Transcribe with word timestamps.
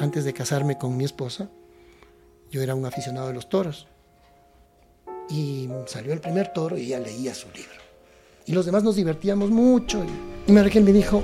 antes 0.00 0.24
de 0.24 0.32
casarme 0.32 0.78
con 0.78 0.96
mi 0.96 1.04
esposa, 1.04 1.50
yo 2.50 2.62
era 2.62 2.74
un 2.74 2.86
aficionado 2.86 3.28
de 3.28 3.34
los 3.34 3.48
toros. 3.48 3.86
Y 5.28 5.68
salió 5.86 6.12
el 6.12 6.20
primer 6.20 6.52
toro 6.52 6.76
y 6.76 6.86
ella 6.86 7.00
leía 7.00 7.34
su 7.34 7.48
libro. 7.48 7.80
Y 8.46 8.52
los 8.52 8.66
demás 8.66 8.82
nos 8.82 8.96
divertíamos 8.96 9.50
mucho. 9.50 10.04
Y, 10.48 10.52
y 10.52 10.56
Raquel 10.56 10.82
me 10.82 10.92
dijo, 10.92 11.22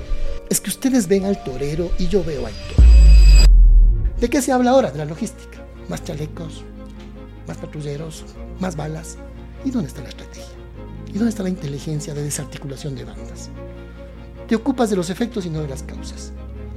es 0.48 0.60
que 0.60 0.70
ustedes 0.70 1.08
ven 1.08 1.24
al 1.24 1.42
torero 1.42 1.90
y 1.98 2.06
yo 2.06 2.22
veo 2.22 2.46
al 2.46 2.52
toro. 2.52 2.88
¿De 4.20 4.30
qué 4.30 4.40
se 4.40 4.52
habla 4.52 4.70
ahora? 4.70 4.90
De 4.90 4.98
la 4.98 5.04
logística. 5.04 5.58
Más 5.88 6.04
chalecos, 6.04 6.62
más 7.48 7.56
patrulleros, 7.56 8.24
más 8.60 8.76
balas. 8.76 9.18
¿Y 9.64 9.70
dónde 9.70 9.88
está 9.88 10.02
la 10.02 10.10
estrategia? 10.10 10.54
¿Y 11.08 11.12
dónde 11.14 11.30
está 11.30 11.42
la 11.42 11.48
inteligencia 11.48 12.14
de 12.14 12.22
desarticulación 12.22 12.94
de 12.94 13.04
bandas? 13.04 13.50
Te 14.46 14.54
ocupas 14.54 14.90
de 14.90 14.96
los 14.96 15.10
efectos 15.10 15.46
y 15.46 15.50
no 15.50 15.62
de 15.62 15.68
las 15.68 15.82
causas. 15.82 16.32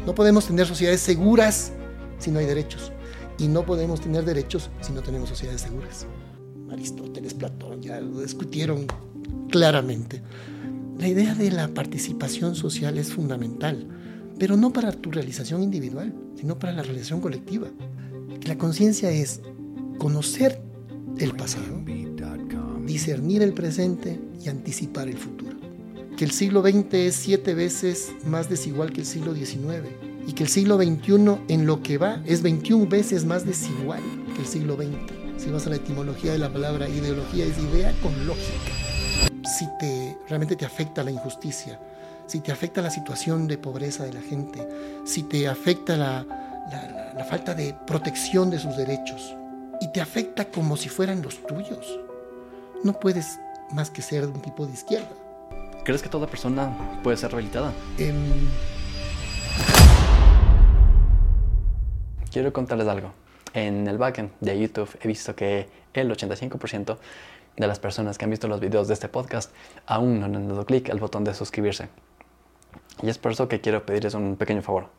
No 0.05 0.15
podemos 0.15 0.47
tener 0.47 0.65
sociedades 0.65 1.01
seguras 1.01 1.73
si 2.19 2.31
no 2.31 2.39
hay 2.39 2.45
derechos. 2.45 2.91
Y 3.37 3.47
no 3.47 3.65
podemos 3.65 4.01
tener 4.01 4.25
derechos 4.25 4.69
si 4.81 4.93
no 4.93 5.01
tenemos 5.01 5.29
sociedades 5.29 5.61
seguras. 5.61 6.05
Aristóteles, 6.71 7.33
Platón 7.33 7.81
ya 7.81 7.99
lo 7.99 8.21
discutieron 8.21 8.85
claramente. 9.49 10.21
La 10.99 11.07
idea 11.07 11.33
de 11.33 11.51
la 11.51 11.69
participación 11.69 12.55
social 12.55 12.97
es 12.97 13.13
fundamental, 13.13 13.87
pero 14.37 14.57
no 14.57 14.71
para 14.71 14.91
tu 14.91 15.11
realización 15.11 15.63
individual, 15.63 16.13
sino 16.35 16.59
para 16.59 16.73
la 16.73 16.83
realización 16.83 17.21
colectiva. 17.21 17.69
La 18.45 18.57
conciencia 18.57 19.09
es 19.09 19.41
conocer 19.97 20.61
el 21.17 21.35
pasado, 21.35 21.83
discernir 22.85 23.41
el 23.41 23.53
presente 23.53 24.19
y 24.43 24.49
anticipar 24.49 25.07
el 25.07 25.17
futuro. 25.17 25.57
Que 26.17 26.25
el 26.25 26.31
siglo 26.31 26.61
XX 26.61 26.93
es 26.93 27.15
siete 27.15 27.53
veces 27.53 28.11
más 28.25 28.49
desigual 28.49 28.91
que 28.91 29.01
el 29.01 29.07
siglo 29.07 29.33
XIX 29.33 30.08
y 30.29 30.33
que 30.33 30.43
el 30.43 30.49
siglo 30.49 30.77
XXI 30.77 31.39
en 31.47 31.65
lo 31.65 31.81
que 31.81 31.97
va 31.97 32.21
es 32.23 32.43
21 32.43 32.85
veces 32.85 33.25
más 33.25 33.47
desigual 33.47 34.03
que 34.35 34.41
el 34.41 34.47
siglo 34.47 34.75
XX. 34.75 35.41
Si 35.41 35.49
vas 35.49 35.65
a 35.65 35.71
la 35.71 35.77
etimología 35.77 36.33
de 36.33 36.37
la 36.37 36.53
palabra 36.53 36.87
ideología, 36.87 37.45
es 37.45 37.57
idea 37.57 37.91
con 38.03 38.13
lógica. 38.27 38.71
Si 39.57 39.65
te, 39.79 40.15
realmente 40.27 40.55
te 40.55 40.65
afecta 40.65 41.03
la 41.03 41.09
injusticia, 41.09 41.79
si 42.27 42.41
te 42.41 42.51
afecta 42.51 42.83
la 42.83 42.91
situación 42.91 43.47
de 43.47 43.57
pobreza 43.57 44.03
de 44.03 44.13
la 44.13 44.21
gente, 44.21 44.67
si 45.03 45.23
te 45.23 45.47
afecta 45.47 45.97
la, 45.97 46.23
la, 46.71 47.13
la 47.17 47.23
falta 47.23 47.55
de 47.55 47.75
protección 47.87 48.51
de 48.51 48.59
sus 48.59 48.77
derechos 48.77 49.33
y 49.81 49.91
te 49.91 49.99
afecta 49.99 50.45
como 50.45 50.77
si 50.77 50.89
fueran 50.89 51.23
los 51.23 51.41
tuyos, 51.47 51.99
no 52.83 52.93
puedes 52.93 53.39
más 53.71 53.89
que 53.89 54.03
ser 54.03 54.27
un 54.27 54.43
tipo 54.43 54.67
de 54.67 54.73
izquierda. 54.73 55.09
¿Crees 55.83 56.03
que 56.03 56.09
toda 56.09 56.27
persona 56.27 56.99
puede 57.01 57.17
ser 57.17 57.31
rehabilitada? 57.31 57.73
Em, 57.97 58.15
Quiero 62.31 62.53
contarles 62.53 62.87
algo. 62.87 63.11
En 63.55 63.87
el 63.87 63.97
backend 63.97 64.29
de 64.39 64.59
YouTube 64.59 64.89
he 65.01 65.07
visto 65.07 65.35
que 65.35 65.67
el 65.95 66.11
85% 66.11 66.97
de 67.57 67.67
las 67.67 67.79
personas 67.79 68.19
que 68.19 68.25
han 68.25 68.29
visto 68.29 68.47
los 68.47 68.59
videos 68.59 68.87
de 68.87 68.93
este 68.93 69.09
podcast 69.09 69.51
aún 69.87 70.19
no 70.19 70.27
han 70.27 70.47
dado 70.47 70.63
clic 70.63 70.91
al 70.91 70.99
botón 70.99 71.23
de 71.23 71.33
suscribirse. 71.33 71.89
Y 73.01 73.09
es 73.09 73.17
por 73.17 73.31
eso 73.31 73.47
que 73.47 73.61
quiero 73.61 73.83
pedirles 73.83 74.13
un 74.13 74.35
pequeño 74.35 74.61
favor. 74.61 74.89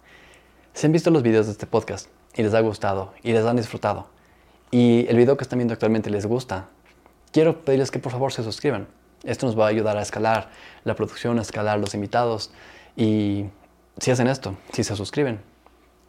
Si 0.74 0.86
han 0.86 0.92
visto 0.92 1.10
los 1.10 1.22
videos 1.22 1.46
de 1.46 1.52
este 1.52 1.68
podcast 1.68 2.08
y 2.34 2.42
les 2.42 2.52
ha 2.52 2.60
gustado 2.60 3.12
y 3.22 3.32
les 3.32 3.44
han 3.44 3.56
disfrutado 3.56 4.08
y 4.72 5.06
el 5.08 5.16
video 5.16 5.36
que 5.36 5.44
están 5.44 5.60
viendo 5.60 5.74
actualmente 5.74 6.10
les 6.10 6.26
gusta, 6.26 6.66
quiero 7.30 7.64
pedirles 7.64 7.92
que 7.92 8.00
por 8.00 8.10
favor 8.10 8.32
se 8.32 8.42
suscriban. 8.42 8.88
Esto 9.22 9.46
nos 9.46 9.56
va 9.56 9.66
a 9.66 9.68
ayudar 9.68 9.96
a 9.96 10.02
escalar 10.02 10.50
la 10.82 10.96
producción, 10.96 11.38
a 11.38 11.42
escalar 11.42 11.78
los 11.78 11.94
invitados 11.94 12.50
y 12.96 13.44
si 14.00 14.10
hacen 14.10 14.26
esto, 14.26 14.56
si 14.72 14.82
se 14.82 14.96
suscriben, 14.96 15.40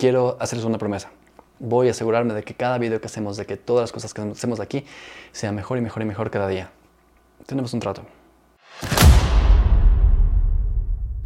quiero 0.02 0.36
hacerles 0.40 0.66
una 0.66 0.80
promesa. 0.80 1.12
Voy 1.60 1.88
a 1.88 1.92
asegurarme 1.92 2.34
de 2.34 2.42
que 2.42 2.56
cada 2.56 2.80
video 2.80 3.00
que 3.00 3.06
hacemos, 3.06 3.38
de 3.38 3.46
que 3.46 3.56
todas 3.56 3.84
las 3.84 3.92
cosas 3.92 4.16
que 4.16 4.24
hacemos 4.24 4.60
aquí, 4.60 4.84
sea 5.32 5.52
mejor 5.52 5.78
y 5.78 5.82
mejor 5.82 6.02
y 6.02 6.06
mejor 6.06 6.32
cada 6.32 6.48
día. 6.48 6.72
Tenemos 7.46 7.72
un 7.76 7.82
trato. 7.82 8.04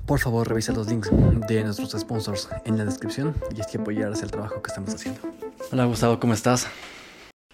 Por 0.06 0.20
favor, 0.20 0.50
revisa 0.50 0.74
los 0.74 0.88
links 0.88 1.10
de 1.48 1.64
nuestros 1.64 1.92
sponsors 1.92 2.50
en 2.66 2.78
la 2.78 2.84
descripción 2.84 3.34
y 3.56 3.62
es 3.62 3.68
que 3.68 3.78
apoyarás 3.78 4.22
el 4.24 4.32
trabajo 4.32 4.62
que 4.62 4.68
estamos 4.68 4.94
haciendo. 4.94 5.22
Hola 5.72 5.86
Gustavo, 5.86 6.20
¿cómo 6.20 6.34
estás? 6.34 6.68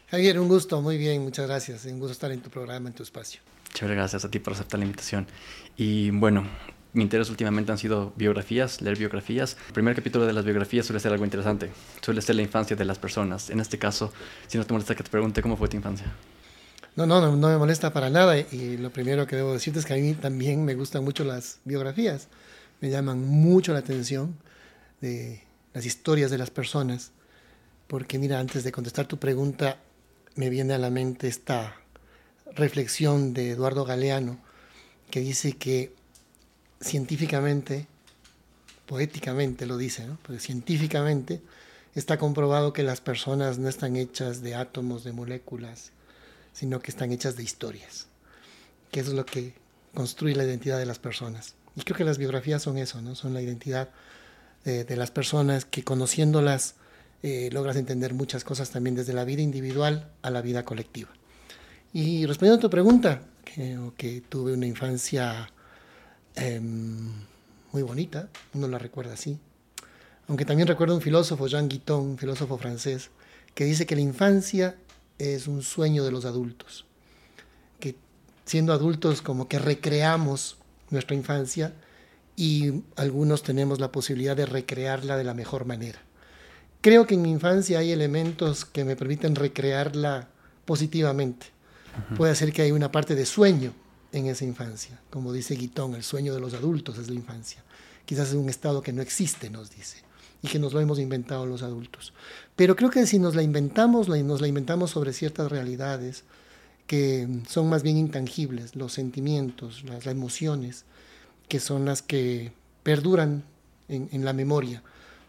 Javier, 0.08 0.40
un 0.40 0.48
gusto, 0.48 0.82
muy 0.82 0.98
bien, 0.98 1.22
muchas 1.22 1.46
gracias. 1.46 1.86
Un 1.86 2.00
gusto 2.00 2.14
estar 2.14 2.32
en 2.32 2.42
tu 2.42 2.50
programa, 2.50 2.90
en 2.90 2.96
tu 2.96 3.04
espacio. 3.04 3.42
Chévere, 3.76 3.94
gracias 3.94 4.26
a 4.26 4.32
ti 4.32 4.40
por 4.40 4.54
aceptar 4.54 4.80
la 4.80 4.86
invitación. 4.86 5.28
Y 5.78 6.10
bueno, 6.10 6.46
mi 6.94 7.04
interés 7.04 7.30
últimamente 7.30 7.72
han 7.72 7.78
sido 7.78 8.12
biografías, 8.18 8.82
leer 8.82 8.98
biografías. 8.98 9.56
El 9.68 9.74
primer 9.74 9.96
capítulo 9.96 10.26
de 10.26 10.34
las 10.34 10.44
biografías 10.44 10.86
suele 10.86 11.00
ser 11.00 11.14
algo 11.14 11.24
interesante. 11.24 11.72
Suele 12.02 12.22
ser 12.22 12.36
la 12.36 12.42
infancia 12.42 12.76
de 12.76 12.84
las 12.84 13.00
personas. 13.00 13.50
En 13.50 13.62
este 13.62 13.80
caso, 13.80 14.12
si 14.48 14.58
no 14.58 14.66
te 14.66 14.74
molesta 14.74 14.96
que 14.96 15.04
te 15.04 15.10
pregunte 15.10 15.42
cómo 15.42 15.56
fue 15.56 15.70
tu 15.70 15.78
infancia. 15.78 16.08
No, 16.98 17.06
no, 17.06 17.22
no, 17.22 17.48
me 17.48 17.58
molesta 17.58 17.94
para 17.94 18.10
nada. 18.10 18.38
Y 18.38 18.78
lo 18.78 18.92
primero 18.92 19.26
que 19.26 19.38
debo 19.38 19.54
decirte 19.54 19.80
es 19.80 19.86
que 19.86 19.94
a 19.94 19.98
mí 19.98 20.14
también 20.14 20.66
me 20.66 20.76
gustan 20.76 21.04
mucho 21.06 21.24
las 21.24 21.60
biografías. 21.64 22.28
Me 22.82 22.90
llaman 22.90 23.26
mucho 23.26 23.72
la 23.72 23.80
atención 23.80 24.36
de 25.00 25.44
las 25.74 25.86
historias 25.86 26.30
de 26.30 26.38
las 26.38 26.50
personas. 26.50 27.12
Porque 27.88 28.20
mira, 28.20 28.40
antes 28.40 28.66
de 28.66 28.72
contestar 28.74 29.06
tu 29.06 29.18
pregunta, 29.18 29.78
me 30.36 30.50
viene 30.50 30.74
a 30.74 30.78
la 30.78 30.90
mente 30.90 31.30
esta 31.30 31.78
reflexión 32.54 33.34
de 33.34 33.52
Eduardo 33.52 33.86
Galeano, 33.86 34.40
que 35.10 35.22
dice 35.22 35.54
que 35.54 35.94
científicamente, 36.82 37.88
poéticamente 38.86 39.66
lo 39.66 39.78
dice, 39.78 40.06
¿no? 40.06 40.18
Porque 40.24 40.40
científicamente 40.40 41.42
está 41.96 42.18
comprobado 42.18 42.74
que 42.74 42.84
las 42.84 43.02
personas 43.02 43.58
no 43.58 43.70
están 43.70 43.96
hechas 43.96 44.42
de 44.42 44.56
átomos, 44.56 45.04
de 45.04 45.14
moléculas, 45.14 45.92
sino 46.54 46.82
que 46.82 46.92
están 46.92 47.12
hechas 47.12 47.36
de 47.38 47.44
historias, 47.44 48.08
que 48.92 49.00
eso 49.00 49.12
es 49.12 49.16
lo 49.16 49.26
que 49.26 49.54
construye 49.94 50.36
la 50.36 50.44
identidad 50.44 50.78
de 50.80 50.86
las 50.86 51.00
personas. 51.00 51.56
Y 51.76 51.82
creo 51.82 51.98
que 51.98 52.04
las 52.04 52.18
biografías 52.18 52.62
son 52.62 52.78
eso, 52.78 53.02
¿no? 53.02 53.16
Son 53.16 53.34
la 53.34 53.42
identidad 53.42 53.90
de, 54.66 54.84
de 54.84 54.96
las 54.96 55.12
personas 55.12 55.66
que 55.66 55.84
conociéndolas 55.84 56.76
eh, 57.24 57.50
logras 57.52 57.76
entender 57.76 58.16
muchas 58.16 58.44
cosas 58.44 58.72
también 58.72 58.96
desde 58.96 59.14
la 59.14 59.26
vida 59.26 59.44
individual 59.44 60.12
a 60.24 60.32
la 60.32 60.42
vida 60.42 60.66
colectiva. 60.66 61.10
Y 61.94 62.26
respondiendo 62.26 62.58
a 62.58 62.62
tu 62.62 62.70
pregunta, 62.70 63.22
que, 63.46 63.78
que 63.96 64.22
tuve 64.22 64.54
una 64.54 64.66
infancia 64.66 65.52
eh, 66.36 66.60
muy 66.60 67.82
bonita, 67.82 68.30
uno 68.54 68.68
la 68.68 68.78
recuerda 68.78 69.14
así. 69.14 69.38
Aunque 70.28 70.46
también 70.46 70.68
recuerdo 70.68 70.96
un 70.96 71.02
filósofo, 71.02 71.48
Jean 71.48 71.68
Guiton, 71.68 72.02
un 72.02 72.18
filósofo 72.18 72.58
francés, 72.58 73.10
que 73.54 73.66
dice 73.66 73.86
que 73.86 73.96
la 73.96 74.02
infancia 74.02 74.76
es 75.20 75.48
un 75.48 75.62
sueño 75.62 76.04
de 76.04 76.12
los 76.12 76.26
adultos, 76.26 76.86
que 77.80 77.96
siendo 78.46 78.74
adultos 78.74 79.22
como 79.22 79.48
que 79.48 79.60
recreamos 79.60 80.58
nuestra 80.90 81.16
infancia 81.16 81.74
y 82.36 82.84
algunos 82.96 83.44
tenemos 83.44 83.80
la 83.80 83.92
posibilidad 83.92 84.36
de 84.36 84.46
recrearla 84.46 85.18
de 85.18 85.24
la 85.24 85.34
mejor 85.34 85.66
manera. 85.66 86.00
Creo 86.82 87.06
que 87.06 87.16
en 87.16 87.22
mi 87.22 87.30
infancia 87.30 87.80
hay 87.80 87.92
elementos 87.92 88.66
que 88.66 88.84
me 88.84 88.96
permiten 88.96 89.36
recrearla 89.36 90.30
positivamente. 90.66 91.48
Uh 92.10 92.14
-huh. 92.14 92.18
Puede 92.18 92.36
ser 92.36 92.52
que 92.52 92.64
hay 92.64 92.72
una 92.72 92.92
parte 92.92 93.16
de 93.16 93.26
sueño, 93.26 93.74
en 94.12 94.28
esa 94.28 94.46
infancia. 94.46 95.00
Como 95.10 95.34
dice 95.34 95.56
Guitón, 95.56 95.96
el 95.96 96.04
sueño 96.04 96.34
de 96.34 96.40
los 96.40 96.54
adultos 96.54 96.98
es 96.98 97.10
la 97.10 97.16
infancia. 97.16 97.64
Quizás 98.06 98.30
es 98.30 98.36
un 98.36 98.50
estado 98.50 98.82
que 98.82 98.94
no 98.94 99.02
existe, 99.02 99.50
nos 99.50 99.72
dice, 99.72 99.98
y 100.42 100.48
que 100.48 100.60
nos 100.60 100.74
lo 100.74 100.82
hemos 100.82 101.00
inventado 101.00 101.46
los 101.46 101.64
adultos. 101.64 102.14
Pero 102.56 102.76
creo 102.76 102.90
que 102.90 103.06
si 103.06 103.20
nos 103.20 103.36
la 103.36 103.44
inventamos, 103.44 104.10
nos 104.10 104.42
la 104.42 104.48
inventamos 104.48 104.92
sobre 104.92 105.14
ciertas 105.14 105.52
realidades 105.52 106.24
que 106.88 107.28
son 107.48 107.70
más 107.70 107.84
bien 107.84 107.98
intangibles, 107.98 108.76
los 108.76 108.92
sentimientos, 108.92 109.84
las, 109.86 110.08
emociones, 110.08 110.84
que 111.48 111.62
son 111.62 111.86
las 111.86 112.02
que 112.02 112.52
perduran 112.84 113.46
en, 113.88 114.26
la 114.26 114.34
memoria, 114.34 114.84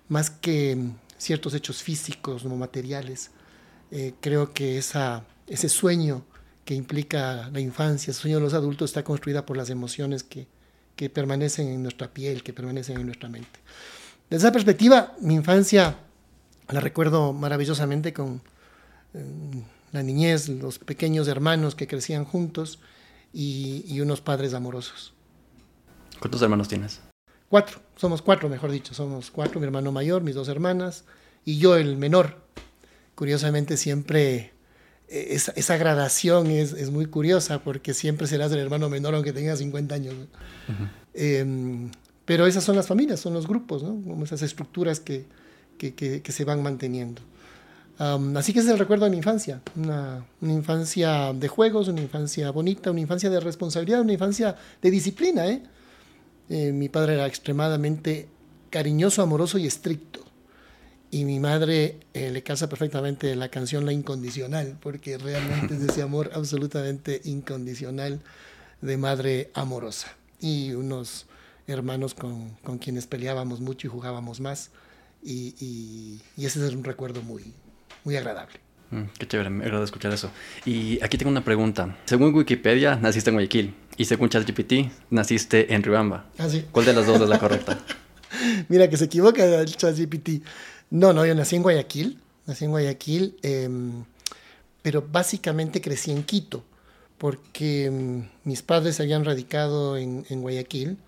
más 0.08 0.30
que 0.30 0.76
ciertos 1.18 1.54
hechos 1.54 1.82
físicos 1.82 2.44
o 2.44 2.48
materiales. 2.48 3.30
Eh, 3.92 4.14
creo 4.20 4.52
que 4.52 4.78
esa, 4.78 5.24
ese 5.46 5.68
sueño 5.68 6.24
que 6.64 6.74
implica 6.74 7.50
la 7.52 7.60
infancia, 7.60 8.10
el 8.10 8.14
sueño 8.14 8.36
de 8.36 8.42
los 8.42 8.54
adultos, 8.54 8.90
está 8.90 9.02
construida 9.02 9.44
por 9.44 9.56
las 9.56 9.70
emociones 9.70 10.22
que, 10.22 10.46
que 10.96 11.10
permanecen 11.10 11.68
en 11.68 11.82
nuestra 11.82 12.08
piel, 12.08 12.42
que 12.42 12.52
permanecen 12.52 12.98
en 12.98 13.06
nuestra 13.06 13.28
mente. 13.28 13.60
Desde 14.30 14.46
esa 14.46 14.52
perspectiva, 14.52 15.14
mi 15.20 15.34
infancia 15.34 15.98
la 16.68 16.80
recuerdo 16.80 17.32
maravillosamente 17.32 18.12
con 18.12 18.40
eh, 19.14 19.24
la 19.92 20.02
niñez, 20.02 20.48
los 20.48 20.78
pequeños 20.78 21.28
hermanos 21.28 21.74
que 21.74 21.86
crecían 21.86 22.24
juntos 22.24 22.78
y, 23.32 23.84
y, 23.86 24.00
unos 24.00 24.20
padres 24.20 24.54
amorosos. 24.54 25.12
¿Cuántos 26.20 26.40
hermanos 26.42 26.68
tienes? 26.68 27.00
Cuatro, 27.48 27.80
somos 27.96 28.22
cuatro, 28.22 28.48
mejor 28.48 28.70
dicho, 28.70 28.94
somos 28.94 29.30
cuatro, 29.30 29.60
mi 29.60 29.66
hermano 29.66 29.92
mayor, 29.92 30.22
mis 30.22 30.34
dos 30.34 30.48
hermanas 30.48 31.04
y 31.44 31.58
yo 31.58 31.76
el 31.76 31.96
menor. 31.96 32.42
Curiosamente 33.14 33.76
siempre 33.76 34.52
esa, 35.08 35.52
esa 35.56 35.76
gradación 35.76 36.46
es, 36.50 36.72
es, 36.72 36.90
muy 36.90 37.06
curiosa 37.06 37.62
porque 37.62 37.92
siempre 37.92 38.26
serás 38.26 38.50
el 38.52 38.58
hermano 38.58 38.88
menor 38.88 39.14
aunque 39.14 39.32
tengas 39.32 39.58
50 39.58 39.94
años. 39.94 40.14
¿no? 40.14 40.22
Uh 40.22 40.26
-huh. 40.26 40.88
eh, 41.14 41.90
pero 42.24 42.46
esas 42.46 42.64
son 42.64 42.76
las 42.76 42.86
familias, 42.86 43.20
son 43.20 43.34
los 43.34 43.46
grupos, 43.46 43.82
¿no? 43.82 43.90
Como 43.90 44.24
esas 44.24 44.42
estructuras 44.42 45.00
que, 45.00 45.26
que, 45.76 46.22
se 46.32 46.44
van 46.44 46.62
manteniendo. 46.62 47.20
así 47.98 48.52
que 48.52 48.60
ese 48.60 48.68
es 48.68 48.72
el 48.72 48.78
recuerdo 48.78 49.04
de 49.04 49.10
mi 49.10 49.16
infancia, 49.16 49.60
una, 49.76 50.24
infancia 50.40 51.32
de 51.32 51.48
juegos, 51.48 51.88
una 51.88 52.00
infancia 52.00 52.50
bonita, 52.50 52.90
una 52.90 53.00
infancia 53.00 53.28
de 53.28 53.40
responsabilidad, 53.40 54.00
una 54.00 54.12
infancia 54.12 54.56
de 54.80 54.90
disciplina. 54.90 55.46
¿eh? 55.48 55.62
Eh, 56.48 56.72
mi 56.72 56.88
padre 56.88 57.14
era 57.14 57.26
extremadamente 57.26 58.28
cariñoso, 58.70 59.22
amoroso 59.22 59.58
y 59.58 59.66
estricto. 59.66 60.20
Y 61.12 61.26
mi 61.26 61.40
madre 61.40 62.00
eh, 62.14 62.30
le 62.30 62.42
casa 62.42 62.70
perfectamente 62.70 63.36
la 63.36 63.50
canción 63.50 63.84
La 63.84 63.92
Incondicional, 63.92 64.78
porque 64.80 65.18
realmente 65.18 65.74
es 65.74 65.82
ese 65.82 66.00
amor 66.02 66.30
absolutamente 66.34 67.20
incondicional 67.24 68.22
de 68.80 68.96
madre 68.96 69.50
amorosa. 69.52 70.16
Y 70.40 70.72
unos 70.72 71.26
hermanos 71.66 72.14
con, 72.14 72.56
con 72.64 72.78
quienes 72.78 73.06
peleábamos 73.06 73.60
mucho 73.60 73.86
y 73.86 73.90
jugábamos 73.90 74.40
más. 74.40 74.70
Y, 75.22 75.54
y, 75.60 76.44
ese 76.46 76.66
es 76.66 76.74
un 76.74 76.82
recuerdo 76.82 77.20
muy, 77.20 77.52
muy 78.04 78.16
agradable. 78.16 78.58
Mm, 78.90 79.02
qué 79.18 79.28
chévere, 79.28 79.50
me 79.50 79.66
agrada 79.66 79.84
escuchar 79.84 80.14
eso. 80.14 80.30
Y 80.64 80.98
aquí 81.04 81.18
tengo 81.18 81.30
una 81.30 81.44
pregunta. 81.44 81.94
Según 82.06 82.34
Wikipedia, 82.34 82.96
naciste 82.96 83.28
en 83.28 83.36
Guayaquil. 83.36 83.74
Y 83.98 84.06
según 84.06 84.30
ChatGPT, 84.30 84.90
naciste 85.10 85.74
en 85.74 85.82
Riobamba. 85.82 86.24
Ah, 86.38 86.48
sí. 86.48 86.64
¿Cuál 86.72 86.86
de 86.86 86.94
las 86.94 87.06
dos 87.06 87.20
es 87.20 87.28
la 87.28 87.38
correcta? 87.38 87.78
Mira 88.70 88.88
que 88.88 88.96
se 88.96 89.04
equivoca 89.04 89.44
el 89.44 89.76
ChatGPT. 89.76 90.42
No, 90.92 91.14
no, 91.14 91.24
yo 91.24 91.34
nací 91.34 91.56
en 91.56 91.62
Guayaquil, 91.62 92.20
nací 92.46 92.66
en 92.66 92.70
Guayaquil, 92.70 93.38
em, 93.40 94.04
pero 94.82 95.00
básicamente 95.00 95.80
crecí 95.80 96.10
en 96.10 96.22
Quito, 96.22 96.64
porque 97.16 97.86
em, 97.86 98.28
mis 98.44 98.60
padres 98.60 98.96
se 98.96 99.02
habían 99.02 99.24
radicado 99.24 99.96
en, 99.96 100.42
Guayaquil 100.42 100.98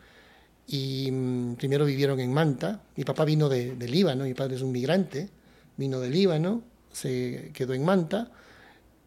y 0.67 1.09
em, 1.09 1.57
primero 1.57 1.85
vivieron 1.85 2.19
en 2.19 2.33
Manta. 2.33 2.81
Mi 2.97 3.05
papá 3.05 3.27
vino 3.27 3.51
de, 3.51 3.77
Líbano, 3.77 4.25
mi 4.25 4.33
padre 4.33 4.57
es 4.57 4.63
un 4.63 4.73
migrante, 4.73 5.29
vino 5.77 6.01
de 6.01 6.09
Líbano, 6.09 6.63
se 6.91 7.51
quedó 7.53 7.75
en 7.75 7.85
Manta. 7.85 8.31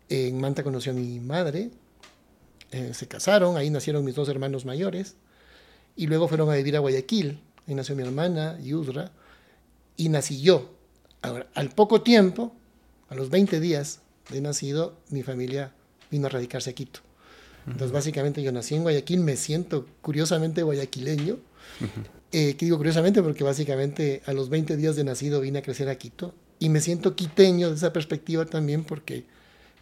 En 0.09 0.39
Manta 0.39 0.61
conoció 0.61 0.91
a 0.91 0.95
mi 0.95 1.19
madre, 1.19 1.71
eh, 2.69 2.93
se 2.93 3.07
casaron, 3.07 3.57
ahí 3.57 3.71
nacieron 3.71 4.05
mis 4.05 4.13
dos 4.13 4.29
hermanos 4.29 4.63
mayores 4.65 5.15
y 5.95 6.05
luego 6.05 6.27
fueron 6.27 6.51
a 6.51 6.55
vivir 6.55 6.75
a 6.75 6.81
Guayaquil. 6.81 7.41
Ahí 7.67 7.73
nació 7.73 7.95
mi 7.95 8.03
hermana, 8.03 8.59
Yudra 8.61 9.11
y 9.97 10.09
nací 10.09 10.41
yo. 10.41 10.71
Ahora, 11.21 11.47
al 11.55 11.69
poco 11.69 12.01
tiempo, 12.01 12.55
a 13.09 13.15
los 13.15 13.29
20 13.29 13.59
días 13.59 13.99
de 14.29 14.41
nacido, 14.41 14.95
mi 15.09 15.23
familia 15.23 15.73
vino 16.09 16.27
a 16.27 16.29
radicarse 16.29 16.69
a 16.69 16.73
Quito. 16.73 17.01
Entonces, 17.65 17.91
básicamente 17.91 18.41
yo 18.41 18.53
nací 18.53 18.75
en 18.75 18.83
Guayaquil, 18.83 19.19
me 19.19 19.35
siento 19.35 19.87
curiosamente 20.01 20.63
guayaquileño. 20.63 21.37
Eh, 22.31 22.55
¿Qué 22.57 22.65
digo 22.65 22.77
curiosamente? 22.77 23.21
Porque 23.21 23.43
básicamente 23.43 24.21
a 24.25 24.33
los 24.33 24.49
20 24.49 24.77
días 24.77 24.95
de 24.95 25.03
nacido 25.03 25.41
vine 25.41 25.59
a 25.59 25.61
crecer 25.61 25.89
a 25.89 25.95
Quito 25.95 26.33
y 26.59 26.69
me 26.69 26.79
siento 26.81 27.15
quiteño 27.15 27.69
de 27.69 27.75
esa 27.75 27.93
perspectiva 27.93 28.45
también 28.45 28.83
porque 28.83 29.25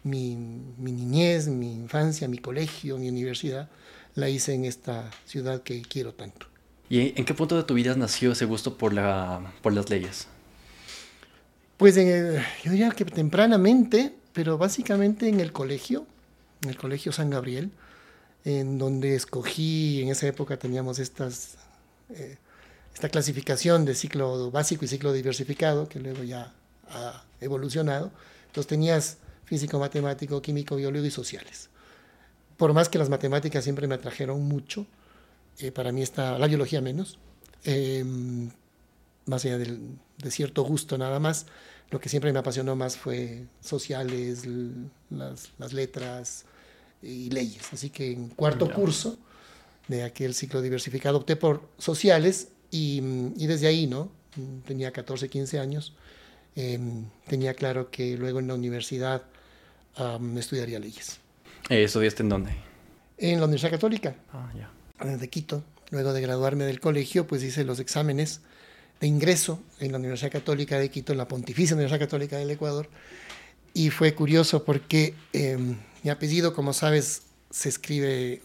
mi, 0.02 0.36
mi 0.78 0.92
niñez, 0.92 1.48
mi 1.48 1.72
infancia, 1.72 2.28
mi 2.28 2.38
colegio, 2.38 2.98
mi 2.98 3.08
universidad, 3.08 3.68
la 4.14 4.28
hice 4.28 4.54
en 4.54 4.64
esta 4.64 5.10
ciudad 5.24 5.62
que 5.62 5.82
quiero 5.82 6.14
tanto. 6.14 6.46
¿Y 6.88 7.18
en 7.18 7.24
qué 7.24 7.34
punto 7.34 7.56
de 7.56 7.64
tu 7.64 7.74
vida 7.74 7.94
nació 7.96 8.32
ese 8.32 8.44
gusto 8.44 8.78
por, 8.78 8.92
la, 8.92 9.52
por 9.62 9.72
las 9.72 9.90
leyes? 9.90 10.28
Pues 11.76 11.96
yo 11.96 12.70
diría 12.70 12.90
que 12.90 13.04
tempranamente, 13.04 14.14
pero 14.32 14.56
básicamente 14.56 15.28
en 15.28 15.40
el 15.40 15.52
colegio, 15.52 16.06
en 16.62 16.70
el 16.70 16.76
colegio 16.76 17.12
San 17.12 17.30
Gabriel, 17.30 17.70
en 18.44 18.78
donde 18.78 19.14
escogí, 19.14 20.02
en 20.02 20.08
esa 20.08 20.26
época 20.28 20.56
teníamos 20.56 21.00
estas, 21.00 21.56
eh, 22.10 22.36
esta 22.94 23.08
clasificación 23.08 23.84
de 23.84 23.94
ciclo 23.94 24.50
básico 24.50 24.84
y 24.84 24.88
ciclo 24.88 25.12
diversificado, 25.12 25.88
que 25.88 25.98
luego 25.98 26.22
ya 26.22 26.54
ha 26.88 27.24
evolucionado. 27.40 28.12
Entonces 28.46 28.68
tenías 28.68 29.18
físico, 29.44 29.78
matemático, 29.78 30.40
químico, 30.40 30.76
biólogo 30.76 31.04
y 31.04 31.10
sociales. 31.10 31.68
Por 32.56 32.72
más 32.72 32.88
que 32.88 32.98
las 32.98 33.10
matemáticas 33.10 33.64
siempre 33.64 33.86
me 33.86 33.96
atrajeron 33.96 34.42
mucho, 34.42 34.86
eh, 35.58 35.72
para 35.72 35.92
mí 35.92 36.02
está 36.02 36.38
la 36.38 36.46
biología 36.46 36.80
menos, 36.80 37.18
em, 37.64 38.50
más 39.24 39.44
allá 39.44 39.58
de 39.58 40.30
cierto 40.30 40.62
gusto 40.62 40.98
nada 40.98 41.18
más. 41.18 41.46
Lo 41.90 42.00
que 42.00 42.08
siempre 42.08 42.32
me 42.32 42.38
apasionó 42.38 42.74
más 42.74 42.96
fue 42.96 43.44
sociales, 43.60 44.42
las, 45.10 45.72
letras 45.72 46.44
y 47.00 47.30
leyes. 47.30 47.72
Así 47.72 47.90
que 47.90 48.10
en 48.12 48.28
cuarto 48.28 48.70
curso 48.72 49.18
de 49.86 50.02
aquel 50.02 50.34
ciclo 50.34 50.62
diversificado 50.62 51.18
opté 51.18 51.36
por 51.36 51.68
sociales 51.78 52.48
y, 52.70 53.00
desde 53.46 53.68
ahí, 53.68 53.86
¿no? 53.86 54.10
Tenía 54.66 54.90
14, 54.90 55.28
15 55.28 55.60
años. 55.60 55.94
Em, 56.56 57.04
tenía 57.28 57.54
claro 57.54 57.90
que 57.90 58.16
luego 58.16 58.40
en 58.40 58.48
la 58.48 58.54
universidad 58.54 59.22
estudiaría 60.36 60.80
leyes. 60.80 61.18
Eh, 61.70 61.84
¿Estudiaste 61.84 62.22
en 62.24 62.28
dónde? 62.28 62.50
En 63.16 63.38
la 63.38 63.46
Universidad 63.46 63.70
Católica. 63.70 64.14
Ah, 64.32 64.52
ya 64.54 64.70
de 65.04 65.28
Quito. 65.28 65.62
Luego 65.90 66.12
de 66.12 66.20
graduarme 66.20 66.64
del 66.64 66.80
colegio, 66.80 67.26
pues 67.26 67.42
hice 67.42 67.64
los 67.64 67.78
exámenes 67.78 68.40
de 69.00 69.06
ingreso 69.06 69.60
en 69.78 69.92
la 69.92 69.98
Universidad 69.98 70.32
Católica 70.32 70.78
de 70.78 70.90
Quito, 70.90 71.12
en 71.12 71.18
la 71.18 71.28
Pontificia 71.28 71.76
Universidad 71.76 72.00
Católica 72.00 72.36
del 72.38 72.50
Ecuador. 72.50 72.88
Y 73.72 73.90
fue 73.90 74.14
curioso 74.14 74.64
porque 74.64 75.14
em, 75.32 75.76
mi 76.02 76.10
apellido, 76.10 76.54
como 76.54 76.72
sabes, 76.72 77.22
se 77.50 77.68
escribe, 77.68 78.42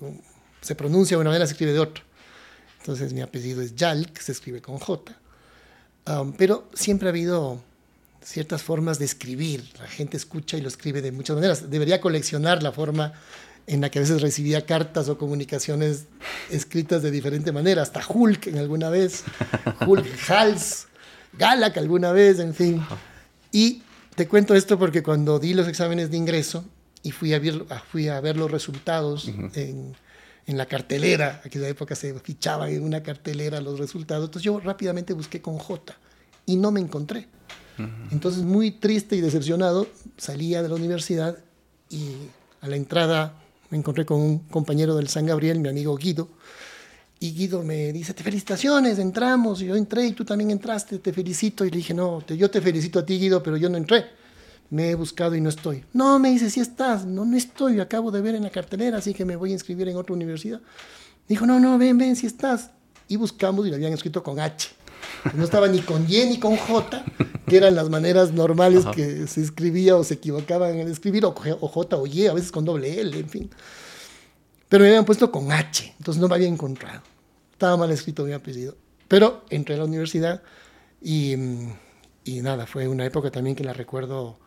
se 0.61 0.75
pronuncia 0.75 1.17
de 1.17 1.21
una 1.21 1.29
manera, 1.29 1.47
se 1.47 1.53
escribe 1.53 1.73
de 1.73 1.79
otra. 1.79 2.03
Entonces 2.79 3.13
mi 3.13 3.21
apellido 3.21 3.61
es 3.61 3.75
Yalk, 3.75 4.19
se 4.19 4.31
escribe 4.31 4.61
con 4.61 4.77
J. 4.77 5.15
pero 6.37 6.67
siempre 6.73 7.07
ha 7.07 7.11
habido 7.11 7.61
ciertas 8.23 8.61
formas 8.61 8.99
de 8.99 9.05
escribir. 9.05 9.63
La 9.79 9.87
gente 9.87 10.17
escucha 10.17 10.57
y 10.57 10.61
lo 10.61 10.67
escribe 10.67 11.01
de 11.01 11.11
muchas 11.11 11.35
maneras. 11.35 11.69
Debería 11.69 12.01
coleccionar 12.01 12.61
la 12.61 12.71
forma 12.71 13.13
en 13.67 13.81
la 13.81 13.89
que 13.89 13.99
a 13.99 14.01
veces 14.01 14.21
recibía 14.21 14.65
cartas 14.65 15.09
o 15.09 15.17
comunicaciones 15.17 16.05
escritas 16.49 17.01
de 17.01 17.11
diferente 17.11 17.51
manera, 17.51 17.81
hasta 17.81 18.01
Hulk 18.07 18.47
en 18.47 18.57
alguna 18.57 18.89
vez, 18.89 19.23
Hulk, 19.85 20.05
Hals, 20.29 20.87
Galak 21.37 21.77
alguna 21.77 22.11
vez, 22.11 22.39
en 22.39 22.53
fin. 22.53 22.81
Y 23.51 23.83
te 24.15 24.27
cuento 24.27 24.55
esto 24.55 24.77
porque 24.77 25.03
cuando 25.03 25.39
di 25.39 25.53
los 25.53 25.67
exámenes 25.67 26.11
de 26.11 26.17
ingreso 26.17 26.65
y 27.03 27.11
fui 27.11 27.33
a 27.33 27.39
ver, 27.39 27.65
fui 27.89 28.07
a 28.07 28.19
ver 28.19 28.37
los 28.37 28.51
resultados 28.51 29.27
en, 29.27 29.95
en, 30.45 30.57
la 30.57 30.65
cartelera, 30.65 31.41
aquella 31.45 31.67
época 31.67 31.95
se 31.95 32.13
fichaban 32.19 32.69
en 32.69 32.83
una 32.83 33.01
cartelera 33.01 33.61
los 33.61 33.79
resultados, 33.79 34.25
entonces 34.25 34.43
yo 34.43 34.59
rápidamente 34.59 35.13
busqué 35.13 35.41
con 35.41 35.57
J 35.57 35.95
y 36.45 36.57
no 36.57 36.71
me 36.71 36.79
encontré. 36.79 37.27
Entonces 38.11 38.43
muy 38.43 38.69
triste 38.69 39.15
y 39.15 39.21
decepcionado 39.21 39.87
salía 40.17 40.61
de 40.61 40.69
la 40.69 40.75
universidad 40.75 41.37
y 41.89 42.11
a 42.61 42.67
la 42.67 42.75
entrada 42.75 43.40
me 43.71 43.77
encontré 43.77 44.05
con 44.05 44.19
un 44.19 44.39
compañero 44.39 44.95
del 44.95 45.07
San 45.07 45.25
Gabriel, 45.25 45.59
mi 45.59 45.69
amigo 45.69 45.95
Guido, 45.97 46.27
y 47.19 47.33
Guido 47.33 47.63
me 47.63 47.93
dice, 47.93 48.13
te 48.13 48.23
felicitaciones, 48.23 48.99
entramos, 48.99 49.59
yo 49.59 49.75
entré 49.75 50.07
y 50.07 50.11
tú 50.11 50.25
también 50.25 50.51
entraste, 50.51 50.99
te 50.99 51.13
felicito, 51.13 51.65
y 51.65 51.71
le 51.71 51.77
dije, 51.77 51.93
no, 51.93 52.25
yo 52.27 52.51
te 52.51 52.61
felicito 52.61 52.99
a 52.99 53.05
ti 53.05 53.17
Guido, 53.17 53.41
pero 53.41 53.57
yo 53.57 53.69
no 53.69 53.77
entré, 53.77 54.05
me 54.69 54.89
he 54.89 54.95
buscado 54.95 55.35
y 55.35 55.41
no 55.41 55.49
estoy. 55.49 55.83
No, 55.93 56.19
me 56.19 56.31
dice, 56.31 56.49
sí 56.49 56.59
estás, 56.59 57.05
no, 57.05 57.23
no 57.23 57.37
estoy, 57.37 57.79
acabo 57.79 58.11
de 58.11 58.21
ver 58.21 58.35
en 58.35 58.43
la 58.43 58.49
cartelera, 58.49 58.97
así 58.97 59.13
que 59.13 59.23
me 59.23 59.35
voy 59.35 59.51
a 59.51 59.53
inscribir 59.53 59.87
en 59.87 59.97
otra 59.97 60.13
universidad. 60.13 60.61
Dijo, 61.27 61.45
no, 61.45 61.59
no, 61.59 61.77
ven, 61.77 61.97
ven, 61.97 62.15
si 62.15 62.27
estás. 62.27 62.71
Y 63.07 63.15
buscamos 63.17 63.67
y 63.67 63.69
lo 63.69 63.75
habían 63.75 63.93
escrito 63.93 64.23
con 64.23 64.39
H. 64.39 64.69
No 65.33 65.43
estaba 65.43 65.67
ni 65.67 65.79
con 65.81 66.05
Y 66.09 66.25
ni 66.25 66.39
con 66.39 66.57
J, 66.57 67.03
que 67.47 67.57
eran 67.57 67.75
las 67.75 67.89
maneras 67.89 68.31
normales 68.31 68.85
que 68.95 69.27
se 69.27 69.41
escribía 69.41 69.95
o 69.95 70.03
se 70.03 70.15
equivocaban 70.15 70.77
en 70.79 70.87
escribir, 70.89 71.25
o, 71.25 71.31
J 71.33 71.97
o 71.97 72.07
Y, 72.07 72.27
a 72.27 72.33
veces 72.33 72.51
con 72.51 72.65
doble 72.65 72.99
L, 72.99 73.17
en 73.17 73.29
fin. 73.29 73.49
Pero 74.69 74.83
me 74.83 74.89
habían 74.89 75.05
puesto 75.05 75.31
con 75.31 75.51
H, 75.51 75.93
entonces 75.97 76.21
no 76.21 76.27
me 76.27 76.35
había 76.35 76.47
encontrado. 76.47 77.01
Estaba 77.51 77.77
mal 77.77 77.91
escrito 77.91 78.23
mi 78.23 78.33
apellido. 78.33 78.75
Pero 79.07 79.43
entré 79.49 79.75
a 79.75 79.79
la 79.79 79.85
universidad 79.85 80.41
y, 81.01 81.33
y 82.23 82.41
nada, 82.41 82.65
fue 82.65 82.87
una 82.87 83.05
época 83.05 83.29
también 83.29 83.55
que 83.55 83.63
la 83.63 83.73
recuerdo, 83.73 84.39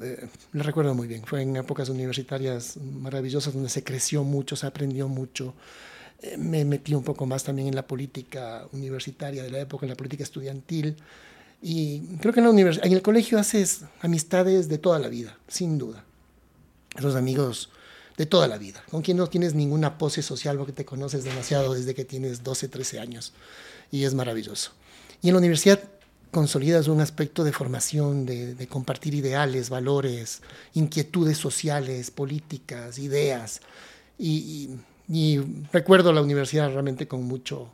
eh, 0.00 0.28
la 0.52 0.62
recuerdo 0.62 0.94
muy 0.94 1.08
bien. 1.08 1.24
Fue 1.24 1.40
en 1.40 1.56
épocas 1.56 1.88
universitarias 1.88 2.76
maravillosas 2.76 3.54
donde 3.54 3.70
se 3.70 3.82
creció 3.82 4.22
mucho, 4.22 4.54
se 4.56 4.66
aprendió 4.66 5.08
mucho 5.08 5.54
me 6.38 6.64
metí 6.64 6.94
un 6.94 7.02
poco 7.02 7.26
más 7.26 7.44
también 7.44 7.68
en 7.68 7.74
la 7.74 7.86
política 7.86 8.66
universitaria 8.72 9.42
de 9.42 9.50
la 9.50 9.60
época, 9.60 9.86
en 9.86 9.90
la 9.90 9.96
política 9.96 10.22
estudiantil. 10.22 10.96
Y 11.60 12.00
creo 12.20 12.32
que 12.32 12.40
en, 12.40 12.46
la 12.46 12.72
en 12.72 12.92
el 12.92 13.02
colegio 13.02 13.38
haces 13.38 13.82
amistades 14.00 14.68
de 14.68 14.78
toda 14.78 14.98
la 14.98 15.08
vida, 15.08 15.36
sin 15.48 15.78
duda. 15.78 16.04
Esos 16.96 17.16
amigos 17.16 17.70
de 18.16 18.26
toda 18.26 18.46
la 18.46 18.58
vida, 18.58 18.84
con 18.90 19.02
quien 19.02 19.16
no 19.16 19.26
tienes 19.26 19.54
ninguna 19.54 19.96
pose 19.96 20.22
social 20.22 20.58
porque 20.58 20.72
te 20.72 20.84
conoces 20.84 21.24
demasiado 21.24 21.74
desde 21.74 21.94
que 21.94 22.04
tienes 22.04 22.44
12, 22.44 22.68
13 22.68 23.00
años. 23.00 23.32
Y 23.90 24.04
es 24.04 24.14
maravilloso. 24.14 24.72
Y 25.22 25.28
en 25.28 25.34
la 25.34 25.38
universidad 25.38 25.80
consolidas 26.30 26.88
un 26.88 27.00
aspecto 27.00 27.44
de 27.44 27.52
formación, 27.52 28.26
de, 28.26 28.66
compartir 28.68 29.14
ideales, 29.14 29.70
valores, 29.70 30.42
inquietudes 30.74 31.38
sociales, 31.38 32.10
políticas, 32.10 32.98
ideas. 32.98 33.60
y 34.18 34.76
recuerdo 35.72 36.12
la 36.12 36.22
universidad 36.22 36.70
realmente 36.70 37.08
con 37.08 37.24
mucho, 37.24 37.68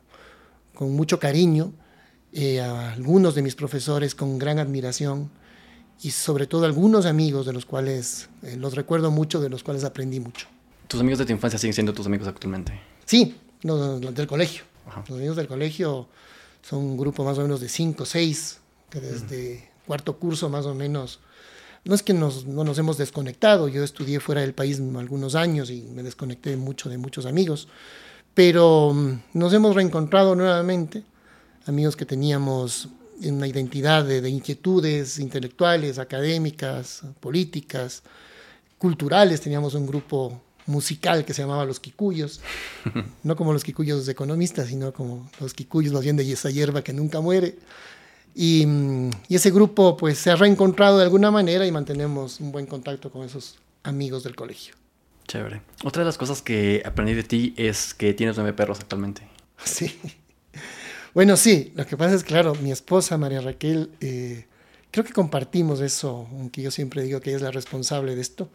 con 0.73 0.93
mucho 0.93 1.19
cariño 1.19 1.73
eh, 2.33 2.61
a 2.61 2.91
algunos 2.91 3.35
de 3.35 3.41
mis 3.41 3.55
profesores 3.55 4.13
con 4.15 4.37
gran 4.37 4.59
admiración 4.59 5.29
y 6.01 6.11
sobre 6.11 6.47
todo 6.47 6.65
algunos 6.65 7.05
amigos 7.05 7.45
de 7.45 7.53
los 7.53 7.65
cuales 7.65 8.29
eh, 8.43 8.55
los 8.55 8.75
recuerdo 8.75 9.11
mucho, 9.11 9.41
de 9.41 9.49
los 9.49 9.63
cuales 9.63 9.83
aprendí 9.83 10.19
mucho. 10.19 10.47
¿Tus 10.87 10.99
amigos 10.99 11.19
de 11.19 11.25
tu 11.25 11.33
infancia 11.33 11.59
siguen 11.59 11.73
siendo 11.73 11.93
tus 11.93 12.05
amigos 12.05 12.27
actualmente? 12.27 12.79
Sí, 13.05 13.35
los, 13.61 14.01
del 14.13 14.27
colegio. 14.27 14.63
Los 15.07 15.17
amigos 15.17 15.35
del 15.37 15.47
colegio 15.47 16.07
son 16.61 16.79
un 16.79 16.97
grupo 16.97 17.23
más 17.23 17.37
o 17.37 17.41
menos 17.41 17.61
de 17.61 17.69
cinco, 17.69 18.05
seis, 18.05 18.59
que 18.89 18.99
desde 18.99 19.69
cuarto 19.85 20.17
curso 20.17 20.49
más 20.49 20.65
o 20.65 20.73
menos 20.73 21.19
no 21.89 21.95
es 21.95 22.03
que 22.03 22.13
nos, 22.13 22.45
no 22.45 22.63
nos 22.63 22.77
hemos 22.77 22.99
desconectado, 22.99 23.67
yo 23.67 23.83
estudié 23.83 24.19
fuera 24.19 24.41
del 24.41 24.53
país 24.53 24.79
algunos 24.95 25.33
años 25.33 25.71
y 25.71 25.81
me 25.81 26.03
desconecté 26.03 26.55
mucho 26.55 26.87
de 26.87 26.99
muchos 26.99 27.25
amigos, 27.25 27.67
pero 28.35 28.93
mm, 28.93 29.21
nos 29.33 29.51
hemos 29.53 29.75
reencontrado 29.75 30.35
nuevamente, 30.35 31.03
amigos 31.65 31.95
que 31.95 32.05
teníamos 32.05 32.89
una 33.23 33.47
identidad 33.47 34.05
de, 34.05 34.29
inquietudes 34.29 35.17
intelectuales, 35.17 35.97
académicas, 35.97 37.01
políticas, 37.19 38.03
culturales, 38.77 39.41
teníamos 39.41 39.73
un 39.73 39.87
grupo 39.87 40.39
musical 40.67 41.25
que 41.25 41.33
se 41.33 41.41
llamaba 41.41 41.65
Los 41.65 41.79
Quicuyos, 41.79 42.39
no 43.23 43.35
como 43.35 43.51
los 43.51 43.63
Quicuyos 43.63 44.07
economistas, 44.07 44.67
sino 44.67 44.93
como 44.93 45.27
los 45.39 45.55
Quicuyos 45.55 45.91
más 45.91 46.03
bien 46.03 46.17
de 46.17 46.31
esa 46.31 46.51
hierba 46.51 46.83
que 46.83 46.93
nunca 46.93 47.19
muere. 47.19 47.57
Y, 48.35 48.65
ese 49.29 49.51
grupo 49.51 49.97
pues 49.97 50.17
se 50.17 50.31
ha 50.31 50.35
reencontrado 50.35 50.97
de 50.97 51.03
alguna 51.03 51.31
manera 51.31 51.65
y 51.65 51.71
mantenemos 51.71 52.39
un 52.39 52.51
buen 52.51 52.65
contacto 52.65 53.11
con 53.11 53.25
esos 53.25 53.57
amigos 53.83 54.23
del 54.23 54.35
colegio. 54.35 54.75
Chévere. 55.27 55.61
Otra 55.83 56.01
de 56.01 56.05
las 56.05 56.17
cosas 56.17 56.41
que 56.41 56.81
aprendí 56.85 57.13
de 57.13 57.23
ti 57.23 57.53
es 57.57 57.93
que 57.93 58.13
tienes 58.13 58.35
nueve 58.37 58.53
perros 58.53 58.79
actualmente. 58.79 59.27
Sí. 59.65 59.99
Bueno, 61.13 61.35
sí, 61.35 61.73
lo 61.75 61.85
que 61.85 61.97
pasa 61.97 62.15
es, 62.15 62.23
claro, 62.23 62.55
mi 62.55 62.71
esposa 62.71 63.17
María 63.17 63.41
Raquel, 63.41 63.91
eh, 63.99 64.45
creo 64.89 65.03
que 65.03 65.11
compartimos 65.11 65.81
eso, 65.81 66.27
aunque 66.31 66.61
yo 66.61 66.71
siempre 66.71 67.03
digo 67.03 67.19
que 67.19 67.31
ella 67.31 67.37
es 67.37 67.43
la 67.43 67.51
responsable 67.51 68.15
de 68.15 68.21
esto. 68.21 68.47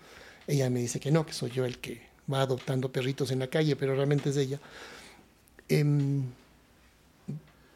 Ella 0.46 0.70
me 0.70 0.80
dice 0.80 1.00
que 1.00 1.10
no, 1.10 1.26
que 1.26 1.34
soy 1.34 1.50
yo 1.50 1.64
el 1.64 1.78
que 1.78 2.08
va 2.32 2.40
adoptando 2.40 2.90
perritos 2.90 3.30
en 3.32 3.40
la 3.40 3.48
calle, 3.48 3.76
pero 3.76 3.94
realmente 3.94 4.30
es 4.30 4.36
ella. 4.38 4.60
Eh, 5.68 5.84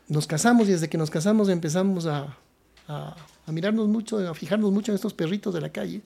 nos 0.08 0.26
casamos 0.26 0.68
y 0.68 0.72
desde 0.72 0.88
que 0.88 0.98
nos 0.98 1.10
casamos 1.10 1.48
empezamos 1.48 2.06
a, 2.06 2.36
a, 2.88 3.14
mirarnos 3.46 3.88
mucho, 3.88 4.18
a 4.28 4.34
fijarnos 4.34 4.72
mucho 4.72 4.92
en 4.92 4.96
estos 4.96 5.14
perritos 5.14 5.54
de 5.54 5.60
la 5.60 5.70
calle 5.70 6.02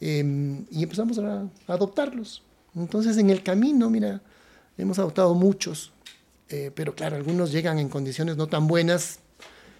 em, 0.00 0.64
y 0.70 0.82
empezamos 0.82 1.18
a, 1.18 1.48
adoptarlos. 1.66 2.42
Entonces 2.76 3.16
en 3.16 3.30
el 3.30 3.42
camino, 3.42 3.90
mira, 3.90 4.20
hemos 4.76 4.98
adoptado 4.98 5.34
muchos, 5.34 5.92
eh, 6.50 6.70
pero 6.74 6.94
claro, 6.94 7.16
algunos 7.16 7.50
llegan 7.50 7.78
en 7.78 7.88
condiciones 7.88 8.36
no 8.36 8.46
tan 8.46 8.66
buenas 8.66 9.20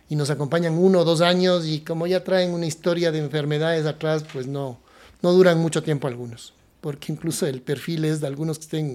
y 0.09 0.17
nos 0.17 0.31
acompañan 0.31 0.75
uno 0.75 1.01
o 1.01 1.05
dos 1.05 1.21
años 1.21 1.67
y 1.67 1.81
como 1.81 2.07
ya 2.07 2.25
traen 2.25 2.53
una 2.53 2.67
historia 2.67 3.13
de 3.13 3.19
enfermedades 3.19 3.87
atrás, 3.87 4.25
pues 4.33 4.47
no, 4.47 4.79
no 5.23 5.33
duran 5.33 5.59
mucho 5.59 5.83
tiempo 5.83 6.09
algunos, 6.09 6.55
porque 6.81 7.13
incluso 7.13 7.47
el 7.47 7.61
perfil 7.61 8.07
es 8.07 8.21
de 8.21 8.27
algunos 8.27 8.59
que 8.59 8.65
estén 8.65 8.95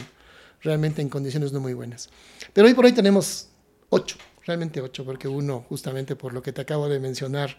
realmente 0.61 1.01
en 1.01 1.09
condiciones 1.09 1.51
no 1.51 1.59
muy 1.59 1.73
buenas. 1.73 2.09
Pero 2.53 2.67
hoy 2.67 2.73
por 2.73 2.85
hoy 2.85 2.93
tenemos 2.93 3.49
ocho, 3.93 4.17
realmente 4.45 4.81
ocho, 4.81 5.05
porque 5.05 5.27
uno, 5.27 5.65
justamente 5.69 6.15
por 6.15 6.33
lo 6.33 6.41
que 6.41 6.51
te 6.51 6.61
acabo 6.61 6.89
de 6.89 6.99
mencionar, 6.99 7.57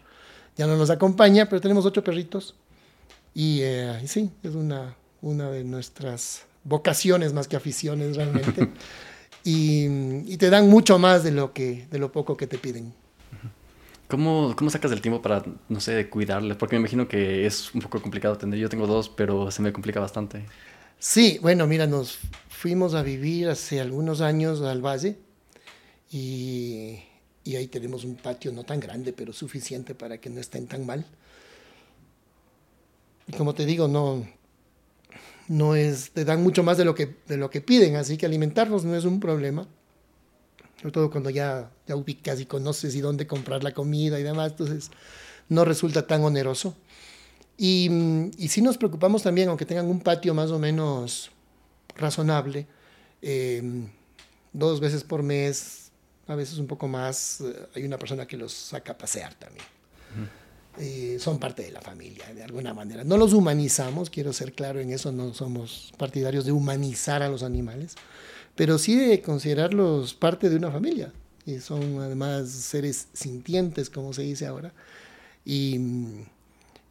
ya 0.57 0.67
no 0.67 0.77
nos 0.77 0.91
acompaña, 0.91 1.49
pero 1.49 1.61
tenemos 1.61 1.87
ocho 1.87 2.03
perritos. 2.03 2.55
Y, 3.35 3.61
eh, 3.63 4.03
sí, 4.07 4.31
es 4.43 4.55
una, 4.55 4.97
una 5.23 5.51
de 5.51 5.65
nuestras 5.65 6.45
vocaciones 6.65 7.33
más 7.33 7.49
que 7.49 7.57
aficiones 7.57 8.17
realmente. 8.17 8.69
y, 9.45 10.37
te 10.37 10.51
dan 10.51 10.69
mucho 10.69 10.99
más 10.99 11.23
de 11.25 11.31
lo, 11.31 11.53
que, 11.53 11.87
de 11.91 11.99
lo 11.99 12.13
poco 12.13 12.37
que 12.37 12.47
te 12.47 12.59
piden. 12.59 12.93
¿Cómo, 14.09 14.55
¿Cómo 14.57 14.71
sacas 14.71 14.93
el 14.93 15.01
tiempo 15.01 15.23
para, 15.23 15.43
no 15.69 15.81
sé, 15.81 16.09
cuidarles? 16.09 16.57
Porque 16.57 16.77
me 16.77 16.81
imagino 16.81 17.09
que 17.09 17.47
es 17.47 17.75
un 17.75 17.81
poco 17.81 18.01
complicado 18.03 18.37
tener. 18.37 18.59
Yo 18.59 18.69
tengo 18.69 18.87
dos, 18.87 19.09
pero 19.09 19.51
se 19.51 19.63
me 19.63 19.73
complica 19.73 19.99
bastante. 19.99 20.45
Sí, 20.99 21.39
bueno, 21.43 21.67
mira, 21.67 21.87
nos 21.87 22.19
fuimos 22.49 22.95
a 22.95 23.03
vivir 23.03 23.49
hace 23.49 23.81
algunos 23.81 24.21
años 24.21 24.61
al 24.61 24.85
Valle 24.85 25.24
y, 26.15 27.57
ahí 27.57 27.67
tenemos 27.67 28.05
un 28.05 28.15
patio 28.15 28.53
no 28.53 28.63
tan 28.63 28.79
grande, 28.79 29.13
pero 29.13 29.33
suficiente 29.33 29.97
para 29.97 30.19
que 30.19 30.31
no 30.31 30.41
estén 30.41 30.69
tan 30.69 30.87
mal. 30.87 31.05
Y 33.27 33.33
como 33.33 33.53
te 33.53 33.67
digo, 33.67 33.89
no, 33.89 34.25
no 35.49 35.75
es, 35.75 36.13
te 36.13 36.25
dan 36.25 36.41
mucho 36.41 36.63
más 36.63 36.79
de 36.79 36.85
lo, 36.85 36.95
que, 36.95 37.17
de 37.27 37.37
lo 37.37 37.51
que 37.51 37.61
piden, 37.61 37.97
así 37.97 38.17
que 38.17 38.27
alimentarlos 38.27 38.85
no 38.85 38.95
es 38.95 39.05
un 39.05 39.19
problema. 39.19 39.67
Sobre 40.77 40.93
todo 40.93 41.11
cuando 41.11 41.31
ya, 41.31 41.73
ya 41.89 41.97
ubicas 41.97 42.41
y 42.41 42.47
conoces 42.47 42.95
y 42.95 43.01
dónde 43.01 43.27
comprar 43.27 43.65
la 43.65 43.75
comida 43.75 44.21
y 44.21 44.23
demás, 44.23 44.53
entonces 44.53 44.93
no 45.49 45.65
resulta 45.65 46.07
tan 46.07 46.23
oneroso. 46.23 46.77
Y, 47.59 47.91
y 48.39 48.49
sí 48.49 48.63
nos 48.63 48.79
preocupamos 48.79 49.25
también, 49.25 49.49
aunque 49.49 49.67
tengan 49.67 49.87
un 49.87 49.99
patio 49.99 50.33
más 50.33 50.53
o 50.53 50.61
menos 50.61 51.33
razonable, 51.97 52.69
eh, 53.21 53.89
dos 54.53 54.79
veces 54.79 55.03
por 55.03 55.25
mes 55.25 55.84
a 56.27 56.35
veces 56.35 56.59
un 56.59 56.67
poco 56.67 56.89
más, 56.89 57.41
eh, 57.41 57.69
hay 57.75 57.85
una 57.85 57.99
persona 57.99 58.27
que 58.27 58.37
los 58.37 58.53
saca 58.53 58.93
a 58.93 58.99
pasear 58.99 59.35
también. 59.35 59.65
Eh, 60.77 61.19
son 61.21 61.39
parte 61.39 61.63
de 61.63 61.71
la 61.71 61.81
familia, 61.81 62.33
de 62.35 62.43
alguna 62.43 62.75
manera. 62.75 63.05
No 63.05 63.17
los 63.17 63.33
humanizamos, 63.33 64.11
quiero 64.11 64.33
ser 64.33 64.53
claro 64.53 64.81
en 64.81 64.91
eso, 64.91 65.13
no 65.13 65.33
somos 65.33 65.93
partidarios 65.97 66.45
de 66.45 66.53
humanizar 66.53 67.23
a 67.23 67.29
los 67.29 67.45
animales, 67.45 67.95
pero 68.57 68.79
sí 68.79 68.97
de 68.97 69.23
considerarlos 69.23 70.15
parte 70.15 70.51
de 70.51 70.57
una 70.57 70.73
familia. 70.73 71.13
Y 71.47 71.61
son 71.61 72.01
además 72.01 72.49
seres 72.51 73.09
sintientes, 73.13 73.91
como 73.91 74.13
se 74.13 74.23
dice 74.23 74.47
ahora. 74.47 74.73
Y, 75.45 75.77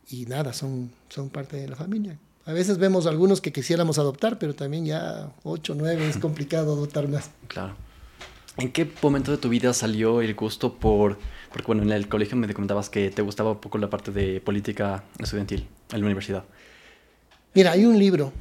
y 0.10 0.25
nada, 0.28 0.54
son, 0.54 0.92
son 1.10 1.30
parte 1.30 1.58
de 1.58 1.68
la 1.68 1.75
familia. 1.75 2.18
A 2.46 2.54
veces 2.54 2.78
vemos 2.78 3.06
algunos 3.08 3.42
que 3.42 3.52
quisiéramos 3.52 3.98
adoptar, 3.98 4.38
pero 4.38 4.54
también 4.54 4.86
ya 4.86 5.32
8, 5.44 5.75
9 5.78 6.08
es 6.08 6.18
complicado 6.18 6.74
adoptar 6.74 7.08
más. 7.08 7.32
Claro. 7.48 7.75
¿En 8.58 8.72
qué 8.72 8.90
momento 9.02 9.32
de 9.32 9.40
tu 9.40 9.50
vida 9.50 9.74
salió 9.74 10.22
el 10.22 10.36
gusto 10.36 10.76
por, 10.76 11.18
porque 11.50 11.66
bueno, 11.66 11.82
en 11.82 11.92
el 11.92 12.08
colegio 12.08 12.38
me 12.38 12.52
comentabas 12.54 12.88
que 12.90 13.10
te 13.10 13.24
gustaba 13.24 13.54
un 13.54 13.60
poco 13.60 13.80
la 13.80 13.90
parte 13.90 14.12
de 14.12 14.40
política 14.42 15.04
estudiantil 15.20 15.68
en 15.92 16.00
la 16.00 16.06
universidad? 16.06 16.46
Mira, 17.56 17.72
hay 17.72 17.86
un 17.86 17.98
libro, 17.98 18.32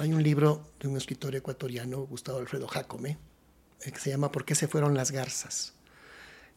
hay 0.00 0.14
un 0.14 0.22
libro 0.22 0.64
de 0.80 0.88
un 0.88 0.96
escritor 0.96 1.36
ecuatoriano, 1.36 2.06
Gustavo 2.06 2.38
Alfredo 2.38 2.66
Jacome, 2.68 3.18
que 3.80 3.98
se 3.98 4.08
llama 4.08 4.32
¿Por 4.32 4.46
qué 4.46 4.54
se 4.54 4.66
fueron 4.66 4.94
las 4.94 5.10
garzas? 5.10 5.74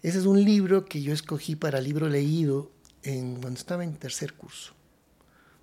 Ese 0.01 0.20
es 0.20 0.25
un 0.25 0.41
libro 0.46 0.86
que 0.86 1.01
yo 1.01 1.13
escogí 1.13 1.58
para 1.58 1.82
libro 1.82 2.08
leído 2.08 2.72
en, 3.03 3.41
cuando 3.41 3.60
estaba 3.60 3.84
en 3.84 3.96
tercer 3.96 4.34
curso. 4.34 4.74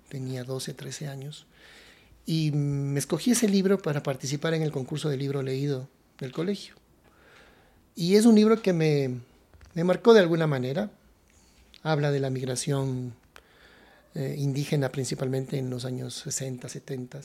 Tenía 0.09 0.43
12, 0.43 0.75
13 0.75 1.07
años. 1.07 1.47
Y 2.25 2.51
me 2.51 2.99
escogí 2.99 3.31
ese 3.31 3.49
libro 3.49 3.79
para 3.79 4.03
participar 4.03 4.53
en 4.53 4.61
el 4.61 4.71
concurso 4.71 5.09
de 5.09 5.17
libro 5.17 5.41
leído 5.41 5.89
del 6.19 6.31
colegio. 6.31 6.75
Y 7.95 8.15
es 8.15 8.25
un 8.25 8.35
libro 8.35 8.61
que 8.61 8.73
me, 8.73 9.19
me 9.73 9.83
marcó 9.83 10.13
de 10.13 10.19
alguna 10.19 10.47
manera. 10.47 10.91
Habla 11.83 12.11
de 12.11 12.19
la 12.19 12.29
migración 12.29 13.13
eh, 14.15 14.35
indígena 14.37 14.89
principalmente 14.89 15.57
en 15.57 15.69
los 15.69 15.85
años 15.85 16.13
60, 16.15 16.69
70. 16.69 17.21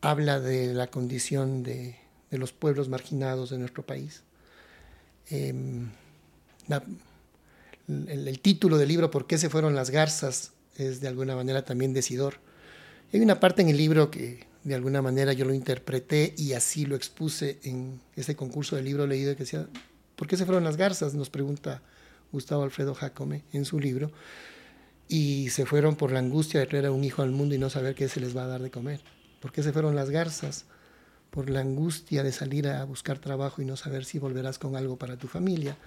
Habla 0.00 0.40
de 0.40 0.74
la 0.74 0.88
condición 0.88 1.62
de, 1.62 1.96
de 2.30 2.38
los 2.38 2.52
pueblos 2.52 2.88
marginados 2.88 3.50
de 3.50 3.58
nuestro 3.58 3.84
país. 3.84 4.22
Em, 5.30 5.90
el, 7.88 8.40
título 8.40 8.78
del 8.78 8.88
libro, 8.88 9.10
¿Por 9.10 9.26
qué 9.26 9.38
se 9.38 9.50
fueron 9.50 9.74
las 9.74 9.90
garzas? 9.90 10.52
es 10.76 11.00
de 11.00 11.08
alguna 11.08 11.34
manera 11.34 11.64
también 11.64 11.92
decidor. 11.92 12.34
Hay 13.12 13.20
una 13.20 13.40
parte 13.40 13.62
en 13.62 13.68
el 13.68 13.76
libro 13.76 14.12
que 14.12 14.46
de 14.64 14.74
alguna 14.74 15.02
manera 15.02 15.32
yo 15.32 15.44
lo 15.44 15.54
interpreté 15.54 16.34
y 16.36 16.52
así 16.52 16.84
lo 16.84 16.96
expuse 16.96 17.58
en 17.62 18.00
ese 18.16 18.36
concurso 18.36 18.76
de 18.76 18.82
libro 18.82 19.06
leído 19.06 19.34
que 19.34 19.44
decía, 19.44 19.66
¿por 20.16 20.26
qué 20.26 20.36
se 20.36 20.44
fueron 20.44 20.64
las 20.64 20.76
garzas? 20.76 21.14
Nos 21.14 21.30
pregunta 21.30 21.82
Gustavo 22.32 22.62
Alfredo 22.62 22.94
Jacome 22.94 23.44
en 23.52 23.64
su 23.64 23.78
libro. 23.78 24.10
Y 25.08 25.48
se 25.50 25.64
fueron 25.64 25.96
por 25.96 26.12
la 26.12 26.18
angustia 26.18 26.60
de 26.60 26.66
traer 26.66 26.86
a 26.86 26.92
un 26.92 27.02
hijo 27.02 27.22
al 27.22 27.30
mundo 27.30 27.54
y 27.54 27.58
no 27.58 27.70
saber 27.70 27.94
qué 27.94 28.08
se 28.08 28.20
les 28.20 28.36
va 28.36 28.44
a 28.44 28.46
dar 28.46 28.62
de 28.62 28.70
comer. 28.70 29.00
¿Por 29.40 29.52
qué 29.52 29.62
se 29.62 29.72
fueron 29.72 29.96
las 29.96 30.10
garzas? 30.10 30.66
Por 31.30 31.48
la 31.48 31.60
angustia 31.60 32.22
de 32.22 32.32
salir 32.32 32.68
a 32.68 32.84
buscar 32.84 33.18
trabajo 33.18 33.62
y 33.62 33.64
no 33.64 33.76
saber 33.76 34.04
si 34.04 34.18
volverás 34.18 34.58
con 34.58 34.76
algo 34.76 34.96
para 34.96 35.16
tu 35.16 35.26
familia. 35.26 35.78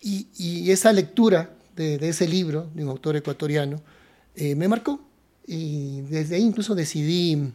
Y, 0.00 0.70
esa 0.70 0.92
lectura 0.92 1.50
de, 1.74 1.96
ese 2.08 2.28
libro, 2.28 2.70
de 2.74 2.84
un 2.84 2.90
autor 2.90 3.16
ecuatoriano, 3.16 3.82
eh, 4.36 4.54
me 4.54 4.68
marcó. 4.68 5.00
Y 5.46 6.02
desde 6.02 6.36
ahí 6.36 6.42
incluso 6.42 6.74
decidí 6.74 7.52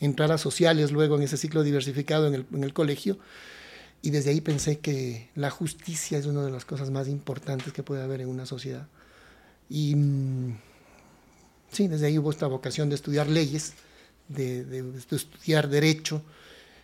entrar 0.00 0.32
a 0.32 0.38
sociales 0.38 0.92
luego 0.92 1.16
en 1.16 1.22
ese 1.22 1.36
ciclo 1.36 1.62
diversificado 1.62 2.26
en 2.26 2.64
el, 2.64 2.72
colegio. 2.72 3.18
Y 4.02 4.10
desde 4.10 4.30
ahí 4.30 4.40
pensé 4.40 4.78
que 4.78 5.28
la 5.34 5.50
justicia 5.50 6.18
es 6.18 6.26
una 6.26 6.44
de 6.44 6.50
las 6.50 6.64
cosas 6.64 6.90
más 6.90 7.08
importantes 7.08 7.72
que 7.72 7.82
puede 7.82 8.02
haber 8.02 8.20
en 8.20 8.28
una 8.28 8.46
sociedad. 8.46 8.86
Y 9.68 9.94
mm, 9.96 10.58
sí, 11.72 11.88
desde 11.88 12.06
ahí 12.06 12.18
hubo 12.18 12.30
esta 12.30 12.46
vocación 12.46 12.88
de 12.88 12.94
estudiar 12.94 13.28
leyes, 13.28 13.74
de, 14.28 14.84
estudiar 15.10 15.68
derecho. 15.68 16.22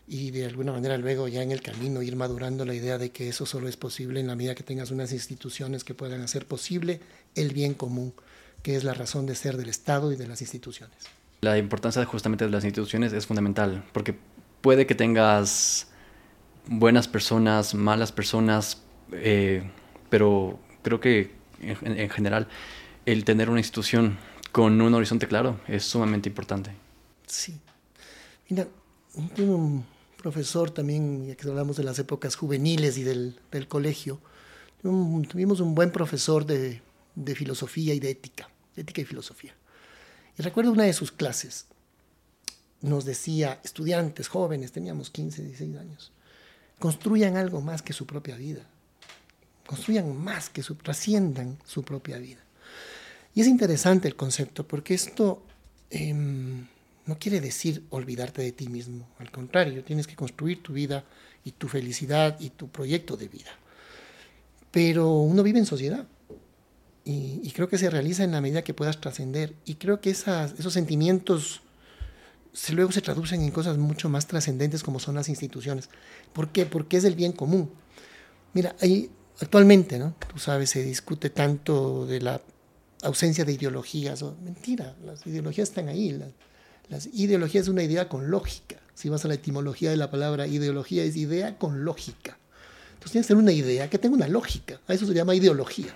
y 0.06 0.32
de 0.32 0.44
alguna 0.44 0.72
manera 0.72 0.98
luego 0.98 1.28
ya 1.28 1.42
en 1.42 1.50
el 1.50 1.62
camino 1.62 2.02
ir 2.02 2.14
madurando 2.14 2.66
la 2.66 2.74
idea 2.74 2.98
de 2.98 3.10
que 3.10 3.28
eso 3.28 3.46
solo 3.46 3.68
es 3.68 3.78
posible 3.78 4.20
en 4.20 4.26
la 4.26 4.36
medida 4.36 4.54
que 4.54 4.62
tengas 4.62 4.90
unas 4.90 5.12
instituciones 5.12 5.82
que 5.82 5.94
puedan 5.94 6.20
hacer 6.20 6.46
posible 6.46 7.00
el 7.34 7.54
bien 7.54 7.72
común, 7.72 8.12
que 8.62 8.76
es 8.76 8.84
la 8.84 8.92
razón 8.92 9.24
de 9.24 9.34
ser 9.34 9.56
del 9.56 9.70
Estado 9.70 10.12
y 10.12 10.16
de 10.16 10.26
las 10.26 10.42
instituciones. 10.42 10.98
La 11.44 11.58
importancia 11.58 12.02
justamente 12.06 12.46
de 12.46 12.50
las 12.50 12.64
instituciones 12.64 13.12
es 13.12 13.26
fundamental, 13.26 13.84
porque 13.92 14.16
puede 14.62 14.86
que 14.86 14.94
tengas 14.94 15.88
buenas 16.66 17.06
personas, 17.06 17.74
malas 17.74 18.12
personas, 18.12 18.82
eh, 19.12 19.70
pero 20.08 20.58
creo 20.80 21.00
que 21.00 21.32
en, 21.60 22.08
general 22.08 22.48
el 23.04 23.26
tener 23.26 23.50
una 23.50 23.60
institución 23.60 24.16
con 24.52 24.80
un 24.80 24.94
horizonte 24.94 25.28
claro 25.28 25.60
es 25.68 25.84
sumamente 25.84 26.30
importante. 26.30 26.70
Sí. 27.26 27.60
Mira, 28.48 28.66
un 29.36 29.84
profesor 30.16 30.70
también, 30.70 31.26
ya 31.26 31.34
que 31.34 31.46
hablamos 31.46 31.76
de 31.76 31.84
las 31.84 31.98
épocas 31.98 32.36
juveniles 32.36 32.96
y 32.96 33.02
del, 33.02 33.38
del 33.52 33.68
colegio, 33.68 34.18
tuvimos 34.80 35.60
un 35.60 35.74
buen 35.74 35.90
profesor 35.90 36.46
de, 36.46 36.80
de 37.14 37.34
filosofía 37.34 37.92
y 37.92 38.00
de 38.00 38.08
ética, 38.08 38.48
ética 38.76 39.02
y 39.02 39.04
filosofía. 39.04 39.54
Y 40.38 40.42
recuerdo 40.42 40.72
una 40.72 40.84
de 40.84 40.92
sus 40.92 41.12
clases, 41.12 41.66
nos 42.80 43.04
decía, 43.04 43.60
estudiantes 43.64 44.28
jóvenes, 44.28 44.72
teníamos 44.72 45.10
15, 45.10 45.42
16 45.42 45.76
años, 45.76 46.12
construyan 46.78 47.36
algo 47.36 47.60
más 47.60 47.82
que 47.82 47.92
su 47.92 48.06
propia 48.06 48.36
vida, 48.36 48.66
construyan 49.66 50.16
más 50.16 50.50
que 50.50 50.62
su, 50.62 50.74
trasciendan 50.74 51.58
su 51.64 51.82
propia 51.82 52.18
vida. 52.18 52.40
Y 53.34 53.40
es 53.40 53.46
interesante 53.46 54.08
el 54.08 54.16
concepto, 54.16 54.66
porque 54.66 54.94
esto 54.94 55.42
em, 55.90 56.66
no 57.06 57.18
quiere 57.18 57.40
decir 57.40 57.84
olvidarte 57.90 58.42
de 58.42 58.52
ti 58.52 58.68
mismo, 58.68 59.08
al 59.18 59.30
contrario, 59.30 59.84
tienes 59.84 60.06
que 60.06 60.16
construir 60.16 60.62
tu 60.62 60.72
vida 60.72 61.04
y 61.44 61.52
tu 61.52 61.68
felicidad 61.68 62.38
y 62.40 62.50
tu 62.50 62.68
proyecto 62.68 63.16
de 63.16 63.28
vida. 63.28 63.50
Pero 64.70 65.10
uno 65.10 65.42
vive 65.42 65.58
en 65.58 65.66
sociedad 65.66 66.06
y, 67.04 67.50
creo 67.50 67.68
que 67.68 67.76
se 67.76 67.90
realiza 67.90 68.24
en 68.24 68.32
la 68.32 68.40
medida 68.40 68.62
que 68.62 68.72
puedas 68.72 69.00
trascender. 69.00 69.54
Y 69.66 69.74
creo 69.74 70.00
que 70.00 70.10
esos 70.10 70.72
sentimientos 70.72 71.60
se, 72.54 72.72
luego 72.72 72.92
se 72.92 73.02
traducen 73.02 73.42
en 73.42 73.50
cosas 73.50 73.76
mucho 73.76 74.08
más 74.08 74.26
trascendentes 74.26 74.82
como 74.82 74.98
son 74.98 75.14
las 75.14 75.28
instituciones. 75.28 75.90
¿Por 76.32 76.48
qué? 76.48 76.64
Porque 76.64 76.96
es 76.96 77.04
el 77.04 77.14
bien 77.14 77.32
común. 77.32 77.70
Mira, 78.54 78.74
hay, 78.80 79.10
actualmente, 79.40 79.98
¿no? 79.98 80.14
Tú 80.32 80.38
sabes, 80.38 80.70
se 80.70 80.82
discute 80.82 81.28
tanto 81.28 82.06
de 82.06 82.22
la 82.22 82.40
ausencia 83.02 83.44
de 83.44 83.52
ideologías. 83.52 84.24
Mentira, 84.42 84.96
las 85.04 85.26
ideologías 85.26 85.68
están 85.68 85.88
ahí. 85.88 86.12
Las, 86.12 86.30
las 86.88 87.06
ideologías 87.08 87.64
es 87.64 87.68
una 87.68 87.82
idea 87.82 88.08
con 88.08 88.30
lógica. 88.30 88.76
Si 88.94 89.10
vas 89.10 89.26
a 89.26 89.28
la 89.28 89.34
etimología 89.34 89.90
de 89.90 89.98
la 89.98 90.10
palabra 90.10 90.46
ideología, 90.46 91.04
es 91.04 91.16
idea 91.16 91.58
con 91.58 91.84
lógica. 91.84 92.38
Entonces 92.94 93.12
tienes 93.12 93.26
que 93.26 93.34
tener 93.34 93.42
una 93.42 93.52
idea 93.52 93.90
que 93.90 93.98
tenga 93.98 94.16
una 94.16 94.28
lógica. 94.28 94.80
A 94.86 94.94
eso 94.94 95.06
se 95.06 95.12
llama 95.12 95.34
ideología. 95.34 95.92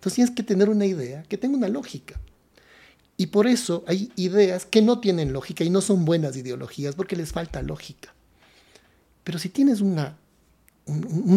Entonces 0.00 0.14
tienes 0.14 0.34
que 0.34 0.42
tener 0.42 0.70
una 0.70 0.86
idea 0.86 1.24
que 1.24 1.36
tenga 1.36 1.58
una 1.58 1.68
lógica. 1.68 2.18
Y 3.18 3.26
por 3.26 3.46
eso 3.46 3.84
hay 3.86 4.10
ideas 4.16 4.64
que 4.64 4.80
no 4.80 4.98
tienen 4.98 5.34
lógica 5.34 5.62
y 5.62 5.68
no 5.68 5.82
son 5.82 6.06
buenas 6.06 6.38
ideologías 6.38 6.94
porque 6.94 7.16
les 7.16 7.32
falta 7.32 7.60
lógica. 7.60 8.14
Pero 9.24 9.38
si 9.38 9.50
tienes 9.50 9.82
un, 9.82 10.00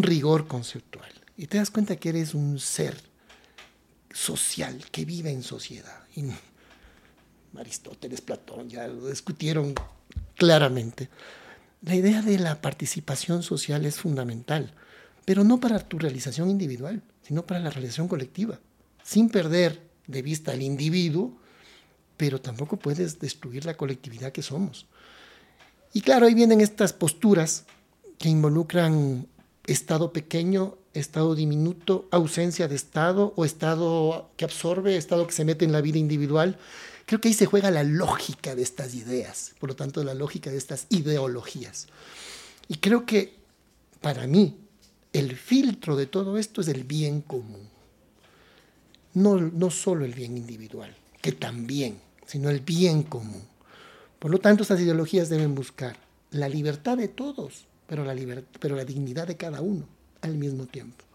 rigor 0.02 0.48
conceptual 0.48 1.12
y 1.36 1.48
te 1.48 1.58
das 1.58 1.72
cuenta 1.72 1.98
que 1.98 2.08
eres 2.08 2.34
un 2.34 2.58
ser 2.58 2.96
social 4.14 4.86
que 4.94 5.04
vive 5.04 5.32
en 5.32 5.44
sociedad, 5.44 6.08
Aristóteles, 7.58 8.22
Platón 8.22 8.70
ya 8.70 8.88
lo 8.88 9.10
discutieron 9.10 9.76
claramente, 10.38 11.10
la 11.82 11.96
idea 11.96 12.22
de 12.22 12.40
la 12.40 12.62
participación 12.62 13.44
social 13.44 13.86
es 13.86 14.00
fundamental, 14.00 14.74
pero 15.26 15.44
no 15.44 15.60
para 15.60 15.80
tu 15.80 16.00
realización 16.00 16.50
individual, 16.50 17.04
sino 17.24 17.46
para 17.46 17.60
la 17.60 17.70
realización 17.70 18.08
colectiva, 18.08 18.60
sin 19.04 19.30
perder 19.30 19.82
de 20.08 20.22
vista 20.22 20.52
al 20.52 20.62
individuo, 20.62 21.34
pero 22.18 22.40
tampoco 22.40 22.78
puedes 22.78 23.20
destruir 23.20 23.66
la 23.66 23.76
colectividad 23.76 24.32
que 24.32 24.42
somos. 24.42 24.86
Y 25.94 26.02
claro, 26.02 26.26
ahí 26.26 26.34
vienen 26.34 26.62
estas 26.62 26.94
posturas 26.94 27.66
que 28.18 28.30
involucran 28.30 29.28
Estado 29.66 30.12
pequeño, 30.12 30.78
Estado 30.94 31.36
diminuto, 31.36 32.08
ausencia 32.12 32.68
de 32.68 32.76
Estado 32.76 33.34
o 33.36 33.46
Estado 33.46 34.30
que 34.38 34.46
absorbe, 34.46 34.98
Estado 34.98 35.26
que 35.26 35.34
se 35.34 35.46
mete 35.46 35.66
en 35.66 35.72
la 35.72 35.82
vida 35.82 35.98
individual. 35.98 36.58
Creo 37.06 37.20
que 37.20 37.30
ahí 37.30 37.34
se 37.34 37.46
juega 37.46 37.72
la 37.72 37.84
lógica 37.84 38.56
de 38.56 38.64
estas 38.64 38.94
ideas, 38.96 39.54
por 39.60 39.70
lo 39.70 39.76
tanto 39.76 40.04
la 40.04 40.14
lógica 40.14 40.52
de 40.52 40.58
estas 40.58 40.86
ideologías. 40.90 41.88
Y 42.68 42.76
creo 42.76 43.06
que 43.06 43.36
para 44.02 44.28
mí 44.28 44.58
el 45.14 45.36
filtro 45.36 45.96
de 45.96 46.08
todo 46.08 46.38
esto 46.40 46.62
es 46.62 46.68
el 46.68 46.84
bien 46.84 47.22
común. 47.22 47.70
No, 49.14 49.40
no 49.40 49.70
solo 49.70 50.06
el 50.06 50.14
bien 50.14 50.36
individual, 50.36 50.94
que 51.22 51.32
también, 51.32 52.00
sino 52.26 52.50
el 52.50 52.62
bien 52.62 53.04
común. 53.04 53.44
Por 54.18 54.32
lo 54.32 54.40
tanto, 54.40 54.64
estas 54.64 54.82
ideologías 54.82 55.30
deben 55.30 55.54
buscar 55.54 55.96
la 56.32 56.50
libertad 56.50 56.98
de 56.98 57.10
todos, 57.10 57.68
pero 57.86 58.04
la, 58.04 58.16
pero 58.60 58.76
la 58.76 58.86
dignidad 58.86 59.28
de 59.28 59.38
cada 59.38 59.62
uno 59.62 59.86
al 60.22 60.36
mismo 60.36 60.66
tiempo. 60.66 61.06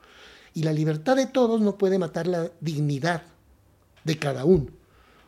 Y 0.54 0.62
la 0.62 0.72
libertad 0.72 1.16
de 1.16 1.26
todos 1.26 1.60
no 1.60 1.76
puede 1.76 1.98
matar 1.98 2.28
la 2.28 2.50
dignidad 2.60 3.24
de 4.04 4.16
cada 4.16 4.44
uno 4.44 4.68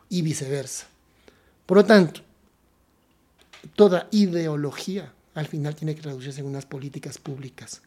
y 0.09 0.23
viceversa. 0.23 0.87
Por 1.67 1.79
lo 1.79 1.85
tanto, 1.85 2.21
toda 3.75 4.09
ideología 4.13 5.13
al 5.35 5.47
final 5.47 5.75
tiene 5.75 5.97
que 5.97 6.03
traducirse 6.03 6.41
en 6.41 6.47
unas 6.47 6.67
políticas 6.67 7.19
públicas 7.19 7.83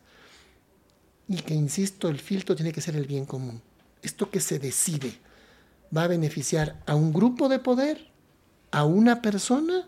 y 1.27 1.37
que, 1.37 1.53
insisto, 1.53 2.09
el 2.09 2.19
filtro 2.19 2.55
tiene 2.55 2.71
que 2.71 2.81
ser 2.81 2.95
el 2.95 3.07
bien 3.07 3.25
común. 3.25 3.61
Esto 4.01 4.29
que 4.29 4.39
se 4.39 4.59
decide 4.59 5.19
va 5.95 6.03
a 6.03 6.07
beneficiar 6.07 6.81
a 6.85 6.95
un 6.95 7.13
grupo 7.13 7.49
de 7.49 7.59
poder, 7.59 8.07
a 8.71 8.85
una 8.85 9.21
persona, 9.21 9.85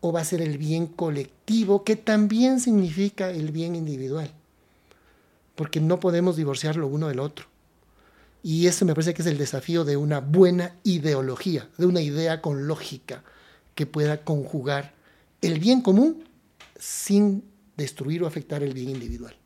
o 0.00 0.12
va 0.12 0.20
a 0.20 0.24
ser 0.24 0.40
el 0.40 0.58
bien 0.58 0.86
colectivo, 0.86 1.84
que 1.84 1.96
también 1.96 2.60
significa 2.60 3.30
el 3.30 3.52
bien 3.52 3.76
individual. 3.76 4.30
Porque 5.54 5.80
no 5.80 6.00
podemos 6.00 6.36
divorciar 6.36 6.76
lo 6.76 6.86
uno 6.86 7.08
del 7.08 7.20
otro. 7.20 7.46
Y 8.42 8.66
eso 8.66 8.84
me 8.84 8.94
parece 8.94 9.14
que 9.14 9.22
es 9.22 9.28
el 9.28 9.38
desafío 9.38 9.84
de 9.84 9.96
una 9.96 10.20
buena 10.20 10.74
ideología, 10.84 11.68
de 11.78 11.86
una 11.86 12.00
idea 12.00 12.40
con 12.40 12.66
lógica 12.66 13.24
que 13.74 13.86
pueda 13.86 14.22
conjugar 14.24 14.94
el 15.42 15.58
bien 15.58 15.80
común 15.80 16.24
sin 16.78 17.44
destruir 17.76 18.22
o 18.22 18.26
afectar 18.26 18.62
el 18.62 18.72
bien 18.72 18.90
individual 18.90 19.36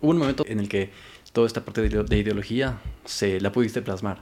hubo 0.00 0.10
un 0.10 0.18
momento 0.18 0.44
en 0.46 0.60
el 0.60 0.68
que 0.68 0.90
toda 1.32 1.46
esta 1.46 1.64
parte 1.64 1.88
de, 1.88 2.16
ideología 2.16 2.80
se 3.04 3.40
la 3.40 3.52
pudiste 3.52 3.82
plasmar. 3.82 4.20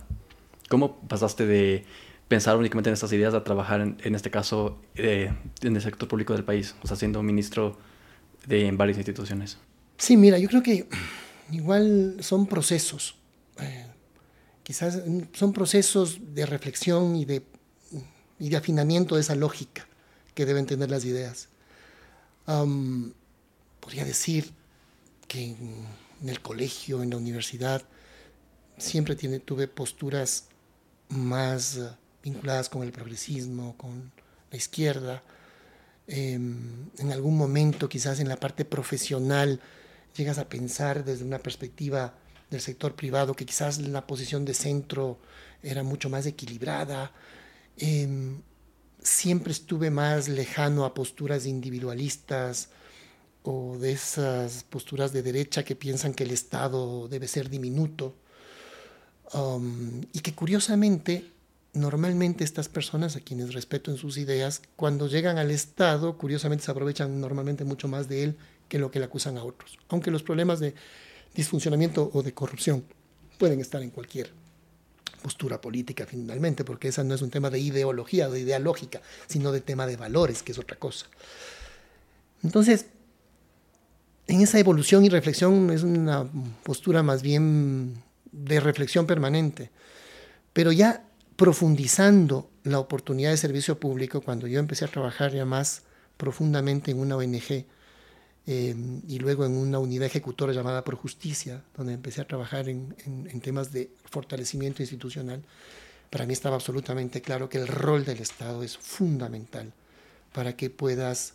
¿Cómo 0.68 1.00
pasaste 1.00 1.46
de 1.46 1.84
pensar 2.28 2.56
únicamente 2.56 2.88
en 2.88 2.94
estas 2.94 3.12
ideas 3.12 3.34
a 3.34 3.44
trabajar, 3.44 3.80
en, 3.80 4.14
este 4.14 4.30
caso, 4.30 4.78
eh, 4.94 5.30
en 5.60 5.76
el 5.76 5.82
sector 5.82 6.08
público 6.08 6.32
del 6.32 6.44
país, 6.44 6.74
o 6.82 6.86
sea, 6.86 6.96
siendo 6.96 7.22
ministro 7.22 7.78
de 8.46 8.66
en 8.66 8.78
varias 8.78 8.96
instituciones? 8.96 9.58
Sí, 9.98 10.16
mira, 10.16 10.38
yo 10.38 10.48
creo 10.48 10.62
que 10.62 10.88
igual 11.50 12.16
son 12.20 12.46
procesos. 12.46 13.16
Eh, 13.60 13.86
quizás 14.62 15.02
son 15.34 15.52
procesos 15.52 16.18
de 16.34 16.46
reflexión 16.46 17.16
y 17.16 17.26
de, 17.26 17.42
y 18.38 18.48
de 18.48 18.56
afinamiento 18.56 19.16
de 19.16 19.20
esa 19.20 19.34
lógica 19.34 19.86
que 20.34 20.46
deben 20.46 20.64
tener 20.64 20.90
las 20.90 21.04
ideas. 21.04 21.48
podría 22.46 24.04
decir, 24.04 24.52
que 25.32 25.44
en, 25.44 26.28
el 26.28 26.42
colegio, 26.42 27.02
en 27.02 27.08
la 27.08 27.16
universidad, 27.16 27.82
siempre 28.76 29.16
tiene, 29.16 29.40
tuve 29.40 29.66
posturas 29.66 30.48
más 31.08 31.78
eh, 31.78 31.88
vinculadas 32.22 32.68
con 32.68 32.82
el 32.82 32.92
progresismo, 32.92 33.74
con 33.78 34.12
la 34.50 34.56
izquierda. 34.58 35.22
Em, 36.06 36.90
en 36.98 37.12
algún 37.12 37.38
momento, 37.38 37.88
quizás 37.88 38.20
en 38.20 38.28
la 38.28 38.36
parte 38.36 38.66
profesional, 38.66 39.58
llegas 40.14 40.36
a 40.36 40.50
pensar 40.50 41.02
desde 41.02 41.24
una 41.24 41.38
perspectiva 41.38 42.14
del 42.50 42.60
sector 42.60 42.94
privado 42.94 43.34
que 43.34 43.46
quizás 43.46 43.78
la 43.78 44.06
posición 44.06 44.44
de 44.44 44.52
centro 44.52 45.18
era 45.62 45.82
mucho 45.82 46.10
más 46.10 46.26
equilibrada. 46.26 47.10
Em, 47.78 48.42
siempre 49.02 49.52
estuve 49.52 49.90
más 49.90 50.28
lejano 50.28 50.84
a 50.84 50.92
posturas 50.92 51.46
individualistas, 51.46 52.68
o 53.44 53.76
de 53.78 53.92
esas 53.92 54.64
posturas 54.64 55.12
de 55.12 55.22
derecha 55.22 55.64
que 55.64 55.74
piensan 55.74 56.14
que 56.14 56.24
el 56.24 56.30
Estado 56.30 57.08
debe 57.08 57.28
ser 57.28 57.50
diminuto. 57.50 58.14
Um, 59.34 60.02
y 60.12 60.20
que 60.20 60.34
curiosamente, 60.34 61.30
normalmente 61.72 62.44
estas 62.44 62.68
personas 62.68 63.16
a 63.16 63.20
quienes 63.20 63.54
respeto 63.54 63.90
en 63.90 63.96
sus 63.96 64.18
ideas, 64.18 64.62
cuando 64.76 65.08
llegan 65.08 65.38
al 65.38 65.50
Estado, 65.50 66.18
curiosamente 66.18 66.64
se 66.64 66.70
aprovechan 66.70 67.20
normalmente 67.20 67.64
mucho 67.64 67.88
más 67.88 68.08
de 68.08 68.24
él 68.24 68.36
que 68.68 68.78
lo 68.78 68.90
que 68.90 68.98
le 68.98 69.06
acusan 69.06 69.38
a 69.38 69.44
otros. 69.44 69.78
Aunque 69.88 70.10
los 70.10 70.22
problemas 70.22 70.60
de 70.60 70.74
disfuncionamiento 71.34 72.10
o 72.12 72.22
de 72.22 72.34
corrupción 72.34 72.84
pueden 73.38 73.60
estar 73.60 73.82
en 73.82 73.90
cualquier 73.90 74.30
postura 75.22 75.60
política 75.60 76.04
finalmente, 76.06 76.64
porque 76.64 76.88
esa 76.88 77.04
no 77.04 77.14
es 77.14 77.22
un 77.22 77.30
tema 77.30 77.48
de 77.48 77.58
ideología 77.58 78.28
de 78.28 78.40
idea 78.40 78.58
lógica, 78.58 79.00
sino 79.26 79.52
de 79.52 79.60
tema 79.60 79.86
de 79.86 79.96
valores, 79.96 80.42
que 80.42 80.52
es 80.52 80.58
otra 80.58 80.76
cosa. 80.78 81.06
Entonces, 82.42 82.86
en 84.34 84.40
esa 84.40 84.58
evolución 84.58 85.04
y 85.04 85.10
reflexión 85.10 85.70
es 85.70 85.82
una 85.82 86.26
postura 86.62 87.02
más 87.02 87.22
bien 87.22 88.02
de 88.30 88.60
reflexión 88.60 89.06
permanente. 89.06 89.70
Pero 90.52 90.72
ya 90.72 91.04
profundizando 91.36 92.48
la 92.64 92.78
oportunidad 92.78 93.30
de 93.30 93.36
servicio 93.36 93.78
público, 93.78 94.22
cuando 94.22 94.46
yo 94.46 94.58
empecé 94.58 94.84
a 94.86 94.88
trabajar 94.88 95.32
ya 95.32 95.44
más 95.44 95.82
profundamente 96.16 96.90
en 96.90 97.00
una 97.00 97.16
ONG 97.16 97.66
eh, 98.46 98.74
y 99.06 99.18
luego 99.18 99.44
en 99.44 99.52
una 99.52 99.78
unidad 99.78 100.06
ejecutora 100.06 100.52
llamada 100.52 100.82
Por 100.82 100.94
Justicia, 100.94 101.62
donde 101.76 101.92
empecé 101.92 102.22
a 102.22 102.26
trabajar 102.26 102.68
en, 102.68 102.96
en 103.04 103.40
temas 103.40 103.70
de 103.70 103.90
fortalecimiento 104.04 104.82
institucional, 104.82 105.42
para 106.08 106.26
mí 106.26 106.32
estaba 106.32 106.56
absolutamente 106.56 107.20
claro 107.20 107.48
que 107.48 107.58
el 107.58 107.68
rol 107.68 108.04
del 108.04 108.20
Estado 108.20 108.62
es 108.62 108.78
fundamental 108.78 109.72
para 110.32 110.56
que 110.56 110.70
puedas 110.70 111.34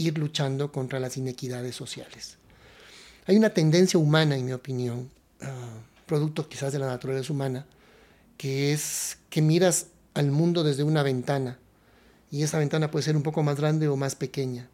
ir 0.00 0.18
luchando 0.18 0.72
contra 0.72 1.00
las 1.00 1.16
inequidades 1.16 1.76
sociales. 1.76 2.36
Hay 3.26 3.36
una 3.36 3.50
tendencia 3.50 3.98
humana, 3.98 4.36
en 4.36 4.46
mi 4.46 4.52
opinión, 4.52 5.10
uh, 5.42 5.46
producto 6.06 6.48
quizás 6.48 6.72
de 6.72 6.78
la 6.78 6.86
naturaleza 6.86 7.32
humana, 7.32 7.66
que 8.36 8.72
es 8.72 9.18
que 9.28 9.42
miras 9.42 9.88
al 10.14 10.30
mundo 10.30 10.64
desde 10.64 10.82
una 10.82 11.02
ventana 11.02 11.58
y 12.30 12.42
esa 12.42 12.58
ventana 12.58 12.90
puede 12.90 13.04
ser 13.04 13.16
un 13.16 13.22
poco 13.22 13.42
más 13.42 13.56
grande 13.56 13.88
o 13.88 13.96
más 13.96 14.14
pequeña. 14.14 14.68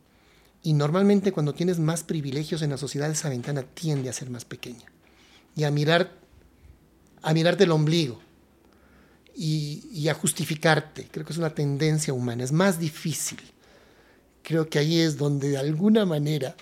Y 0.62 0.72
normalmente 0.72 1.32
cuando 1.32 1.54
tienes 1.54 1.78
más 1.78 2.02
privilegios 2.02 2.62
en 2.62 2.70
la 2.70 2.76
sociedad, 2.76 3.10
esa 3.10 3.28
ventana 3.28 3.62
tiende 3.62 4.08
a 4.08 4.12
ser 4.12 4.30
más 4.30 4.44
pequeña 4.44 4.86
y 5.54 5.64
a 5.64 5.70
mirar 5.70 6.10
a 7.22 7.34
mirarte 7.34 7.64
el 7.64 7.72
ombligo 7.72 8.20
y, 9.34 10.08
a 10.08 10.14
justificarte. 10.14 11.08
Creo 11.10 11.26
que 11.26 11.32
es 11.32 11.38
una 11.38 11.54
tendencia 11.54 12.14
humana, 12.14 12.44
es 12.44 12.52
más 12.52 12.78
difícil. 12.78 13.38
Creo 14.46 14.68
que 14.68 14.78
ahí 14.78 15.00
es 15.00 15.16
donde 15.16 15.48
de 15.48 15.58
alguna 15.58 16.06
manera 16.06 16.54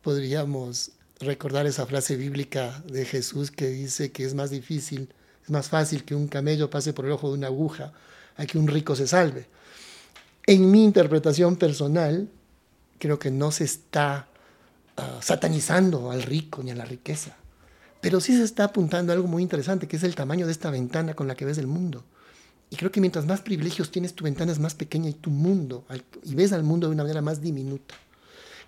podríamos 0.00 0.92
recordar 1.20 1.66
esa 1.66 1.84
frase 1.84 2.16
bíblica 2.16 2.82
de 2.86 3.04
Jesús 3.04 3.50
que 3.50 3.68
dice 3.68 4.12
que 4.12 4.24
es 4.24 4.32
más 4.32 4.48
difícil, 4.48 5.10
es 5.44 5.50
más 5.50 5.68
fácil 5.68 6.06
que 6.06 6.14
un 6.14 6.26
camello 6.26 6.70
pase 6.70 6.94
por 6.94 7.04
el 7.04 7.12
ojo 7.12 7.28
de 7.28 7.34
una 7.34 7.48
aguja 7.48 7.92
a 8.38 8.46
que 8.46 8.56
un 8.56 8.66
rico 8.66 8.96
se 8.96 9.06
salve. 9.06 9.44
En 10.46 10.70
mi 10.70 10.82
interpretación 10.82 11.56
personal, 11.56 12.30
creo 12.98 13.18
que 13.18 13.30
no 13.30 13.50
se 13.50 13.64
está 13.64 14.26
uh, 14.96 15.20
satanizando 15.20 16.10
al 16.10 16.22
rico 16.22 16.62
ni 16.62 16.70
a 16.70 16.76
la 16.76 16.86
riqueza, 16.86 17.36
pero 18.00 18.22
sí 18.22 18.34
se 18.34 18.44
está 18.44 18.64
apuntando 18.64 19.12
a 19.12 19.16
algo 19.16 19.28
muy 19.28 19.42
interesante, 19.42 19.86
que 19.86 19.96
es 19.96 20.02
el 20.02 20.14
tamaño 20.14 20.46
de 20.46 20.52
esta 20.52 20.70
ventana 20.70 21.12
con 21.12 21.28
la 21.28 21.34
que 21.34 21.44
ves 21.44 21.58
el 21.58 21.66
mundo. 21.66 22.04
Y 22.70 22.76
creo 22.76 22.90
que 22.90 23.00
mientras 23.00 23.26
más 23.26 23.40
privilegios 23.40 23.90
tienes, 23.90 24.14
tu 24.14 24.24
ventana 24.24 24.52
es 24.52 24.58
más 24.58 24.74
pequeña 24.74 25.08
y 25.08 25.14
tu 25.14 25.30
mundo, 25.30 25.84
y 26.22 26.34
ves 26.34 26.52
al 26.52 26.62
mundo 26.62 26.86
de 26.86 26.94
una 26.94 27.02
manera 27.02 27.22
más 27.22 27.40
diminuta. 27.40 27.94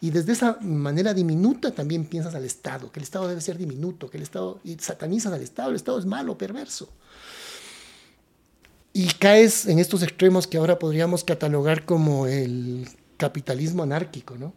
Y 0.01 0.11
desde 0.11 0.33
esa 0.33 0.59
manera 0.63 1.13
diminuta 1.13 1.73
también 1.73 2.07
piensas 2.07 2.35
al 2.35 2.45
Estado, 2.45 2.91
que 2.91 3.01
el 3.01 3.05
Estado 3.05 3.29
debe 3.29 3.43
ser 3.43 3.59
diminuto, 3.59 4.09
que 4.09 4.17
el 4.17 4.23
Estado, 4.23 4.59
y 4.65 4.77
satanizas 4.79 5.33
al 5.33 5.43
Estado, 5.43 5.71
el 5.71 5.77
Estado 5.77 5.99
es 5.99 6.07
malo, 6.07 6.39
perverso. 6.39 6.89
Y 8.95 9.07
caes 9.19 9.67
en 9.67 9.79
estos 9.79 10.03
extremos 10.03 10.47
que 10.47 10.57
ahora 10.57 10.79
podríamos 10.79 11.23
catalogar 11.23 11.85
como 11.85 12.27
el 12.27 12.89
capitalismo 13.19 13.83
anárquico, 13.83 14.37
¿no? 14.37 14.55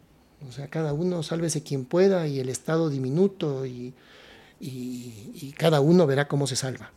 O 0.48 0.52
sea, 0.52 0.68
cada 0.68 0.94
uno 0.94 1.22
sálvese 1.22 1.62
quien 1.62 1.84
pueda 1.84 2.26
y 2.26 2.40
el 2.40 2.48
Estado 2.48 2.88
diminuto 2.88 3.66
y, 3.66 3.92
y, 4.60 5.30
y 5.34 5.54
cada 5.56 5.80
uno 5.80 6.06
verá 6.06 6.26
cómo 6.26 6.46
se 6.46 6.56
salva. 6.56 6.90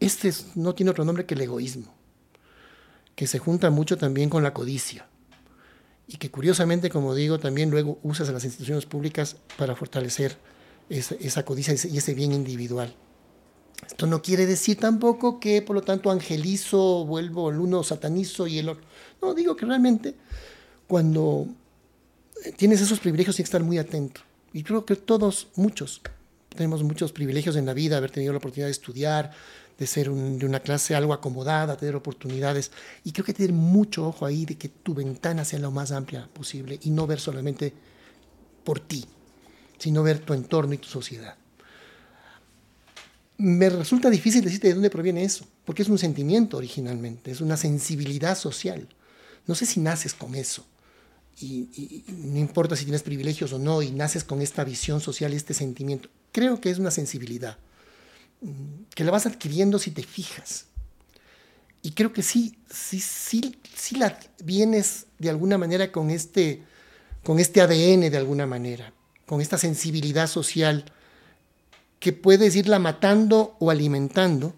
Este 0.00 0.32
no 0.54 0.74
tiene 0.74 0.90
otro 0.90 1.04
nombre 1.04 1.26
que 1.26 1.34
el 1.34 1.42
egoísmo, 1.42 1.94
que 3.14 3.26
se 3.26 3.38
junta 3.38 3.70
mucho 3.70 3.98
también 3.98 4.30
con 4.30 4.42
la 4.42 4.54
codicia 4.54 5.06
y 6.08 6.16
que 6.16 6.30
curiosamente, 6.30 6.90
como 6.90 7.14
digo, 7.14 7.38
también 7.38 7.70
luego 7.70 7.98
usas 8.02 8.28
a 8.28 8.32
las 8.32 8.44
instituciones 8.44 8.86
públicas 8.86 9.36
para 9.56 9.76
fortalecer 9.76 10.36
esa, 10.88 11.14
esa 11.16 11.44
codicia 11.44 11.74
y 11.88 11.98
ese 11.98 12.14
bien 12.14 12.32
individual. 12.32 12.92
Esto 13.86 14.06
no 14.06 14.20
quiere 14.20 14.46
decir 14.46 14.78
tampoco 14.78 15.38
que, 15.38 15.62
por 15.62 15.76
lo 15.76 15.82
tanto, 15.82 16.10
angelizo, 16.10 17.04
vuelvo 17.04 17.50
el 17.50 17.58
uno, 17.58 17.82
satanizo 17.82 18.46
y 18.46 18.58
el 18.58 18.70
otro. 18.70 18.84
No, 19.22 19.34
digo 19.34 19.54
que 19.56 19.66
realmente 19.66 20.14
cuando 20.86 21.46
tienes 22.56 22.80
esos 22.80 22.98
privilegios 22.98 23.36
tienes 23.36 23.48
que 23.48 23.56
estar 23.56 23.62
muy 23.62 23.78
atento. 23.78 24.22
Y 24.52 24.62
creo 24.64 24.84
que 24.84 24.96
todos, 24.96 25.48
muchos, 25.54 26.02
tenemos 26.54 26.82
muchos 26.82 27.12
privilegios 27.12 27.56
en 27.56 27.66
la 27.66 27.74
vida, 27.74 27.96
haber 27.96 28.10
tenido 28.10 28.32
la 28.32 28.38
oportunidad 28.38 28.66
de 28.66 28.72
estudiar, 28.72 29.32
de 29.78 29.86
ser 29.86 30.10
de 30.10 30.46
una 30.46 30.60
clase 30.60 30.94
algo 30.94 31.14
acomodada, 31.14 31.76
tener 31.76 31.96
oportunidades. 31.96 32.70
Y 33.02 33.12
creo 33.12 33.24
que 33.24 33.32
tener 33.32 33.52
mucho 33.52 34.06
ojo 34.06 34.26
ahí 34.26 34.44
de 34.44 34.58
que 34.58 34.68
tu 34.68 34.94
ventana 34.94 35.44
sea 35.44 35.58
lo 35.58 35.70
más 35.70 35.90
amplia 35.90 36.28
posible 36.32 36.78
y 36.82 36.90
no 36.90 37.06
ver 37.06 37.18
solamente 37.18 37.72
por 38.64 38.80
ti, 38.80 39.06
sino 39.78 40.02
ver 40.02 40.18
tu 40.18 40.34
entorno 40.34 40.74
y 40.74 40.78
tu 40.78 40.88
sociedad. 40.88 41.36
Me 43.38 43.70
resulta 43.70 44.10
difícil 44.10 44.44
decirte 44.44 44.68
de 44.68 44.74
dónde 44.74 44.90
proviene 44.90 45.24
eso, 45.24 45.46
porque 45.64 45.80
es 45.80 45.88
un 45.88 45.96
sentimiento 45.96 46.58
originalmente, 46.58 47.30
es 47.30 47.40
una 47.40 47.56
sensibilidad 47.56 48.36
social. 48.36 48.86
No 49.46 49.54
sé 49.54 49.64
si 49.64 49.80
naces 49.80 50.12
con 50.12 50.34
eso. 50.34 50.66
Y, 51.40 52.04
no 52.06 52.38
importa 52.38 52.76
si 52.76 52.84
tienes 52.84 53.02
privilegios 53.02 53.54
o 53.54 53.58
no, 53.58 53.80
y 53.80 53.92
naces 53.92 54.24
con 54.24 54.42
esta 54.42 54.62
visión 54.62 55.00
social, 55.00 55.32
este 55.32 55.54
sentimiento. 55.54 56.10
Creo 56.32 56.60
que 56.60 56.70
es 56.70 56.78
una 56.78 56.90
sensibilidad 56.90 57.58
que 58.94 59.04
la 59.04 59.10
vas 59.10 59.26
adquiriendo 59.26 59.78
si 59.78 59.90
te 59.90 60.02
fijas. 60.02 60.66
Y 61.82 61.92
creo 61.92 62.12
que 62.12 62.22
sí, 62.22 62.58
sí, 62.70 63.00
sí, 63.00 63.56
sí 63.74 63.96
la 63.96 64.18
vienes 64.42 65.06
de 65.18 65.30
alguna 65.30 65.58
manera 65.58 65.90
con 65.90 66.10
este, 66.10 66.62
con 67.24 67.38
este 67.38 67.60
ADN 67.60 68.10
de 68.10 68.16
alguna 68.16 68.46
manera, 68.46 68.92
con 69.26 69.40
esta 69.40 69.56
sensibilidad 69.56 70.26
social 70.26 70.84
que 71.98 72.12
puedes 72.12 72.56
irla 72.56 72.78
matando 72.78 73.56
o 73.58 73.70
alimentando, 73.70 74.54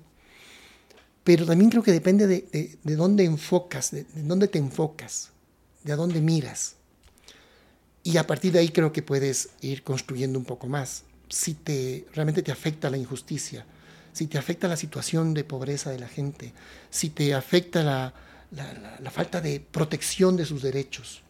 pero 1.24 1.46
también 1.46 1.70
creo 1.70 1.82
que 1.82 1.92
depende 1.92 2.26
de, 2.26 2.78
de, 2.82 2.96
dónde 2.96 3.24
enfocas, 3.24 3.92
de, 3.92 4.04
de, 4.04 4.22
dónde 4.22 4.48
te 4.48 4.58
enfocas, 4.58 5.30
de 5.84 5.92
a 5.92 5.96
dónde 5.96 6.20
miras. 6.20 6.76
Y 8.04 8.16
a 8.16 8.26
partir 8.26 8.52
de 8.52 8.60
ahí 8.60 8.70
creo 8.70 8.92
que 8.92 9.02
puedes 9.02 9.50
ir 9.60 9.84
construyendo 9.84 10.38
un 10.38 10.44
poco 10.44 10.66
más 10.66 11.04
si 11.32 11.54
te, 11.54 12.06
realmente 12.12 12.42
te 12.42 12.52
afecta 12.52 12.90
la 12.90 12.98
injusticia, 12.98 13.64
si 14.12 14.26
te 14.26 14.36
afecta 14.36 14.68
la 14.68 14.76
situación 14.76 15.32
de 15.32 15.44
pobreza 15.44 15.88
de 15.90 15.98
la 15.98 16.06
gente, 16.06 16.52
si 16.90 17.08
te 17.08 17.32
afecta 17.32 17.82
la, 17.82 18.12
la, 18.50 18.98
la, 19.00 19.10
falta 19.10 19.40
de 19.40 19.58
protección 19.58 20.36
de 20.36 20.44
sus 20.44 20.60
derechos. 20.60 21.22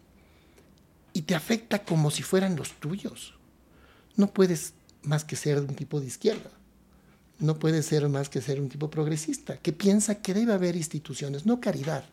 Y 1.13 1.21
te 1.21 1.35
afecta 1.35 1.85
como 1.85 2.11
si 2.11 2.21
fueran 2.21 2.57
los 2.57 2.73
tuyos. 2.81 3.35
No 4.17 4.27
puedes 4.27 4.73
más 5.03 5.23
que 5.23 5.37
ser 5.37 5.59
un 5.59 5.73
tipo 5.73 6.01
de 6.01 6.07
izquierda, 6.07 6.51
no 7.39 7.57
puedes 7.57 7.85
ser 7.85 8.09
más 8.09 8.27
que 8.27 8.41
ser 8.41 8.59
un 8.59 8.67
tipo 8.67 8.89
progresista, 8.89 9.57
que 9.57 9.71
piensa 9.71 10.21
que 10.21 10.33
debe 10.33 10.51
haber 10.51 10.75
instituciones, 10.75 11.45
no 11.45 11.61
caridad, 11.61 12.03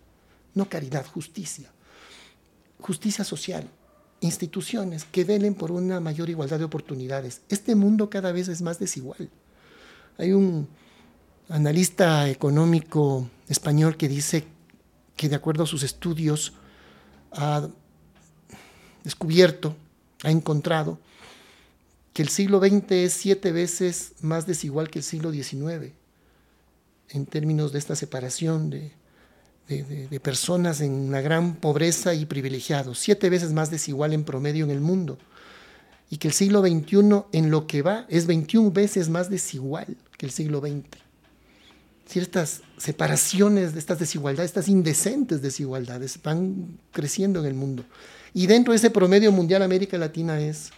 no 0.55 0.68
caridad, 0.68 1.07
justicia, 1.07 1.72
justicia 2.79 3.24
social, 3.24 3.68
instituciones 4.20 5.04
que 5.04 5.24
velen 5.24 5.54
por 5.54 5.72
una 5.72 6.00
mayor 6.00 6.28
igualdad 6.28 6.59
de 6.59 6.64
oportunidades. 6.64 7.40
Este 7.48 7.74
mundo 7.74 8.11
cada 8.11 8.33
vez 8.33 8.48
es 8.48 8.62
más 8.62 8.78
desigual. 8.78 9.30
Hay 10.18 10.33
un 10.33 10.68
analista 11.48 12.28
económico 12.28 13.28
español 13.48 13.96
que 13.96 14.09
dice 14.09 14.44
que 15.16 15.28
de 15.28 15.37
acuerdo 15.37 15.64
a 15.64 15.66
sus 15.66 15.83
estudios 15.83 16.52
ha 17.33 17.68
descubierto, 19.04 19.74
ha 20.22 20.30
encontrado 20.30 20.98
que 22.12 22.22
el 22.22 22.28
siglo 22.28 22.61
XX 22.61 22.92
es 22.92 23.12
siete 23.14 23.52
veces 23.52 24.12
más 24.20 24.46
desigual 24.46 24.90
que 24.90 24.98
el 24.98 25.04
siglo 25.04 25.33
XIX 25.33 25.92
en 27.09 27.26
términos 27.26 27.72
de 27.72 27.78
esta 27.78 27.96
separación 27.96 28.70
de, 28.70 28.92
de, 29.78 30.20
personas 30.20 30.80
en 30.80 30.92
una 30.92 31.20
gran 31.20 31.54
pobreza 31.54 32.14
y 32.14 32.26
privilegiados, 32.26 32.98
siete 32.98 33.30
veces 33.30 33.52
más 33.52 33.70
desigual 33.70 34.12
en 34.12 34.24
promedio 34.24 34.64
en 34.64 34.70
el 34.70 34.80
mundo, 34.80 35.18
y 36.11 36.16
que 36.16 36.28
el 36.28 36.35
siglo 36.35 36.61
XXI 36.61 37.24
en 37.33 37.50
lo 37.50 37.66
que 37.66 37.83
va 37.83 38.04
es 38.09 38.26
21 38.26 38.72
veces 38.72 39.09
más 39.09 39.30
desigual 39.30 39.96
que 40.18 40.26
el 40.26 40.33
siglo 40.33 40.61
XX. 40.61 40.85
Ciertas 42.06 42.62
separaciones 42.76 43.74
de 43.74 43.78
estas 43.78 44.00
desigualdades, 44.00 44.50
estas 44.50 44.68
indecentes 44.68 45.40
desigualdades, 45.40 46.20
van 46.20 46.80
creciendo 46.90 47.38
en 47.38 47.46
el 47.46 47.54
mundo. 47.54 47.85
Y 48.35 48.48
dentro 48.48 48.72
de 48.72 48.78
ese 48.78 48.90
promedio 48.90 49.30
mundial, 49.30 49.62
América 49.62 49.96
Latina 49.96 50.40
es 50.40 50.70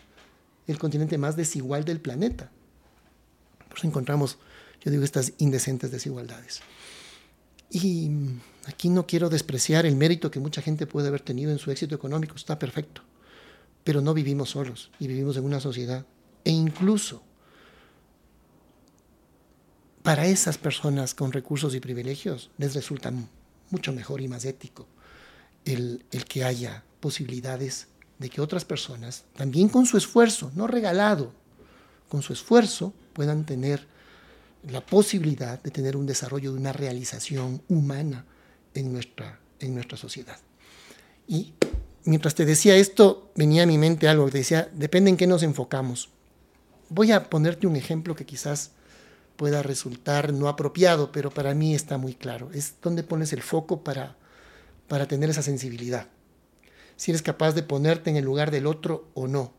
el 0.66 0.78
continente 0.78 1.16
más 1.16 1.34
desigual 1.34 1.86
del 1.86 2.00
planeta. 2.00 2.50
Por 3.70 3.78
eso 3.78 3.86
encontramos, 3.86 4.36
yo 4.84 4.90
digo, 4.90 5.02
estas 5.02 5.32
indecentes 5.38 5.90
desigualdades. 5.90 6.60
Y 7.74 8.10
aquí 8.66 8.90
no 8.90 9.06
quiero 9.06 9.30
despreciar 9.30 9.86
el 9.86 9.96
mérito 9.96 10.30
que 10.30 10.40
mucha 10.40 10.60
gente 10.60 10.86
puede 10.86 11.08
haber 11.08 11.22
tenido 11.22 11.50
en 11.50 11.58
su 11.58 11.70
éxito 11.70 11.94
económico, 11.94 12.36
está 12.36 12.58
perfecto, 12.58 13.00
pero 13.82 14.02
no 14.02 14.12
vivimos 14.12 14.50
solos 14.50 14.90
y 14.98 15.06
vivimos 15.06 15.38
en 15.38 15.44
una 15.46 15.58
sociedad. 15.58 16.04
E 16.44 16.50
incluso 16.50 17.22
para 20.02 20.26
esas 20.26 20.58
personas 20.58 21.14
con 21.14 21.32
recursos 21.32 21.74
y 21.74 21.80
privilegios 21.80 22.50
les 22.58 22.74
resulta 22.74 23.10
mucho 23.70 23.92
mejor 23.94 24.20
y 24.20 24.28
más 24.28 24.44
ético 24.44 24.86
el, 25.64 26.04
el 26.10 26.26
que 26.26 26.44
haya 26.44 26.84
posibilidades 27.00 27.88
de 28.18 28.28
que 28.28 28.42
otras 28.42 28.66
personas, 28.66 29.24
también 29.34 29.70
con 29.70 29.86
su 29.86 29.96
esfuerzo, 29.96 30.52
no 30.54 30.66
regalado, 30.66 31.32
con 32.10 32.20
su 32.20 32.34
esfuerzo, 32.34 32.92
puedan 33.14 33.46
tener 33.46 33.86
la 34.68 34.84
posibilidad 34.84 35.62
de 35.62 35.70
tener 35.70 35.96
un 35.96 36.06
desarrollo 36.06 36.52
de 36.52 36.58
una 36.58 36.72
realización 36.72 37.62
humana 37.68 38.24
en 38.74 38.92
nuestra, 38.92 39.40
en 39.58 39.74
nuestra 39.74 39.98
sociedad. 39.98 40.38
Y 41.26 41.54
mientras 42.04 42.34
te 42.34 42.44
decía 42.44 42.76
esto, 42.76 43.32
venía 43.34 43.64
a 43.64 43.66
mi 43.66 43.78
mente 43.78 44.08
algo 44.08 44.26
que 44.26 44.38
decía, 44.38 44.68
depende 44.72 45.10
en 45.10 45.16
qué 45.16 45.26
nos 45.26 45.42
enfocamos. 45.42 46.10
Voy 46.88 47.12
a 47.12 47.28
ponerte 47.30 47.66
un 47.66 47.76
ejemplo 47.76 48.14
que 48.14 48.26
quizás 48.26 48.72
pueda 49.36 49.62
resultar 49.62 50.32
no 50.32 50.48
apropiado, 50.48 51.10
pero 51.10 51.30
para 51.30 51.54
mí 51.54 51.74
está 51.74 51.98
muy 51.98 52.14
claro. 52.14 52.50
Es 52.52 52.74
donde 52.82 53.02
pones 53.02 53.32
el 53.32 53.42
foco 53.42 53.82
para, 53.82 54.16
para 54.88 55.08
tener 55.08 55.30
esa 55.30 55.42
sensibilidad. 55.42 56.08
Si 56.96 57.10
eres 57.10 57.22
capaz 57.22 57.52
de 57.52 57.62
ponerte 57.62 58.10
en 58.10 58.16
el 58.16 58.24
lugar 58.24 58.50
del 58.50 58.66
otro 58.66 59.08
o 59.14 59.26
no. 59.26 59.52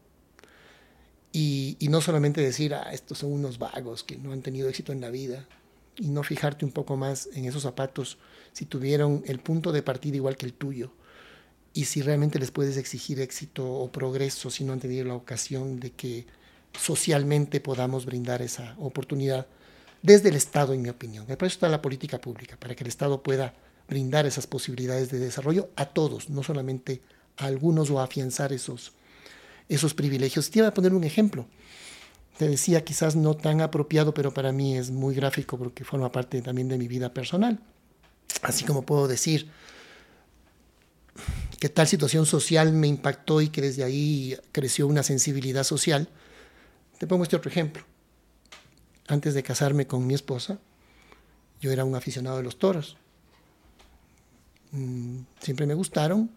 Y, 1.36 1.78
no 1.90 2.00
solamente 2.00 2.42
decir, 2.42 2.76
ah, 2.76 2.94
estos 2.94 3.18
son 3.18 3.34
unos 3.34 3.58
vagos 3.58 4.04
que 4.04 4.18
no 4.18 4.32
han 4.32 4.44
tenido 4.44 4.70
éxito 4.70 4.92
en 4.92 5.02
la 5.02 5.10
vida, 5.10 5.48
y 5.98 6.08
no 6.08 6.24
fijarte 6.24 6.64
un 6.64 6.72
poco 6.72 6.96
más 6.96 7.28
en 7.34 7.46
esos 7.46 7.64
zapatos 7.64 8.18
si 8.52 8.66
tuvieron 8.66 9.24
el 9.26 9.40
punto 9.40 9.72
de 9.72 9.84
partida 9.84 10.16
igual 10.16 10.38
que 10.38 10.46
el 10.46 10.54
tuyo, 10.54 10.92
y 11.74 11.86
si 11.86 12.04
realmente 12.04 12.38
les 12.38 12.52
puedes 12.52 12.78
exigir 12.78 13.20
éxito 13.20 13.68
o 13.68 13.92
progreso 13.92 14.52
si 14.52 14.64
no 14.64 14.74
han 14.74 14.80
tenido 14.80 15.06
la 15.06 15.16
ocasión 15.16 15.80
de 15.80 15.92
que 15.92 16.28
socialmente 16.80 17.60
podamos 17.60 18.06
brindar 18.06 18.44
esa 18.44 18.76
oportunidad 18.78 19.48
desde 20.04 20.30
el 20.30 20.36
Estado, 20.36 20.74
en 20.74 20.84
mi 20.84 20.90
opinión. 20.90 21.26
Para 21.26 21.48
eso 21.48 21.56
está 21.56 21.70
la 21.70 21.82
política 21.82 22.22
pública, 22.22 22.58
para 22.60 22.76
que 22.76 22.84
el 22.84 22.90
Estado 22.90 23.24
pueda 23.24 23.56
brindar 23.88 24.28
esas 24.28 24.46
posibilidades 24.46 25.10
de 25.10 25.18
desarrollo 25.18 25.70
a 25.76 25.86
todos, 25.88 26.30
no 26.30 26.44
solamente 26.44 27.02
a 27.38 27.46
algunos 27.46 27.90
o 27.90 28.00
afianzar 28.00 28.54
esos, 28.54 28.94
esos 29.70 29.94
privilegios. 29.94 30.50
Te 30.50 30.60
iba 30.60 30.68
a 30.68 30.74
poner 30.74 30.94
un 30.94 31.04
ejemplo. 31.04 31.48
Te 32.38 32.48
decía 32.48 32.84
quizás 32.84 33.16
no 33.16 33.36
tan 33.36 33.62
apropiado, 33.62 34.14
pero 34.14 34.34
para 34.34 34.52
mí 34.52 34.78
es 34.78 34.92
muy 34.92 35.16
gráfico 35.16 35.58
porque 35.58 35.84
forma 35.84 36.12
parte 36.12 36.42
también 36.42 36.68
de 36.68 36.78
mi 36.78 36.88
vida 36.88 37.14
personal. 37.14 37.60
Así 38.42 38.66
como 38.66 38.86
puedo 38.86 39.08
decir 39.08 39.50
que 41.60 41.70
tal 41.70 41.88
situación 41.88 42.26
social 42.26 42.74
me 42.74 42.88
impactó 42.88 43.40
y 43.40 43.50
que 43.50 43.62
desde 43.62 43.84
ahí 43.84 44.36
creció 44.52 44.88
una 44.88 45.04
sensibilidad 45.04 45.64
social, 45.64 46.10
te 46.98 47.08
pongo 47.08 47.24
este 47.24 47.36
otro 47.36 47.52
ejemplo 47.52 47.84
antes 49.08 49.34
de 49.34 49.44
casarme 49.44 49.88
con 49.88 50.06
mi 50.08 50.14
esposa, 50.14 50.60
yo 51.62 51.72
era 51.72 51.86
un 51.86 51.96
aficionado 51.96 52.38
de 52.38 52.44
los 52.44 52.58
toros. 52.58 52.98
Mm, 54.72 55.20
siempre 55.40 55.66
me 55.66 55.74
gustaron. 55.74 56.30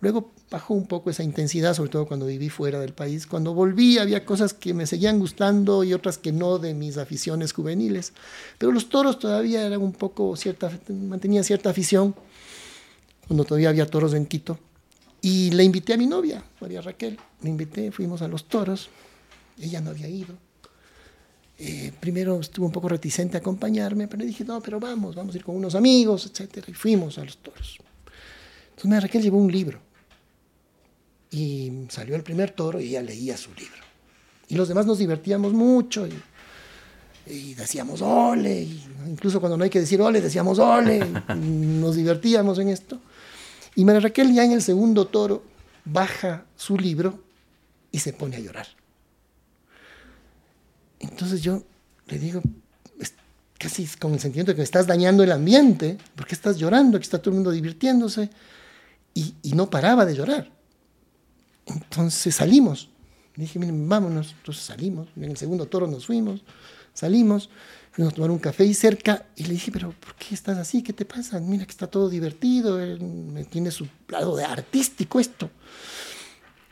Luego 0.00 0.30
bajó 0.50 0.74
un 0.74 0.86
poco 0.86 1.08
esa 1.10 1.22
intensidad, 1.22 1.74
sobre 1.74 1.90
todo 1.90 2.06
cuando 2.06 2.26
viví 2.26 2.50
fuera 2.50 2.78
del 2.80 2.92
país. 2.92 3.26
Cuando 3.26 3.54
volví 3.54 3.98
había 3.98 4.24
cosas 4.24 4.52
que 4.52 4.74
me 4.74 4.86
seguían 4.86 5.18
gustando 5.18 5.84
y 5.84 5.94
otras 5.94 6.18
que 6.18 6.32
no 6.32 6.58
de 6.58 6.74
mis 6.74 6.98
aficiones 6.98 7.52
juveniles. 7.52 8.12
Pero 8.58 8.72
los 8.72 8.88
toros 8.88 9.18
todavía 9.18 9.66
eran 9.66 9.80
un 9.80 9.92
poco 9.92 10.36
cierta, 10.36 10.70
mantenían 10.88 11.44
cierta 11.44 11.70
afición. 11.70 12.14
Cuando 13.26 13.44
todavía 13.44 13.70
había 13.70 13.86
toros 13.86 14.12
en 14.14 14.26
Quito. 14.26 14.58
Y 15.22 15.50
le 15.50 15.64
invité 15.64 15.94
a 15.94 15.96
mi 15.96 16.06
novia, 16.06 16.44
María 16.60 16.82
Raquel. 16.82 17.18
Me 17.40 17.50
invité, 17.50 17.90
fuimos 17.90 18.20
a 18.22 18.28
los 18.28 18.44
toros. 18.44 18.90
Ella 19.58 19.80
no 19.80 19.90
había 19.90 20.08
ido. 20.08 20.34
Eh, 21.58 21.90
primero 21.98 22.38
estuvo 22.38 22.66
un 22.66 22.72
poco 22.72 22.90
reticente 22.90 23.38
a 23.38 23.40
acompañarme, 23.40 24.08
pero 24.08 24.24
dije, 24.24 24.44
no, 24.44 24.60
pero 24.60 24.78
vamos, 24.78 25.14
vamos 25.14 25.34
a 25.34 25.38
ir 25.38 25.44
con 25.44 25.56
unos 25.56 25.74
amigos, 25.74 26.26
etc. 26.26 26.68
Y 26.68 26.74
fuimos 26.74 27.16
a 27.16 27.24
los 27.24 27.38
toros. 27.38 27.78
Entonces 28.76 29.02
Raquel 29.02 29.22
llevó 29.22 29.38
un 29.38 29.50
libro. 29.50 29.85
Y 31.30 31.86
salió 31.88 32.16
el 32.16 32.22
primer 32.22 32.50
toro 32.50 32.80
y 32.80 32.88
ella 32.88 33.02
leía 33.02 33.36
su 33.36 33.52
libro. 33.54 33.82
Y 34.48 34.54
los 34.54 34.68
demás 34.68 34.86
nos 34.86 34.98
divertíamos 34.98 35.52
mucho 35.52 36.06
y, 37.26 37.54
decíamos 37.54 38.00
ole. 38.02 38.68
incluso 39.08 39.40
cuando 39.40 39.56
no 39.56 39.64
hay 39.64 39.70
que 39.70 39.80
decir 39.80 40.00
ole, 40.00 40.20
decíamos 40.20 40.58
ole. 40.58 41.04
nos 41.36 41.96
divertíamos 41.96 42.58
en 42.58 42.68
esto. 42.68 43.00
Y 43.74 43.84
María 43.84 44.00
Raquel 44.00 44.32
ya 44.32 44.44
en 44.44 44.52
el 44.52 44.62
segundo 44.62 45.06
toro 45.06 45.42
baja 45.84 46.44
su 46.56 46.78
libro 46.78 47.22
y 47.90 47.98
se 47.98 48.12
pone 48.12 48.36
a 48.36 48.40
llorar. 48.40 48.66
Entonces 51.00 51.42
yo 51.42 51.62
le 52.06 52.18
digo, 52.18 52.40
casi 53.58 53.86
con 53.98 54.14
el 54.14 54.20
sentimiento 54.20 54.52
de 54.52 54.56
que 54.56 54.60
me 54.60 54.64
estás 54.64 54.86
dañando 54.86 55.22
el 55.22 55.32
ambiente, 55.32 55.98
porque 56.14 56.34
estás 56.34 56.56
llorando, 56.58 56.98
que 56.98 57.04
está 57.04 57.18
todo 57.18 57.30
el 57.30 57.36
mundo 57.36 57.50
divirtiéndose, 57.50 58.30
y, 59.14 59.34
no 59.54 59.70
paraba 59.70 60.04
de 60.04 60.14
llorar. 60.14 60.50
Entonces 61.66 62.34
salimos. 62.34 62.88
Le 63.34 63.42
dije, 63.42 63.58
miren, 63.58 63.88
vámonos. 63.88 64.34
Entonces 64.38 64.64
salimos. 64.64 65.08
En 65.16 65.24
el 65.24 65.36
segundo 65.36 65.66
toro 65.66 65.86
nos 65.86 66.06
fuimos, 66.06 66.42
salimos, 66.94 67.50
fuimos 67.92 68.12
a 68.12 68.16
tomar 68.16 68.30
un 68.30 68.38
café 68.38 68.64
y 68.64 68.74
cerca, 68.74 69.26
y 69.36 69.44
le 69.44 69.54
dije, 69.54 69.70
pero 69.70 69.92
¿por 69.92 70.14
qué 70.14 70.34
estás 70.34 70.56
así? 70.58 70.82
¿Qué 70.82 70.92
te 70.92 71.04
pasa? 71.04 71.38
Mira 71.40 71.64
que 71.64 71.70
está 71.70 71.86
todo 71.86 72.08
divertido, 72.08 72.78
tiene 73.50 73.70
su 73.70 73.86
lado 74.08 74.36
de 74.36 74.44
artístico 74.44 75.20
esto. 75.20 75.50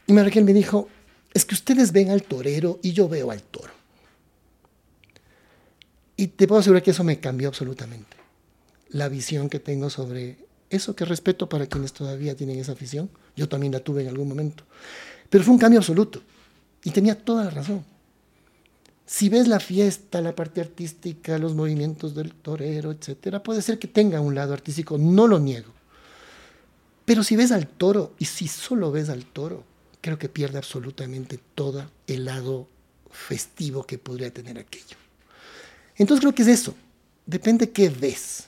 Y 0.06 0.16
Raquel 0.16 0.44
me 0.44 0.52
dijo, 0.52 0.88
es 1.32 1.44
que 1.44 1.54
ustedes 1.54 1.92
ven 1.92 2.10
al 2.10 2.22
torero 2.22 2.78
y 2.82 2.92
yo 2.92 3.08
veo 3.08 3.30
al 3.30 3.42
toro. 3.42 3.72
Y 6.16 6.28
te 6.28 6.46
puedo 6.46 6.60
asegurar 6.60 6.82
que 6.82 6.92
eso 6.92 7.04
me 7.04 7.18
cambió 7.18 7.48
absolutamente. 7.48 8.16
La 8.90 9.08
visión 9.08 9.48
que 9.48 9.58
tengo 9.58 9.90
sobre 9.90 10.43
eso, 10.74 10.94
que 10.94 11.04
respeto 11.04 11.48
para 11.48 11.66
quienes 11.66 11.92
todavía 11.92 12.36
tienen 12.36 12.58
esa 12.58 12.72
afición. 12.72 13.10
Yo 13.36 13.48
también 13.48 13.72
la 13.72 13.80
tuve 13.80 14.02
en 14.02 14.08
algún 14.08 14.28
momento. 14.28 14.64
Pero 15.30 15.44
fue 15.44 15.54
un 15.54 15.58
cambio 15.58 15.80
absoluto. 15.80 16.22
Y 16.82 16.90
tenía 16.90 17.18
toda 17.18 17.44
la 17.44 17.50
razón. 17.50 17.84
Si 19.06 19.28
ves 19.28 19.48
la 19.48 19.60
fiesta, 19.60 20.20
la 20.20 20.34
parte 20.34 20.60
artística, 20.60 21.38
los 21.38 21.54
movimientos 21.54 22.14
del 22.14 22.32
torero, 22.32 22.90
etcétera, 22.90 23.42
puede 23.42 23.60
ser 23.60 23.78
que 23.78 23.88
tenga 23.88 24.20
un 24.20 24.34
lado 24.34 24.54
artístico, 24.54 24.96
no 24.96 25.26
lo 25.26 25.38
niego. 25.38 25.72
Pero 27.04 27.22
si 27.22 27.36
ves 27.36 27.52
al 27.52 27.66
toro, 27.66 28.14
y 28.18 28.24
si 28.24 28.48
solo 28.48 28.90
ves 28.90 29.10
al 29.10 29.26
toro, 29.26 29.64
creo 30.00 30.18
que 30.18 30.28
pierde 30.28 30.58
absolutamente 30.58 31.38
todo 31.54 31.90
el 32.06 32.24
lado 32.24 32.68
festivo 33.10 33.86
que 33.86 33.98
podría 33.98 34.32
tener 34.32 34.58
aquello. 34.58 34.96
Entonces 35.96 36.20
creo 36.20 36.34
que 36.34 36.42
es 36.42 36.48
eso. 36.48 36.74
Depende 37.26 37.70
qué 37.70 37.88
ves 37.88 38.44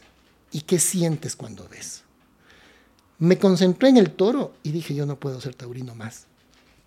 y 0.53 0.63
qué 0.63 0.79
sientes 0.79 1.37
cuando 1.37 1.69
ves. 1.69 2.03
Me 3.19 3.39
concentré 3.39 3.89
en 3.89 3.97
el 3.97 4.11
toro 4.11 4.55
y 4.63 4.73
dije, 4.73 4.95
yo 4.95 5.07
no 5.07 5.19
puedo 5.19 5.41
ser 5.41 5.55
taurino 5.55 5.95
más. 5.95 6.27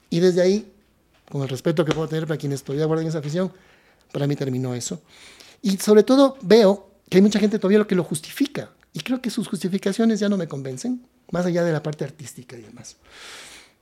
Y 0.10 0.20
desde 0.20 0.42
ahí, 0.42 0.72
con 1.32 1.42
el 1.42 1.50
respeto 1.50 1.86
que 1.86 1.94
puedo 1.94 2.08
tener 2.08 2.28
para 2.28 2.38
quienes 2.38 2.64
todavía 2.64 2.86
guardan 2.86 3.08
esa 3.08 3.20
afición, 3.20 3.52
para 4.12 4.28
mí 4.28 4.36
terminó 4.36 4.74
eso. 4.74 5.02
Y 5.62 5.78
sobre 5.78 6.04
todo 6.04 6.38
veo 6.42 6.90
que 7.10 7.18
hay 7.18 7.22
mucha 7.22 7.40
gente 7.40 7.58
todavía 7.60 7.80
lo 7.80 7.88
que 7.88 7.96
lo 7.96 8.04
justifica. 8.04 8.72
Y 8.94 9.02
creo 9.02 9.22
que 9.22 9.30
sus 9.30 9.48
justificaciones 9.48 10.20
ya 10.20 10.30
no 10.30 10.38
me 10.38 10.48
convencen, 10.48 11.06
más 11.32 11.46
allá 11.46 11.64
de 11.64 11.72
la 11.72 11.84
parte 11.84 12.04
artística 12.04 12.58
y 12.58 12.62
demás. 12.62 12.96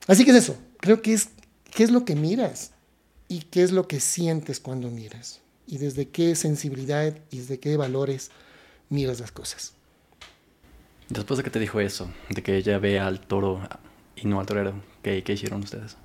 Así 0.06 0.24
que 0.24 0.30
es 0.32 0.38
eso. 0.38 0.56
Creo 0.80 1.02
que 1.02 1.14
es 1.14 1.30
qué 1.70 1.84
es 1.84 1.90
lo 1.90 2.04
que 2.04 2.14
miras 2.14 2.72
y 3.28 3.40
qué 3.40 3.62
es 3.62 3.72
lo 3.72 3.86
que 3.86 4.00
sientes 4.00 4.60
cuando 4.60 4.90
miras 4.90 5.40
y 5.66 5.78
desde 5.78 6.08
qué 6.08 6.34
sensibilidad 6.34 7.16
y 7.30 7.38
desde 7.38 7.60
qué 7.60 7.76
valores 7.76 8.30
miras 8.88 9.20
las 9.20 9.32
cosas. 9.32 9.74
Después 11.08 11.38
de 11.38 11.44
que 11.44 11.50
te 11.50 11.58
dijo 11.58 11.80
eso, 11.80 12.10
de 12.30 12.42
que 12.42 12.56
ella 12.56 12.78
ve 12.78 12.98
al 12.98 13.20
toro 13.20 13.60
y 14.16 14.26
no 14.26 14.40
al 14.40 14.46
torero, 14.46 14.74
¿qué, 15.02 15.22
qué 15.22 15.32
hicieron 15.32 15.62
ustedes? 15.62 15.96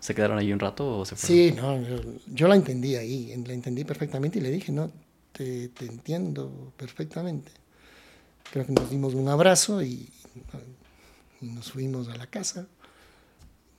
¿Se 0.00 0.14
quedaron 0.14 0.38
ahí 0.38 0.52
un 0.52 0.58
rato 0.58 0.98
o 0.98 1.04
se 1.04 1.16
fueron? 1.16 1.36
Sí, 1.36 1.52
no, 1.52 2.14
yo, 2.26 2.48
la 2.48 2.56
entendí 2.56 2.96
ahí, 2.96 3.34
la 3.46 3.52
entendí 3.52 3.84
perfectamente 3.84 4.38
y 4.38 4.42
le 4.42 4.50
dije, 4.50 4.72
no, 4.72 4.90
te, 5.32 5.68
te, 5.68 5.86
entiendo 5.86 6.72
perfectamente. 6.76 7.52
Creo 8.50 8.66
que 8.66 8.72
nos 8.72 8.90
dimos 8.90 9.14
un 9.14 9.28
abrazo 9.28 9.82
y, 9.82 10.08
y 11.40 11.46
nos 11.46 11.70
fuimos 11.70 12.08
a 12.08 12.16
la 12.16 12.26
casa, 12.26 12.66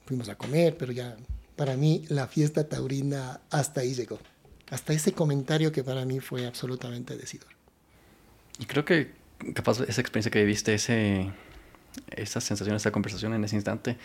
fuimos 0.06 0.30
a 0.30 0.36
comer, 0.36 0.78
pero 0.78 0.92
ya 0.92 1.18
para 1.56 1.76
mí 1.76 2.06
la 2.10 2.28
fiesta 2.28 2.68
taurina 2.68 3.42
hasta 3.50 3.82
ahí 3.82 3.94
llegó 3.94 4.20
hasta 4.74 4.92
ese 4.92 5.14
comentario 5.14 5.72
que 5.72 5.84
para 5.84 6.04
mí 6.04 6.20
fue 6.20 6.48
absolutamente 6.48 7.16
decidor. 7.16 7.50
Y 8.58 8.66
creo 8.66 8.84
que 8.84 9.12
capaz 9.54 9.82
esa 9.82 10.02
experiencia 10.02 10.32
que 10.32 10.40
viviste, 10.40 10.74
ese, 10.74 11.32
esa 12.16 12.42
sensación, 12.42 12.76
esa 12.76 12.92
conversación 12.92 13.34
en 13.34 13.44
ese 13.44 13.56
instante, 13.56 13.98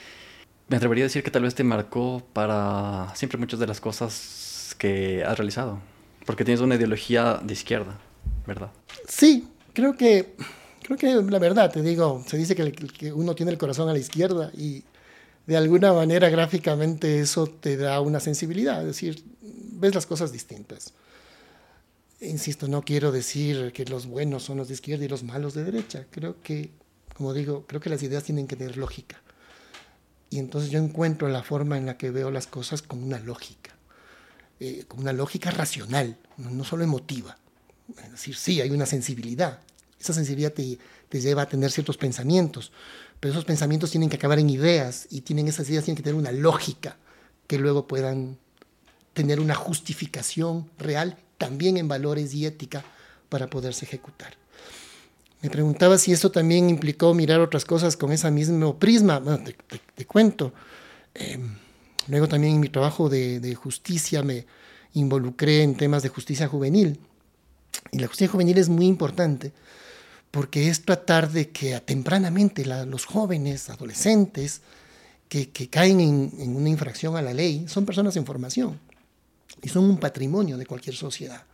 me 0.68 0.76
atrevería 0.76 1.04
a 1.04 1.06
decir 1.06 1.22
que 1.22 1.30
tal 1.30 1.42
vez 1.42 1.54
te 1.54 1.64
marcó 1.64 2.22
para 2.32 3.12
siempre 3.14 3.38
muchas 3.38 3.58
de 3.60 3.66
las 3.66 3.80
cosas 3.80 4.74
que 4.78 5.24
has 5.24 5.36
realizado, 5.38 5.80
porque 6.26 6.44
tienes 6.44 6.60
una 6.60 6.74
ideología 6.74 7.40
de 7.42 7.52
izquierda, 7.52 7.98
¿verdad? 8.46 8.70
Sí, 9.06 9.48
creo 9.72 9.96
que, 9.96 10.34
creo 10.82 10.98
que 10.98 11.14
la 11.30 11.38
verdad, 11.38 11.72
te 11.72 11.82
digo, 11.82 12.22
se 12.26 12.36
dice 12.36 12.54
que, 12.54 12.72
que 12.72 13.12
uno 13.12 13.34
tiene 13.34 13.52
el 13.52 13.58
corazón 13.58 13.88
a 13.88 13.92
la 13.92 13.98
izquierda 13.98 14.50
y 14.56 14.84
de 15.46 15.56
alguna 15.56 15.94
manera 15.94 16.28
gráficamente 16.28 17.20
eso 17.20 17.46
te 17.46 17.78
da 17.78 18.00
una 18.00 18.20
sensibilidad, 18.20 18.80
es 18.80 18.86
decir, 18.88 19.24
ves 19.40 19.94
las 19.94 20.04
cosas 20.04 20.30
distintas. 20.30 20.92
Insisto, 22.20 22.66
no 22.66 22.82
quiero 22.82 23.12
decir 23.12 23.72
que 23.72 23.84
los 23.84 24.06
buenos 24.06 24.42
son 24.42 24.58
los 24.58 24.68
de 24.68 24.74
izquierda 24.74 25.04
y 25.04 25.08
los 25.08 25.22
malos 25.22 25.54
de 25.54 25.62
derecha. 25.62 26.06
Creo 26.10 26.40
que, 26.42 26.72
como 27.14 27.32
digo, 27.32 27.64
creo 27.66 27.80
que 27.80 27.90
las 27.90 28.02
ideas 28.02 28.24
tienen 28.24 28.48
que 28.48 28.56
tener 28.56 28.76
lógica. 28.76 29.22
y 30.30 30.38
entonces 30.38 30.70
yo 30.70 30.78
encuentro 30.78 31.28
la 31.28 31.42
forma 31.42 31.78
en 31.78 31.86
la 31.86 31.96
que 31.96 32.10
veo 32.10 32.30
las 32.30 32.46
cosas 32.46 32.82
con 32.82 33.02
una 33.02 33.18
lógica, 33.18 33.74
eh, 34.60 34.84
con 34.86 35.00
una 35.00 35.12
lógica 35.14 35.50
racional, 35.50 36.18
no, 36.36 36.64
solo 36.64 36.84
emotiva. 36.84 37.38
Es 38.04 38.10
decir, 38.12 38.36
sí, 38.36 38.60
hay 38.60 38.70
una 38.70 38.84
sensibilidad. 38.84 39.60
Esa 39.98 40.12
sensibilidad 40.12 40.52
te, 40.52 40.78
te 41.08 41.20
lleva 41.20 41.42
a 41.42 41.48
tener 41.48 41.70
ciertos 41.70 41.96
pensamientos, 41.96 42.72
pero 43.20 43.32
esos 43.32 43.46
pensamientos 43.46 43.90
tienen 43.90 44.10
que 44.10 44.16
acabar 44.16 44.38
en 44.38 44.50
ideas 44.50 45.06
y 45.10 45.22
tienen 45.22 45.48
esas 45.48 45.68
ideas 45.70 45.84
tienen 45.84 45.96
que 45.96 46.02
tener 46.02 46.18
una 46.18 46.32
lógica 46.32 46.98
que 47.46 47.58
luego 47.58 47.86
puedan 47.86 48.36
tener 49.14 49.40
una 49.40 49.54
justificación 49.54 50.70
real 50.78 51.16
también 51.38 51.76
en 51.76 51.88
valores 51.88 52.34
y 52.34 52.44
ética 52.44 52.84
para 53.28 53.48
poderse 53.48 53.84
ejecutar. 53.84 54.34
Me 55.40 55.50
preguntaba 55.50 55.98
si 55.98 56.12
esto 56.12 56.32
también 56.32 56.68
implicó 56.68 57.14
mirar 57.14 57.40
otras 57.40 57.64
cosas 57.64 57.96
con 57.96 58.10
ese 58.10 58.28
mismo 58.30 58.76
prisma. 58.78 59.20
Bueno, 59.20 59.44
te, 59.94 60.04
cuento. 60.04 60.52
Em, 61.14 61.54
luego 62.08 62.26
también 62.26 62.54
en 62.54 62.60
mi 62.60 62.68
trabajo 62.68 63.08
de, 63.08 63.54
justicia 63.54 64.22
me 64.22 64.46
involucré 64.94 65.62
en 65.62 65.76
temas 65.76 66.02
de 66.02 66.08
justicia 66.08 66.48
juvenil. 66.48 66.98
Y 67.92 68.00
la 68.00 68.08
justicia 68.08 68.32
juvenil 68.32 68.58
es 68.58 68.68
muy 68.68 68.86
importante 68.86 69.52
porque 70.32 70.68
es 70.68 70.84
tratar 70.84 71.30
de 71.30 71.50
que 71.50 71.78
tempranamente 71.80 72.64
los 72.66 73.06
jóvenes, 73.06 73.70
adolescentes, 73.70 74.60
que, 75.28 75.50
que 75.50 75.68
caen 75.68 76.00
en, 76.00 76.32
en, 76.38 76.56
una 76.56 76.68
infracción 76.68 77.16
a 77.16 77.22
la 77.22 77.32
ley, 77.32 77.66
son 77.68 77.86
personas 77.86 78.16
en 78.16 78.26
formación 78.26 78.80
y 79.62 79.68
son 79.68 79.84
un 79.84 79.98
patrimonio 79.98 80.56
de 80.56 80.66
cualquier 80.66 80.94
sociedad. 80.94 81.44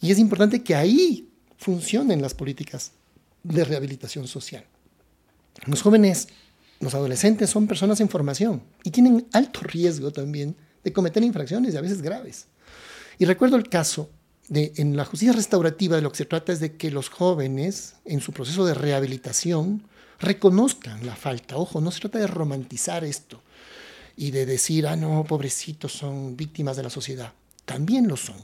Y 0.00 0.10
es 0.10 0.18
importante 0.18 0.62
que 0.62 0.74
ahí 0.74 1.28
funcionen 1.56 2.22
las 2.22 2.34
políticas 2.34 2.92
de 3.42 3.64
rehabilitación 3.64 4.26
social. 4.28 4.64
Los 5.66 5.82
jóvenes, 5.82 6.28
los 6.80 6.94
adolescentes 6.94 7.50
son 7.50 7.66
personas 7.66 8.00
en 8.00 8.08
formación 8.08 8.62
y 8.84 8.90
tienen 8.90 9.26
alto 9.32 9.60
riesgo 9.60 10.12
también 10.12 10.56
de 10.84 10.92
cometer 10.92 11.22
infracciones 11.22 11.74
y 11.74 11.76
a 11.76 11.80
veces 11.80 12.02
graves. 12.02 12.46
Y 13.18 13.24
recuerdo 13.24 13.56
el 13.56 13.68
caso 13.68 14.10
de, 14.48 14.72
en 14.76 14.96
la 14.96 15.04
justicia 15.04 15.32
restaurativa 15.32 15.96
de 15.96 16.02
lo 16.02 16.10
que 16.10 16.18
se 16.18 16.24
trata 16.24 16.52
es 16.52 16.60
de 16.60 16.76
que 16.76 16.90
los 16.90 17.08
jóvenes 17.08 17.96
en 18.04 18.20
su 18.20 18.32
proceso 18.32 18.64
de 18.64 18.74
rehabilitación 18.74 19.82
reconozcan 20.20 21.04
la 21.04 21.16
falta. 21.16 21.56
Ojo, 21.56 21.80
no 21.80 21.90
se 21.90 22.00
trata 22.00 22.20
de 22.20 22.28
romantizar 22.28 23.04
esto 23.04 23.42
y 24.20 24.32
de 24.32 24.46
decir, 24.46 24.88
ah, 24.88 24.96
no, 24.96 25.22
pobrecitos 25.22 25.92
son 25.92 26.36
víctimas 26.36 26.76
de 26.76 26.82
la 26.82 26.90
sociedad. 26.90 27.32
También 27.64 28.08
lo 28.08 28.16
son, 28.16 28.36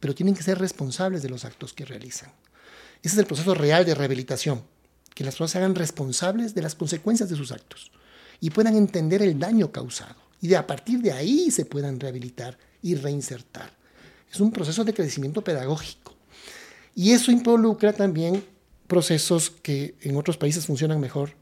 pero 0.00 0.12
tienen 0.12 0.34
que 0.34 0.42
ser 0.42 0.58
responsables 0.58 1.22
de 1.22 1.28
los 1.28 1.44
actos 1.44 1.72
que 1.72 1.84
realizan. 1.84 2.32
Ese 3.00 3.14
es 3.14 3.18
el 3.18 3.26
proceso 3.26 3.54
real 3.54 3.84
de 3.84 3.94
rehabilitación, 3.94 4.64
que 5.14 5.22
las 5.22 5.34
personas 5.34 5.52
se 5.52 5.58
hagan 5.58 5.76
responsables 5.76 6.52
de 6.56 6.62
las 6.62 6.74
consecuencias 6.74 7.30
de 7.30 7.36
sus 7.36 7.52
actos 7.52 7.92
y 8.40 8.50
puedan 8.50 8.76
entender 8.76 9.22
el 9.22 9.38
daño 9.38 9.70
causado 9.70 10.16
y 10.40 10.48
de 10.48 10.56
a 10.56 10.66
partir 10.66 11.00
de 11.00 11.12
ahí 11.12 11.52
se 11.52 11.64
puedan 11.64 12.00
rehabilitar 12.00 12.58
y 12.82 12.96
reinsertar. 12.96 13.72
Es 14.32 14.40
un 14.40 14.50
proceso 14.50 14.82
de 14.82 14.94
crecimiento 14.94 15.42
pedagógico. 15.42 16.16
Y 16.96 17.12
eso 17.12 17.30
involucra 17.30 17.92
también 17.92 18.44
procesos 18.88 19.50
que 19.50 19.94
en 20.00 20.16
otros 20.16 20.36
países 20.36 20.66
funcionan 20.66 20.98
mejor. 20.98 21.34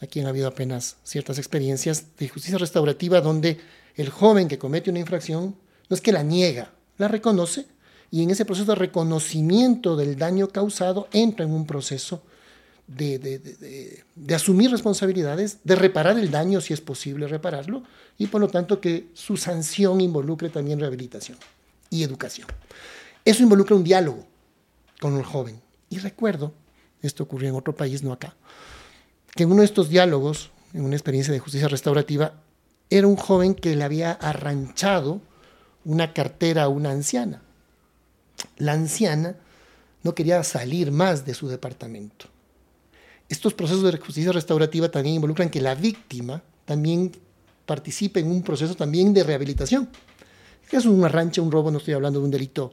Aquí 0.00 0.20
han 0.20 0.26
habido 0.26 0.48
apenas 0.48 0.96
ciertas 1.04 1.38
experiencias 1.38 2.16
de 2.18 2.28
justicia 2.28 2.58
restaurativa 2.58 3.20
donde 3.20 3.58
el 3.94 4.10
joven 4.10 4.48
que 4.48 4.58
comete 4.58 4.90
una 4.90 4.98
infracción 4.98 5.56
no 5.88 5.94
es 5.94 6.00
que 6.00 6.12
la 6.12 6.22
niega, 6.22 6.72
la 6.98 7.08
reconoce 7.08 7.66
y 8.10 8.22
en 8.22 8.30
ese 8.30 8.44
proceso 8.44 8.72
de 8.72 8.78
reconocimiento 8.78 9.96
del 9.96 10.16
daño 10.16 10.48
causado 10.48 11.08
entra 11.12 11.44
en 11.44 11.52
un 11.52 11.66
proceso 11.66 12.22
de, 12.86 13.18
de, 14.14 14.34
asumir 14.34 14.70
responsabilidades, 14.70 15.58
de 15.64 15.74
reparar 15.74 16.18
el 16.18 16.30
daño 16.30 16.60
si 16.60 16.74
es 16.74 16.80
posible 16.80 17.26
repararlo, 17.26 17.82
y 18.18 18.26
por 18.26 18.40
lo 18.40 18.48
tanto 18.48 18.80
que 18.80 19.08
su 19.14 19.36
sanción 19.36 20.00
involucre 20.00 20.50
también 20.50 20.78
rehabilitación 20.78 21.38
y 21.90 22.02
educación. 22.02 22.46
Eso 23.24 23.42
involucra 23.42 23.74
un 23.74 23.84
diálogo 23.84 24.26
con 25.00 25.16
el 25.16 25.24
joven. 25.24 25.60
Y 25.88 25.98
recuerdo, 25.98 26.52
esto 27.00 27.22
ocurrió 27.22 27.48
en 27.48 27.54
otro 27.54 27.74
país, 27.74 28.02
no 28.02 28.12
acá, 28.12 28.36
que 29.34 29.42
en 29.44 29.52
uno 29.52 29.60
de 29.60 29.66
estos 29.66 29.88
diálogos, 29.88 30.50
en 30.72 30.84
una 30.84 30.96
experiencia 30.96 31.32
de 31.32 31.40
justicia 31.40 31.68
restaurativa, 31.68 32.34
era 32.90 33.06
un 33.06 33.16
joven 33.16 33.54
que 33.54 33.74
le 33.74 33.84
había 33.84 34.12
arranchado 34.12 35.20
una 35.84 36.12
cartera 36.12 36.64
a 36.64 36.68
una 36.68 36.90
anciana 36.90 37.42
la 38.58 38.72
anciana 38.72 39.36
no 40.02 40.14
quería 40.14 40.42
salir 40.44 40.92
más 40.92 41.24
de 41.24 41.34
su 41.34 41.48
departamento. 41.48 42.26
Estos 43.28 43.54
procesos 43.54 43.82
de 43.90 43.98
justicia 43.98 44.32
restaurativa 44.32 44.90
también 44.90 45.16
involucran 45.16 45.50
que 45.50 45.60
la 45.60 45.74
víctima 45.74 46.42
también 46.64 47.12
participe 47.64 48.20
en 48.20 48.30
un 48.30 48.42
proceso 48.42 48.74
también 48.74 49.14
de 49.14 49.22
rehabilitación. 49.22 49.88
Es 50.70 50.84
un 50.86 51.04
arranche, 51.04 51.40
un 51.40 51.50
robo, 51.50 51.70
no 51.70 51.78
estoy 51.78 51.94
hablando 51.94 52.18
de 52.18 52.24
un 52.24 52.30
delito 52.30 52.72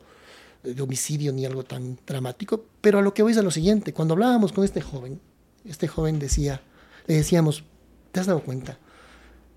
de 0.63 0.82
homicidio 0.82 1.32
ni 1.32 1.45
algo 1.45 1.63
tan 1.63 1.97
dramático, 2.06 2.63
pero 2.82 3.00
a 3.00 3.02
lo 3.02 3.13
que 3.13 3.24
voy 3.24 3.32
es 3.32 3.38
a 3.38 3.43
lo 3.43 3.52
siguiente, 3.52 3.93
cuando 3.93 4.13
hablábamos 4.13 4.52
con 4.52 4.63
este 4.63 4.82
joven, 4.82 5.19
este 5.65 5.88
joven 5.88 6.19
decía, 6.19 6.62
le 7.08 7.15
decíamos, 7.15 7.63
¿te 8.12 8.19
has 8.19 8.26
dado 8.26 8.43
cuenta 8.43 8.78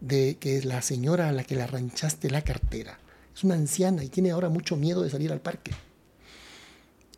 de 0.01 0.37
que 0.39 0.63
la 0.63 0.83
señora 0.83 1.29
a 1.29 1.33
la 1.33 1.45
que 1.45 1.55
le 1.55 1.63
arranchaste 1.63 2.31
la 2.31 2.43
cartera 2.43 2.99
es 3.35 3.45
una 3.45 3.55
anciana 3.55 4.05
y 4.05 4.09
tiene 4.09 4.31
ahora 4.31 4.49
mucho 4.49 4.77
miedo 4.77 5.03
de 5.03 5.11
salir 5.11 5.33
al 5.33 5.41
parque? 5.41 5.73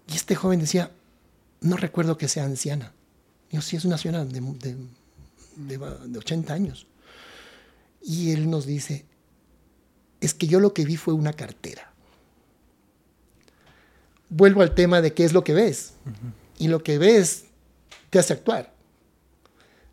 Y 0.08 0.14
este 0.14 0.34
joven 0.34 0.60
decía, 0.60 0.90
no 1.60 1.76
recuerdo 1.76 2.16
que 2.16 2.28
sea 2.28 2.44
anciana. 2.44 2.92
Yo 3.50 3.60
sí 3.60 3.76
es 3.76 3.84
una 3.84 3.98
señora 3.98 4.24
de, 4.24 4.76
de 5.56 6.18
80 6.18 6.52
años. 6.52 6.86
Y 8.02 8.30
él 8.30 8.48
nos 8.48 8.66
dice, 8.66 9.04
es 10.20 10.34
que 10.34 10.46
yo 10.46 10.60
lo 10.60 10.72
que 10.72 10.84
vi 10.84 10.96
fue 10.96 11.14
una 11.14 11.32
cartera. 11.32 11.92
Vuelvo 14.28 14.62
al 14.62 14.74
tema 14.74 15.00
de 15.00 15.12
qué 15.12 15.24
es 15.24 15.32
lo 15.32 15.44
que 15.44 15.54
ves. 15.54 15.94
Y 16.58 16.68
lo 16.68 16.82
que 16.82 16.98
ves 16.98 17.44
te 18.10 18.18
hace 18.18 18.32
actuar. 18.32 18.72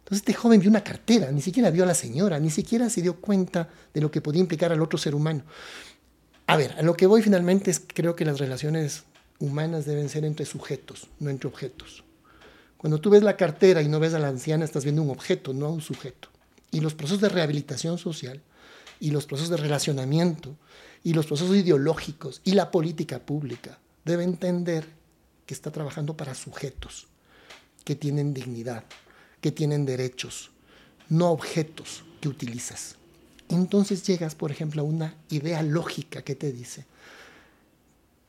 Entonces 0.04 0.20
este 0.28 0.34
joven 0.34 0.60
vio 0.60 0.70
una 0.70 0.84
cartera, 0.84 1.32
ni 1.32 1.42
siquiera 1.42 1.72
vio 1.72 1.84
a 1.84 1.88
la 1.88 1.94
señora, 1.94 2.38
ni 2.38 2.50
siquiera 2.50 2.90
se 2.90 3.02
dio 3.02 3.22
cuenta 3.22 3.70
de 3.94 4.02
lo 4.02 4.12
que 4.12 4.20
podía 4.20 4.42
implicar 4.42 4.74
al 4.74 4.82
otro 4.82 5.00
ser 5.00 5.16
humano. 5.16 5.44
A 6.46 6.58
ver, 6.58 6.74
a 6.74 6.82
lo 6.82 6.96
que 6.98 7.08
voy 7.08 7.22
finalmente 7.22 7.72
es 7.72 7.82
creo 7.86 8.14
que 8.14 8.26
las 8.26 8.38
relaciones 8.38 9.06
humanas 9.40 9.86
deben 9.86 10.10
ser 10.10 10.26
entre 10.26 10.46
sujetos, 10.46 11.08
no 11.20 11.30
entre 11.30 11.48
objetos. 11.48 12.04
Cuando 12.76 13.00
tú 13.00 13.10
ves 13.10 13.24
la 13.24 13.38
cartera 13.38 13.82
y 13.82 13.88
no 13.88 14.02
ves 14.02 14.14
a 14.14 14.20
la 14.20 14.28
anciana, 14.28 14.66
estás 14.66 14.84
viendo 14.84 15.02
un 15.02 15.10
objeto, 15.10 15.54
no 15.54 15.68
a 15.68 15.70
un 15.70 15.80
sujeto. 15.80 16.28
Y 16.70 16.82
los 16.82 16.94
procesos 16.94 17.22
de 17.22 17.30
rehabilitación 17.30 17.98
social, 17.98 18.42
y 19.00 19.12
los 19.12 19.26
procesos 19.26 19.52
de 19.52 19.58
relacionamiento, 19.58 20.58
y 21.02 21.14
los 21.14 21.26
procesos 21.26 21.56
ideológicos, 21.56 22.42
y 22.44 22.52
la 22.52 22.72
política 22.72 23.20
pública, 23.20 23.80
deben 24.04 24.32
entender 24.32 24.86
que 25.46 25.54
está 25.54 25.72
trabajando 25.72 26.18
para 26.18 26.36
sujetos, 26.36 27.08
que 27.86 27.96
tienen 27.96 28.34
dignidad, 28.34 28.84
que 29.44 29.52
tienen 29.52 29.86
derechos, 29.86 30.52
no 31.10 31.30
objetos 31.30 32.06
que 32.22 32.30
utilizas. 32.30 32.96
Entonces 33.50 34.08
llegas, 34.08 34.36
por 34.36 34.52
ejemplo, 34.52 34.82
a 34.82 34.86
una 34.86 35.18
idea 35.30 35.62
lógica 35.62 36.22
que 36.22 36.34
te 36.34 36.54
dice, 36.54 36.86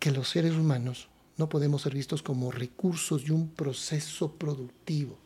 que 0.00 0.10
los 0.10 0.28
seres 0.28 0.54
humanos 0.54 1.06
no 1.36 1.48
podemos 1.48 1.82
ser 1.82 1.94
vistos 1.94 2.20
como 2.20 2.50
recursos 2.50 3.26
de 3.26 3.30
un 3.30 3.48
proceso 3.48 4.32
productivo 4.32 5.16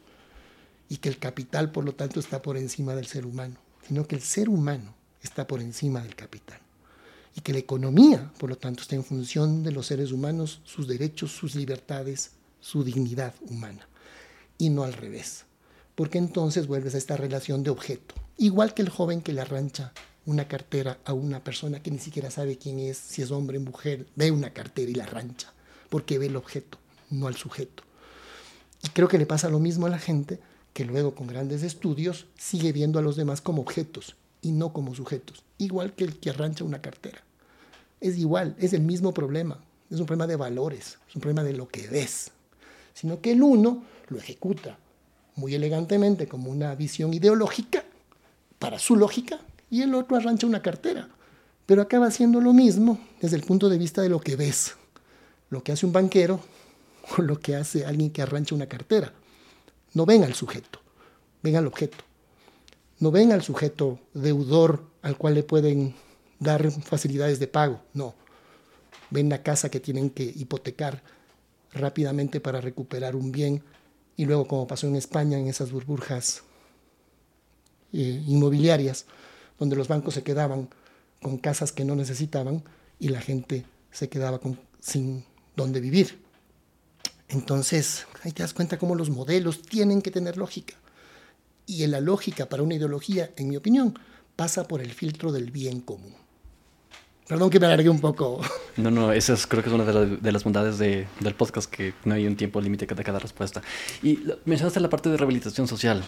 y 0.90 0.98
que 0.98 1.08
el 1.08 1.18
capital, 1.18 1.72
por 1.72 1.86
lo 1.86 1.94
tanto, 1.94 2.20
está 2.20 2.42
por 2.42 2.58
encima 2.58 2.94
del 2.94 3.06
ser 3.06 3.24
humano, 3.24 3.56
sino 3.86 4.06
que 4.06 4.16
el 4.16 4.22
ser 4.22 4.50
humano 4.50 4.94
está 5.22 5.46
por 5.46 5.62
encima 5.62 6.02
del 6.02 6.14
capital 6.14 6.60
y 7.34 7.40
que 7.40 7.54
la 7.54 7.60
economía, 7.60 8.30
por 8.38 8.50
lo 8.50 8.58
tanto, 8.58 8.82
está 8.82 8.94
en 8.94 9.04
función 9.04 9.62
de 9.62 9.72
los 9.72 9.86
seres 9.86 10.12
humanos, 10.12 10.60
sus 10.64 10.86
derechos, 10.86 11.32
sus 11.32 11.54
libertades, 11.54 12.32
su 12.60 12.84
dignidad 12.84 13.34
humana, 13.40 13.88
y 14.58 14.68
no 14.68 14.84
al 14.84 14.92
revés, 14.92 15.46
porque 15.98 16.18
entonces 16.18 16.68
vuelves 16.68 16.94
a 16.94 16.98
esta 16.98 17.16
relación 17.16 17.64
de 17.64 17.70
objeto, 17.70 18.14
igual 18.36 18.72
que 18.72 18.82
el 18.82 18.88
joven 18.88 19.20
que 19.20 19.32
le 19.32 19.40
arrancha 19.40 19.92
una 20.26 20.46
cartera 20.46 21.00
a 21.04 21.12
una 21.12 21.42
persona 21.42 21.82
que 21.82 21.90
ni 21.90 21.98
siquiera 21.98 22.30
sabe 22.30 22.56
quién 22.56 22.78
es, 22.78 22.96
si 22.96 23.20
es 23.20 23.32
hombre 23.32 23.58
o 23.58 23.62
mujer, 23.62 24.06
ve 24.14 24.30
una 24.30 24.50
cartera 24.50 24.92
y 24.92 24.94
la 24.94 25.06
rancha, 25.06 25.52
porque 25.88 26.20
ve 26.20 26.26
el 26.26 26.36
objeto, 26.36 26.78
no 27.10 27.26
al 27.26 27.34
sujeto. 27.34 27.82
Y 28.84 28.90
creo 28.90 29.08
que 29.08 29.18
le 29.18 29.26
pasa 29.26 29.48
lo 29.48 29.58
mismo 29.58 29.86
a 29.86 29.90
la 29.90 29.98
gente 29.98 30.38
que 30.72 30.84
luego 30.84 31.16
con 31.16 31.26
grandes 31.26 31.64
estudios 31.64 32.26
sigue 32.38 32.70
viendo 32.70 33.00
a 33.00 33.02
los 33.02 33.16
demás 33.16 33.40
como 33.40 33.62
objetos 33.62 34.14
y 34.40 34.52
no 34.52 34.72
como 34.72 34.94
sujetos, 34.94 35.42
igual 35.58 35.94
que 35.94 36.04
el 36.04 36.20
que 36.20 36.30
arrancha 36.30 36.62
una 36.62 36.80
cartera. 36.80 37.24
Es 38.00 38.18
igual, 38.18 38.54
es 38.60 38.72
el 38.72 38.82
mismo 38.82 39.12
problema, 39.12 39.64
es 39.90 39.98
un 39.98 40.06
problema 40.06 40.28
de 40.28 40.36
valores, 40.36 40.98
es 41.08 41.16
un 41.16 41.22
problema 41.22 41.42
de 41.42 41.54
lo 41.54 41.66
que 41.66 41.88
ves, 41.88 42.30
sino 42.94 43.20
que 43.20 43.32
el 43.32 43.42
uno 43.42 43.82
lo 44.10 44.18
ejecuta 44.18 44.78
muy 45.38 45.54
elegantemente 45.54 46.26
como 46.26 46.50
una 46.50 46.74
visión 46.74 47.14
ideológica 47.14 47.84
para 48.58 48.78
su 48.78 48.96
lógica 48.96 49.38
y 49.70 49.82
el 49.82 49.94
otro 49.94 50.16
arrancha 50.16 50.46
una 50.46 50.62
cartera. 50.62 51.08
Pero 51.64 51.80
acaba 51.80 52.06
haciendo 52.06 52.40
lo 52.40 52.52
mismo 52.52 52.98
desde 53.20 53.36
el 53.36 53.42
punto 53.42 53.68
de 53.68 53.78
vista 53.78 54.02
de 54.02 54.08
lo 54.08 54.20
que 54.20 54.36
ves, 54.36 54.74
lo 55.50 55.62
que 55.62 55.72
hace 55.72 55.86
un 55.86 55.92
banquero 55.92 56.40
o 57.16 57.22
lo 57.22 57.38
que 57.38 57.54
hace 57.54 57.86
alguien 57.86 58.10
que 58.10 58.20
arrancha 58.20 58.54
una 58.54 58.66
cartera. 58.66 59.12
No 59.94 60.04
ven 60.06 60.24
al 60.24 60.34
sujeto, 60.34 60.80
ven 61.42 61.56
al 61.56 61.66
objeto. 61.66 62.04
no 62.98 63.12
ven 63.12 63.30
al 63.30 63.42
sujeto 63.42 64.00
deudor 64.12 64.84
al 65.02 65.16
cual 65.16 65.34
le 65.34 65.44
pueden 65.44 65.94
dar 66.40 66.68
facilidades 66.70 67.38
de 67.38 67.46
pago, 67.46 67.80
no. 67.94 68.14
Ven 69.10 69.28
la 69.28 69.42
casa 69.42 69.70
que 69.70 69.78
tienen 69.80 70.10
que 70.10 70.24
hipotecar 70.24 71.02
rápidamente 71.72 72.40
para 72.40 72.60
recuperar 72.60 73.14
un 73.14 73.30
bien 73.30 73.62
y 74.18 74.26
luego 74.26 74.48
como 74.48 74.66
pasó 74.66 74.88
en 74.88 74.96
España 74.96 75.38
en 75.38 75.46
esas 75.46 75.70
burbujas 75.70 76.42
eh, 77.92 78.22
inmobiliarias, 78.26 79.06
donde 79.60 79.76
los 79.76 79.86
bancos 79.86 80.14
se 80.14 80.24
quedaban 80.24 80.68
con 81.22 81.38
casas 81.38 81.70
que 81.70 81.84
no 81.84 81.94
necesitaban 81.94 82.64
y 82.98 83.08
la 83.10 83.20
gente 83.20 83.64
se 83.92 84.08
quedaba 84.08 84.40
sin 84.80 85.24
dónde 85.54 85.80
vivir. 85.80 86.20
Entonces, 87.28 88.06
ahí 88.24 88.32
te 88.32 88.42
das 88.42 88.54
cuenta 88.54 88.76
cómo 88.76 88.96
los 88.96 89.08
modelos 89.08 89.62
tienen 89.62 90.02
que 90.02 90.10
tener 90.10 90.36
lógica. 90.36 90.74
Y 91.64 91.86
la 91.86 92.00
lógica 92.00 92.48
para 92.48 92.64
una 92.64 92.74
ideología, 92.74 93.30
en 93.36 93.48
mi 93.48 93.56
opinión, 93.56 93.96
pasa 94.34 94.66
por 94.66 94.80
el 94.80 94.92
filtro 94.92 95.30
del 95.30 95.52
bien 95.52 95.80
común. 95.80 96.14
Perdón 97.28 97.50
que 97.50 97.60
me 97.60 97.66
alargué 97.66 97.90
un 97.90 98.00
poco. 98.00 98.40
No, 98.78 98.92
no, 98.92 99.10
esa 99.10 99.32
es, 99.32 99.48
creo 99.48 99.60
que 99.60 99.70
es 99.70 99.74
una 99.74 99.84
de, 99.84 100.32
las 100.32 100.44
bondades 100.44 100.78
del 100.78 101.34
podcast, 101.36 101.68
que 101.68 101.94
no 102.04 102.14
hay 102.14 102.28
un 102.28 102.36
tiempo 102.36 102.60
límite 102.60 102.86
de 102.86 103.02
cada 103.02 103.18
respuesta. 103.18 103.60
Y 104.04 104.20
mencionaste 104.44 104.78
la 104.78 104.88
parte 104.88 105.08
de 105.10 105.16
rehabilitación 105.16 105.66
social. 105.66 106.04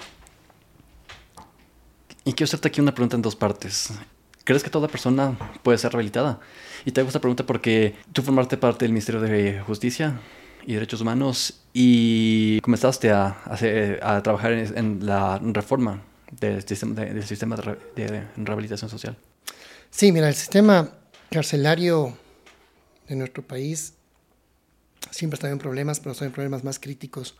Y 2.25 2.33
quiero 2.35 2.45
hacerte 2.45 2.69
aquí 2.69 2.81
una 2.81 2.95
pregunta 2.95 3.17
en 3.17 3.23
dos 3.23 3.35
partes. 3.35 3.91
¿Crees 4.45 4.63
que 4.63 4.71
toda 4.71 4.87
persona 4.87 5.37
puede 5.65 5.79
ser 5.79 5.91
rehabilitada? 5.91 6.39
Y 6.85 6.93
te 6.93 7.01
hago 7.01 7.09
esta 7.09 7.21
pregunta 7.21 7.45
porque 7.45 7.97
tú 8.13 8.23
formaste 8.23 8.57
parte 8.57 8.85
del 8.85 8.93
Ministerio 8.93 9.21
de 9.21 9.61
Justicia 9.67 10.21
y 10.65 10.75
Derechos 10.75 11.01
Humanos 11.01 11.63
y 11.75 12.61
comenzaste 12.61 13.11
a, 13.11 13.37
a 13.47 14.23
trabajar 14.23 14.53
en, 14.53 15.05
la 15.05 15.41
reforma 15.43 16.05
del 16.31 16.65
sistema, 16.65 16.95
del 16.95 17.27
sistema 17.27 17.57
de 17.97 18.29
rehabilitación 18.37 18.89
social. 18.89 19.17
Sí, 19.91 20.13
mira, 20.13 20.29
el 20.29 20.35
sistema 20.35 21.00
carcelario 21.31 22.17
de 23.09 23.15
nuestro 23.15 23.47
país 23.47 23.95
siempre 25.13 25.37
estaba 25.37 25.53
en 25.53 25.59
problemas, 25.59 26.01
pero 26.01 26.13
estaba 26.13 26.27
en 26.27 26.33
problemas 26.33 26.65
más 26.65 26.79
críticos 26.81 27.37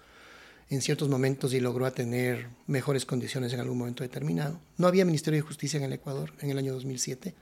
en 0.71 0.81
ciertos 0.81 1.09
momentos 1.09 1.53
y 1.53 1.61
logró 1.61 1.91
tener 1.93 2.47
mejores 2.69 3.05
condiciones 3.05 3.53
en 3.53 3.59
algún 3.59 3.77
momento 3.77 4.05
determinado. 4.05 4.61
No 4.79 4.87
había 4.87 5.05
Ministerio 5.05 5.39
de 5.39 5.47
Justicia 5.47 5.79
en 5.79 5.85
el 5.85 5.93
Ecuador 5.93 6.33
en 6.41 6.51
el 6.51 6.59
año 6.59 6.73
2007. 6.73 7.35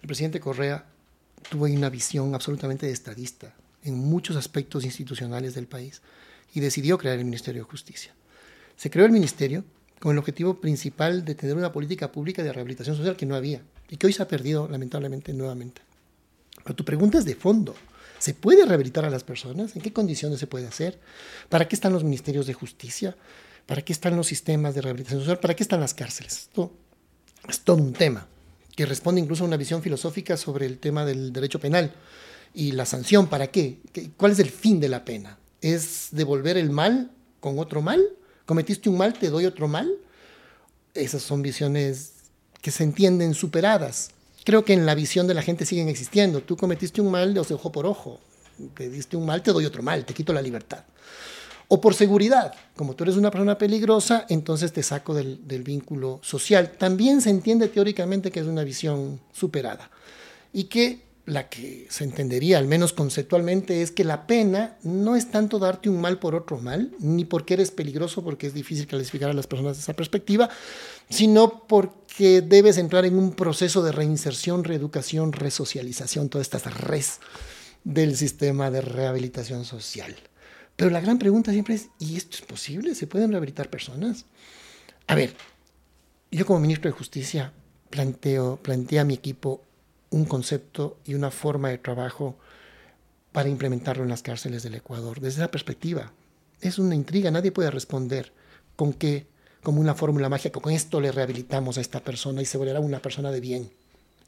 El 0.00 0.06
presidente 0.06 0.40
Correa 0.40 0.86
tuvo 1.50 1.66
una 1.66 1.90
visión 1.90 2.34
absolutamente 2.34 2.90
estadista 2.90 3.54
en 3.84 3.94
muchos 3.94 4.36
aspectos 4.36 4.84
institucionales 4.84 5.54
del 5.54 5.66
país 5.66 6.00
y 6.54 6.60
decidió 6.60 6.96
crear 6.96 7.18
el 7.18 7.26
Ministerio 7.26 7.62
de 7.62 7.68
Justicia. 7.68 8.14
Se 8.76 8.88
creó 8.88 9.04
el 9.04 9.12
ministerio 9.12 9.64
con 10.00 10.12
el 10.12 10.18
objetivo 10.18 10.58
principal 10.58 11.24
de 11.26 11.34
tener 11.34 11.54
una 11.54 11.72
política 11.72 12.10
pública 12.10 12.42
de 12.42 12.52
rehabilitación 12.52 12.96
social 12.96 13.16
que 13.16 13.26
no 13.26 13.36
había 13.36 13.62
y 13.92 13.98
que 13.98 14.06
hoy 14.06 14.14
se 14.14 14.22
ha 14.22 14.26
perdido 14.26 14.66
lamentablemente 14.68 15.34
nuevamente. 15.34 15.82
Pero 16.64 16.74
tu 16.74 16.82
pregunta 16.82 17.18
es 17.18 17.26
de 17.26 17.34
fondo. 17.34 17.74
¿Se 18.18 18.32
puede 18.32 18.64
rehabilitar 18.64 19.04
a 19.04 19.10
las 19.10 19.22
personas? 19.22 19.76
¿En 19.76 19.82
qué 19.82 19.92
condiciones 19.92 20.40
se 20.40 20.46
puede 20.46 20.66
hacer? 20.66 20.98
¿Para 21.50 21.68
qué 21.68 21.76
están 21.76 21.92
los 21.92 22.02
ministerios 22.02 22.46
de 22.46 22.54
justicia? 22.54 23.14
¿Para 23.66 23.82
qué 23.82 23.92
están 23.92 24.16
los 24.16 24.26
sistemas 24.26 24.74
de 24.74 24.80
rehabilitación 24.80 25.20
social? 25.20 25.40
¿Para 25.40 25.54
qué 25.54 25.62
están 25.62 25.80
las 25.80 25.92
cárceles? 25.92 26.32
Esto 26.32 26.72
es 27.46 27.60
todo 27.60 27.76
un 27.76 27.92
tema 27.92 28.26
que 28.74 28.86
responde 28.86 29.20
incluso 29.20 29.44
a 29.44 29.46
una 29.46 29.58
visión 29.58 29.82
filosófica 29.82 30.38
sobre 30.38 30.64
el 30.64 30.78
tema 30.78 31.04
del 31.04 31.30
derecho 31.30 31.60
penal 31.60 31.92
y 32.54 32.72
la 32.72 32.86
sanción. 32.86 33.26
¿Para 33.26 33.48
qué? 33.48 33.80
¿Cuál 34.16 34.32
es 34.32 34.38
el 34.38 34.48
fin 34.48 34.80
de 34.80 34.88
la 34.88 35.04
pena? 35.04 35.36
¿Es 35.60 36.08
devolver 36.12 36.56
el 36.56 36.70
mal 36.70 37.10
con 37.40 37.58
otro 37.58 37.82
mal? 37.82 38.02
¿Cometiste 38.46 38.88
un 38.88 38.96
mal, 38.96 39.12
te 39.12 39.28
doy 39.28 39.44
otro 39.44 39.68
mal? 39.68 39.92
Esas 40.94 41.20
son 41.20 41.42
visiones 41.42 42.11
que 42.62 42.70
se 42.70 42.84
entienden 42.84 43.34
superadas. 43.34 44.12
Creo 44.44 44.64
que 44.64 44.72
en 44.72 44.86
la 44.86 44.94
visión 44.94 45.26
de 45.26 45.34
la 45.34 45.42
gente 45.42 45.66
siguen 45.66 45.88
existiendo. 45.88 46.40
Tú 46.40 46.56
cometiste 46.56 47.00
un 47.00 47.10
mal, 47.10 47.34
de 47.34 47.40
ojo 47.40 47.70
por 47.70 47.84
ojo. 47.84 48.20
Te 48.74 48.88
diste 48.88 49.16
un 49.16 49.26
mal, 49.26 49.42
te 49.42 49.52
doy 49.52 49.66
otro 49.66 49.82
mal, 49.82 50.04
te 50.04 50.14
quito 50.14 50.32
la 50.32 50.40
libertad. 50.40 50.84
O 51.68 51.80
por 51.80 51.94
seguridad, 51.94 52.54
como 52.76 52.94
tú 52.94 53.04
eres 53.04 53.16
una 53.16 53.30
persona 53.30 53.58
peligrosa, 53.58 54.26
entonces 54.28 54.72
te 54.72 54.82
saco 54.82 55.14
del, 55.14 55.46
del 55.46 55.62
vínculo 55.62 56.20
social. 56.22 56.72
También 56.78 57.20
se 57.20 57.30
entiende 57.30 57.68
teóricamente 57.68 58.30
que 58.30 58.40
es 58.40 58.46
una 58.46 58.62
visión 58.62 59.20
superada 59.32 59.90
y 60.52 60.64
que 60.64 61.12
la 61.24 61.48
que 61.48 61.86
se 61.88 62.04
entendería, 62.04 62.58
al 62.58 62.66
menos 62.66 62.92
conceptualmente, 62.92 63.82
es 63.82 63.92
que 63.92 64.04
la 64.04 64.26
pena 64.26 64.76
no 64.82 65.14
es 65.14 65.30
tanto 65.30 65.58
darte 65.58 65.88
un 65.88 66.00
mal 66.00 66.18
por 66.18 66.34
otro 66.34 66.58
mal, 66.58 66.92
ni 66.98 67.24
porque 67.24 67.54
eres 67.54 67.70
peligroso, 67.70 68.24
porque 68.24 68.48
es 68.48 68.54
difícil 68.54 68.86
clasificar 68.86 69.30
a 69.30 69.34
las 69.34 69.46
personas 69.46 69.76
de 69.76 69.82
esa 69.82 69.94
perspectiva, 69.94 70.50
sino 71.08 71.64
porque 71.68 72.01
debes 72.18 72.78
entrar 72.78 73.04
en 73.04 73.18
un 73.18 73.32
proceso 73.32 73.82
de 73.82 73.92
reinserción, 73.92 74.64
reeducación, 74.64 75.32
resocialización, 75.32 76.28
todas 76.28 76.46
estas 76.46 76.78
res 76.78 77.20
del 77.84 78.16
sistema 78.16 78.70
de 78.70 78.80
rehabilitación 78.80 79.64
social. 79.64 80.14
Pero 80.76 80.90
la 80.90 81.00
gran 81.00 81.18
pregunta 81.18 81.52
siempre 81.52 81.74
es, 81.74 81.88
¿y 81.98 82.16
esto 82.16 82.36
es 82.36 82.42
posible? 82.42 82.94
¿Se 82.94 83.06
pueden 83.06 83.30
rehabilitar 83.30 83.70
personas? 83.70 84.26
A 85.06 85.14
ver, 85.14 85.34
yo 86.30 86.46
como 86.46 86.60
ministro 86.60 86.90
de 86.90 86.96
Justicia 86.96 87.52
planteo, 87.90 88.56
planteé 88.56 89.00
a 89.00 89.04
mi 89.04 89.14
equipo 89.14 89.62
un 90.10 90.24
concepto 90.24 90.98
y 91.04 91.14
una 91.14 91.30
forma 91.30 91.68
de 91.68 91.78
trabajo 91.78 92.38
para 93.32 93.48
implementarlo 93.48 94.02
en 94.02 94.08
las 94.08 94.22
cárceles 94.22 94.62
del 94.62 94.74
Ecuador. 94.74 95.20
Desde 95.20 95.42
esa 95.42 95.50
perspectiva, 95.50 96.12
es 96.60 96.78
una 96.78 96.94
intriga, 96.94 97.30
nadie 97.30 97.52
puede 97.52 97.70
responder 97.70 98.32
con 98.76 98.92
qué, 98.92 99.26
como 99.62 99.80
una 99.80 99.94
fórmula 99.94 100.28
mágica, 100.28 100.60
con 100.60 100.72
esto 100.72 101.00
le 101.00 101.12
rehabilitamos 101.12 101.78
a 101.78 101.80
esta 101.80 102.00
persona 102.00 102.42
y 102.42 102.46
se 102.46 102.58
volverá 102.58 102.80
una 102.80 103.00
persona 103.00 103.30
de 103.30 103.40
bien. 103.40 103.70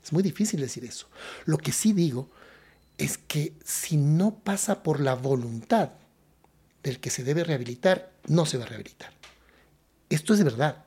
Es 0.03 0.13
muy 0.13 0.23
difícil 0.23 0.61
decir 0.61 0.85
eso. 0.85 1.07
Lo 1.45 1.59
que 1.59 1.73
sí 1.73 1.93
digo 1.93 2.29
es 2.99 3.19
que 3.19 3.55
si 3.65 3.97
no 3.97 4.37
pasa 4.37 4.83
por 4.83 5.01
la 5.01 5.15
voluntad 5.15 5.91
del 6.83 7.01
que 7.01 7.11
se 7.11 7.25
debe 7.25 7.43
rehabilitar, 7.43 8.13
no 8.29 8.47
se 8.47 8.59
va 8.59 8.65
a 8.65 8.69
rehabilitar. 8.69 9.11
Esto 10.11 10.33
es 10.35 10.39
de 10.39 10.45
verdad. 10.45 10.85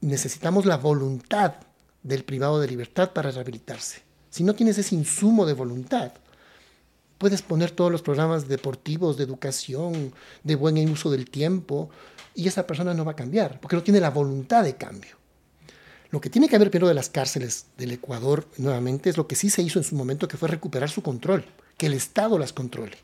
Necesitamos 0.00 0.66
la 0.66 0.78
voluntad 0.78 1.54
del 2.02 2.24
privado 2.24 2.60
de 2.60 2.68
libertad 2.68 3.12
para 3.12 3.30
rehabilitarse. 3.30 4.02
Si 4.30 4.42
no 4.42 4.54
tienes 4.54 4.78
ese 4.78 4.94
insumo 4.94 5.44
de 5.44 5.52
voluntad, 5.52 6.12
puedes 7.18 7.42
poner 7.42 7.70
todos 7.70 7.92
los 7.92 8.00
programas 8.00 8.48
deportivos, 8.48 9.18
de 9.18 9.24
educación, 9.24 10.14
de 10.42 10.54
buen 10.54 10.88
uso 10.88 11.10
del 11.10 11.28
tiempo, 11.28 11.90
y 12.34 12.48
esa 12.48 12.66
persona 12.66 12.94
no 12.94 13.04
va 13.04 13.12
a 13.12 13.16
cambiar, 13.16 13.60
porque 13.60 13.76
no 13.76 13.82
tiene 13.82 14.00
la 14.00 14.10
voluntad 14.10 14.64
de 14.64 14.76
cambio. 14.76 15.16
Lo 16.10 16.20
que 16.20 16.30
tiene 16.30 16.48
que 16.48 16.56
haber 16.56 16.70
primero 16.70 16.88
de 16.88 16.94
las 16.94 17.08
cárceles 17.08 17.66
del 17.78 17.92
Ecuador, 17.92 18.48
nuevamente, 18.58 19.10
es 19.10 19.16
lo 19.16 19.26
que 19.28 19.36
sí 19.36 19.48
se 19.48 19.62
hizo 19.62 19.78
en 19.78 19.84
su 19.84 19.94
momento, 19.94 20.26
que 20.26 20.36
fue 20.36 20.48
recuperar 20.48 20.90
su 20.90 21.02
control, 21.02 21.44
que 21.76 21.86
el 21.86 21.94
Estado 21.94 22.38
las 22.38 22.52
controle. 22.52 22.98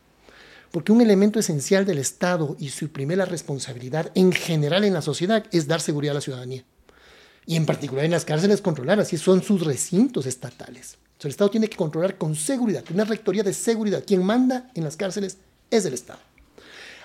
Porque 0.73 0.93
un 0.93 1.01
elemento 1.01 1.39
esencial 1.39 1.87
del 1.87 1.99
Estado 1.99 2.57
y 2.59 2.71
su 2.71 2.89
primera 2.91 3.25
responsabilidad 3.25 4.11
en 4.15 4.33
general 4.33 4.85
en 4.85 4.95
la 4.95 5.03
sociedad 5.03 5.45
es 5.53 5.69
dar 5.69 5.81
seguridad 5.81 6.13
a 6.13 6.15
la 6.17 6.21
ciudadanía 6.21 6.65
y 7.47 7.57
en 7.57 7.65
particular 7.65 8.05
en 8.05 8.11
las 8.11 8.25
cárceles 8.25 8.61
controlar, 8.61 8.99
así 8.99 9.17
son 9.17 9.43
sus 9.43 9.65
recintos 9.65 10.27
estatales. 10.27 10.99
el 11.23 11.31
Estado 11.31 11.51
tiene 11.51 11.69
que 11.69 11.77
controlar 11.77 12.19
con 12.19 12.35
seguridad, 12.35 12.85
una 12.93 13.05
rectoría 13.05 13.45
de 13.45 13.55
seguridad. 13.55 14.05
Quien 14.05 14.25
manda 14.25 14.69
en 14.75 14.85
las 14.85 14.97
cárceles 14.97 15.39
es 15.71 15.85
el 15.85 15.95
Estado. 15.95 16.19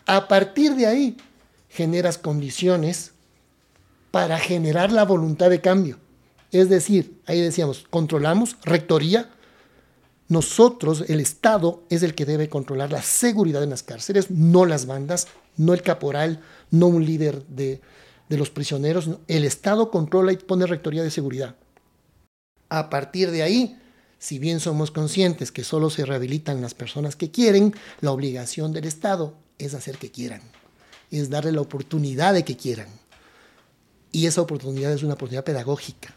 A 0.08 0.28
partir 0.28 0.76
de 0.76 0.88
ahí, 0.88 1.18
generas 1.72 2.18
condiciones 2.18 3.14
para 4.12 4.38
generar 4.38 4.92
la 4.92 5.06
voluntad 5.06 5.50
de 5.50 5.62
cambio. 5.62 5.98
Es 6.52 6.70
decir, 6.70 7.22
ahí 7.26 7.40
decíamos, 7.40 7.86
controlamos, 7.90 8.58
rectoría, 8.64 9.30
nosotros, 10.28 11.06
el 11.08 11.20
Estado, 11.20 11.84
es 11.90 12.04
el 12.04 12.16
que 12.16 12.26
debe 12.26 12.50
controlar 12.50 12.92
la 12.92 13.02
seguridad 13.02 13.64
en 13.64 13.70
las 13.70 13.84
cárceles, 13.84 14.32
no 14.32 14.66
las 14.66 14.86
bandas, 14.86 15.28
no 15.58 15.74
el 15.74 15.82
caporal, 15.82 16.42
no 16.72 16.88
un 16.88 17.06
líder 17.06 17.46
de, 17.48 17.82
de 18.30 18.38
los 18.38 18.50
prisioneros, 18.50 19.10
el 19.28 19.44
Estado 19.44 19.92
controla 19.92 20.32
y 20.32 20.38
pone 20.38 20.66
rectoría 20.66 21.04
de 21.04 21.12
seguridad. 21.12 21.56
A 22.70 22.90
partir 22.90 23.32
de 23.32 23.44
ahí, 23.44 23.78
si 24.20 24.40
bien 24.40 24.60
somos 24.60 24.92
conscientes 24.92 25.52
que 25.52 25.64
solo 25.64 25.90
se 25.90 26.06
rehabilitan 26.06 26.62
las 26.62 26.74
personas 26.74 27.16
que 27.16 27.32
quieren, 27.32 27.74
la 28.00 28.12
obligación 28.12 28.72
del 28.72 28.86
Estado 28.86 29.34
es 29.58 29.74
hacer 29.74 29.98
que 29.98 30.12
quieran, 30.12 30.42
es 31.20 31.30
darle 31.30 31.52
la 31.52 31.62
oportunidad 31.62 32.34
de 32.34 32.44
que 32.44 32.58
quieran. 32.58 32.88
Y 34.12 34.26
esa 34.26 34.42
oportunidad 34.42 34.92
es 34.92 35.04
una 35.04 35.14
oportunidad 35.14 35.44
pedagógica. 35.44 36.16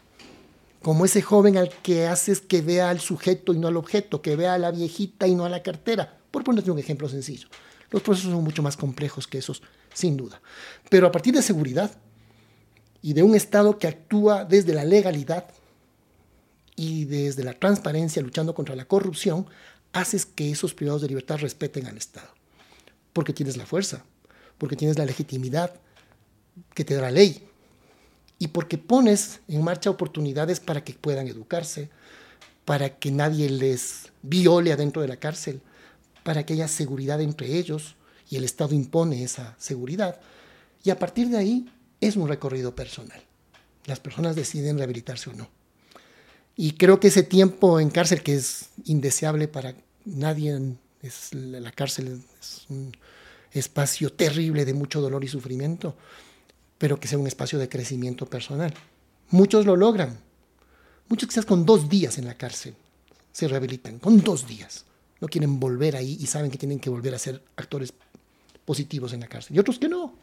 Como 0.81 1.05
ese 1.05 1.21
joven 1.21 1.57
al 1.57 1.69
que 1.69 2.07
haces 2.07 2.41
que 2.41 2.61
vea 2.61 2.89
al 2.89 2.99
sujeto 2.99 3.53
y 3.53 3.57
no 3.57 3.67
al 3.67 3.77
objeto, 3.77 4.21
que 4.21 4.35
vea 4.35 4.53
a 4.53 4.59
la 4.59 4.71
viejita 4.71 5.27
y 5.27 5.35
no 5.35 5.45
a 5.45 5.49
la 5.49 5.63
cartera, 5.63 6.17
por 6.31 6.43
ponerte 6.43 6.71
un 6.71 6.79
ejemplo 6.79 7.09
sencillo. 7.09 7.47
Los 7.89 8.01
procesos 8.01 8.31
son 8.31 8.43
mucho 8.43 8.61
más 8.61 8.77
complejos 8.77 9.27
que 9.27 9.37
esos, 9.37 9.61
sin 9.93 10.17
duda. 10.17 10.41
Pero 10.89 11.07
a 11.07 11.11
partir 11.11 11.33
de 11.33 11.41
seguridad, 11.41 11.91
y 13.05 13.13
de 13.13 13.21
un 13.21 13.35
Estado 13.35 13.77
que 13.77 13.85
actúa 13.85 14.45
desde 14.45 14.73
la 14.73 14.83
legalidad 14.83 15.45
y 16.75 17.05
desde 17.05 17.43
la 17.43 17.53
transparencia 17.53 18.19
luchando 18.23 18.55
contra 18.55 18.75
la 18.75 18.85
corrupción, 18.85 19.45
haces 19.93 20.25
que 20.25 20.49
esos 20.49 20.73
privados 20.73 21.03
de 21.03 21.09
libertad 21.09 21.37
respeten 21.37 21.85
al 21.85 21.97
Estado. 21.97 22.29
Porque 23.13 23.31
tienes 23.31 23.57
la 23.57 23.67
fuerza, 23.67 24.03
porque 24.57 24.75
tienes 24.75 24.97
la 24.97 25.05
legitimidad 25.05 25.73
que 26.73 26.85
te 26.85 26.95
da 26.95 27.03
la 27.03 27.11
ley. 27.11 27.41
y 28.37 28.49
porque 28.49 28.77
pones 28.77 29.39
en 29.47 29.63
marcha 29.63 29.89
oportunidades 29.89 30.59
para 30.59 30.83
que 30.83 30.93
puedan 30.93 31.29
educarse, 31.29 31.89
para 32.65 32.99
que 32.99 33.09
nadie 33.09 33.49
les 33.49 34.11
viole 34.23 34.73
adentro 34.73 35.01
de 35.01 35.07
la 35.07 35.15
cárcel, 35.15 35.61
para 36.23 36.45
que 36.45 36.53
haya 36.53 36.67
seguridad 36.67 37.21
entre 37.21 37.57
ellos 37.57 37.95
y 38.29 38.35
el 38.35 38.43
Estado 38.43 38.75
impone 38.75 39.23
esa 39.23 39.55
seguridad. 39.57 40.19
Y 40.83 40.89
a 40.89 40.99
partir 40.99 41.29
de 41.29 41.37
ahí 41.37 41.71
es 42.01 42.17
un 42.17 42.27
recorrido 42.27 42.75
personal. 42.75 43.21
Las 43.85 43.99
personas 43.99 44.35
deciden 44.35 44.77
rehabilitarse 44.77 45.29
o 45.29 45.33
no. 45.33 45.47
Y 46.57 46.71
creo 46.73 46.99
que 46.99 47.07
ese 47.07 47.23
tiempo 47.23 47.79
en 47.79 47.89
cárcel, 47.89 48.23
que 48.23 48.35
es 48.35 48.69
indeseable 48.85 49.47
para 49.47 49.75
nadie, 50.05 50.59
es, 51.01 51.33
la 51.33 51.71
cárcel 51.71 52.21
es 52.39 52.65
un 52.69 52.91
espacio 53.59 54.11
terrible 54.11 54.65
de 54.65 54.73
mucho 54.73 55.01
dolor 55.01 55.23
y 55.23 55.27
sufrimiento, 55.27 55.95
pero 56.77 56.99
que 56.99 57.07
sea 57.07 57.17
un 57.17 57.27
espacio 57.27 57.57
de 57.57 57.69
crecimiento 57.69 58.25
personal. 58.25 58.73
Muchos 59.29 59.65
lo 59.65 59.75
logran. 59.75 60.19
Muchos 61.07 61.29
quizás 61.29 61.45
con 61.45 61.65
dos 61.65 61.87
días 61.87 62.17
en 62.17 62.25
la 62.25 62.37
cárcel 62.37 62.75
se 63.31 63.47
rehabilitan, 63.47 63.99
con 63.99 64.21
dos 64.21 64.47
días. 64.47 64.85
No 65.21 65.27
quieren 65.27 65.59
volver 65.59 65.95
ahí 65.95 66.17
y 66.19 66.27
saben 66.27 66.51
que 66.51 66.57
tienen 66.57 66.79
que 66.79 66.89
volver 66.89 67.15
a 67.15 67.19
ser 67.19 67.41
actores 67.55 67.93
positivos 68.65 69.13
en 69.13 69.21
la 69.21 69.27
cárcel. 69.27 69.55
Y 69.55 69.59
otros 69.59 69.79
que 69.79 69.87
no, 69.87 70.15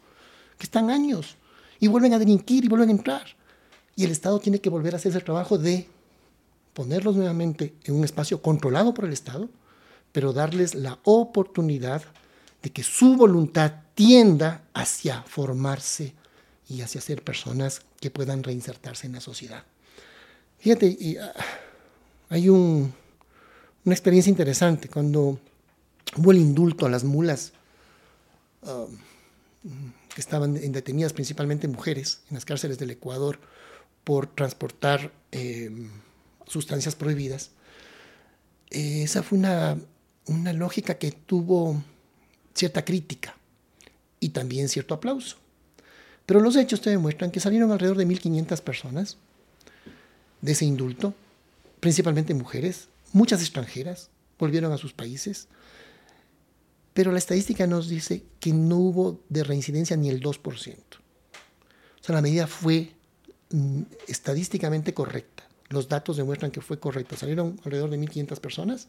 que 0.57 0.63
están 0.63 0.89
años 0.89 1.35
y 1.79 1.87
vuelven 1.87 2.13
a 2.13 2.19
delinquir 2.19 2.65
y 2.65 2.67
vuelven 2.67 2.89
a 2.89 2.93
entrar. 2.93 3.25
Y 3.95 4.05
el 4.05 4.11
Estado 4.11 4.39
tiene 4.39 4.59
que 4.59 4.69
volver 4.69 4.93
a 4.93 4.97
hacer 4.97 5.11
ese 5.11 5.21
trabajo 5.21 5.57
de 5.57 5.87
ponerlos 6.73 7.15
nuevamente 7.15 7.75
en 7.83 7.95
un 7.95 8.03
espacio 8.03 8.41
controlado 8.41 8.93
por 8.93 9.05
el 9.05 9.13
Estado, 9.13 9.49
pero 10.11 10.33
darles 10.33 10.75
la 10.75 10.99
oportunidad 11.03 12.03
de 12.63 12.71
que 12.71 12.81
su 12.81 13.17
voluntad 13.17 13.73
tienda 13.93 14.63
hacia 14.73 15.21
formarse 15.23 16.13
y 16.69 16.81
hacia 16.81 17.01
ser 17.01 17.21
personas 17.21 17.81
que 17.99 18.09
puedan 18.09 18.41
reinsertarse 18.41 19.05
en 19.05 19.13
la 19.13 19.19
sociedad. 19.19 19.65
Fíjate, 20.59 20.97
ah, 21.21 21.33
hay 22.29 22.47
una 22.49 22.93
experiencia 23.85 24.29
interesante 24.29 24.87
cuando 24.87 25.39
hubo 26.15 26.31
el 26.31 26.37
indulto 26.37 26.85
a 26.85 26.89
las 26.89 27.03
mulas 27.03 27.51
ah, 28.63 28.85
que 30.15 30.21
estaban 30.21 30.53
detenidas, 30.71 31.11
principalmente 31.11 31.67
mujeres, 31.67 32.21
en 32.29 32.35
las 32.35 32.45
cárceles 32.45 32.79
del 32.79 32.91
Ecuador 32.91 33.39
por 34.05 34.27
transportar 34.27 35.11
em, 35.31 35.89
sustancias 36.45 36.95
prohibidas. 36.95 37.51
esa 38.69 39.21
fue 39.21 39.37
una, 39.37 39.77
una 40.27 40.53
lógica 40.53 40.95
que 40.95 41.11
tuvo 41.11 41.81
cierta 42.53 42.85
crítica 42.85 43.35
y 44.19 44.29
también 44.29 44.69
cierto 44.69 44.93
aplauso. 44.93 45.37
Pero 46.25 46.39
los 46.39 46.55
hechos 46.55 46.81
te 46.81 46.89
demuestran 46.89 47.31
que 47.31 47.39
salieron 47.39 47.71
alrededor 47.71 47.97
de 47.97 48.07
1.500 48.07 48.61
personas 48.61 49.17
de 50.41 50.51
ese 50.51 50.65
indulto, 50.65 51.13
principalmente 51.79 52.33
mujeres, 52.33 52.87
muchas 53.11 53.41
extranjeras, 53.41 54.09
volvieron 54.39 54.71
a 54.71 54.77
sus 54.77 54.93
países, 54.93 55.47
pero 56.93 57.11
la 57.11 57.17
estadística 57.17 57.65
nos 57.67 57.89
dice 57.89 58.23
que 58.39 58.53
no 58.53 58.77
hubo 58.77 59.19
de 59.29 59.43
reincidencia 59.43 59.97
ni 59.97 60.09
el 60.09 60.21
2%. 60.21 60.75
O 62.03 62.05
sea, 62.05 62.15
la 62.15 62.21
medida 62.21 62.47
fue 62.47 62.91
mm, 63.51 63.81
estadísticamente 64.07 64.93
correcta. 64.93 65.43
Los 65.69 65.89
datos 65.89 66.17
demuestran 66.17 66.51
que 66.51 66.61
fue 66.61 66.79
correcta. 66.79 67.17
Salieron 67.17 67.59
alrededor 67.63 67.89
de 67.89 67.99
1.500 67.99 68.39
personas 68.39 68.87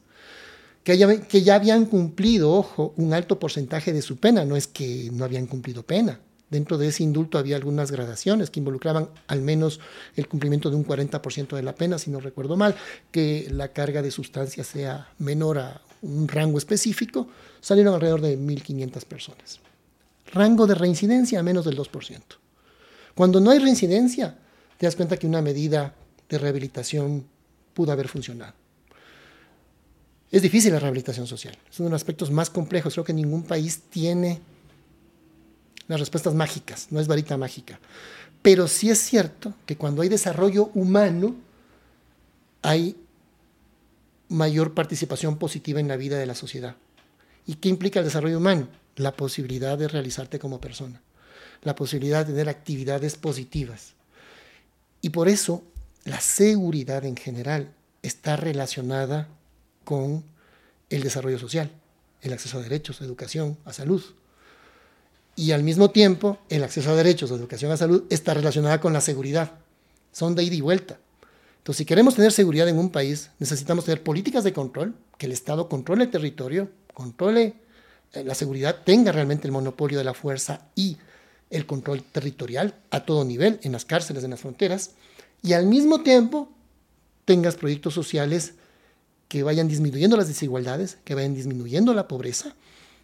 que 0.84 0.96
ya, 0.96 1.20
que 1.20 1.42
ya 1.42 1.56
habían 1.56 1.86
cumplido, 1.86 2.52
ojo, 2.52 2.94
un 2.96 3.12
alto 3.12 3.40
porcentaje 3.40 3.92
de 3.92 4.02
su 4.02 4.18
pena. 4.18 4.44
No 4.44 4.54
es 4.54 4.68
que 4.68 5.10
no 5.12 5.24
habían 5.24 5.46
cumplido 5.46 5.82
pena, 5.82 6.20
Dentro 6.54 6.78
de 6.78 6.86
ese 6.86 7.02
indulto 7.02 7.38
había 7.38 7.56
algunas 7.56 7.90
gradaciones 7.90 8.48
que 8.48 8.60
involucraban 8.60 9.08
al 9.26 9.42
menos 9.42 9.80
el 10.14 10.28
cumplimiento 10.28 10.70
de 10.70 10.76
un 10.76 10.86
40% 10.86 11.56
de 11.56 11.62
la 11.64 11.74
pena, 11.74 11.98
si 11.98 12.12
no 12.12 12.20
recuerdo 12.20 12.56
mal, 12.56 12.76
que 13.10 13.48
la 13.50 13.72
carga 13.72 14.02
de 14.02 14.12
sustancias 14.12 14.68
sea 14.68 15.08
menor 15.18 15.58
a 15.58 15.80
un 16.02 16.28
rango 16.28 16.58
específico, 16.58 17.26
salieron 17.60 17.94
alrededor 17.94 18.20
de 18.20 18.38
1.500 18.38 19.04
personas. 19.04 19.58
Rango 20.32 20.68
de 20.68 20.76
reincidencia 20.76 21.42
menos 21.42 21.64
del 21.64 21.76
2%. 21.76 22.20
Cuando 23.16 23.40
no 23.40 23.50
hay 23.50 23.58
reincidencia, 23.58 24.38
te 24.78 24.86
das 24.86 24.94
cuenta 24.94 25.16
que 25.16 25.26
una 25.26 25.42
medida 25.42 25.94
de 26.28 26.38
rehabilitación 26.38 27.24
pudo 27.72 27.90
haber 27.90 28.06
funcionado. 28.06 28.63
Es 30.34 30.42
difícil 30.42 30.72
la 30.72 30.80
rehabilitación 30.80 31.28
social, 31.28 31.56
es 31.70 31.78
uno 31.78 31.90
de 31.90 31.92
los 31.92 32.02
aspectos 32.02 32.32
más 32.32 32.50
complejos. 32.50 32.92
Creo 32.94 33.04
que 33.04 33.12
ningún 33.12 33.44
país 33.44 33.82
tiene 33.88 34.40
las 35.86 36.00
respuestas 36.00 36.34
mágicas, 36.34 36.88
no 36.90 36.98
es 36.98 37.06
varita 37.06 37.36
mágica. 37.36 37.78
Pero 38.42 38.66
sí 38.66 38.90
es 38.90 38.98
cierto 38.98 39.54
que 39.64 39.76
cuando 39.76 40.02
hay 40.02 40.08
desarrollo 40.08 40.72
humano, 40.74 41.36
hay 42.62 42.96
mayor 44.28 44.74
participación 44.74 45.38
positiva 45.38 45.78
en 45.78 45.86
la 45.86 45.96
vida 45.96 46.18
de 46.18 46.26
la 46.26 46.34
sociedad. 46.34 46.74
¿Y 47.46 47.54
qué 47.54 47.68
implica 47.68 48.00
el 48.00 48.04
desarrollo 48.04 48.38
humano? 48.38 48.66
La 48.96 49.12
posibilidad 49.12 49.78
de 49.78 49.86
realizarte 49.86 50.40
como 50.40 50.60
persona, 50.60 51.00
la 51.62 51.76
posibilidad 51.76 52.26
de 52.26 52.32
tener 52.32 52.48
actividades 52.48 53.14
positivas. 53.14 53.92
Y 55.00 55.10
por 55.10 55.28
eso 55.28 55.62
la 56.02 56.20
seguridad 56.20 57.04
en 57.04 57.16
general 57.16 57.72
está 58.02 58.34
relacionada 58.34 59.28
con 59.84 60.24
el 60.90 61.02
desarrollo 61.02 61.38
social, 61.38 61.70
el 62.22 62.32
acceso 62.32 62.58
a 62.58 62.62
derechos, 62.62 63.00
a 63.00 63.04
educación, 63.04 63.58
a 63.64 63.72
salud 63.72 64.02
y 65.36 65.52
al 65.52 65.62
mismo 65.62 65.90
tiempo 65.90 66.38
el 66.48 66.62
acceso 66.62 66.90
a 66.90 66.94
derechos 66.94 67.30
de 67.30 67.36
educación 67.36 67.72
a 67.72 67.76
salud 67.76 68.04
está 68.10 68.34
relacionada 68.34 68.80
con 68.80 68.92
la 68.92 69.00
seguridad. 69.00 69.52
Son 70.12 70.34
de 70.34 70.44
ida 70.44 70.54
y 70.54 70.60
vuelta. 70.60 70.98
Entonces, 71.58 71.78
si 71.78 71.84
queremos 71.84 72.14
tener 72.14 72.30
seguridad 72.30 72.68
en 72.68 72.78
un 72.78 72.90
país, 72.90 73.30
necesitamos 73.38 73.84
tener 73.84 74.02
políticas 74.02 74.44
de 74.44 74.52
control, 74.52 74.94
que 75.18 75.26
el 75.26 75.32
Estado 75.32 75.68
controle 75.68 76.04
el 76.04 76.10
territorio, 76.10 76.70
controle 76.92 77.54
eh, 78.12 78.22
la 78.22 78.34
seguridad, 78.34 78.82
tenga 78.84 79.12
realmente 79.12 79.48
el 79.48 79.52
monopolio 79.52 79.98
de 79.98 80.04
la 80.04 80.14
fuerza 80.14 80.66
y 80.74 80.98
el 81.50 81.66
control 81.66 82.02
territorial 82.02 82.74
a 82.90 83.04
todo 83.04 83.24
nivel, 83.24 83.58
en 83.62 83.72
las 83.72 83.84
cárceles, 83.84 84.22
en 84.24 84.30
las 84.30 84.40
fronteras, 84.40 84.90
y 85.42 85.54
al 85.54 85.66
mismo 85.66 86.02
tiempo 86.02 86.48
tengas 87.24 87.56
proyectos 87.56 87.94
sociales 87.94 88.54
que 89.34 89.42
vayan 89.42 89.66
disminuyendo 89.66 90.16
las 90.16 90.28
desigualdades, 90.28 90.98
que 91.02 91.16
vayan 91.16 91.34
disminuyendo 91.34 91.92
la 91.92 92.06
pobreza 92.06 92.54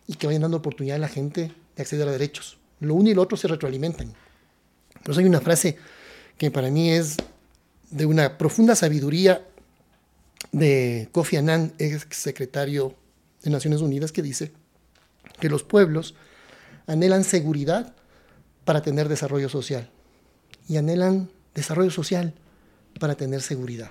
y 0.07 0.15
que 0.15 0.29
vayan 0.29 0.43
dando 0.43 0.59
oportunidad 0.59 0.95
a 0.95 1.01
la 1.01 1.09
gente 1.09 1.51
acceder 1.77 2.07
a 2.07 2.13
derechos. 2.13 2.57
Lo 2.79 2.95
uno 2.95 3.11
y 3.11 3.15
lo 3.15 3.23
otro 3.23 3.37
se 3.37 3.49
retroalimentan. 3.49 4.15
Eso 5.09 5.19
hay 5.19 5.27
una 5.27 5.41
frase 5.41 5.77
que 6.39 6.53
para 6.53 6.71
mí 6.71 6.93
es 6.93 7.17
de 7.91 8.07
una 8.07 8.39
profunda 8.39 8.77
sabiduría 8.77 9.45
de 10.53 11.09
Kofi 11.11 11.37
Annan, 11.37 11.73
ex 11.79 12.07
secretario 12.11 12.95
de 13.43 13.51
Naciones 13.51 13.81
Unidas, 13.81 14.13
que 14.13 14.23
dice 14.23 14.53
que 15.41 15.49
los 15.49 15.65
pueblos 15.65 16.15
anhelan 16.87 17.25
seguridad 17.25 17.93
para 18.65 18.83
tener 18.83 19.09
desarrollo 19.09 19.49
social 19.49 19.91
y 20.69 20.77
anhelan 20.77 21.29
desarrollo 21.57 21.91
social 21.91 22.35
para 23.01 23.17
tener 23.17 23.43
seguridad. 23.43 23.91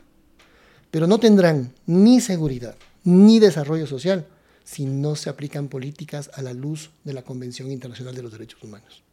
Pero 0.92 1.08
no 1.08 1.20
tendrán 1.20 1.74
ni 1.86 2.22
seguridad 2.22 2.76
ni 3.04 3.40
desarrollo 3.40 3.88
social 3.88 4.26
si 4.64 4.86
no 4.86 5.16
se 5.16 5.30
aplican 5.30 5.68
políticas 5.68 6.30
a 6.34 6.42
la 6.42 6.54
luz 6.54 6.92
de 7.04 7.14
la 7.14 7.24
Convención 7.24 7.72
Internacional 7.72 8.16
de 8.16 8.22
los 8.22 8.32
Derechos 8.32 8.64
Humanos. 8.64 9.04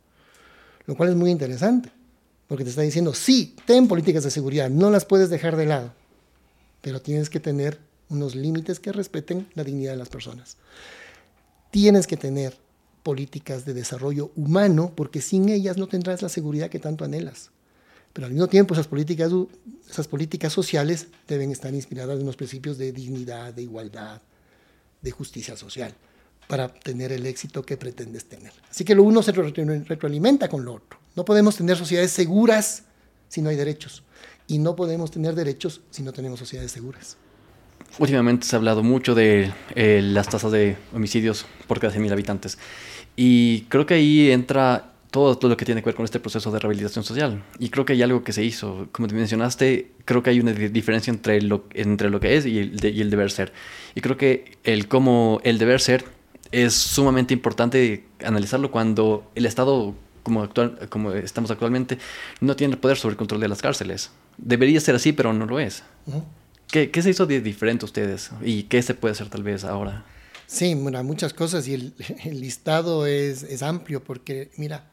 Lo 0.86 0.96
cual 0.96 1.10
es 1.10 1.16
muy 1.16 1.30
interesante, 1.30 1.90
porque 2.46 2.64
te 2.64 2.70
está 2.70 2.82
diciendo, 2.82 3.14
sí, 3.14 3.56
ten 3.64 3.88
políticas 3.88 4.22
de 4.24 4.30
seguridad, 4.30 4.68
no 4.68 4.90
las 4.90 5.04
puedes 5.04 5.30
dejar 5.30 5.56
de 5.56 5.66
lado, 5.66 5.92
pero 6.82 7.00
tienes 7.00 7.30
que 7.30 7.40
tener 7.40 7.78
unos 8.08 8.34
límites 8.34 8.80
que 8.80 8.92
respeten 8.92 9.48
la 9.54 9.64
dignidad 9.64 9.92
de 9.92 9.98
las 9.98 10.08
personas. 10.08 10.56
Tienes 11.70 12.06
que 12.06 12.16
tener 12.16 12.56
políticas 13.02 13.64
de 13.64 13.74
desarrollo 13.74 14.30
humano, 14.36 14.92
porque 14.94 15.20
sin 15.20 15.48
ellas 15.48 15.76
no 15.76 15.86
tendrás 15.86 16.22
la 16.22 16.28
seguridad 16.28 16.70
que 16.70 16.78
tanto 16.78 17.04
anhelas. 17.04 17.50
Pero 18.16 18.28
al 18.28 18.32
mismo 18.32 18.46
tiempo 18.46 18.72
esas 18.72 18.88
políticas, 18.88 19.30
esas 19.90 20.08
políticas 20.08 20.50
sociales 20.50 21.08
deben 21.28 21.50
estar 21.50 21.74
inspiradas 21.74 22.16
en 22.16 22.22
unos 22.22 22.34
principios 22.34 22.78
de 22.78 22.90
dignidad, 22.90 23.52
de 23.52 23.60
igualdad, 23.60 24.22
de 25.02 25.10
justicia 25.10 25.54
social 25.54 25.94
para 26.48 26.72
tener 26.72 27.12
el 27.12 27.26
éxito 27.26 27.62
que 27.62 27.76
pretendes 27.76 28.24
tener. 28.24 28.52
Así 28.70 28.86
que 28.86 28.94
lo 28.94 29.02
uno 29.02 29.22
se 29.22 29.32
retroalimenta 29.32 30.48
con 30.48 30.64
lo 30.64 30.76
otro. 30.76 30.98
No 31.14 31.26
podemos 31.26 31.56
tener 31.56 31.76
sociedades 31.76 32.10
seguras 32.10 32.84
si 33.28 33.42
no 33.42 33.50
hay 33.50 33.56
derechos. 33.56 34.02
Y 34.46 34.60
no 34.60 34.74
podemos 34.76 35.10
tener 35.10 35.34
derechos 35.34 35.82
si 35.90 36.02
no 36.02 36.14
tenemos 36.14 36.38
sociedades 36.38 36.72
seguras. 36.72 37.18
Últimamente 37.98 38.46
se 38.46 38.56
ha 38.56 38.58
hablado 38.58 38.82
mucho 38.82 39.14
de 39.14 39.52
eh, 39.74 40.00
las 40.02 40.26
tasas 40.30 40.52
de 40.52 40.78
homicidios 40.94 41.44
por 41.66 41.80
cada 41.80 41.92
100.000 41.92 42.12
habitantes. 42.12 42.56
Y 43.14 43.66
creo 43.68 43.84
que 43.84 43.92
ahí 43.92 44.30
entra 44.30 44.95
todo, 45.10 45.36
todo, 45.38 45.50
lo 45.50 45.56
que 45.56 45.64
tiene 45.64 45.80
que 45.82 45.86
ver 45.86 45.94
con 45.94 46.04
este 46.04 46.20
proceso 46.20 46.50
de 46.50 46.58
rehabilitación 46.58 47.04
social. 47.04 47.42
Y 47.58 47.70
creo 47.70 47.84
que 47.84 47.94
hay 47.94 48.02
algo 48.02 48.24
que 48.24 48.32
se 48.32 48.44
hizo. 48.44 48.88
Como 48.92 49.08
te 49.08 49.14
mencionaste, 49.14 49.92
creo 50.04 50.22
que 50.22 50.30
hay 50.30 50.40
una 50.40 50.52
diferencia 50.52 51.10
entre 51.10 51.40
lo, 51.42 51.64
entre 51.74 52.10
lo 52.10 52.20
que 52.20 52.36
es 52.36 52.46
y 52.46 52.58
el, 52.58 52.84
y 52.84 53.00
el 53.00 53.10
deber 53.10 53.30
ser. 53.30 53.52
Y 53.94 54.00
creo 54.00 54.16
que 54.16 54.56
el 54.64 54.88
cómo 54.88 55.40
el 55.44 55.58
deber 55.58 55.80
ser 55.80 56.04
es 56.52 56.74
sumamente 56.74 57.34
importante 57.34 58.04
analizarlo 58.24 58.70
cuando 58.70 59.30
el 59.34 59.46
Estado 59.46 59.94
como, 60.22 60.42
actual, 60.42 60.88
como 60.88 61.12
estamos 61.12 61.50
actualmente, 61.50 61.98
no 62.40 62.56
tiene 62.56 62.76
poder 62.76 62.96
sobre 62.96 63.12
el 63.12 63.16
control 63.16 63.40
de 63.40 63.48
las 63.48 63.62
cárceles. 63.62 64.10
Debería 64.38 64.80
ser 64.80 64.96
así, 64.96 65.12
pero 65.12 65.32
no 65.32 65.46
lo 65.46 65.60
es. 65.60 65.84
¿Qué, 66.68 66.90
¿Qué, 66.90 67.00
se 67.00 67.10
hizo 67.10 67.26
de 67.26 67.40
diferente 67.40 67.84
a 67.84 67.86
ustedes? 67.86 68.30
¿Y 68.42 68.64
qué 68.64 68.82
se 68.82 68.94
puede 68.94 69.12
hacer 69.12 69.28
tal 69.28 69.44
vez 69.44 69.64
ahora? 69.64 70.04
Sí, 70.46 70.74
bueno, 70.74 71.02
muchas 71.04 71.32
cosas 71.32 71.66
y 71.68 71.74
el, 71.74 71.94
el 72.24 72.40
listado 72.40 73.06
es, 73.06 73.42
es, 73.42 73.62
amplio 73.62 74.02
porque, 74.02 74.50
mira, 74.56 74.90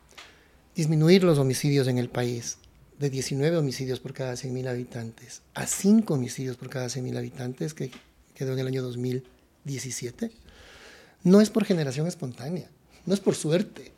disminuir 0.75 1.23
los 1.23 1.37
homicidios 1.37 1.87
en 1.87 1.97
el 1.97 2.09
país 2.09 2.57
de 2.99 3.09
19 3.09 3.57
homicidios 3.57 3.99
por 3.99 4.13
cada 4.13 4.33
100.000 4.33 4.67
habitantes 4.67 5.41
a 5.53 5.67
5 5.67 6.13
homicidios 6.13 6.57
por 6.57 6.69
cada 6.69 6.87
100.000 6.87 7.17
habitantes, 7.17 7.73
que 7.73 7.91
quedó 8.35 8.53
en 8.53 8.59
el 8.59 8.67
año 8.67 8.81
2017, 8.81 10.31
no 11.23 11.41
es 11.41 11.49
por 11.49 11.65
generación 11.65 12.07
espontánea, 12.07 12.69
no 13.05 13.13
es 13.13 13.19
por 13.19 13.35
suerte, 13.35 13.91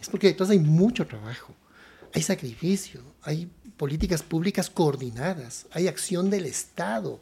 es 0.00 0.08
porque 0.08 0.28
detrás 0.28 0.50
hay 0.50 0.58
mucho 0.58 1.06
trabajo, 1.06 1.54
hay 2.14 2.22
sacrificio, 2.22 3.02
hay 3.22 3.50
políticas 3.76 4.22
públicas 4.22 4.70
coordinadas, 4.70 5.66
hay 5.70 5.88
acción 5.88 6.30
del 6.30 6.46
Estado 6.46 7.20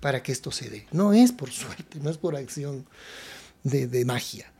para 0.00 0.22
que 0.22 0.32
esto 0.32 0.50
se 0.50 0.68
dé. 0.68 0.86
No 0.90 1.12
es 1.12 1.32
por 1.32 1.50
suerte, 1.50 2.00
no 2.00 2.10
es 2.10 2.18
por 2.18 2.36
acción 2.36 2.86
de, 3.62 3.86
de 3.86 4.04
magia. 4.04 4.52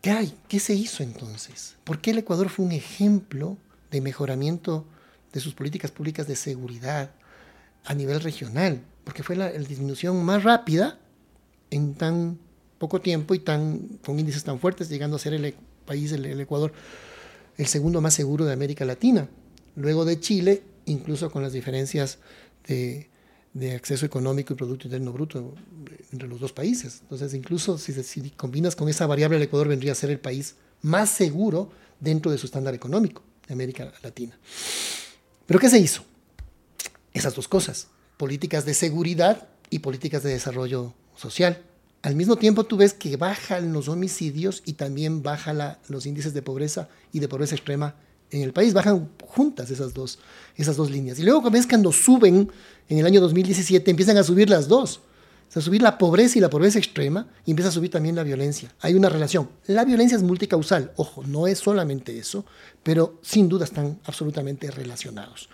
¿Qué 0.00 0.10
hay? 0.10 0.34
¿Qué 0.48 0.60
se 0.60 0.74
hizo 0.74 1.02
entonces? 1.02 1.74
¿Por 1.84 2.00
qué 2.00 2.12
el 2.12 2.18
Ecuador 2.18 2.48
fue 2.48 2.64
un 2.64 2.72
ejemplo 2.72 3.56
de 3.90 4.00
mejoramiento 4.00 4.84
de 5.32 5.40
sus 5.40 5.54
políticas 5.54 5.90
públicas 5.90 6.28
de 6.28 6.36
seguridad 6.36 7.10
a 7.84 7.94
nivel 7.94 8.20
regional? 8.20 8.82
Porque 9.04 9.22
fue 9.22 9.34
la, 9.34 9.50
disminución 9.50 10.24
más 10.24 10.44
rápida 10.44 10.98
en 11.70 11.94
tan 11.94 12.38
poco 12.78 13.00
tiempo 13.00 13.34
y 13.34 13.40
tan, 13.40 13.98
con 14.04 14.18
índices 14.18 14.44
tan 14.44 14.60
fuertes, 14.60 14.88
llegando 14.88 15.16
a 15.16 15.18
ser 15.18 15.34
el 15.34 15.54
país, 15.84 16.12
el, 16.12 16.26
el 16.26 16.40
Ecuador, 16.40 16.72
el 17.56 17.66
segundo 17.66 18.00
más 18.00 18.14
seguro 18.14 18.44
de 18.44 18.52
América 18.52 18.84
Latina. 18.84 19.28
Luego 19.74 20.04
de 20.04 20.20
Chile, 20.20 20.62
incluso 20.84 21.30
con 21.30 21.42
las 21.42 21.52
diferencias 21.52 22.18
de, 22.68 23.08
de 23.54 23.74
acceso 23.74 24.06
económico 24.06 24.52
y 24.52 24.56
Producto 24.56 24.86
Interno 24.86 25.12
Bruto 25.12 25.54
entre 26.12 26.28
los 26.28 26.40
dos 26.40 26.52
países. 26.52 27.00
Entonces, 27.02 27.34
incluso 27.34 27.78
si, 27.78 28.30
combinas 28.36 28.76
con 28.76 28.88
esa 28.88 29.06
variable, 29.06 29.36
el 29.36 29.42
Ecuador 29.42 29.68
vendría 29.68 29.92
a 29.92 29.94
ser 29.94 30.10
el 30.10 30.20
país 30.20 30.56
más 30.82 31.10
seguro 31.10 31.70
dentro 32.00 32.30
de 32.30 32.38
su 32.38 32.46
estándar 32.46 32.74
económico 32.74 33.22
de 33.46 33.54
América 33.54 33.92
Latina. 34.02 34.38
¿Pero 35.46 35.58
qué 35.58 35.68
se 35.68 35.78
hizo? 35.78 36.04
Esas 37.12 37.34
dos 37.34 37.48
cosas, 37.48 37.88
políticas 38.16 38.64
de 38.64 38.74
seguridad 38.74 39.48
y 39.70 39.80
políticas 39.80 40.22
de 40.22 40.30
desarrollo 40.30 40.94
social. 41.16 41.62
Al 42.02 42.14
mismo 42.14 42.36
tiempo 42.36 42.64
tú 42.64 42.76
ves 42.76 42.94
que 42.94 43.16
bajan 43.16 43.72
los 43.72 43.88
homicidios 43.88 44.62
y 44.64 44.74
también 44.74 45.22
bajan 45.22 45.78
los 45.88 46.06
índices 46.06 46.32
de 46.32 46.42
pobreza 46.42 46.88
y 47.12 47.18
de 47.18 47.28
pobreza 47.28 47.56
extrema 47.56 47.96
en 48.30 48.42
el 48.42 48.52
país. 48.52 48.74
Bajan 48.74 49.08
juntas 49.26 49.70
esas 49.70 49.94
dos, 49.94 50.18
esas 50.56 50.76
dos 50.76 50.90
líneas. 50.90 51.18
Y 51.18 51.22
luego 51.22 51.50
ves 51.50 51.66
cuando 51.66 51.92
suben 51.92 52.50
en 52.88 52.98
el 52.98 53.06
año 53.06 53.20
2017, 53.20 53.90
empiezan 53.90 54.16
a 54.16 54.22
subir 54.22 54.48
las 54.50 54.68
dos. 54.68 55.00
O 55.54 55.60
subir 55.60 55.80
la 55.80 55.96
pobreza 55.96 56.38
y 56.38 56.40
la 56.40 56.50
pobreza 56.50 56.78
extrema 56.78 57.26
y 57.44 57.50
empieza 57.50 57.70
a 57.70 57.72
subir 57.72 57.90
también 57.90 58.14
la 58.14 58.22
violencia. 58.22 58.72
Hay 58.80 58.94
una 58.94 59.08
relación. 59.08 59.48
La 59.66 59.84
violencia 59.84 60.16
es 60.16 60.22
multicausal. 60.22 60.92
Ojo, 60.96 61.24
no 61.26 61.46
es 61.46 61.58
solamente 61.58 62.18
eso, 62.18 62.44
pero 62.82 63.18
sin 63.22 63.48
duda 63.48 63.64
están 63.64 63.98
absolutamente 64.04 64.70
relacionados. 64.70 65.48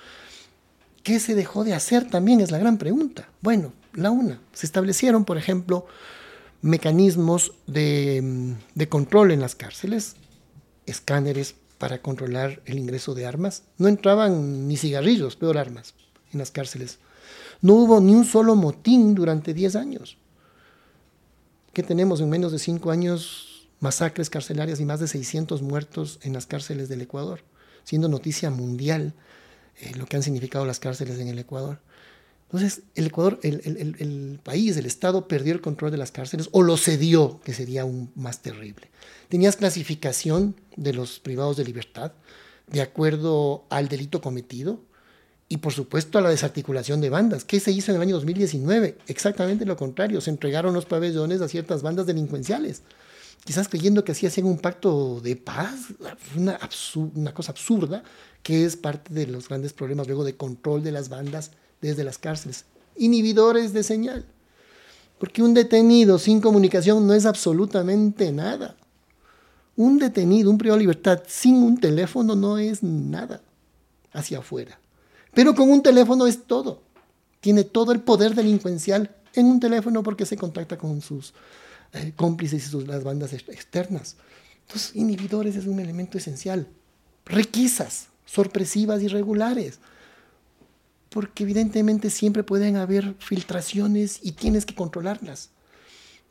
¿Qué 1.02 1.20
se 1.20 1.34
dejó 1.34 1.64
de 1.64 1.74
hacer 1.74 2.10
también? 2.10 2.40
Es 2.40 2.50
la 2.50 2.58
gran 2.58 2.76
pregunta. 2.76 3.28
Bueno, 3.40 3.72
la 3.94 4.10
una. 4.10 4.40
Se 4.52 4.66
establecieron, 4.66 5.24
por 5.24 5.38
ejemplo, 5.38 5.86
mecanismos 6.60 7.52
de, 7.66 8.56
de, 8.74 8.88
control 8.88 9.30
en 9.30 9.40
las 9.40 9.54
cárceles, 9.54 10.16
escáneres 10.86 11.54
para 11.78 12.00
controlar 12.00 12.62
el 12.66 12.78
ingreso 12.78 13.14
de 13.14 13.26
armas. 13.26 13.64
No 13.78 13.88
entraban 13.88 14.68
ni 14.68 14.76
cigarrillos, 14.76 15.36
peor 15.36 15.58
armas, 15.58 15.94
en 16.32 16.38
las 16.38 16.50
cárceles. 16.50 16.98
No 17.60 17.74
hubo 17.74 18.00
ni 18.00 18.14
un 18.14 18.24
solo 18.24 18.54
motín 18.54 19.14
durante 19.14 19.54
10 19.54 19.76
años. 19.76 20.18
¿Qué 21.72 21.82
tenemos 21.82 22.20
en 22.20 22.30
menos 22.30 22.52
de 22.52 22.58
5 22.58 22.90
años? 22.90 23.68
Masacres 23.80 24.30
carcelarias 24.30 24.80
y 24.80 24.84
más 24.84 25.00
de 25.00 25.08
600 25.08 25.62
muertos 25.62 26.18
en 26.22 26.32
las 26.32 26.46
cárceles 26.46 26.88
del 26.88 27.02
Ecuador, 27.02 27.40
siendo 27.82 28.08
noticia 28.08 28.50
mundial 28.50 29.14
eh, 29.80 29.92
lo 29.96 30.06
que 30.06 30.16
han 30.16 30.22
significado 30.22 30.64
las 30.64 30.78
cárceles 30.78 31.18
en 31.18 31.28
el 31.28 31.38
Ecuador. 31.38 31.80
Entonces, 32.44 32.82
el 32.94 33.06
Ecuador, 33.06 33.40
el, 33.42 33.60
el, 33.64 34.38
país, 34.42 34.76
el 34.76 34.86
Estado 34.86 35.26
perdió 35.26 35.52
el 35.52 35.60
control 35.60 35.90
de 35.90 35.96
las 35.96 36.12
cárceles 36.12 36.48
o 36.52 36.62
lo 36.62 36.76
cedió, 36.76 37.40
que 37.44 37.52
sería 37.52 37.82
aún 37.82 38.12
más 38.14 38.42
terrible. 38.42 38.90
Tenías 39.28 39.56
clasificación 39.56 40.54
de 40.76 40.92
los 40.92 41.18
privados 41.18 41.56
de 41.56 41.64
libertad 41.64 42.12
de 42.66 42.80
acuerdo 42.80 43.64
al 43.70 43.88
delito 43.88 44.20
cometido 44.20 44.80
y, 45.48 45.58
por 45.58 45.72
supuesto, 45.72 46.18
a 46.18 46.20
la 46.20 46.30
desarticulación 46.30 47.00
de 47.00 47.10
bandas. 47.10 47.44
¿Qué 47.44 47.60
se 47.60 47.72
hizo 47.72 47.90
en 47.90 47.96
el 47.96 48.02
año 48.02 48.14
2019? 48.14 48.98
Exactamente 49.08 49.66
lo 49.66 49.76
contrario. 49.76 50.20
Se 50.20 50.30
entregaron 50.30 50.74
los 50.74 50.86
pabellones 50.86 51.40
a 51.40 51.48
ciertas 51.48 51.82
bandas 51.82 52.06
delincuenciales. 52.06 52.82
Quizás 53.44 53.68
creyendo 53.68 54.04
que 54.04 54.12
así 54.12 54.26
hacían 54.26 54.46
un 54.46 54.58
pacto 54.58 55.20
de 55.20 55.36
paz, 55.36 55.88
una, 56.34 56.58
una 57.14 57.34
cosa 57.34 57.52
absurda, 57.52 58.02
que 58.42 58.64
es 58.64 58.76
parte 58.76 59.12
de 59.12 59.26
los 59.26 59.48
grandes 59.48 59.74
problemas 59.74 60.06
luego 60.06 60.24
de 60.24 60.36
control 60.36 60.82
de 60.82 60.92
las 60.92 61.10
bandas 61.10 61.50
desde 61.88 62.04
las 62.04 62.18
cárceles. 62.18 62.64
Inhibidores 62.96 63.72
de 63.72 63.82
señal. 63.82 64.24
Porque 65.18 65.42
un 65.42 65.54
detenido 65.54 66.18
sin 66.18 66.40
comunicación 66.40 67.06
no 67.06 67.14
es 67.14 67.26
absolutamente 67.26 68.32
nada. 68.32 68.76
Un 69.76 69.98
detenido, 69.98 70.50
un 70.50 70.58
privado 70.58 70.78
de 70.78 70.84
libertad 70.84 71.22
sin 71.26 71.56
un 71.56 71.78
teléfono 71.78 72.34
no 72.34 72.58
es 72.58 72.82
nada 72.82 73.42
hacia 74.12 74.38
afuera. 74.38 74.78
Pero 75.34 75.54
con 75.54 75.70
un 75.70 75.82
teléfono 75.82 76.26
es 76.26 76.44
todo. 76.44 76.80
Tiene 77.40 77.64
todo 77.64 77.92
el 77.92 78.00
poder 78.00 78.34
delincuencial 78.34 79.14
en 79.34 79.46
un 79.46 79.60
teléfono 79.60 80.02
porque 80.02 80.26
se 80.26 80.36
contacta 80.36 80.78
con 80.78 81.02
sus 81.02 81.34
eh, 81.92 82.12
cómplices 82.16 82.66
y 82.66 82.70
sus, 82.70 82.86
las 82.86 83.04
bandas 83.04 83.32
externas. 83.32 84.16
Entonces, 84.66 84.96
inhibidores 84.96 85.56
es 85.56 85.66
un 85.66 85.80
elemento 85.80 86.16
esencial. 86.16 86.66
Requisas, 87.26 88.06
sorpresivas 88.24 89.02
y 89.02 89.08
regulares 89.08 89.80
porque 91.14 91.44
evidentemente 91.44 92.10
siempre 92.10 92.42
pueden 92.42 92.74
haber 92.74 93.14
filtraciones 93.20 94.18
y 94.20 94.32
tienes 94.32 94.66
que 94.66 94.74
controlarlas. 94.74 95.50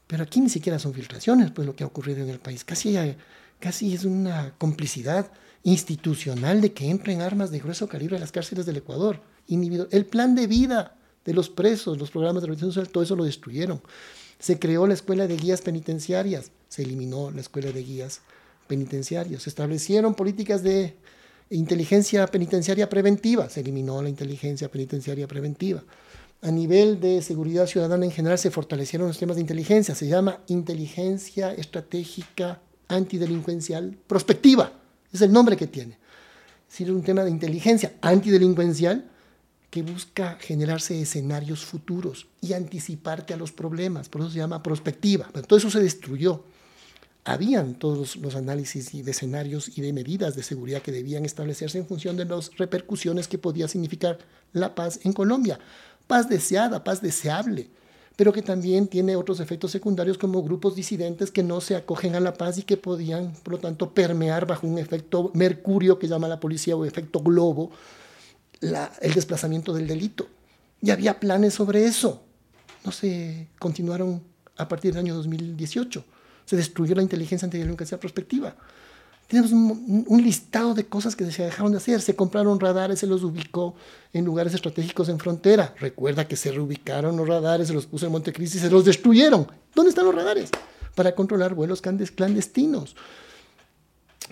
Pero 0.07 0.23
aquí 0.23 0.41
ni 0.41 0.49
siquiera 0.49 0.77
son 0.77 0.93
filtraciones, 0.93 1.51
pues 1.51 1.65
lo 1.65 1.73
que 1.73 1.85
ha 1.85 1.87
ocurrido 1.87 2.21
en 2.21 2.27
el 2.27 2.39
país. 2.39 2.65
Casi, 2.65 2.97
casi 3.61 3.93
es 3.93 4.03
una 4.03 4.53
complicidad 4.57 5.31
institucional 5.63 6.59
de 6.59 6.73
que 6.73 6.89
entren 6.89 7.21
armas 7.21 7.49
de 7.49 7.59
grueso 7.59 7.87
calibre 7.87 8.17
a 8.17 8.19
las 8.19 8.33
cárceles 8.33 8.65
del 8.65 8.75
Ecuador. 8.75 9.21
El 9.47 10.05
plan 10.05 10.35
de 10.35 10.47
vida 10.47 10.97
de 11.23 11.33
los 11.33 11.49
presos, 11.49 11.97
los 11.97 12.11
programas 12.11 12.43
de 12.43 12.47
rehabilitación 12.47 12.73
social, 12.73 12.91
todo 12.91 13.05
eso 13.05 13.15
lo 13.15 13.23
destruyeron. 13.23 13.81
Se 14.37 14.59
creó 14.59 14.85
la 14.85 14.95
escuela 14.95 15.27
de 15.27 15.37
guías 15.37 15.61
penitenciarias, 15.61 16.51
se 16.67 16.81
eliminó 16.81 17.31
la 17.31 17.39
escuela 17.39 17.71
de 17.71 17.83
guías 17.83 18.19
penitenciarios, 18.67 19.43
se 19.43 19.49
establecieron 19.49 20.13
políticas 20.13 20.61
de 20.61 20.97
inteligencia 21.55 22.25
penitenciaria 22.27 22.89
preventiva, 22.89 23.49
se 23.49 23.61
eliminó 23.61 24.01
la 24.01 24.09
inteligencia 24.09 24.69
penitenciaria 24.69 25.27
preventiva. 25.27 25.83
A 26.41 26.51
nivel 26.51 26.99
de 26.99 27.21
seguridad 27.21 27.67
ciudadana 27.67 28.05
en 28.05 28.11
general 28.11 28.37
se 28.37 28.51
fortalecieron 28.51 29.07
los 29.07 29.17
temas 29.17 29.37
de 29.37 29.41
inteligencia, 29.41 29.95
se 29.95 30.07
llama 30.07 30.39
inteligencia 30.47 31.53
estratégica 31.53 32.61
antidelincuencial 32.87 33.97
prospectiva, 34.07 34.73
es 35.11 35.21
el 35.21 35.31
nombre 35.31 35.55
que 35.55 35.67
tiene. 35.67 35.97
Es 36.67 36.79
decir, 36.79 36.91
un 36.91 37.03
tema 37.03 37.23
de 37.23 37.29
inteligencia 37.29 37.93
antidelincuencial 38.01 39.09
que 39.69 39.83
busca 39.83 40.37
generarse 40.39 41.01
escenarios 41.01 41.63
futuros 41.65 42.27
y 42.41 42.53
anticiparte 42.53 43.33
a 43.33 43.37
los 43.37 43.51
problemas, 43.51 44.09
por 44.09 44.21
eso 44.21 44.31
se 44.31 44.37
llama 44.37 44.61
prospectiva. 44.61 45.29
Pero 45.31 45.47
todo 45.47 45.57
eso 45.57 45.69
se 45.69 45.79
destruyó 45.79 46.43
habían 47.25 47.75
todos 47.75 48.17
los 48.17 48.35
análisis 48.35 48.91
de 49.03 49.11
escenarios 49.11 49.77
y 49.77 49.81
de 49.81 49.93
medidas 49.93 50.35
de 50.35 50.43
seguridad 50.43 50.81
que 50.81 50.91
debían 50.91 51.23
establecerse 51.25 51.77
en 51.77 51.87
función 51.87 52.17
de 52.17 52.25
las 52.25 52.55
repercusiones 52.57 53.27
que 53.27 53.37
podía 53.37 53.67
significar 53.67 54.17
la 54.51 54.75
paz 54.75 54.99
en 55.03 55.13
Colombia. 55.13 55.59
Paz 56.07 56.27
deseada, 56.27 56.83
paz 56.83 57.01
deseable, 57.01 57.69
pero 58.17 58.33
que 58.33 58.41
también 58.41 58.87
tiene 58.87 59.15
otros 59.15 59.39
efectos 59.39 59.71
secundarios 59.71 60.17
como 60.17 60.43
grupos 60.43 60.75
disidentes 60.75 61.31
que 61.31 61.43
no 61.43 61.61
se 61.61 61.77
acogen 61.77 62.15
a 62.15 62.19
la 62.19 62.33
paz 62.33 62.57
y 62.57 62.63
que 62.63 62.75
podían, 62.75 63.33
por 63.41 63.53
lo 63.53 63.59
tanto, 63.59 63.93
permear 63.93 64.45
bajo 64.45 64.67
un 64.67 64.77
efecto 64.77 65.31
mercurio 65.33 65.97
que 65.97 66.09
llama 66.09 66.27
la 66.27 66.41
policía 66.41 66.75
o 66.75 66.85
efecto 66.85 67.19
globo 67.21 67.71
el 68.59 69.13
desplazamiento 69.13 69.73
del 69.73 69.87
delito. 69.87 70.27
Y 70.81 70.91
había 70.91 71.19
planes 71.19 71.53
sobre 71.53 71.85
eso. 71.85 72.23
No 72.85 72.91
se 72.91 73.47
continuaron 73.59 74.21
a 74.57 74.67
partir 74.67 74.93
del 74.93 75.05
año 75.05 75.15
2018 75.15 76.03
se 76.45 76.55
destruyó 76.55 76.95
la 76.95 77.01
inteligencia 77.01 77.45
antidelincuencia 77.45 77.99
prospectiva. 77.99 78.55
Tenemos 79.27 79.51
un, 79.51 80.23
listado 80.23 80.73
de 80.73 80.85
cosas 80.85 81.15
que 81.15 81.29
se 81.31 81.43
dejaron 81.43 81.71
de 81.71 81.77
hacer. 81.77 82.01
Se 82.01 82.15
compraron 82.15 82.59
radares, 82.59 82.99
se 82.99 83.07
los 83.07 83.23
ubicó 83.23 83.73
en 84.11 84.25
lugares 84.25 84.53
estratégicos 84.53 85.09
en 85.09 85.17
frontera. 85.17 85.73
Recuerda 85.79 86.27
que 86.27 86.35
se 86.35 86.51
reubicaron 86.51 87.17
los 87.17 87.27
radares, 87.27 87.67
se 87.67 87.73
los 87.73 87.85
puso 87.85 88.05
en 88.05 88.11
Montecristi 88.11 88.59
se 88.59 88.69
los 88.69 88.85
destruyeron. 88.85 89.47
¿Dónde 89.73 89.89
están 89.89 90.05
los 90.05 90.13
radares? 90.13 90.49
Para 90.93 91.15
controlar 91.15 91.55
vuelos 91.55 91.81
clandestinos. 91.81 92.95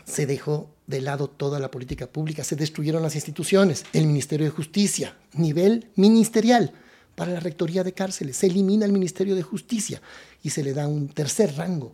se 0.06 0.26
dejó 0.26 0.70
de 0.88 1.02
lado 1.02 1.28
toda 1.28 1.60
la 1.60 1.72
política 1.72 2.06
pública, 2.06 2.44
se 2.44 2.56
destruyeron 2.56 3.02
las 3.02 3.16
instituciones, 3.16 3.86
el 3.94 4.06
Ministerio 4.08 4.46
de 4.46 4.52
Justicia, 4.52 5.16
nivel 5.34 5.90
ministerial, 5.96 6.74
para 7.16 7.32
la 7.34 7.40
Rectoría 7.40 7.84
de 7.84 7.94
Cárceles, 7.94 8.38
se 8.38 8.48
elimina 8.48 8.86
el 8.86 8.92
Ministerio 8.92 9.36
de 9.36 9.44
Justicia 9.44 10.02
y 10.44 10.50
se 10.50 10.64
le 10.64 10.74
da 10.74 10.88
un 10.88 11.08
tercer 11.10 11.56
rango 11.56 11.94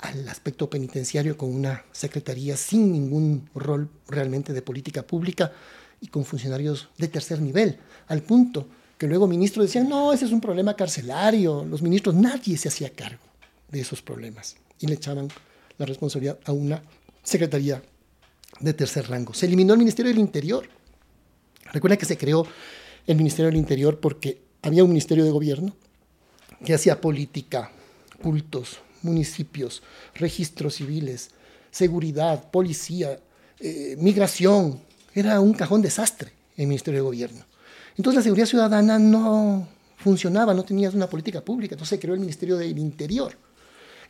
al 0.00 0.28
aspecto 0.28 0.68
penitenciario 0.68 1.36
con 1.36 1.54
una 1.54 1.84
secretaría 1.92 2.56
sin 2.56 2.92
ningún 2.92 3.48
rol 3.54 3.88
realmente 4.08 4.52
de 4.52 4.62
política 4.62 5.02
pública 5.02 5.52
y 6.00 6.08
con 6.08 6.24
funcionarios 6.24 6.88
de 6.96 7.08
tercer 7.08 7.40
nivel, 7.40 7.78
al 8.08 8.22
punto 8.22 8.66
que 8.96 9.06
luego 9.06 9.26
ministros 9.26 9.66
decían, 9.66 9.88
no, 9.88 10.12
ese 10.12 10.24
es 10.26 10.32
un 10.32 10.40
problema 10.40 10.74
carcelario, 10.74 11.64
los 11.64 11.82
ministros, 11.82 12.14
nadie 12.14 12.56
se 12.56 12.68
hacía 12.68 12.90
cargo 12.90 13.22
de 13.70 13.80
esos 13.80 14.02
problemas 14.02 14.56
y 14.78 14.86
le 14.86 14.94
echaban 14.94 15.28
la 15.78 15.86
responsabilidad 15.86 16.38
a 16.44 16.52
una 16.52 16.82
secretaría 17.22 17.82
de 18.60 18.74
tercer 18.74 19.08
rango. 19.08 19.32
Se 19.32 19.46
eliminó 19.46 19.72
el 19.72 19.78
Ministerio 19.78 20.10
del 20.10 20.20
Interior. 20.20 20.68
Recuerda 21.72 21.96
que 21.96 22.04
se 22.04 22.18
creó 22.18 22.46
el 23.06 23.16
Ministerio 23.16 23.46
del 23.46 23.56
Interior 23.56 24.00
porque 24.00 24.42
había 24.62 24.84
un 24.84 24.90
Ministerio 24.90 25.24
de 25.24 25.30
Gobierno 25.30 25.74
que 26.64 26.74
hacía 26.74 27.00
política, 27.00 27.70
cultos, 28.22 28.80
municipios, 29.02 29.82
registros 30.14 30.74
civiles, 30.76 31.30
seguridad, 31.70 32.50
policía, 32.50 33.18
eh, 33.58 33.96
migración. 33.98 34.80
Era 35.14 35.40
un 35.40 35.54
cajón 35.54 35.82
desastre 35.82 36.32
el 36.56 36.66
Ministerio 36.66 37.00
de 37.00 37.04
Gobierno. 37.04 37.44
Entonces 37.96 38.16
la 38.16 38.22
seguridad 38.22 38.46
ciudadana 38.46 38.98
no 38.98 39.68
funcionaba, 39.96 40.54
no 40.54 40.64
tenía 40.64 40.90
una 40.90 41.08
política 41.08 41.40
pública, 41.40 41.74
entonces 41.74 41.96
se 41.96 42.00
creó 42.00 42.14
el 42.14 42.20
Ministerio 42.20 42.56
del 42.56 42.78
Interior. 42.78 43.36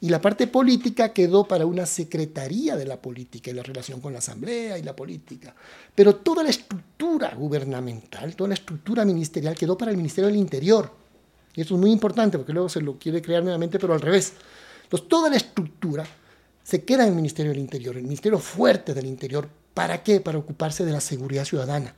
Y 0.03 0.09
la 0.09 0.20
parte 0.20 0.47
política 0.47 1.12
quedó 1.12 1.45
para 1.45 1.66
una 1.66 1.84
secretaría 1.84 2.74
de 2.74 2.86
la 2.86 2.97
política 2.97 3.51
y 3.51 3.55
la 3.55 3.62
relación 3.62 4.01
con 4.01 4.14
la 4.14 4.20
asamblea 4.20 4.78
y 4.78 4.82
la 4.82 4.97
política. 4.97 5.55
Pero 5.95 6.16
toda 6.16 6.43
la 6.43 6.49
estructura 6.49 7.34
gubernamental, 7.34 8.34
toda 8.34 8.49
la 8.49 8.55
estructura 8.55 9.05
ministerial 9.05 9.55
quedó 9.55 9.76
para 9.76 9.91
el 9.91 9.99
Ministerio 9.99 10.28
del 10.28 10.38
Interior. 10.38 10.91
Y 11.55 11.61
esto 11.61 11.74
es 11.74 11.80
muy 11.80 11.91
importante 11.91 12.38
porque 12.38 12.53
luego 12.53 12.70
se 12.70 12.80
lo 12.80 12.99
quiere 12.99 13.20
crear 13.20 13.43
nuevamente, 13.43 13.78
pero 13.78 13.93
al 13.93 14.01
revés. 14.01 14.32
Entonces 14.91 15.09
toda 15.09 15.30
la 15.30 15.36
estructura 15.36 16.05
se 16.64 16.82
queda 16.82 17.05
en 17.05 17.11
el 17.11 17.14
Ministerio 17.14 17.53
del 17.53 17.61
Interior, 17.61 17.97
el 17.97 18.03
Ministerio 18.03 18.41
fuerte 18.41 18.93
del 18.93 19.07
Interior. 19.07 19.49
¿Para 19.72 20.03
qué? 20.03 20.20
Para 20.20 20.38
ocuparse 20.38 20.84
de 20.84 20.91
la 20.91 21.01
seguridad 21.01 21.45
ciudadana. 21.45 21.95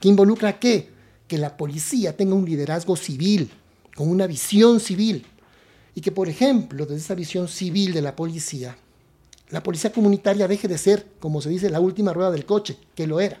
¿Qué 0.00 0.08
involucra 0.08 0.58
qué? 0.58 0.90
Que 1.28 1.38
la 1.38 1.56
policía 1.56 2.16
tenga 2.16 2.34
un 2.34 2.44
liderazgo 2.44 2.96
civil, 2.96 3.48
con 3.94 4.08
una 4.08 4.26
visión 4.26 4.80
civil, 4.80 5.24
y 5.94 6.00
que, 6.00 6.10
por 6.10 6.28
ejemplo, 6.28 6.84
desde 6.84 7.02
esa 7.02 7.14
visión 7.14 7.46
civil 7.46 7.92
de 7.92 8.02
la 8.02 8.16
policía, 8.16 8.76
la 9.50 9.62
policía 9.62 9.92
comunitaria 9.92 10.48
deje 10.48 10.66
de 10.66 10.78
ser, 10.78 11.06
como 11.20 11.40
se 11.40 11.48
dice, 11.48 11.70
la 11.70 11.78
última 11.78 12.12
rueda 12.12 12.32
del 12.32 12.44
coche, 12.44 12.76
que 12.96 13.06
lo 13.06 13.20
era. 13.20 13.38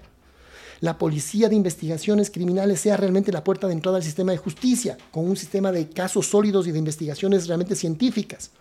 La 0.78 0.96
policía 0.96 1.48
de 1.48 1.56
investigaciones 1.56 2.30
criminales 2.30 2.78
sea 2.78 2.96
realmente 2.96 3.32
la 3.32 3.42
puerta 3.42 3.66
de 3.66 3.72
entrada 3.72 3.96
al 3.96 4.04
sistema 4.04 4.30
de 4.30 4.38
justicia, 4.38 4.96
con 5.10 5.28
un 5.28 5.36
sistema 5.36 5.72
de 5.72 5.88
casos 5.88 6.28
sólidos 6.28 6.68
y 6.68 6.70
de 6.70 6.78
investigaciones 6.78 7.48
realmente 7.48 7.74
científicas. 7.74 8.52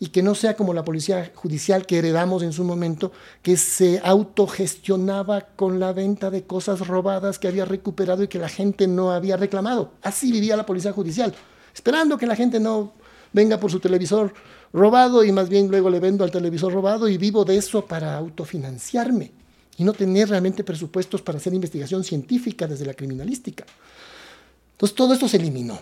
Y 0.00 0.08
que 0.08 0.22
no 0.22 0.34
sea 0.34 0.56
como 0.56 0.74
la 0.74 0.84
policía 0.84 1.30
judicial 1.34 1.86
que 1.86 1.98
heredamos 1.98 2.42
en 2.42 2.52
su 2.52 2.64
momento, 2.64 3.12
que 3.42 3.56
se 3.56 4.00
autogestionaba 4.02 5.42
con 5.42 5.78
la 5.78 5.92
venta 5.92 6.30
de 6.30 6.44
cosas 6.44 6.88
robadas 6.88 7.38
que 7.38 7.46
había 7.46 7.66
recuperado 7.66 8.22
y 8.22 8.28
que 8.28 8.38
la 8.38 8.48
gente 8.48 8.88
no 8.88 9.12
había 9.12 9.36
reclamado. 9.36 9.92
Así 10.02 10.32
vivía 10.32 10.56
la 10.56 10.66
policía 10.66 10.92
judicial, 10.92 11.34
esperando 11.74 12.16
que 12.16 12.26
la 12.26 12.34
gente 12.34 12.58
no 12.58 12.94
venga 13.32 13.60
por 13.60 13.70
su 13.70 13.78
televisor 13.78 14.32
robado 14.72 15.22
y 15.22 15.32
más 15.32 15.48
bien 15.48 15.68
luego 15.68 15.90
le 15.90 16.00
vendo 16.00 16.24
al 16.24 16.30
televisor 16.30 16.72
robado 16.72 17.08
y 17.08 17.18
vivo 17.18 17.44
de 17.44 17.56
eso 17.56 17.84
para 17.84 18.16
autofinanciarme 18.16 19.32
y 19.76 19.84
no 19.84 19.92
tener 19.92 20.28
realmente 20.28 20.64
presupuestos 20.64 21.22
para 21.22 21.38
hacer 21.38 21.54
investigación 21.54 22.04
científica 22.04 22.66
desde 22.66 22.86
la 22.86 22.94
criminalística. 22.94 23.64
Entonces 24.72 24.94
todo 24.94 25.14
esto 25.14 25.28
se 25.28 25.36
eliminó. 25.36 25.80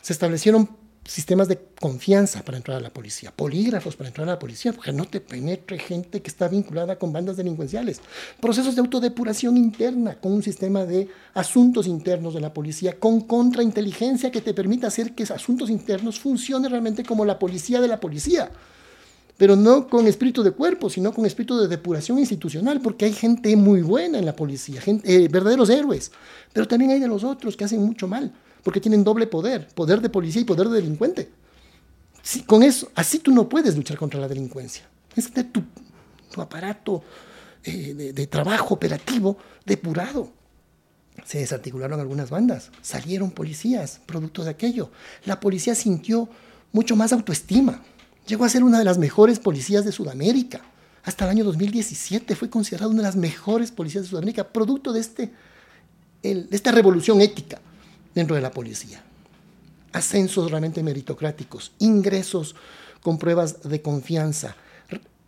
Se 0.00 0.12
establecieron 0.12 0.68
sistemas 1.04 1.48
de 1.48 1.58
confianza 1.80 2.44
para 2.44 2.56
entrar 2.56 2.76
a 2.76 2.80
la 2.80 2.90
policía, 2.90 3.32
polígrafos 3.34 3.96
para 3.96 4.08
entrar 4.08 4.28
a 4.28 4.32
la 4.32 4.38
policía, 4.38 4.72
porque 4.72 4.92
no 4.92 5.04
te 5.04 5.20
penetre 5.20 5.78
gente 5.78 6.22
que 6.22 6.28
está 6.28 6.48
vinculada 6.48 6.96
con 6.96 7.12
bandas 7.12 7.36
delincuenciales, 7.36 8.00
procesos 8.40 8.76
de 8.76 8.82
autodepuración 8.82 9.56
interna 9.56 10.20
con 10.20 10.32
un 10.32 10.42
sistema 10.42 10.84
de 10.84 11.08
asuntos 11.34 11.86
internos 11.86 12.34
de 12.34 12.40
la 12.40 12.54
policía, 12.54 12.98
con 13.00 13.22
contrainteligencia 13.22 14.30
que 14.30 14.40
te 14.40 14.54
permita 14.54 14.86
hacer 14.86 15.14
que 15.14 15.24
esos 15.24 15.36
asuntos 15.36 15.70
internos 15.70 16.20
funcionen 16.20 16.70
realmente 16.70 17.04
como 17.04 17.24
la 17.24 17.38
policía 17.38 17.80
de 17.80 17.88
la 17.88 17.98
policía, 17.98 18.50
pero 19.36 19.56
no 19.56 19.88
con 19.88 20.06
espíritu 20.06 20.44
de 20.44 20.52
cuerpo, 20.52 20.88
sino 20.88 21.12
con 21.12 21.26
espíritu 21.26 21.58
de 21.58 21.66
depuración 21.66 22.20
institucional, 22.20 22.80
porque 22.80 23.06
hay 23.06 23.12
gente 23.12 23.56
muy 23.56 23.82
buena 23.82 24.20
en 24.20 24.24
la 24.24 24.36
policía, 24.36 24.80
gente, 24.80 25.24
eh, 25.24 25.26
verdaderos 25.28 25.68
héroes, 25.68 26.12
pero 26.52 26.68
también 26.68 26.92
hay 26.92 27.00
de 27.00 27.08
los 27.08 27.24
otros 27.24 27.56
que 27.56 27.64
hacen 27.64 27.82
mucho 27.82 28.06
mal 28.06 28.32
porque 28.62 28.80
tienen 28.80 29.04
doble 29.04 29.26
poder, 29.26 29.68
poder 29.68 30.00
de 30.00 30.08
policía 30.08 30.42
y 30.42 30.44
poder 30.44 30.68
de 30.68 30.76
delincuente. 30.76 31.30
con 32.46 32.62
eso, 32.62 32.90
así 32.94 33.18
tú 33.18 33.32
no 33.32 33.48
puedes 33.48 33.76
luchar 33.76 33.96
contra 33.96 34.20
la 34.20 34.28
delincuencia. 34.28 34.88
Es 35.16 35.30
tu, 35.52 35.62
aparato 36.40 37.02
eh, 37.64 38.12
de, 38.14 38.26
trabajo 38.26 38.74
operativo 38.74 39.36
depurado. 39.66 40.30
Se 41.24 41.38
desarticularon 41.38 42.00
algunas 42.00 42.30
bandas, 42.30 42.70
salieron 42.80 43.30
policías, 43.32 44.00
producto 44.06 44.44
de 44.44 44.50
aquello. 44.50 44.90
La 45.26 45.40
policía 45.40 45.74
sintió 45.74 46.28
mucho 46.72 46.96
más 46.96 47.12
autoestima. 47.12 47.82
Llegó 48.26 48.44
a 48.44 48.48
ser 48.48 48.64
una 48.64 48.78
de 48.78 48.84
las 48.84 48.98
mejores 48.98 49.38
policías 49.38 49.84
de 49.84 49.92
Sudamérica. 49.92 50.62
Hasta 51.04 51.24
el 51.24 51.32
año 51.32 51.44
2017 51.44 52.34
fue 52.36 52.48
considerada 52.48 52.88
una 52.88 53.02
de 53.02 53.08
las 53.08 53.16
mejores 53.16 53.72
policías 53.72 54.04
de 54.04 54.10
Sudamérica, 54.10 54.48
producto 54.48 54.92
de, 54.92 55.00
este, 55.00 55.32
de 56.22 56.46
esta 56.50 56.70
revolución 56.70 57.20
ética 57.20 57.60
dentro 58.14 58.36
de 58.36 58.42
la 58.42 58.50
policía. 58.50 59.02
Ascensos 59.92 60.50
realmente 60.50 60.82
meritocráticos, 60.82 61.72
ingresos 61.78 62.54
con 63.02 63.18
pruebas 63.18 63.62
de 63.68 63.82
confianza, 63.82 64.56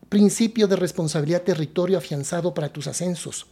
principio 0.08 0.68
de 0.68 0.76
responsabilidad 0.76 1.42
territorio 1.42 1.98
afianzado 1.98 2.54
para 2.54 2.68
tus 2.68 2.86
ascensos, 2.86 3.46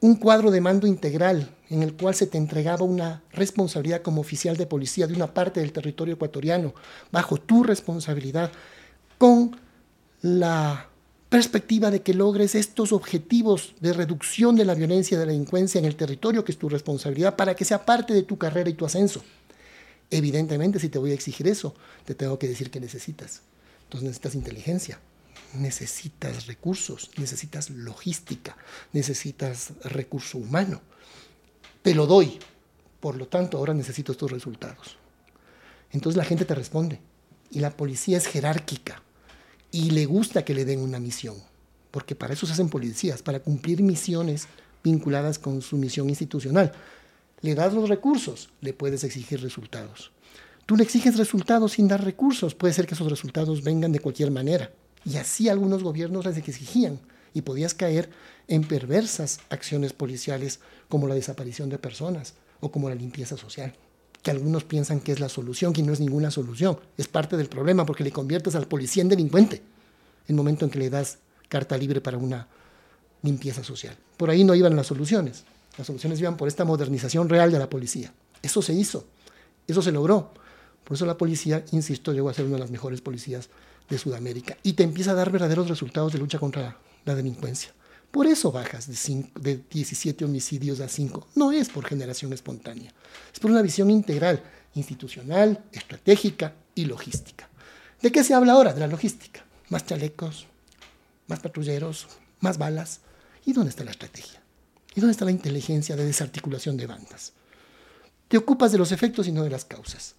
un 0.00 0.14
cuadro 0.16 0.50
de 0.50 0.60
mando 0.60 0.86
integral 0.86 1.50
en 1.70 1.82
el 1.82 1.94
cual 1.94 2.14
se 2.14 2.26
te 2.26 2.38
entregaba 2.38 2.84
una 2.84 3.22
responsabilidad 3.32 4.02
como 4.02 4.20
oficial 4.20 4.56
de 4.56 4.66
policía 4.66 5.06
de 5.06 5.14
una 5.14 5.32
parte 5.34 5.60
del 5.60 5.72
territorio 5.72 6.14
ecuatoriano, 6.14 6.74
bajo 7.10 7.38
tu 7.38 7.64
responsabilidad, 7.64 8.52
con 9.18 9.58
la 10.22 10.88
perspectiva 11.28 11.90
de 11.90 12.02
que 12.02 12.14
logres 12.14 12.54
estos 12.54 12.92
objetivos 12.92 13.74
de 13.80 13.92
reducción 13.92 14.56
de 14.56 14.64
la 14.64 14.74
violencia 14.74 15.14
y 15.14 15.18
de 15.18 15.26
la 15.26 15.32
delincuencia 15.32 15.78
en 15.78 15.84
el 15.84 15.96
territorio, 15.96 16.44
que 16.44 16.52
es 16.52 16.58
tu 16.58 16.68
responsabilidad, 16.68 17.36
para 17.36 17.54
que 17.54 17.64
sea 17.64 17.84
parte 17.84 18.14
de 18.14 18.22
tu 18.22 18.38
carrera 18.38 18.70
y 18.70 18.74
tu 18.74 18.86
ascenso. 18.86 19.22
Evidentemente, 20.10 20.80
si 20.80 20.88
te 20.88 20.98
voy 20.98 21.10
a 21.10 21.14
exigir 21.14 21.46
eso, 21.46 21.74
te 22.06 22.14
tengo 22.14 22.38
que 22.38 22.48
decir 22.48 22.70
que 22.70 22.80
necesitas. 22.80 23.42
Entonces 23.84 24.04
necesitas 24.04 24.34
inteligencia, 24.34 25.00
necesitas 25.54 26.46
recursos, 26.46 27.10
necesitas 27.18 27.68
logística, 27.70 28.56
necesitas 28.92 29.72
recurso 29.84 30.38
humano. 30.38 30.80
Te 31.82 31.94
lo 31.94 32.06
doy, 32.06 32.38
por 33.00 33.16
lo 33.16 33.28
tanto 33.28 33.58
ahora 33.58 33.74
necesito 33.74 34.12
estos 34.12 34.30
resultados. 34.30 34.96
Entonces 35.92 36.16
la 36.16 36.24
gente 36.24 36.46
te 36.46 36.54
responde 36.54 37.00
y 37.50 37.60
la 37.60 37.70
policía 37.70 38.16
es 38.16 38.26
jerárquica 38.26 39.02
y 39.70 39.90
le 39.90 40.06
gusta 40.06 40.44
que 40.44 40.54
le 40.54 40.64
den 40.64 40.80
una 40.80 40.98
misión, 40.98 41.36
porque 41.90 42.14
para 42.14 42.34
eso 42.34 42.46
se 42.46 42.52
hacen 42.52 42.68
policías, 42.68 43.22
para 43.22 43.40
cumplir 43.40 43.82
misiones 43.82 44.48
vinculadas 44.82 45.38
con 45.38 45.62
su 45.62 45.76
misión 45.76 46.08
institucional. 46.08 46.72
Le 47.40 47.54
das 47.54 47.72
los 47.74 47.88
recursos, 47.88 48.50
le 48.60 48.72
puedes 48.72 49.04
exigir 49.04 49.40
resultados. 49.40 50.12
Tú 50.66 50.76
le 50.76 50.84
exiges 50.84 51.16
resultados 51.16 51.72
sin 51.72 51.88
dar 51.88 52.04
recursos, 52.04 52.54
puede 52.54 52.74
ser 52.74 52.86
que 52.86 52.94
esos 52.94 53.10
resultados 53.10 53.62
vengan 53.62 53.92
de 53.92 54.00
cualquier 54.00 54.30
manera. 54.30 54.72
Y 55.04 55.16
así 55.16 55.48
algunos 55.48 55.82
gobiernos 55.82 56.26
les 56.26 56.36
exigían 56.36 57.00
y 57.32 57.42
podías 57.42 57.74
caer 57.74 58.10
en 58.48 58.64
perversas 58.64 59.40
acciones 59.50 59.92
policiales 59.92 60.60
como 60.88 61.06
la 61.08 61.14
desaparición 61.14 61.68
de 61.68 61.78
personas 61.78 62.34
o 62.60 62.70
como 62.70 62.88
la 62.88 62.94
limpieza 62.94 63.36
social 63.36 63.74
que 64.22 64.30
algunos 64.30 64.64
piensan 64.64 65.00
que 65.00 65.12
es 65.12 65.20
la 65.20 65.28
solución, 65.28 65.72
que 65.72 65.82
no 65.82 65.92
es 65.92 66.00
ninguna 66.00 66.30
solución. 66.30 66.78
Es 66.96 67.08
parte 67.08 67.36
del 67.36 67.48
problema 67.48 67.86
porque 67.86 68.04
le 68.04 68.10
conviertes 68.10 68.54
al 68.54 68.66
policía 68.66 69.02
en 69.02 69.08
delincuente 69.08 69.56
en 69.56 70.34
el 70.34 70.36
momento 70.36 70.64
en 70.64 70.70
que 70.70 70.78
le 70.78 70.90
das 70.90 71.18
carta 71.48 71.76
libre 71.76 72.00
para 72.00 72.18
una 72.18 72.46
limpieza 73.22 73.64
social. 73.64 73.96
Por 74.16 74.30
ahí 74.30 74.44
no 74.44 74.54
iban 74.54 74.76
las 74.76 74.86
soluciones. 74.86 75.44
Las 75.76 75.86
soluciones 75.86 76.20
iban 76.20 76.36
por 76.36 76.48
esta 76.48 76.64
modernización 76.64 77.28
real 77.28 77.50
de 77.50 77.58
la 77.58 77.70
policía. 77.70 78.12
Eso 78.42 78.62
se 78.62 78.74
hizo, 78.74 79.06
eso 79.66 79.80
se 79.80 79.92
logró. 79.92 80.32
Por 80.84 80.96
eso 80.96 81.06
la 81.06 81.16
policía, 81.16 81.64
insisto, 81.72 82.12
llegó 82.12 82.28
a 82.28 82.34
ser 82.34 82.46
una 82.46 82.54
de 82.54 82.60
las 82.60 82.70
mejores 82.70 83.00
policías 83.00 83.48
de 83.88 83.98
Sudamérica 83.98 84.56
y 84.62 84.74
te 84.74 84.82
empieza 84.82 85.12
a 85.12 85.14
dar 85.14 85.30
verdaderos 85.30 85.68
resultados 85.68 86.12
de 86.12 86.18
lucha 86.18 86.38
contra 86.38 86.78
la 87.04 87.14
delincuencia. 87.14 87.72
Por 88.10 88.26
eso 88.26 88.50
bajas 88.50 88.86
de, 88.86 89.30
de 89.40 89.62
17 89.70 90.24
homicidios 90.24 90.80
a 90.80 90.88
5. 90.88 91.28
No 91.34 91.52
es 91.52 91.68
por 91.68 91.84
generación 91.84 92.32
espontánea, 92.32 92.92
es 93.32 93.38
por 93.38 93.50
una 93.50 93.62
visión 93.62 93.90
integral, 93.90 94.42
institucional, 94.74 95.64
estratégica 95.72 96.54
y 96.74 96.86
logística. 96.86 97.48
¿De 98.00 98.12
qué 98.12 98.24
se 98.24 98.34
habla 98.34 98.52
ahora? 98.52 98.72
De 98.72 98.80
la 98.80 98.86
logística. 98.86 99.44
Más 99.68 99.84
chalecos, 99.84 100.46
más 101.26 101.40
patrulleros, 101.40 102.06
más 102.40 102.56
balas. 102.58 103.00
¿Y 103.44 103.52
dónde 103.52 103.70
está 103.70 103.84
la 103.84 103.90
estrategia? 103.90 104.40
¿Y 104.94 105.00
dónde 105.00 105.12
está 105.12 105.24
la 105.24 105.30
inteligencia 105.30 105.96
de 105.96 106.04
desarticulación 106.04 106.76
de 106.76 106.86
bandas? 106.86 107.32
Te 108.28 108.38
ocupas 108.38 108.72
de 108.72 108.78
los 108.78 108.92
efectos 108.92 109.26
y 109.26 109.32
no 109.32 109.42
de 109.42 109.50
las 109.50 109.64
causas. 109.64 110.14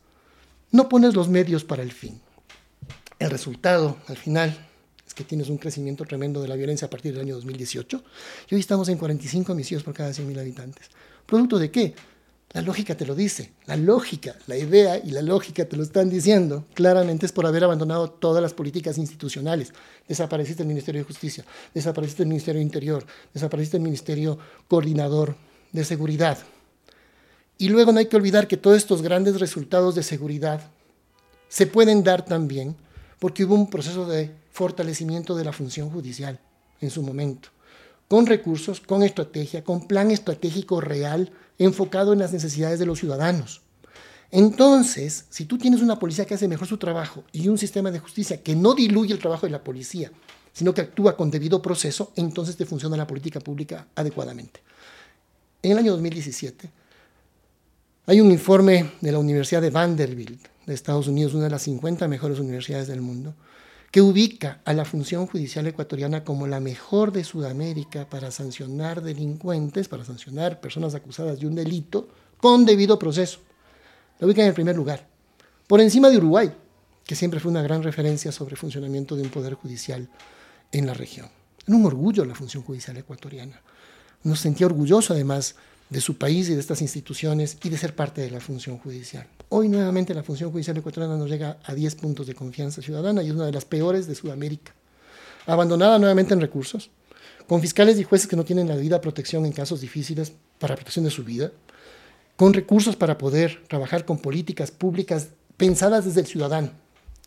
No 0.72 0.90
pones 0.90 1.16
los 1.16 1.30
medios 1.30 1.64
para 1.64 1.84
el 1.84 1.92
fin. 1.92 2.22
El 3.18 3.32
resultado, 3.32 3.98
al 4.08 4.18
final, 4.18 4.68
es 5.10 5.16
que 5.16 5.24
tienes 5.24 5.49
un 5.49 5.57
crecimiento 5.57 6.05
tremendo 6.05 6.39
de 6.39 6.47
la 6.47 6.55
violencia 6.55 6.86
a 6.86 6.89
partir 6.89 7.14
del 7.14 7.22
año 7.22 7.34
2018 7.34 8.03
y 8.51 8.53
hoy 8.53 8.62
estamos 8.62 8.89
en 8.89 8.97
45 8.99 9.51
homicidios 9.51 9.82
por 9.82 9.95
cada 9.95 10.12
100.000 10.12 10.39
habitantes. 10.39 10.86
¿Producto 11.26 11.57
de 11.57 11.72
qué? 11.72 11.95
La 12.51 12.62
lógica 12.62 12.95
te 12.95 13.07
lo 13.07 13.16
dice, 13.16 13.51
la 13.66 13.76
lógica, 13.76 14.36
la 14.45 14.55
idea 14.55 14.97
y 14.97 15.10
la 15.10 15.24
lógica 15.24 15.66
te 15.66 15.78
lo 15.78 15.82
están 15.82 16.12
diciendo. 16.12 16.66
Claramente 16.76 17.26
es 17.26 17.32
por 17.32 17.47
haber 17.47 17.64
abandonado 17.64 18.12
todas 18.12 18.41
las 18.41 18.53
políticas 18.53 18.99
institucionales. 18.99 19.74
Desapareciste 20.07 20.62
el 20.62 20.70
Ministerio 20.70 21.01
de 21.01 21.05
Justicia, 21.05 21.43
desapareciste 21.74 22.22
el 22.22 22.30
Ministerio 22.30 22.60
de 22.60 22.66
Interior, 22.66 23.03
desapareciste 23.34 23.78
el 23.78 23.84
Ministerio 23.84 24.38
Coordinador 24.68 25.36
de 25.72 25.86
Seguridad. 25.86 26.38
Y 27.57 27.70
luego 27.70 27.91
no 27.91 27.97
hay 27.97 28.05
que 28.05 28.16
olvidar 28.16 28.47
que 28.47 28.57
todos 28.57 28.78
estos 28.78 29.01
grandes 29.01 29.39
resultados 29.39 29.95
de 29.95 30.03
seguridad 30.03 30.62
se 31.47 31.66
pueden 31.66 32.03
dar 32.03 32.26
también 32.26 32.76
porque 33.20 33.43
hubo 33.43 33.55
un 33.55 33.70
proceso 33.70 34.05
de 34.05 34.32
fortalecimiento 34.52 35.36
de 35.36 35.45
la 35.45 35.54
función 35.54 35.89
judicial 35.89 36.39
en 36.82 36.89
su 36.89 37.02
momento, 37.02 37.50
con 38.08 38.26
recursos, 38.26 38.80
con 38.80 39.04
estrategia, 39.04 39.64
con 39.64 39.88
plan 39.88 40.12
estratégico 40.12 40.82
real 40.82 41.32
enfocado 41.58 42.14
en 42.14 42.20
las 42.20 42.34
necesidades 42.34 42.80
de 42.80 42.86
los 42.86 43.00
ciudadanos. 43.00 43.62
Entonces, 44.32 45.26
si 45.30 45.45
tú 45.45 45.58
tienes 45.58 45.82
una 45.82 45.97
policía 45.97 46.26
que 46.26 46.36
hace 46.36 46.47
mejor 46.47 46.68
su 46.68 46.78
trabajo 46.78 47.24
y 47.32 47.47
un 47.47 47.58
sistema 47.58 47.91
de 47.91 48.00
justicia 48.00 48.41
que 48.41 48.56
no 48.56 48.76
diluye 48.76 49.14
el 49.14 49.20
trabajo 49.20 49.45
de 49.45 49.52
la 49.52 49.64
policía, 49.64 50.12
sino 50.54 50.74
que 50.74 50.82
actúa 50.82 51.18
con 51.18 51.32
debido 51.32 51.62
proceso, 51.62 52.12
entonces 52.16 52.56
te 52.56 52.66
funciona 52.66 52.97
la 52.97 53.08
política 53.08 53.39
pública 53.39 53.88
adecuadamente. 53.95 54.62
En 55.62 55.72
el 55.72 55.78
año 55.80 55.91
2017 55.93 56.70
hay 58.06 58.22
un 58.22 58.32
informe 58.32 58.91
de 59.02 59.12
la 59.12 59.20
Universidad 59.20 59.62
de 59.62 59.70
Vanderbilt 59.70 60.47
de 60.66 60.74
Estados 60.74 61.08
Unidos, 61.08 61.34
una 61.34 61.45
de 61.45 61.50
las 61.50 61.64
50 61.64 62.08
mejores 62.08 62.39
universidades 62.39 62.88
del 62.88 63.02
mundo, 63.02 63.34
que 63.92 64.02
ubica 64.02 64.62
a 64.66 64.74
la 64.74 64.86
función 64.86 65.26
judicial 65.26 65.66
ecuatoriana 65.68 66.24
como 66.24 66.48
la 66.48 66.60
mejor 66.60 67.12
de 67.12 67.24
Sudamérica 67.24 68.08
para 68.08 68.32
sancionar 68.32 69.02
delincuentes, 69.02 69.88
para 69.88 70.06
sancionar 70.06 70.60
personas 70.60 70.94
acusadas 70.94 71.40
de 71.40 71.48
un 71.48 71.56
delito 71.56 72.08
con 72.38 72.66
debido 72.66 73.00
proceso. 73.00 73.40
La 74.20 74.28
ubica 74.28 74.42
en 74.42 74.50
el 74.50 74.54
primer 74.54 74.76
lugar, 74.76 75.08
por 75.68 75.82
encima 75.82 76.10
de 76.10 76.18
Uruguay, 76.18 76.52
que 77.06 77.16
siempre 77.16 77.40
fue 77.40 77.52
una 77.52 77.64
gran 77.64 77.82
referencia 77.82 78.32
sobre 78.32 78.52
el 78.52 78.58
funcionamiento 78.58 79.16
de 79.16 79.24
un 79.24 79.30
poder 79.30 79.56
judicial 79.56 80.08
en 80.72 80.86
la 80.86 80.94
región. 80.94 81.28
Era 81.66 81.76
un 81.76 81.86
orgullo 81.86 82.26
la 82.26 82.36
función 82.36 82.64
judicial 82.64 82.98
ecuatoriana. 82.98 83.62
Nos 84.24 84.40
sentía 84.40 84.68
orgulloso 84.68 85.14
además 85.14 85.56
de 85.90 86.02
su 86.02 86.18
país 86.18 86.50
y 86.50 86.54
de 86.54 86.60
estas 86.60 86.82
instituciones 86.82 87.58
y 87.64 87.70
de 87.70 87.78
ser 87.78 87.96
parte 87.96 88.22
de 88.22 88.30
la 88.30 88.40
función 88.40 88.78
judicial. 88.78 89.28
Hoy 89.52 89.68
nuevamente 89.68 90.14
la 90.14 90.22
función 90.22 90.52
judicial 90.52 90.78
ecuatoriana 90.78 91.18
nos 91.18 91.28
llega 91.28 91.58
a 91.64 91.74
10 91.74 91.95
puntos 91.95 92.28
de 92.28 92.36
confianza 92.36 92.84
ciudadana 92.84 93.24
y 93.24 93.30
es 93.30 93.34
una 93.34 93.47
de 93.47 93.52
las 93.52 93.66
peores 93.66 94.06
de 94.06 94.14
Sudamérica. 94.14 94.76
Abandonada 95.47 95.97
nuevamente 95.97 96.36
en 96.36 96.41
recursos, 96.41 96.91
con 97.47 97.60
fiscales 97.60 98.00
y 98.00 98.04
jueces 98.04 98.28
que 98.28 98.36
no 98.36 98.45
tienen 98.45 98.68
la 98.68 98.76
debida 98.76 99.02
protección 99.02 99.47
en 99.47 99.52
casos 99.52 99.82
difíciles 99.82 100.34
para 100.60 100.76
protección 100.76 101.04
de 101.04 101.10
su 101.10 101.24
vida, 101.24 101.52
con 102.36 102.54
recursos 102.54 102.95
para 102.95 103.18
poder 103.18 103.64
trabajar 103.68 104.06
con 104.06 104.20
políticas 104.20 104.70
públicas 104.70 105.30
pensadas 105.58 106.06
desde 106.06 106.22
el 106.22 106.28
ciudadano. 106.28 106.70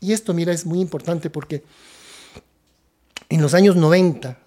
Y 0.01 0.12
esto, 0.12 0.33
mira, 0.33 0.53
es 0.53 0.64
muy 0.64 0.81
importante 0.81 1.29
porque 1.29 1.64
en 3.31 3.43
los 3.43 3.53
años 3.55 3.75
90, 3.75 4.39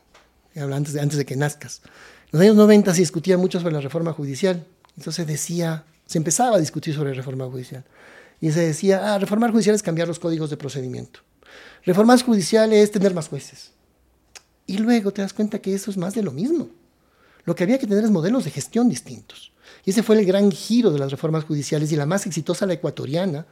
antes 0.55 0.93
de, 0.93 1.01
antes 1.01 1.17
de 1.17 1.25
que 1.25 1.35
nazcas, 1.35 1.81
en 2.31 2.39
los 2.39 2.41
años 2.41 2.55
90 2.55 2.93
se 2.93 3.01
discutía 3.01 3.37
mucho 3.37 3.59
sobre 3.59 3.73
la 3.73 3.81
reforma 3.81 4.13
judicial. 4.13 4.65
Entonces 4.95 5.27
decía, 5.27 5.83
se 6.05 6.17
empezaba 6.17 6.57
a 6.57 6.59
discutir 6.59 6.93
sobre 6.93 7.13
reforma 7.13 7.45
judicial. 7.45 7.83
Y 8.41 8.51
se 8.51 8.61
decía, 8.61 9.13
ah, 9.13 9.19
reformar 9.19 9.51
judicial 9.51 9.75
es 9.75 9.83
cambiar 9.83 10.07
los 10.07 10.19
códigos 10.19 10.49
de 10.49 10.57
procedimiento. 10.57 11.21
Reformar 11.83 12.21
judicial 12.21 12.73
es 12.73 12.91
tener 12.91 13.13
más 13.13 13.29
jueces. 13.29 13.71
Y 14.67 14.77
luego 14.77 15.11
te 15.11 15.21
das 15.21 15.33
cuenta 15.33 15.59
que 15.59 15.73
eso 15.73 15.91
es 15.91 15.97
más 15.97 16.15
de 16.15 16.23
lo 16.23 16.31
mismo. 16.31 16.69
Lo 17.45 17.55
que 17.55 17.63
había 17.63 17.77
que 17.77 17.87
tener 17.87 18.03
es 18.03 18.11
modelos 18.11 18.43
de 18.43 18.51
gestión 18.51 18.89
distintos. 18.89 19.51
Y 19.83 19.91
ese 19.91 20.03
fue 20.03 20.17
el 20.17 20.25
gran 20.25 20.51
giro 20.51 20.91
de 20.91 20.99
las 20.99 21.11
reformas 21.11 21.43
judiciales 21.43 21.91
y 21.91 21.95
la 21.95 22.05
más 22.05 22.25
exitosa, 22.25 22.65
la 22.65 22.73
ecuatoriana, 22.73 23.45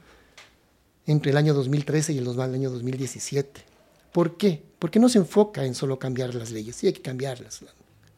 entre 1.06 1.32
el 1.32 1.38
año 1.38 1.54
2013 1.54 2.14
y 2.14 2.18
el 2.18 2.40
año 2.40 2.70
2017. 2.72 3.62
¿Por 4.12 4.38
qué? 4.38 4.64
Porque 4.80 5.00
no 5.00 5.10
se 5.10 5.20
enfoca 5.20 5.66
en 5.66 5.76
solo 5.76 6.00
cambiar 6.00 6.34
las 6.34 6.52
leyes, 6.52 6.76
sí 6.76 6.88
hay 6.88 6.94
que 6.94 7.02
cambiarlas. 7.02 7.62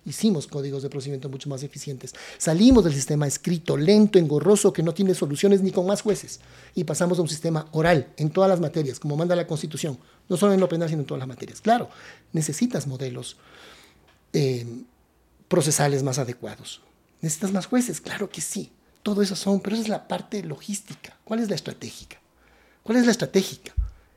Hicimos 0.06 0.46
códigos 0.46 0.84
de 0.84 0.90
procedimiento 0.90 1.30
mucho 1.30 1.50
más 1.50 1.64
eficientes. 1.64 2.14
Salimos 2.38 2.84
del 2.84 2.94
sistema 2.94 3.26
escrito, 3.26 3.76
lento, 3.76 4.20
engorroso, 4.20 4.72
que 4.72 4.84
no 4.84 4.94
tiene 4.94 5.16
soluciones 5.16 5.62
ni 5.62 5.72
con 5.72 5.88
más 5.88 6.04
jueces. 6.04 6.42
Y 6.76 6.84
pasamos 6.84 7.18
a 7.18 7.24
un 7.24 7.28
sistema 7.28 7.68
oral 7.72 8.14
en 8.18 8.30
todas 8.30 8.48
las 8.48 8.60
materias, 8.60 9.00
como 9.00 9.18
manda 9.18 9.36
la 9.36 9.48
Constitución. 9.48 9.98
No 10.30 10.38
solo 10.38 10.54
en 10.54 10.60
lo 10.60 10.70
penal, 10.70 10.90
sino 10.90 11.02
en 11.02 11.08
todas 11.08 11.20
las 11.20 11.28
materias. 11.28 11.60
Claro, 11.60 11.90
necesitas 12.34 12.86
modelos 12.86 13.38
eh, 14.32 14.68
procesales 15.48 16.04
más 16.04 16.20
adecuados. 16.20 16.82
¿Necesitas 17.22 17.52
más 17.52 17.66
jueces? 17.66 18.00
Claro 18.00 18.30
que 18.30 18.42
sí. 18.42 18.72
Todo 19.02 19.24
eso 19.24 19.36
son, 19.36 19.60
pero 19.60 19.76
esa 19.76 19.84
es 19.84 19.90
la 19.90 20.08
parte 20.08 20.44
logística. 20.44 21.18
¿Cuál 21.24 21.40
es 21.40 21.50
la 21.50 21.56
estratégica? 21.56 22.18
¿Cuál 22.84 23.00
es 23.00 23.06
la 23.06 23.12
estratégica? 23.12 23.74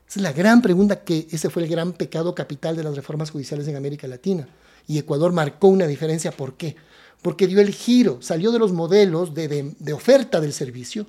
Esa 0.07 0.19
es 0.19 0.21
la 0.21 0.33
gran 0.33 0.61
pregunta 0.61 1.03
que 1.03 1.27
ese 1.31 1.49
fue 1.49 1.63
el 1.63 1.69
gran 1.69 1.93
pecado 1.93 2.35
capital 2.35 2.75
de 2.75 2.83
las 2.83 2.95
reformas 2.95 3.31
judiciales 3.31 3.67
en 3.67 3.75
América 3.75 4.07
Latina 4.07 4.47
y 4.87 4.97
Ecuador 4.97 5.31
marcó 5.31 5.67
una 5.67 5.87
diferencia. 5.87 6.31
¿Por 6.31 6.55
qué? 6.55 6.75
Porque 7.21 7.47
dio 7.47 7.59
el 7.59 7.71
giro, 7.71 8.21
salió 8.21 8.51
de 8.51 8.59
los 8.59 8.71
modelos 8.71 9.33
de, 9.33 9.93
oferta 9.93 10.39
del 10.39 10.53
servicio 10.53 11.05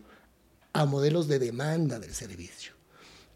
a 0.72 0.84
modelos 0.84 1.28
de 1.28 1.38
demanda 1.38 1.98
del 1.98 2.12
servicio. 2.12 2.72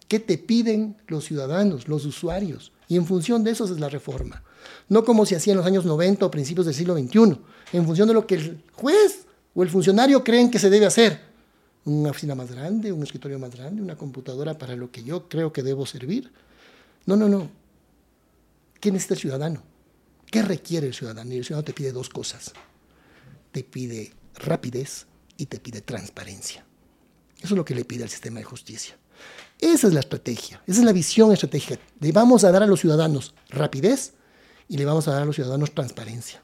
¿Qué 0.09 0.21
te 0.21 0.39
piden 0.39 0.97
los 1.07 1.25
ciudadanos, 1.25 1.89
los 1.89 2.05
usuarios? 2.05 2.73
Y 2.89 2.97
en 2.97 3.07
función 3.07 3.43
de 3.45 3.53
eso 3.53 3.65
es 3.65 3.81
la 3.81 3.89
reforma. 3.89 4.43
No 4.89 5.05
como 5.05 5.25
se 5.25 5.37
hacía 5.37 5.53
en 5.53 5.59
los 5.59 5.67
años 5.67 5.85
90 5.85 6.27
o 6.27 6.31
principios 6.31 6.67
del 6.67 6.75
siglo 6.75 6.97
XXI, 6.97 7.39
en 7.73 7.87
función 7.87 8.09
de 8.09 8.15
lo 8.15 8.27
que 8.27 8.35
el 8.35 8.65
juez 8.73 9.27
o 9.55 9.63
el 9.63 9.71
funcionario 9.71 10.23
creen 10.23 10.51
que 10.51 10.59
se 10.59 10.71
debe 10.71 10.87
hacer. 10.87 11.21
Una 11.85 12.11
oficina 12.11 12.35
más 12.35 12.51
grande, 12.51 12.93
un 12.93 13.03
escritorio 13.03 13.39
más 13.39 13.55
grande, 13.55 13.83
una 13.83 13.97
computadora 13.97 14.57
para 14.57 14.75
lo 14.75 14.91
que 14.91 15.03
yo 15.03 15.29
creo 15.29 15.53
que 15.53 15.63
debo 15.63 15.87
servir. 15.87 16.31
No, 17.07 17.17
no, 17.17 17.29
no. 17.29 17.49
¿Qué 18.81 18.91
necesita 18.91 19.15
el 19.15 19.21
ciudadano? 19.21 19.74
¿Qué 20.35 20.43
requiere 20.43 20.89
el 20.89 20.95
ciudadano? 20.95 21.33
Y 21.33 21.37
el 21.37 21.45
ciudadano 21.45 21.65
te 21.65 21.73
pide 21.73 21.93
dos 21.93 22.09
cosas. 22.09 22.53
Te 23.53 23.63
pide 23.63 24.13
rapidez 24.35 25.07
y 25.37 25.47
te 25.47 25.61
pide 25.61 25.81
transparencia. 25.81 26.67
Eso 27.37 27.55
es 27.55 27.57
lo 27.57 27.65
que 27.65 27.77
le 27.77 27.85
pide 27.85 28.03
al 28.03 28.11
sistema 28.11 28.41
de 28.41 28.45
justicia. 28.45 28.97
Esa 29.61 29.87
es 29.87 29.95
la 29.95 30.01
estrategia, 30.01 30.61
esa 30.67 30.81
es 30.81 30.85
la 30.85 30.93
visión 30.93 31.31
estratégica. 31.31 31.81
Le 32.01 32.11
vamos 32.11 32.43
a 32.43 32.51
dar 32.51 32.65
a 32.65 32.67
los 32.67 32.81
ciudadanos 32.81 33.33
rapidez 33.49 34.15
y 34.69 34.77
le 34.77 34.85
vamos 34.85 35.07
a 35.07 35.13
dar 35.13 35.23
a 35.23 35.25
los 35.25 35.37
ciudadanos 35.37 35.73
transparencia. 35.73 36.43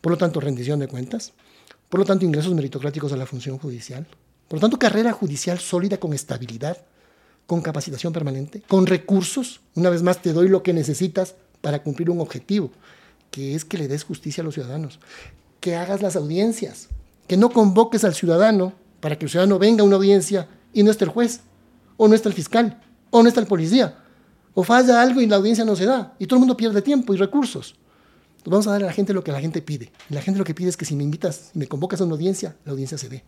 Por 0.00 0.10
lo 0.10 0.18
tanto, 0.18 0.40
rendición 0.40 0.80
de 0.80 0.88
cuentas, 0.88 1.32
por 1.88 2.00
lo 2.00 2.06
tanto, 2.06 2.24
ingresos 2.24 2.52
meritocráticos 2.52 3.12
a 3.12 3.16
la 3.16 3.26
función 3.26 3.58
judicial, 3.58 4.08
por 4.48 4.56
lo 4.56 4.60
tanto, 4.60 4.76
carrera 4.76 5.12
judicial 5.12 5.60
sólida 5.60 6.00
con 6.00 6.14
estabilidad, 6.14 6.78
con 7.46 7.60
capacitación 7.60 8.12
permanente, 8.12 8.60
con 8.66 8.86
recursos. 8.86 9.60
Una 9.76 9.88
vez 9.88 10.02
más, 10.02 10.20
te 10.20 10.32
doy 10.32 10.48
lo 10.48 10.64
que 10.64 10.72
necesitas 10.72 11.36
para 11.60 11.84
cumplir 11.84 12.10
un 12.10 12.20
objetivo 12.20 12.72
que 13.30 13.54
es 13.54 13.64
que 13.64 13.78
le 13.78 13.88
des 13.88 14.04
justicia 14.04 14.42
a 14.42 14.44
los 14.44 14.54
ciudadanos, 14.54 14.98
que 15.60 15.76
hagas 15.76 16.02
las 16.02 16.16
audiencias, 16.16 16.88
que 17.26 17.36
no 17.36 17.50
convoques 17.50 18.04
al 18.04 18.14
ciudadano 18.14 18.72
para 19.00 19.18
que 19.18 19.24
el 19.24 19.30
ciudadano 19.30 19.58
venga 19.58 19.82
a 19.82 19.86
una 19.86 19.96
audiencia 19.96 20.48
y 20.72 20.82
no 20.82 20.90
esté 20.90 21.04
el 21.04 21.10
juez, 21.10 21.40
o 21.96 22.08
no 22.08 22.14
está 22.14 22.28
el 22.28 22.34
fiscal, 22.34 22.82
o 23.10 23.22
no 23.22 23.28
está 23.28 23.40
el 23.40 23.46
policía, 23.46 23.98
o 24.54 24.62
falla 24.62 25.00
algo 25.00 25.20
y 25.20 25.26
la 25.26 25.36
audiencia 25.36 25.64
no 25.64 25.76
se 25.76 25.86
da, 25.86 26.14
y 26.18 26.26
todo 26.26 26.36
el 26.36 26.40
mundo 26.40 26.56
pierde 26.56 26.82
tiempo 26.82 27.14
y 27.14 27.16
recursos. 27.16 27.76
vamos 28.44 28.66
a 28.66 28.72
dar 28.72 28.82
a 28.82 28.86
la 28.86 28.92
gente 28.92 29.12
lo 29.12 29.22
que 29.22 29.32
la 29.32 29.40
gente 29.40 29.62
pide. 29.62 29.92
la 30.08 30.22
gente 30.22 30.38
lo 30.38 30.44
que 30.44 30.54
pide 30.54 30.68
es 30.68 30.76
que 30.76 30.84
si 30.84 30.96
me 30.96 31.04
invitas, 31.04 31.50
y 31.54 31.58
me 31.58 31.66
convocas 31.66 32.00
a 32.00 32.04
una 32.04 32.14
audiencia, 32.14 32.56
la 32.64 32.72
audiencia 32.72 32.98
se 32.98 33.08
dé, 33.08 33.24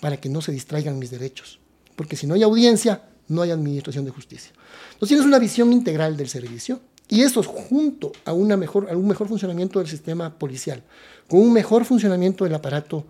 para 0.00 0.18
que 0.18 0.28
no 0.28 0.42
se 0.42 0.52
distraigan 0.52 0.98
mis 0.98 1.10
derechos. 1.10 1.58
Porque 1.96 2.16
si 2.16 2.26
no 2.26 2.34
hay 2.34 2.42
audiencia, 2.42 3.02
no 3.28 3.42
hay 3.42 3.50
administración 3.50 4.04
de 4.04 4.10
justicia. 4.10 4.52
Entonces 4.92 5.08
tienes 5.08 5.26
una 5.26 5.38
visión 5.38 5.72
integral 5.72 6.16
del 6.16 6.28
servicio, 6.28 6.80
y 7.12 7.20
esto 7.20 7.42
junto 7.42 8.12
a, 8.24 8.32
un 8.32 8.48
mejor 8.48 9.28
funcionamiento 9.28 9.78
del 9.78 9.86
sistema 9.86 10.38
policial, 10.38 10.82
con 11.28 11.40
un 11.40 11.52
mejor 11.52 11.84
funcionamiento 11.84 12.44
del 12.44 12.54
aparato 12.54 13.04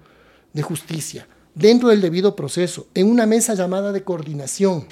de 0.53 0.61
justicia, 0.61 1.28
dentro 1.55 1.88
del 1.88 2.00
debido 2.00 2.34
proceso, 2.34 2.88
en 2.94 3.09
una 3.09 3.26
mesa 3.26 3.55
llamada 3.55 3.92
de 3.92 4.03
coordinación, 4.03 4.88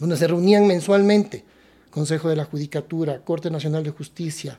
donde 0.00 0.16
se 0.16 0.26
reunían 0.26 0.66
mensualmente 0.66 1.44
Consejo 1.92 2.28
de 2.28 2.34
la 2.34 2.44
Judicatura, 2.44 3.20
Corte 3.20 3.52
Nacional 3.52 3.84
de 3.84 3.90
Justicia, 3.90 4.58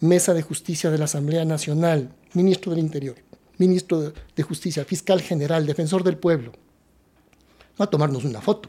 Mesa 0.00 0.34
de 0.34 0.42
Justicia 0.42 0.90
de 0.90 0.98
la 0.98 1.04
Asamblea 1.04 1.44
Nacional, 1.44 2.12
Ministro 2.32 2.72
del 2.72 2.80
Interior, 2.80 3.14
Ministro 3.56 4.12
de 4.34 4.42
Justicia, 4.42 4.84
Fiscal 4.84 5.20
General, 5.20 5.64
Defensor 5.64 6.02
del 6.02 6.16
Pueblo, 6.16 6.50
a 7.78 7.86
tomarnos 7.86 8.24
una 8.24 8.40
foto, 8.40 8.68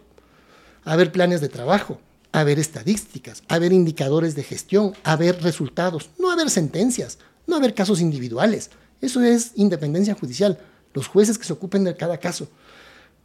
a 0.84 0.96
ver 0.96 1.12
planes 1.12 1.42
de 1.42 1.50
trabajo, 1.50 2.00
a 2.34 2.44
ver 2.44 2.60
estadísticas, 2.60 3.44
a 3.48 3.60
ver 3.60 3.72
indicadores 3.72 4.36
de 4.36 4.44
gestión, 4.44 4.94
a 5.04 5.16
ver 5.16 5.42
resultados, 5.42 6.10
no 6.20 6.32
a 6.32 6.36
ver 6.36 6.50
sentencias, 6.50 7.20
no 7.48 7.56
a 7.56 7.60
ver 7.60 7.74
casos 7.74 8.02
individuales. 8.02 8.72
Eso 9.02 9.22
es 9.22 9.52
independencia 9.56 10.16
judicial, 10.16 10.60
los 10.94 11.08
jueces 11.08 11.38
que 11.38 11.46
se 11.46 11.54
ocupen 11.54 11.84
de 11.84 11.96
cada 11.96 12.18
caso. 12.18 12.50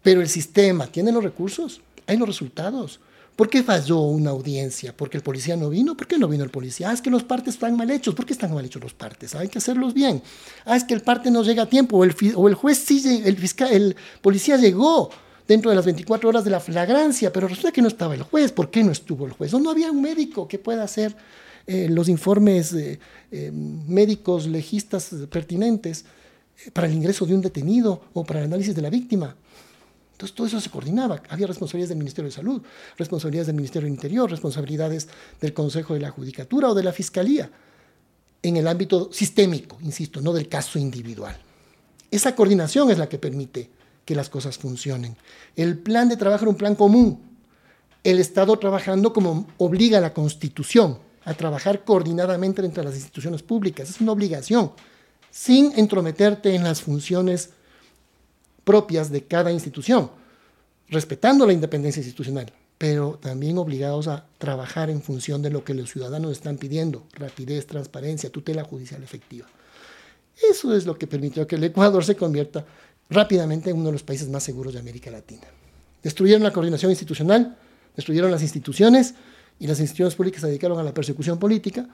Pero 0.03 0.21
el 0.21 0.29
sistema 0.29 0.87
tiene 0.87 1.11
los 1.11 1.25
recursos, 1.25 1.81
hay 2.07 2.19
los 2.19 2.29
resultados. 2.29 3.01
¿Por 3.35 3.49
qué 3.49 3.63
falló 3.63 4.01
una 4.01 4.31
audiencia? 4.31 4.95
¿Porque 4.97 5.17
el 5.17 5.23
policía 5.23 5.57
no 5.57 5.71
vino? 5.71 5.97
¿Por 5.97 6.07
qué 6.07 6.19
no 6.19 6.27
vino 6.27 6.43
el 6.43 6.51
policía? 6.51 6.91
Ah, 6.91 6.93
es 6.93 7.01
que 7.01 7.09
los 7.09 7.23
partes 7.23 7.55
están 7.55 7.77
mal 7.77 7.89
hechos. 7.89 8.15
¿Por 8.15 8.27
qué 8.27 8.33
están 8.33 8.53
mal 8.53 8.65
hechos 8.65 8.83
los 8.83 8.95
partes? 8.95 9.37
Hay 9.37 9.47
que 9.47 9.59
hacerlos 9.59 9.95
bien. 9.95 10.23
Ah, 10.65 10.77
es 10.77 10.83
que 10.83 10.93
el 10.93 11.03
parte 11.03 11.31
no 11.31 11.45
llega 11.45 11.63
a 11.63 11.67
tiempo. 11.67 11.99
O 11.99 12.05
el, 12.05 12.17
o 12.35 12.49
el 12.49 12.55
juez 12.55 12.79
sí, 12.79 13.23
el, 13.25 13.37
fiscal, 13.37 13.71
el 13.73 13.97
policía 14.23 14.57
llegó 14.57 15.11
dentro 15.49 15.70
de 15.70 15.76
las 15.76 15.86
24 15.86 16.28
horas 16.28 16.44
de 16.44 16.51
la 16.51 16.61
flagrancia, 16.61 17.32
pero 17.32 17.49
resulta 17.49 17.72
que 17.72 17.80
no 17.80 17.88
estaba 17.88 18.14
el 18.14 18.22
juez. 18.22 18.53
¿Por 18.53 18.70
qué 18.70 18.84
no 18.84 18.92
estuvo 18.92 19.26
el 19.26 19.32
juez? 19.32 19.55
O 19.55 19.59
no 19.59 19.70
había 19.70 19.90
un 19.90 20.03
médico 20.03 20.46
que 20.46 20.59
pueda 20.59 20.84
hacer 20.84 21.16
eh, 21.66 21.88
los 21.90 22.09
informes 22.09 22.74
eh, 22.74 23.01
eh, 23.32 23.51
médicos 23.51 24.46
legistas 24.46 25.11
pertinentes 25.30 26.05
para 26.74 26.86
el 26.86 26.94
ingreso 26.94 27.24
de 27.24 27.34
un 27.34 27.40
detenido 27.40 28.03
o 28.12 28.24
para 28.24 28.40
el 28.40 28.46
análisis 28.46 28.74
de 28.74 28.82
la 28.82 28.90
víctima. 28.90 29.34
Entonces 30.12 30.34
todo 30.34 30.46
eso 30.46 30.61
se 30.61 30.70
coordinaba. 30.70 31.22
Había 31.30 31.46
responsabilidades 31.46 31.90
del 31.90 31.99
Ministerio 31.99 32.28
de 32.28 32.36
Salud, 32.36 32.62
responsabilidades 32.99 33.46
del 33.46 33.57
Ministerio 33.57 33.86
del 33.86 33.94
Interior, 33.94 34.30
responsabilidades 34.30 35.09
del 35.40 35.55
Consejo 35.55 35.94
de 35.94 36.01
la 36.01 36.11
Judicatura 36.11 36.68
o 36.68 36.74
de 36.74 36.82
la 36.82 36.92
Fiscalía, 36.92 37.51
en 38.42 38.57
el 38.57 38.68
ámbito 38.68 39.11
sistémico, 39.12 39.78
insisto, 39.80 40.20
no 40.20 40.32
del 40.32 40.49
caso 40.49 40.78
individual. 40.78 41.36
Esa 42.11 42.34
coordinación 42.34 42.90
es 42.90 42.99
la 42.99 43.09
que 43.09 43.18
permite 43.18 43.78
que 44.09 44.15
las 44.15 44.31
cosas 44.31 44.57
funcionen. 44.57 45.19
El 45.55 45.77
plan 45.77 46.09
de 46.09 46.17
trabajo 46.17 46.45
era 46.45 46.51
un 46.51 46.57
plan 46.57 46.75
común. 46.75 47.21
El 48.03 48.19
Estado 48.19 48.59
trabajando 48.59 49.13
como 49.13 49.47
obliga 49.59 49.99
a 49.99 50.01
la 50.01 50.15
Constitución 50.15 50.99
a 51.27 51.35
trabajar 51.35 51.85
coordinadamente 51.85 52.65
entre 52.65 52.83
las 52.83 52.95
instituciones 52.95 53.43
públicas. 53.43 53.91
Es 53.91 54.01
una 54.01 54.13
obligación, 54.13 54.73
sin 55.31 55.79
entrometerte 55.79 56.55
en 56.55 56.65
las 56.65 56.81
funciones 56.81 57.51
propias 58.65 59.11
de 59.11 59.25
cada 59.25 59.53
institución, 59.53 60.11
respetando 60.89 61.45
la 61.45 61.53
independencia 61.53 62.01
institucional, 62.01 62.51
pero 62.79 63.19
también 63.21 63.59
obligados 63.59 64.09
a 64.09 64.25
trabajar 64.39 64.89
en 64.89 65.03
función 65.03 65.43
de 65.43 65.51
lo 65.51 65.65
que 65.65 65.75
los 65.75 65.91
ciudadanos 65.93 66.33
están 66.33 66.57
pidiendo, 66.57 67.03
rapidez, 67.13 67.67
transparencia, 67.67 68.31
tutela 68.31 68.65
judicial 68.65 69.03
efectiva. 69.03 69.47
Eso 70.51 70.75
es 70.75 70.87
lo 70.87 70.97
que 70.97 71.07
permitió 71.07 71.47
que 71.47 71.57
el 71.57 71.65
Ecuador 71.65 72.03
se 72.07 72.17
convierta 72.17 72.65
rápidamente 73.11 73.71
en 73.71 73.77
uno 73.77 73.87
de 73.87 73.93
los 73.93 74.03
países 74.03 74.29
más 74.29 74.43
seguros 74.43 74.75
de 74.75 74.81
América 74.81 75.11
Latina. 75.11 75.47
Destruyeron 76.03 76.43
la 76.43 76.53
coordinación 76.53 76.91
institucional, 76.91 77.57
destruyeron 77.97 78.31
las 78.31 78.43
instituciones 78.43 79.15
y 79.59 79.67
las 79.67 79.81
instituciones 79.81 80.15
públicas 80.15 80.41
se 80.41 80.47
dedicaron 80.47 80.79
a 80.79 80.83
la 80.83 80.95
persecución 80.95 81.39
política, 81.39 81.89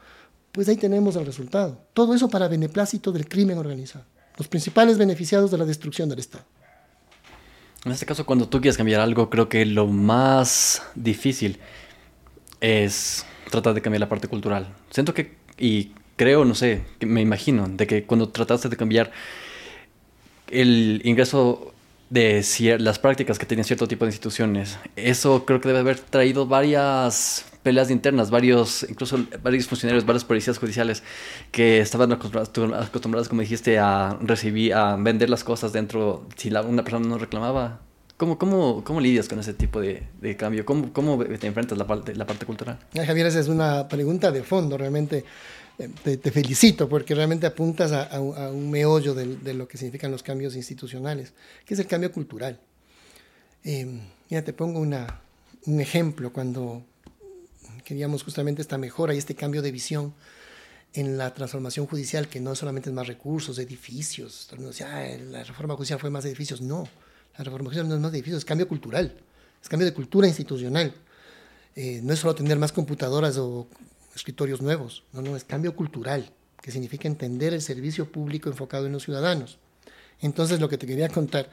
pues 0.53 0.69
ahí 0.69 0.77
tenemos 0.77 1.17
el 1.17 1.27
resultado. 1.27 1.81
Todo 1.95 2.15
eso 2.15 2.29
para 2.29 2.49
beneplácito 2.49 3.13
del 3.13 3.29
crimen 3.29 3.59
organizado, 3.59 4.05
los 4.37 4.49
principales 4.49 4.99
beneficiados 4.99 5.51
de 5.51 5.59
la 5.59 5.65
destrucción 5.65 6.09
del 6.09 6.19
Estado. 6.19 6.45
En 7.85 7.93
este 7.93 8.07
caso, 8.07 8.25
cuando 8.25 8.49
tú 8.49 8.61
quieres 8.61 8.77
cambiar 8.77 9.01
algo, 9.01 9.29
creo 9.29 9.49
que 9.49 9.67
lo 9.67 9.87
más 9.87 10.83
difícil 10.95 11.59
es 12.61 13.27
tratar 13.51 13.75
de 13.75 13.83
cambiar 13.83 14.01
la 14.01 14.09
parte 14.09 14.27
cultural. 14.27 14.75
Siento 14.91 15.13
que, 15.13 15.37
y 15.59 15.93
creo, 16.17 16.47
no 16.47 16.55
sé, 16.55 16.83
me 17.01 17.21
imagino, 17.21 17.69
de 17.69 17.87
que 17.87 18.05
cuando 18.05 18.31
trataste 18.31 18.71
de 18.71 18.77
cambiar 18.77 19.13
el 20.49 21.01
ingreso 21.05 21.73
de 22.11 22.45
las 22.79 22.99
prácticas 22.99 23.39
que 23.39 23.47
tenían 23.47 23.65
cierto 23.65 23.89
tipo 23.89 24.05
de 24.05 24.11
instituciones, 24.11 24.79
eso 24.97 25.45
creo 25.45 25.61
que 25.61 25.69
debe 25.69 25.81
haber 25.81 25.99
traído 25.99 26.47
varias 26.47 27.47
peleas 27.65 27.91
internas, 27.91 28.31
varios, 28.31 28.87
incluso 28.89 29.19
varios 29.43 29.67
funcionarios, 29.67 30.05
varios 30.05 30.25
policías 30.25 30.59
judiciales 30.59 31.03
que 31.51 31.81
estaban 31.81 32.13
acostumbrados, 32.13 33.29
como 33.29 33.41
dijiste, 33.41 33.79
a 33.79 34.19
recibir, 34.21 34.75
a 34.75 34.97
vender 34.97 35.31
las 35.31 35.43
cosas 35.43 35.73
dentro, 35.73 36.29
si 36.37 36.51
una 36.51 36.85
persona 36.85 37.09
no 37.09 37.19
reclamaba. 37.19 37.81
¿Cómo, 38.17 38.39
cómo, 38.39 38.85
cómo 38.85 39.01
lidias 39.01 39.29
con 39.29 39.41
ese 39.41 39.55
tipo 39.55 39.81
de, 39.81 40.05
de 40.21 40.37
cambio? 40.37 40.65
¿Cómo, 40.65 40.93
¿Cómo, 40.93 41.19
te 41.25 41.47
enfrentas 41.49 41.77
la 41.77 41.87
parte, 41.87 42.15
la 42.15 42.27
parte 42.27 42.47
cultural? 42.47 42.79
Javier, 42.95 43.27
esa 43.27 43.41
es 43.41 43.49
una 43.49 43.89
pregunta 43.89 44.31
de 44.31 44.45
fondo, 44.45 44.79
realmente. 44.79 45.25
Eh, 45.79 46.17
te, 46.17 46.31
felicito 46.31 46.89
porque 46.89 47.15
realmente 47.15 47.47
apuntas 47.47 47.91
a, 47.93 48.21
un 48.21 48.71
meollo 48.71 49.13
de, 49.15 49.37
de, 49.37 49.55
lo 49.55 49.67
que 49.67 49.77
significan 49.77 50.11
los 50.11 50.23
cambios 50.23 50.55
institucionales, 50.55 51.33
que 51.65 51.75
es 51.75 51.81
el 51.81 51.87
cambio 51.87 52.13
cultural. 52.13 52.61
Eh, 53.65 54.01
mira, 54.31 54.45
te 54.45 54.53
pongo 54.53 54.79
una, 54.79 55.21
un 55.67 55.81
ejemplo. 55.81 56.33
Cuando 56.33 56.85
queríamos 57.85 58.23
justamente 58.23 58.63
esta 58.63 58.79
mejora 58.79 59.15
y 59.15 59.19
este 59.19 59.35
cambio 59.35 59.63
de 59.63 59.73
visión 59.73 60.15
en 60.93 61.19
la 61.19 61.35
transformación 61.35 61.87
judicial, 61.87 62.29
que 62.29 62.41
no 62.41 62.55
solamente 62.55 62.91
es 62.91 62.95
más 62.95 63.09
recursos, 63.09 63.59
edificios. 63.59 64.47
Todo 64.49 64.71
la 65.31 65.43
reforma 65.43 65.75
judicial 65.75 65.99
fue 65.99 66.11
más 66.11 66.25
edificios. 66.25 66.61
No, 66.61 66.87
la 67.37 67.45
reforma 67.45 67.67
judicial 67.67 67.89
no 67.89 67.97
es 67.97 68.01
más 68.01 68.13
edificios, 68.13 68.39
es 68.39 68.45
cambio 68.45 68.69
cultural, 68.69 69.17
es 69.61 69.69
cambio 69.69 69.87
de 69.87 69.95
cultura 69.95 70.29
institucional. 70.29 70.95
Eh, 71.75 72.01
no 72.05 72.13
es 72.13 72.21
solo 72.21 72.37
tener 72.37 72.57
más 72.59 72.71
computadoras 72.71 73.37
o 73.39 73.67
escritorios 74.15 74.63
nuevos, 74.63 75.05
no, 75.13 75.23
no, 75.23 75.37
es 75.37 75.45
cambio 75.45 75.75
cultural, 75.75 76.31
que 76.63 76.71
significa 76.71 77.09
entender 77.09 77.53
el 77.53 77.63
servicio 77.63 78.11
público 78.11 78.49
enfocado 78.49 78.87
en 78.87 78.93
los 78.93 79.05
ciudadanos. 79.05 79.59
Entonces, 80.21 80.61
lo 80.61 80.69
que 80.69 80.79
te 80.79 80.87
quería 80.87 81.09
contar 81.09 81.51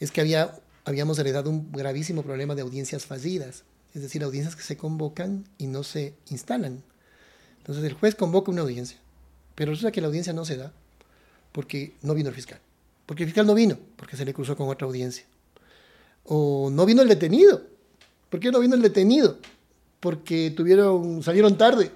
es 0.00 0.10
que 0.10 0.20
había, 0.20 0.58
habíamos 0.84 1.18
heredado 1.18 1.50
un 1.50 1.72
gravísimo 1.72 2.22
problema 2.22 2.54
de 2.54 2.62
audiencias 2.62 3.06
fallidas 3.06 3.64
es 3.96 4.02
decir, 4.02 4.22
audiencias 4.22 4.54
que 4.54 4.62
se 4.62 4.76
convocan 4.76 5.48
y 5.56 5.68
no 5.68 5.82
se 5.82 6.14
instalan. 6.28 6.82
Entonces 7.58 7.82
el 7.82 7.94
juez 7.94 8.14
convoca 8.14 8.50
una 8.50 8.60
audiencia, 8.60 8.98
pero 9.54 9.70
resulta 9.70 9.90
que 9.90 10.02
la 10.02 10.08
audiencia 10.08 10.34
no 10.34 10.44
se 10.44 10.58
da 10.58 10.70
porque 11.52 11.94
no 12.02 12.14
vino 12.14 12.28
el 12.28 12.34
fiscal, 12.34 12.60
porque 13.06 13.22
el 13.22 13.30
fiscal 13.30 13.46
no 13.46 13.54
vino, 13.54 13.78
porque 13.96 14.18
se 14.18 14.26
le 14.26 14.34
cruzó 14.34 14.54
con 14.54 14.68
otra 14.68 14.86
audiencia. 14.86 15.24
O 16.24 16.68
no 16.70 16.84
vino 16.84 17.00
el 17.00 17.08
detenido. 17.08 17.62
¿Por 18.28 18.38
qué 18.38 18.50
no 18.50 18.60
vino 18.60 18.74
el 18.74 18.82
detenido? 18.82 19.38
Porque 20.00 20.50
tuvieron, 20.50 21.22
salieron 21.22 21.56
tarde 21.56 21.90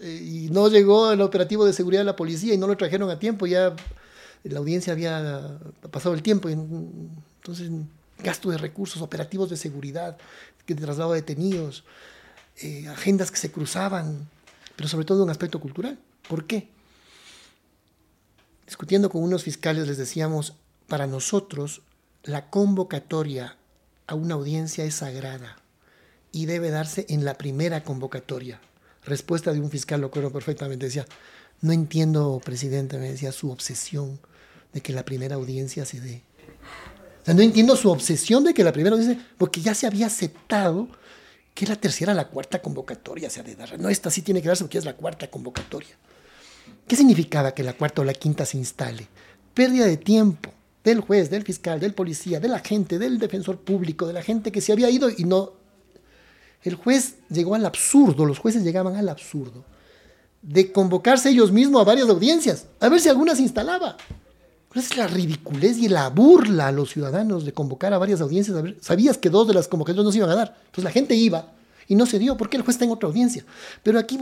eh, 0.00 0.20
y 0.22 0.50
no 0.50 0.68
llegó 0.68 1.12
el 1.12 1.20
operativo 1.20 1.64
de 1.64 1.72
seguridad 1.72 2.00
de 2.00 2.06
la 2.06 2.16
policía 2.16 2.54
y 2.54 2.58
no 2.58 2.66
lo 2.66 2.76
trajeron 2.76 3.10
a 3.10 3.18
tiempo, 3.18 3.46
ya 3.46 3.74
la 4.44 4.58
audiencia 4.58 4.92
había 4.92 5.58
pasado 5.90 6.14
el 6.14 6.22
tiempo. 6.22 6.48
Entonces, 6.48 7.70
gasto 8.22 8.50
de 8.50 8.58
recursos 8.58 9.02
operativos 9.02 9.50
de 9.50 9.56
seguridad, 9.56 10.16
de 10.66 10.74
traslado 10.74 11.12
de 11.12 11.20
detenidos, 11.20 11.84
eh, 12.62 12.86
agendas 12.88 13.30
que 13.30 13.38
se 13.38 13.50
cruzaban, 13.50 14.28
pero 14.76 14.88
sobre 14.88 15.04
todo 15.04 15.22
un 15.22 15.30
aspecto 15.30 15.60
cultural. 15.60 15.98
¿Por 16.28 16.46
qué? 16.46 16.68
Discutiendo 18.66 19.10
con 19.10 19.22
unos 19.22 19.42
fiscales 19.42 19.88
les 19.88 19.98
decíamos, 19.98 20.54
para 20.86 21.06
nosotros 21.06 21.82
la 22.22 22.50
convocatoria 22.50 23.56
a 24.06 24.14
una 24.14 24.34
audiencia 24.34 24.84
es 24.84 24.94
sagrada 24.94 25.59
y 26.32 26.46
debe 26.46 26.70
darse 26.70 27.06
en 27.08 27.24
la 27.24 27.34
primera 27.34 27.82
convocatoria. 27.82 28.60
Respuesta 29.04 29.52
de 29.52 29.60
un 29.60 29.70
fiscal, 29.70 30.00
lo 30.00 30.08
acuerdo 30.08 30.30
perfectamente, 30.30 30.86
decía, 30.86 31.06
no 31.60 31.72
entiendo, 31.72 32.40
presidente, 32.44 32.98
me 32.98 33.10
decía, 33.10 33.32
su 33.32 33.50
obsesión 33.50 34.18
de 34.72 34.80
que 34.80 34.92
la 34.92 35.04
primera 35.04 35.36
audiencia 35.36 35.84
se 35.84 36.00
dé 36.00 36.22
no 37.34 37.42
entiendo 37.42 37.76
su 37.76 37.90
obsesión 37.90 38.44
de 38.44 38.54
que 38.54 38.64
la 38.64 38.72
primera 38.72 38.96
dice, 38.96 39.18
porque 39.38 39.60
ya 39.60 39.74
se 39.74 39.86
había 39.86 40.06
aceptado 40.06 40.88
que 41.54 41.66
la 41.66 41.76
tercera, 41.76 42.14
la 42.14 42.28
cuarta 42.28 42.62
convocatoria 42.62 43.28
se 43.28 43.40
ha 43.40 43.42
de 43.42 43.54
dar. 43.54 43.78
No, 43.78 43.88
esta 43.88 44.10
sí 44.10 44.22
tiene 44.22 44.40
que 44.40 44.48
darse 44.48 44.64
porque 44.64 44.78
es 44.78 44.84
la 44.84 44.94
cuarta 44.94 45.28
convocatoria. 45.28 45.96
¿Qué 46.86 46.96
significaba 46.96 47.52
que 47.52 47.62
la 47.62 47.74
cuarta 47.74 48.02
o 48.02 48.04
la 48.04 48.14
quinta 48.14 48.46
se 48.46 48.56
instale? 48.56 49.08
Pérdida 49.54 49.86
de 49.86 49.96
tiempo 49.96 50.50
del 50.82 51.00
juez, 51.00 51.28
del 51.28 51.42
fiscal, 51.42 51.78
del 51.78 51.94
policía, 51.94 52.40
de 52.40 52.48
la 52.48 52.60
gente, 52.60 52.98
del 52.98 53.18
defensor 53.18 53.58
público, 53.58 54.06
de 54.06 54.14
la 54.14 54.22
gente 54.22 54.50
que 54.50 54.60
se 54.60 54.72
había 54.72 54.90
ido 54.90 55.10
y 55.10 55.24
no... 55.24 55.59
El 56.62 56.74
juez 56.74 57.16
llegó 57.30 57.54
al 57.54 57.64
absurdo, 57.64 58.26
los 58.26 58.38
jueces 58.38 58.62
llegaban 58.62 58.96
al 58.96 59.08
absurdo 59.08 59.64
de 60.42 60.72
convocarse 60.72 61.30
ellos 61.30 61.52
mismos 61.52 61.82
a 61.82 61.84
varias 61.84 62.08
audiencias, 62.08 62.66
a 62.80 62.88
ver 62.88 63.00
si 63.00 63.08
alguna 63.08 63.34
se 63.36 63.42
instalaba 63.42 63.96
es 64.78 64.96
la 64.96 65.08
ridiculez 65.08 65.78
y 65.78 65.88
la 65.88 66.08
burla 66.08 66.68
a 66.68 66.72
los 66.72 66.90
ciudadanos 66.90 67.44
de 67.44 67.52
convocar 67.52 67.92
a 67.92 67.98
varias 67.98 68.20
audiencias? 68.20 68.56
sabías 68.80 69.18
que 69.18 69.30
dos 69.30 69.48
de 69.48 69.54
las 69.54 69.66
convocatorias 69.66 70.04
no 70.04 70.12
se 70.12 70.18
iban 70.18 70.30
a 70.30 70.36
dar. 70.36 70.56
Entonces 70.66 70.84
la 70.84 70.92
gente 70.92 71.14
iba 71.14 71.52
y 71.88 71.96
no 71.96 72.06
se 72.06 72.18
dio 72.18 72.36
porque 72.36 72.56
el 72.56 72.62
juez 72.62 72.76
está 72.76 72.84
en 72.84 72.92
otra 72.92 73.08
audiencia. 73.08 73.44
Pero 73.82 73.98
aquí, 73.98 74.18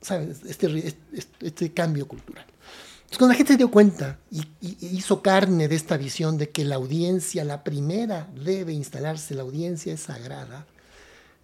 ¿sabes? 0.00 0.42
Este, 0.46 0.94
este, 1.12 1.46
este, 1.46 1.72
cambio 1.72 2.06
cultural. 2.06 2.44
Entonces 2.44 3.18
cuando 3.18 3.32
la 3.32 3.38
gente 3.38 3.54
se 3.54 3.58
dio 3.58 3.70
cuenta 3.70 4.18
y, 4.30 4.44
hizo 4.80 5.20
carne 5.20 5.66
de 5.66 5.74
esta 5.74 5.96
visión 5.96 6.38
de 6.38 6.50
que 6.50 6.64
la 6.64 6.76
audiencia, 6.76 7.44
la 7.44 7.64
primera, 7.64 8.28
debe 8.36 8.72
instalarse, 8.72 9.34
la 9.34 9.42
audiencia 9.42 9.92
es 9.92 10.02
sagrada, 10.02 10.64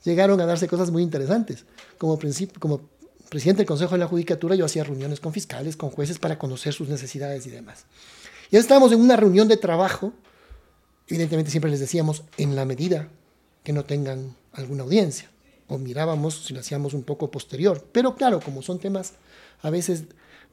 llegaron 0.05 0.41
a 0.41 0.47
darse 0.47 0.69
cosas 0.69 0.91
muy 0.91 1.03
interesantes. 1.03 1.65
Como, 1.99 2.19
presidente 2.19 3.59
del 3.59 3.67
Consejo 3.67 3.93
de 3.93 3.99
la 3.99 4.07
Judicatura 4.07 4.55
yo 4.55 4.65
hacía 4.65 4.85
reuniones 4.85 5.21
con 5.21 5.33
fiscales, 5.33 5.77
con 5.77 5.91
jueces 5.91 6.19
para 6.19 6.39
conocer 6.39 6.73
sus 6.73 6.89
necesidades 6.89 7.47
y 7.47 7.51
demás. 7.51 7.85
Ya 8.51 8.59
estábamos 8.59 8.93
en 8.93 9.01
una 9.01 9.17
reunión 9.17 9.49
de 9.49 9.57
trabajo, 9.57 10.13
evidentemente 11.07 11.51
siempre 11.51 11.71
les 11.71 11.81
decíamos, 11.81 12.23
en 12.39 12.57
la 12.57 12.65
medida 12.65 13.09
que 13.63 13.73
no 13.73 13.85
tengan 13.85 14.35
alguna 14.53 14.85
audiencia. 14.85 15.31
o 15.71 15.77
mirábamos 15.77 16.47
si 16.47 16.55
lo 16.55 16.61
hacíamos 16.61 16.95
un 16.95 17.03
poco 17.03 17.31
posterior. 17.31 17.85
Pero 17.93 18.15
claro, 18.15 18.41
como 18.41 18.63
son 18.63 18.79
temas 18.79 19.13
a 19.61 19.69
veces 19.69 20.05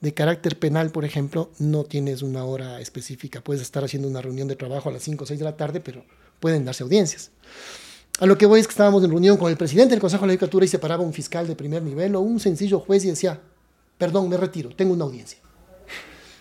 de 0.01 0.13
carácter 0.13 0.59
penal, 0.59 0.91
por 0.91 1.05
ejemplo, 1.05 1.49
no 1.57 1.85
tienes 1.85 2.21
una 2.21 2.43
hora 2.43 2.81
específica. 2.81 3.41
Puedes 3.41 3.61
estar 3.61 3.85
haciendo 3.85 4.09
una 4.09 4.21
reunión 4.21 4.49
de 4.49 4.57
trabajo 4.57 4.89
a 4.89 4.91
las 4.91 5.03
5 5.03 5.23
o 5.23 5.27
6 5.27 5.39
de 5.39 5.45
la 5.45 5.55
tarde, 5.55 5.79
pero 5.79 6.03
pueden 6.41 6.65
darse 6.65 6.83
audiencias. 6.83 7.31
A 8.19 8.25
lo 8.25 8.37
que 8.37 8.45
voy 8.45 8.61
es 8.61 8.67
que 8.67 8.71
estábamos 8.71 9.03
en 9.03 9.09
reunión 9.09 9.35
con 9.35 9.51
el 9.51 9.57
presidente 9.57 9.91
del 9.91 9.99
Consejo 9.99 10.21
de 10.21 10.27
la 10.27 10.33
Judicatura 10.33 10.65
y 10.65 10.69
se 10.69 10.79
paraba 10.79 11.03
un 11.03 11.11
fiscal 11.11 11.47
de 11.47 11.55
primer 11.55 11.83
nivel 11.83 12.15
o 12.15 12.21
un 12.21 12.39
sencillo 12.39 12.79
juez 12.79 13.03
y 13.03 13.09
decía, 13.09 13.41
perdón, 13.97 14.29
me 14.29 14.37
retiro, 14.37 14.69
tengo 14.73 14.93
una 14.93 15.03
audiencia. 15.03 15.37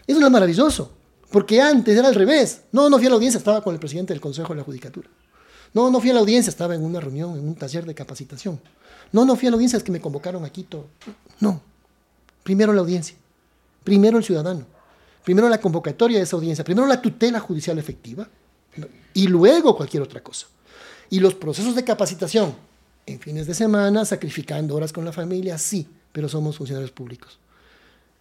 Eso 0.07 0.25
es 0.25 0.31
maravilloso, 0.31 0.93
porque 1.33 1.61
antes 1.61 1.97
era 1.97 2.07
al 2.07 2.15
revés. 2.15 2.63
No, 2.71 2.89
no 2.89 2.99
fui 2.99 3.07
a 3.07 3.11
la 3.11 3.17
audiencia, 3.17 3.39
estaba 3.39 3.61
con 3.63 3.75
el 3.75 3.81
presidente 3.81 4.13
del 4.13 4.21
Consejo 4.21 4.53
de 4.53 4.59
la 4.59 4.65
Judicatura. 4.65 5.09
No, 5.73 5.91
no 5.91 6.01
fui 6.01 6.11
a 6.11 6.15
la 6.15 6.21
audiencia, 6.21 6.51
estaba 6.51 6.77
en 6.77 6.85
una 6.85 7.01
reunión, 7.01 7.37
en 7.37 7.49
un 7.49 7.57
taller 7.57 7.85
de 7.85 7.95
capacitación. 7.95 8.61
No, 9.11 9.25
no 9.25 9.35
fui 9.35 9.49
a 9.49 9.51
la 9.51 9.57
audiencia, 9.57 9.77
es 9.77 9.83
que 9.83 9.91
me 9.91 10.01
convocaron 10.01 10.45
a 10.45 10.51
Quito. 10.51 10.87
No, 11.41 11.61
primero 12.45 12.73
la 12.73 12.83
audiencia, 12.83 13.17
primero 13.83 14.19
el 14.19 14.25
ciudadano, 14.25 14.65
primero 15.25 15.49
la 15.49 15.59
convocatoria 15.59 16.19
de 16.19 16.25
esa 16.25 16.37
audiencia, 16.37 16.63
primero 16.63 16.87
la 16.87 17.03
tutela 17.03 17.41
judicial 17.41 17.77
efectiva 17.81 18.29
y 19.13 19.27
luego 19.27 19.77
cualquier 19.77 20.05
otra 20.05 20.23
cosa. 20.23 20.47
Y 21.15 21.21
los 21.21 21.35
procesos 21.35 21.77
de 21.77 21.85
capacitación 21.85 22.57
en 23.07 23.21
fines 23.21 23.47
de 23.47 23.55
semana, 23.55 24.05
sacrificando 24.05 24.75
horas 24.75 24.93
con 24.93 25.05
la 25.05 25.13
familia, 25.13 25.57
sí, 25.59 25.87
pero 26.11 26.29
somos 26.29 26.57
funcionarios 26.59 26.91
públicos. 26.91 27.39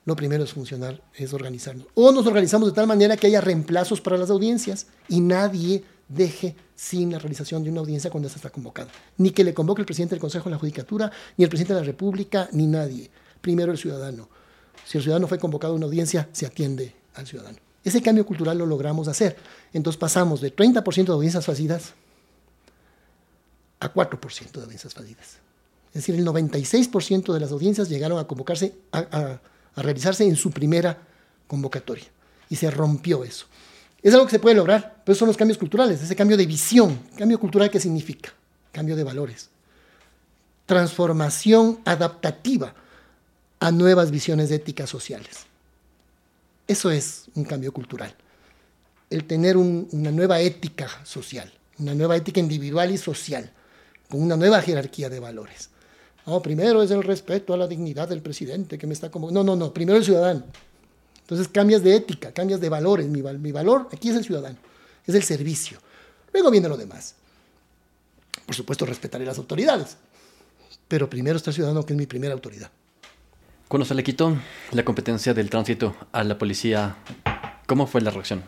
Lo 0.06 0.16
primero 0.16 0.44
es 0.44 0.54
funcionar, 0.54 1.02
es 1.16 1.34
organizarnos. 1.34 1.88
O 1.96 2.12
nos 2.12 2.28
organizamos 2.28 2.70
de 2.70 2.76
tal 2.76 2.86
manera 2.86 3.18
que 3.18 3.26
haya 3.26 3.42
reemplazos 3.42 4.00
para 4.00 4.16
las 4.16 4.30
audiencias 4.30 4.86
y 5.10 5.22
nadie 5.22 5.84
deje 6.08 6.56
sin 6.76 7.12
la 7.12 7.18
realización 7.18 7.64
de 7.64 7.72
una 7.72 7.80
audiencia 7.80 8.12
cuando 8.12 8.28
esta 8.28 8.38
está 8.38 8.52
convocada. 8.52 8.92
Ni 9.18 9.32
que 9.32 9.44
le 9.44 9.56
convoque 9.56 9.82
el 9.82 9.88
presidente 9.88 10.14
del 10.14 10.22
Consejo 10.22 10.46
de 10.46 10.52
la 10.52 10.60
Judicatura, 10.60 11.12
ni 11.36 11.46
el 11.46 11.50
presidente 11.50 11.74
de 11.74 11.80
la 11.80 11.88
República, 11.88 12.48
ni 12.52 12.68
nadie. 12.68 13.10
Primero 13.42 13.72
el 13.72 13.80
ciudadano. 13.80 14.30
Si 14.86 15.00
el 15.00 15.04
ciudadano 15.04 15.28
fue 15.28 15.40
convocado 15.40 15.74
a 15.74 15.78
una 15.78 15.88
audiencia, 15.88 16.30
se 16.32 16.46
atiende 16.46 16.94
al 17.16 17.26
ciudadano. 17.26 17.58
Ese 17.84 18.04
cambio 18.04 18.24
cultural 18.24 18.60
lo 18.60 18.68
logramos 18.68 19.08
hacer. 19.08 19.36
Entonces 19.74 20.00
pasamos 20.00 20.42
de 20.42 20.56
30% 20.56 21.06
de 21.06 21.12
audiencias 21.12 21.44
fallidas 21.44 21.96
a 23.84 23.94
4% 23.94 24.52
de 24.52 24.62
audiencias 24.64 24.94
fallidas. 24.94 25.38
Es 25.88 26.06
decir, 26.06 26.16
el 26.16 26.26
96% 26.26 27.34
de 27.34 27.40
las 27.40 27.52
audiencias 27.52 27.90
llegaron 27.90 28.18
a 28.18 28.26
convocarse, 28.26 28.74
a, 28.92 29.40
a 29.76 29.82
realizarse 29.82 30.26
en 30.26 30.36
su 30.36 30.52
primera 30.52 30.98
convocatoria. 31.48 32.06
Y 32.50 32.56
se 32.56 32.72
rompió 32.72 33.24
eso. 33.24 33.46
Es 34.02 34.14
algo 34.14 34.26
que 34.26 34.32
se 34.32 34.40
puede 34.40 34.56
lograr, 34.56 35.02
pero 35.06 35.16
son 35.16 35.28
los 35.28 35.38
cambios 35.38 35.58
culturales, 35.58 36.02
ese 36.02 36.16
cambio 36.16 36.36
de 36.36 36.46
visión. 36.46 37.00
¿Cambio 37.18 37.40
cultural 37.40 37.70
qué 37.70 37.80
significa? 37.80 38.34
Cambio 38.72 38.96
de 38.96 39.04
valores. 39.04 39.50
Transformación 40.66 41.80
adaptativa 41.86 42.74
a 43.60 43.72
nuevas 43.72 44.12
visiones 44.12 44.52
éticas 44.52 44.90
sociales. 44.90 45.46
Eso 46.68 46.92
es 46.92 47.26
un 47.36 47.44
cambio 47.44 47.72
cultural. 47.72 48.16
El 49.10 49.26
tener 49.26 49.58
una 49.58 50.12
nueva 50.12 50.40
ética 50.40 50.90
social, 51.06 51.52
una 51.78 51.94
nueva 51.94 52.16
ética 52.16 52.40
individual 52.40 52.92
y 52.92 52.98
social, 52.98 53.52
con 54.14 54.22
una 54.22 54.38
nueva 54.38 54.62
jerarquía 54.62 55.10
de 55.10 55.20
valores. 55.20 55.72
No, 56.28 56.40
primero 56.40 56.84
es 56.84 56.92
el 56.92 57.02
respeto 57.02 57.52
a 57.52 57.58
la 57.58 57.68
dignidad 57.68 58.08
del 58.08 58.22
presidente 58.22 58.78
que 58.78 58.86
me 58.86 58.94
está 58.94 59.10
como... 59.10 59.32
No, 59.32 59.44
no, 59.44 59.56
no, 59.56 59.74
primero 59.74 59.98
el 59.98 60.06
ciudadano. 60.06 60.44
Entonces 61.22 61.48
cambias 61.48 61.82
de 61.82 61.96
ética, 61.96 62.32
cambias 62.32 62.62
de 62.62 62.70
valores. 62.70 63.08
Mi, 63.08 63.24
mi 63.24 63.52
valor 63.52 63.90
aquí 63.92 64.10
es 64.10 64.16
el 64.16 64.24
ciudadano, 64.24 64.56
es 65.08 65.16
el 65.16 65.24
servicio. 65.24 65.80
Luego 66.32 66.52
viene 66.52 66.70
lo 66.70 66.78
demás. 66.78 67.16
Por 68.46 68.54
supuesto, 68.54 68.86
respetaré 68.86 69.26
las 69.26 69.40
autoridades, 69.40 69.98
pero 70.88 71.10
primero 71.10 71.36
está 71.36 71.50
el 71.50 71.56
ciudadano, 71.56 71.84
que 71.84 71.94
es 71.94 71.98
mi 71.98 72.06
primera 72.06 72.36
autoridad. 72.36 72.70
Cuando 73.68 73.84
se 73.84 73.96
le 73.96 74.04
quitó 74.04 74.38
la 74.74 74.86
competencia 74.86 75.34
del 75.34 75.50
tránsito 75.50 75.96
a 76.12 76.24
la 76.24 76.38
policía, 76.38 76.98
¿cómo 77.66 77.88
fue 77.88 78.02
la 78.02 78.12
reacción? 78.12 78.44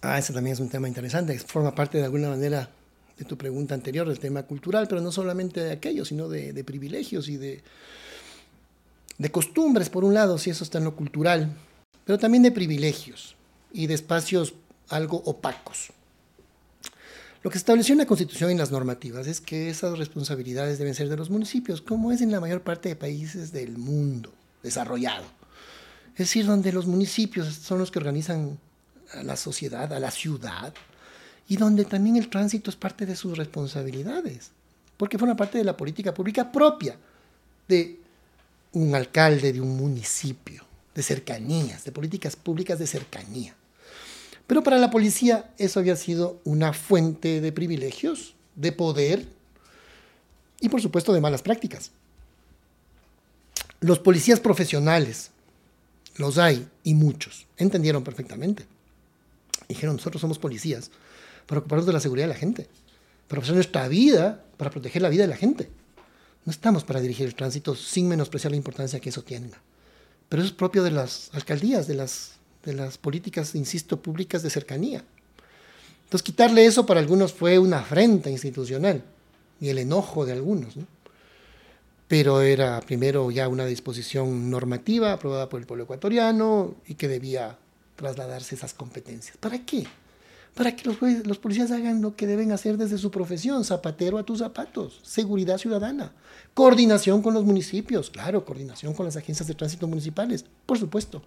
Ah, 0.00 0.18
ese 0.18 0.32
también 0.32 0.54
es 0.54 0.60
un 0.60 0.70
tema 0.70 0.88
interesante. 0.88 1.38
Forma 1.38 1.74
parte 1.74 1.98
de 1.98 2.04
alguna 2.04 2.30
manera 2.30 2.70
de 3.18 3.24
tu 3.24 3.36
pregunta 3.36 3.74
anterior, 3.74 4.06
del 4.06 4.20
tema 4.20 4.44
cultural, 4.44 4.86
pero 4.88 5.00
no 5.00 5.10
solamente 5.10 5.60
de 5.60 5.72
aquello, 5.72 6.04
sino 6.04 6.28
de, 6.28 6.64
privilegios 6.64 7.28
y 7.28 7.36
de, 7.36 7.62
de 9.18 9.30
costumbres, 9.30 9.90
por 9.90 10.04
un 10.04 10.14
lado, 10.14 10.38
si 10.38 10.50
eso 10.50 10.64
está 10.64 10.78
en 10.78 10.84
lo 10.84 10.94
cultural, 10.94 11.52
pero 12.04 12.18
también 12.18 12.42
de 12.42 12.52
privilegios 12.52 13.34
y 13.72 13.86
de 13.88 13.94
espacios 13.94 14.54
algo 14.88 15.18
opacos. 15.24 15.90
Lo 17.42 17.50
que 17.50 17.58
estableció 17.58 17.92
en 17.92 17.98
la 17.98 18.06
Constitución 18.06 18.50
y 18.50 18.56
las 18.56 18.70
normativas 18.70 19.26
es 19.26 19.40
que 19.40 19.68
esas 19.68 19.98
responsabilidades 19.98 20.78
deben 20.78 20.94
ser 20.94 21.08
de 21.08 21.16
los 21.16 21.30
municipios, 21.30 21.80
como 21.80 22.12
es 22.12 22.20
en 22.20 22.30
la 22.30 22.40
mayor 22.40 22.62
parte 22.62 22.88
de 22.88 22.96
países 22.96 23.52
del 23.52 23.78
mundo 23.78 24.32
desarrollado. 24.62 25.24
Es 26.12 26.18
decir, 26.18 26.46
donde 26.46 26.72
los 26.72 26.86
municipios 26.86 27.54
son 27.54 27.78
los 27.78 27.90
que 27.90 27.98
organizan 27.98 28.58
a 29.12 29.22
la 29.22 29.36
sociedad, 29.36 29.92
a 29.92 30.00
la 30.00 30.10
ciudad, 30.10 30.74
y 31.48 31.56
donde 31.56 31.84
también 31.86 32.16
el 32.16 32.28
tránsito 32.28 32.70
es 32.70 32.76
parte 32.76 33.06
de 33.06 33.16
sus 33.16 33.36
responsabilidades, 33.36 34.50
porque 34.96 35.18
forma 35.18 35.36
parte 35.36 35.58
de 35.58 35.64
la 35.64 35.76
política 35.76 36.12
pública 36.12 36.52
propia 36.52 36.96
de 37.66 37.98
un 38.72 38.94
alcalde 38.94 39.52
de 39.52 39.60
un 39.60 39.76
municipio, 39.76 40.62
de 40.94 41.02
cercanías, 41.02 41.84
de 41.84 41.92
políticas 41.92 42.36
públicas 42.36 42.78
de 42.78 42.86
cercanía. 42.86 43.54
Pero 44.46 44.62
para 44.62 44.78
la 44.78 44.90
policía 44.90 45.50
eso 45.56 45.80
había 45.80 45.96
sido 45.96 46.40
una 46.44 46.74
fuente 46.74 47.40
de 47.40 47.52
privilegios, 47.52 48.34
de 48.54 48.72
poder 48.72 49.26
y 50.60 50.68
por 50.68 50.82
supuesto 50.82 51.14
de 51.14 51.20
malas 51.20 51.42
prácticas. 51.42 51.92
Los 53.80 54.00
policías 54.00 54.40
profesionales, 54.40 55.30
los 56.16 56.36
hay 56.36 56.68
y 56.82 56.94
muchos, 56.94 57.46
entendieron 57.56 58.04
perfectamente. 58.04 58.66
Dijeron, 59.68 59.96
nosotros 59.96 60.20
somos 60.20 60.38
policías 60.38 60.90
para 61.48 61.60
ocuparnos 61.60 61.86
de 61.86 61.94
la 61.94 62.00
seguridad 62.00 62.28
de 62.28 62.34
la 62.34 62.38
gente, 62.38 62.68
para 63.26 63.40
ofrecer 63.40 63.54
nuestra 63.54 63.88
vida, 63.88 64.44
para 64.58 64.70
proteger 64.70 65.00
la 65.00 65.08
vida 65.08 65.22
de 65.22 65.28
la 65.28 65.36
gente. 65.36 65.70
No 66.44 66.52
estamos 66.52 66.84
para 66.84 67.00
dirigir 67.00 67.26
el 67.26 67.34
tránsito 67.34 67.74
sin 67.74 68.06
menospreciar 68.06 68.50
la 68.50 68.58
importancia 68.58 69.00
que 69.00 69.08
eso 69.08 69.22
tenga. 69.22 69.58
Pero 70.28 70.42
eso 70.42 70.50
es 70.50 70.56
propio 70.56 70.82
de 70.82 70.90
las 70.90 71.30
alcaldías, 71.32 71.86
de 71.86 71.94
las, 71.94 72.32
de 72.64 72.74
las 72.74 72.98
políticas, 72.98 73.54
insisto, 73.54 74.00
públicas 74.00 74.42
de 74.42 74.50
cercanía. 74.50 75.02
Entonces, 76.04 76.22
quitarle 76.22 76.66
eso 76.66 76.84
para 76.84 77.00
algunos 77.00 77.32
fue 77.32 77.58
una 77.58 77.78
afrenta 77.78 78.28
institucional 78.28 79.02
y 79.58 79.70
el 79.70 79.78
enojo 79.78 80.26
de 80.26 80.32
algunos. 80.32 80.74
Pero 82.08 82.42
era 82.42 82.80
primero 82.82 83.30
ya 83.30 83.48
una 83.48 83.64
disposición 83.64 84.50
normativa 84.50 85.14
aprobada 85.14 85.48
por 85.48 85.60
el 85.60 85.66
pueblo 85.66 85.84
ecuatoriano 85.84 86.74
y 86.86 86.94
que 86.94 87.08
debía 87.08 87.56
trasladarse 87.96 88.54
esas 88.54 88.74
competencias. 88.74 89.38
¿Para 89.38 89.64
qué? 89.64 89.86
Para 90.58 90.74
que 90.74 90.88
los, 90.88 91.38
policías 91.38 91.70
hagan 91.70 92.02
lo 92.02 92.16
que 92.16 92.26
deben 92.26 92.50
hacer 92.50 92.78
desde 92.78 92.98
su 92.98 93.12
profesión, 93.12 93.64
zapatero 93.64 94.18
a 94.18 94.24
tus 94.24 94.40
zapatos, 94.40 94.98
seguridad 95.04 95.56
ciudadana, 95.56 96.10
coordinación 96.52 97.22
con 97.22 97.32
los 97.32 97.44
municipios, 97.44 98.10
claro, 98.10 98.44
coordinación 98.44 98.92
con 98.92 99.06
las 99.06 99.16
agencias 99.16 99.46
de 99.46 99.54
tránsito 99.54 99.86
municipales, 99.86 100.44
por 100.66 100.76
supuesto. 100.76 101.22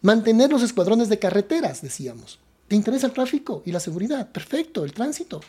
Mantener 0.00 0.50
los 0.50 0.62
escuadrones 0.62 1.10
de 1.10 1.18
carreteras, 1.18 1.82
decíamos. 1.82 2.38
¿Te 2.66 2.74
interesa 2.74 3.08
el 3.08 3.12
tráfico 3.12 3.62
y 3.66 3.72
la 3.72 3.80
seguridad? 3.80 4.32
Perfecto, 4.32 4.86
el 4.86 4.94
tránsito. 4.94 5.42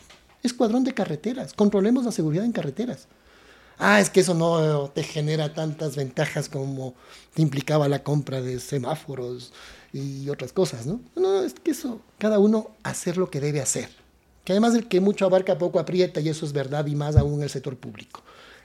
Escuadrón 0.44 0.84
de 0.84 0.94
carreteras, 0.94 1.54
controlemos 1.54 2.04
la 2.04 2.12
seguridad 2.12 2.44
en 2.44 2.52
carreteras. 2.52 3.08
Ah, 3.78 4.02
es 4.02 4.10
que 4.10 4.20
eso 4.20 4.34
no 4.34 4.92
te 4.94 5.04
genera 5.04 5.54
tantas 5.54 5.96
ventajas 5.96 6.50
como 6.50 6.94
te 7.34 7.42
implicaba 7.42 7.88
la 7.88 8.04
compra 8.04 8.42
de 8.42 8.60
semáforos, 8.60 9.54
y 9.94 10.28
otras 10.30 10.52
cosas, 10.52 10.88
¿no? 10.88 11.00
No, 11.16 11.44
es 11.44 11.54
que 11.54 11.72
eso, 11.72 12.02
cada 12.18 12.40
uno 12.40 12.72
hacer 12.82 13.18
lo 13.18 13.30
que 13.30 13.40
debe 13.40 13.62
hacer. 13.62 13.90
Que 14.44 14.52
además 14.52 14.74
el 14.74 14.88
que 14.88 15.00
mucho 15.00 15.26
abarca 15.26 15.58
poco 15.58 15.80
aprieta 15.80 16.20
y 16.20 16.28
eso 16.28 16.46
es 16.46 16.52
verdad 16.52 16.86
y 16.88 16.96
más 16.96 17.16
aún 17.16 17.42
el 17.44 17.50
sector 17.50 17.78
público. 17.78 18.22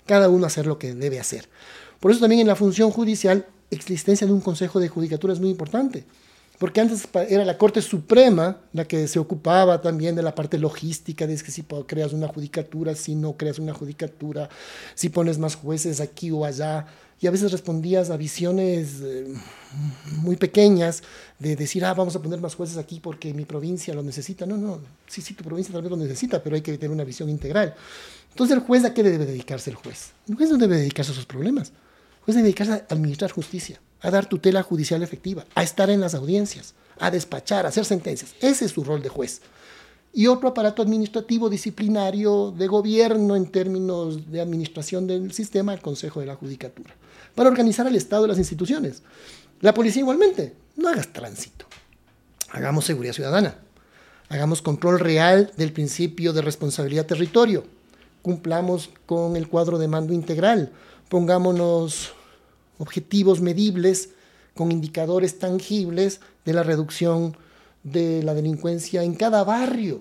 Cada 0.07 0.29
uno 0.31 0.47
hacer 0.47 0.67
lo 0.67 0.79
que 0.79 0.95
debe 0.95 1.21
hacer. 1.21 1.49
Por 2.01 2.11
eso 2.11 2.21
también 2.21 2.41
en 2.41 2.47
la 2.47 2.57
función 2.57 2.91
judicial, 2.91 3.47
existencia 3.71 4.27
de 4.27 4.33
un 4.33 4.41
consejo 4.41 4.81
de 4.81 4.89
judicatura 4.89 5.35
es 5.35 5.39
muy 5.39 5.51
importante. 5.51 6.05
Porque 6.59 6.81
antes 6.81 7.07
era 7.29 7.45
la 7.45 7.57
Corte 7.57 7.81
Suprema 7.81 8.59
la 8.73 8.85
que 8.85 9.07
se 9.07 9.21
ocupaba 9.21 9.81
también 9.81 10.17
de 10.17 10.23
la 10.23 10.35
parte 10.35 10.59
logística, 10.59 11.27
de 11.27 11.37
que 11.37 11.53
si 11.53 11.63
creas 11.87 12.13
una 12.13 12.27
judicatura, 12.27 12.97
si 12.97 13.15
no 13.15 13.37
creas 13.37 13.61
una 13.61 13.75
judicatura, 13.75 14.49
si 14.95 15.09
pones 15.09 15.39
más 15.39 15.55
jueces 15.55 16.01
aquí 16.01 16.33
o 16.33 16.45
allá, 16.45 16.87
y 17.21 17.27
a 17.27 17.31
veces 17.31 17.51
respondías 17.51 18.11
a 18.11 18.17
visiones 18.17 19.01
eh, 19.03 19.27
muy 20.19 20.37
pequeñas 20.37 21.03
de 21.39 21.57
decir, 21.57 21.85
ah, 21.85 21.95
vamos 21.95 22.15
a 22.15 22.23
poner 22.23 22.41
más 22.41 22.55
jueces 22.55 22.77
aquí 22.77 23.01
porque 23.01 23.35
mi 23.35 23.45
provincia 23.45 23.93
lo 23.95 24.03
necesita. 24.03 24.47
No, 24.47 24.57
no, 24.57 24.81
sí, 25.09 25.21
sí, 25.21 25.35
tu 25.35 25.43
provincia 25.43 25.73
tal 25.73 25.83
vez 25.83 25.91
lo 25.91 25.97
necesita, 25.97 26.43
pero 26.43 26.55
hay 26.55 26.63
que 26.63 26.79
tener 26.79 26.93
una 26.93 27.05
visión 27.05 27.29
integral. 27.29 27.75
Entonces, 28.31 28.57
¿el 28.57 28.63
juez 28.63 28.85
a 28.85 28.95
qué 28.95 29.03
debe 29.03 29.27
dedicarse 29.27 29.71
el 29.71 29.77
juez? 29.77 30.13
El 30.29 30.37
juez 30.37 30.51
no 30.51 30.59
debe 30.59 30.77
dedicarse 30.77 31.11
a 31.11 31.15
sus 31.15 31.27
problemas. 31.27 31.69
El 31.71 32.25
juez 32.25 32.37
debe 32.37 32.45
dedicarse 32.45 32.73
a 32.73 32.87
administrar 32.89 33.33
justicia, 33.33 33.81
a 34.01 34.11
dar 34.11 34.27
tutela 34.27 34.63
judicial 34.63 35.03
efectiva, 35.03 35.45
a 35.57 35.65
estar 35.65 35.91
en 35.91 36.01
las 36.01 36.15
audiencias, 36.15 36.75
a 37.01 37.11
despachar, 37.11 37.67
a 37.67 37.71
hacer 37.71 37.85
sentencias. 37.85 38.35
Ese 38.41 38.67
es 38.67 38.73
su 38.73 38.85
rol 38.85 39.03
de 39.03 39.09
juez. 39.09 39.41
Y 40.13 40.27
otro 40.27 40.49
aparato 40.49 40.83
administrativo 40.83 41.49
disciplinario 41.49 42.51
de 42.57 42.67
gobierno 42.67 43.37
en 43.37 43.47
términos 43.47 44.31
de 44.31 44.41
administración 44.41 45.07
del 45.07 45.33
sistema, 45.33 45.75
el 45.75 45.81
Consejo 45.81 46.21
de 46.21 46.27
la 46.27 46.37
Judicatura, 46.37 46.95
para 47.35 47.49
organizar 47.49 47.87
al 47.87 47.97
Estado 47.97 48.25
y 48.25 48.29
las 48.29 48.39
instituciones. 48.39 49.03
La 49.61 49.75
policía 49.75 50.01
igualmente, 50.01 50.55
no 50.77 50.89
hagas 50.89 51.13
tránsito, 51.13 51.67
hagamos 52.51 52.85
seguridad 52.85 53.13
ciudadana, 53.13 53.59
hagamos 54.29 54.63
control 54.63 55.01
real 55.01 55.53
del 55.57 55.73
principio 55.73 56.33
de 56.33 56.43
responsabilidad 56.43 57.07
territorio, 57.07 57.65
cumplamos 58.23 58.91
con 59.07 59.37
el 59.37 59.49
cuadro 59.49 59.79
de 59.79 59.89
mando 59.89 60.13
integral, 60.13 60.73
pongámonos 61.09 62.13
objetivos 62.79 63.41
medibles 63.41 64.11
con 64.55 64.73
indicadores 64.73 65.39
tangibles 65.39 66.21
de 66.45 66.53
la 66.53 66.63
reducción 66.63 67.37
de 67.93 68.23
la 68.23 68.35
delincuencia 68.35 69.03
en 69.03 69.15
cada 69.15 69.45
barrio. 69.45 70.01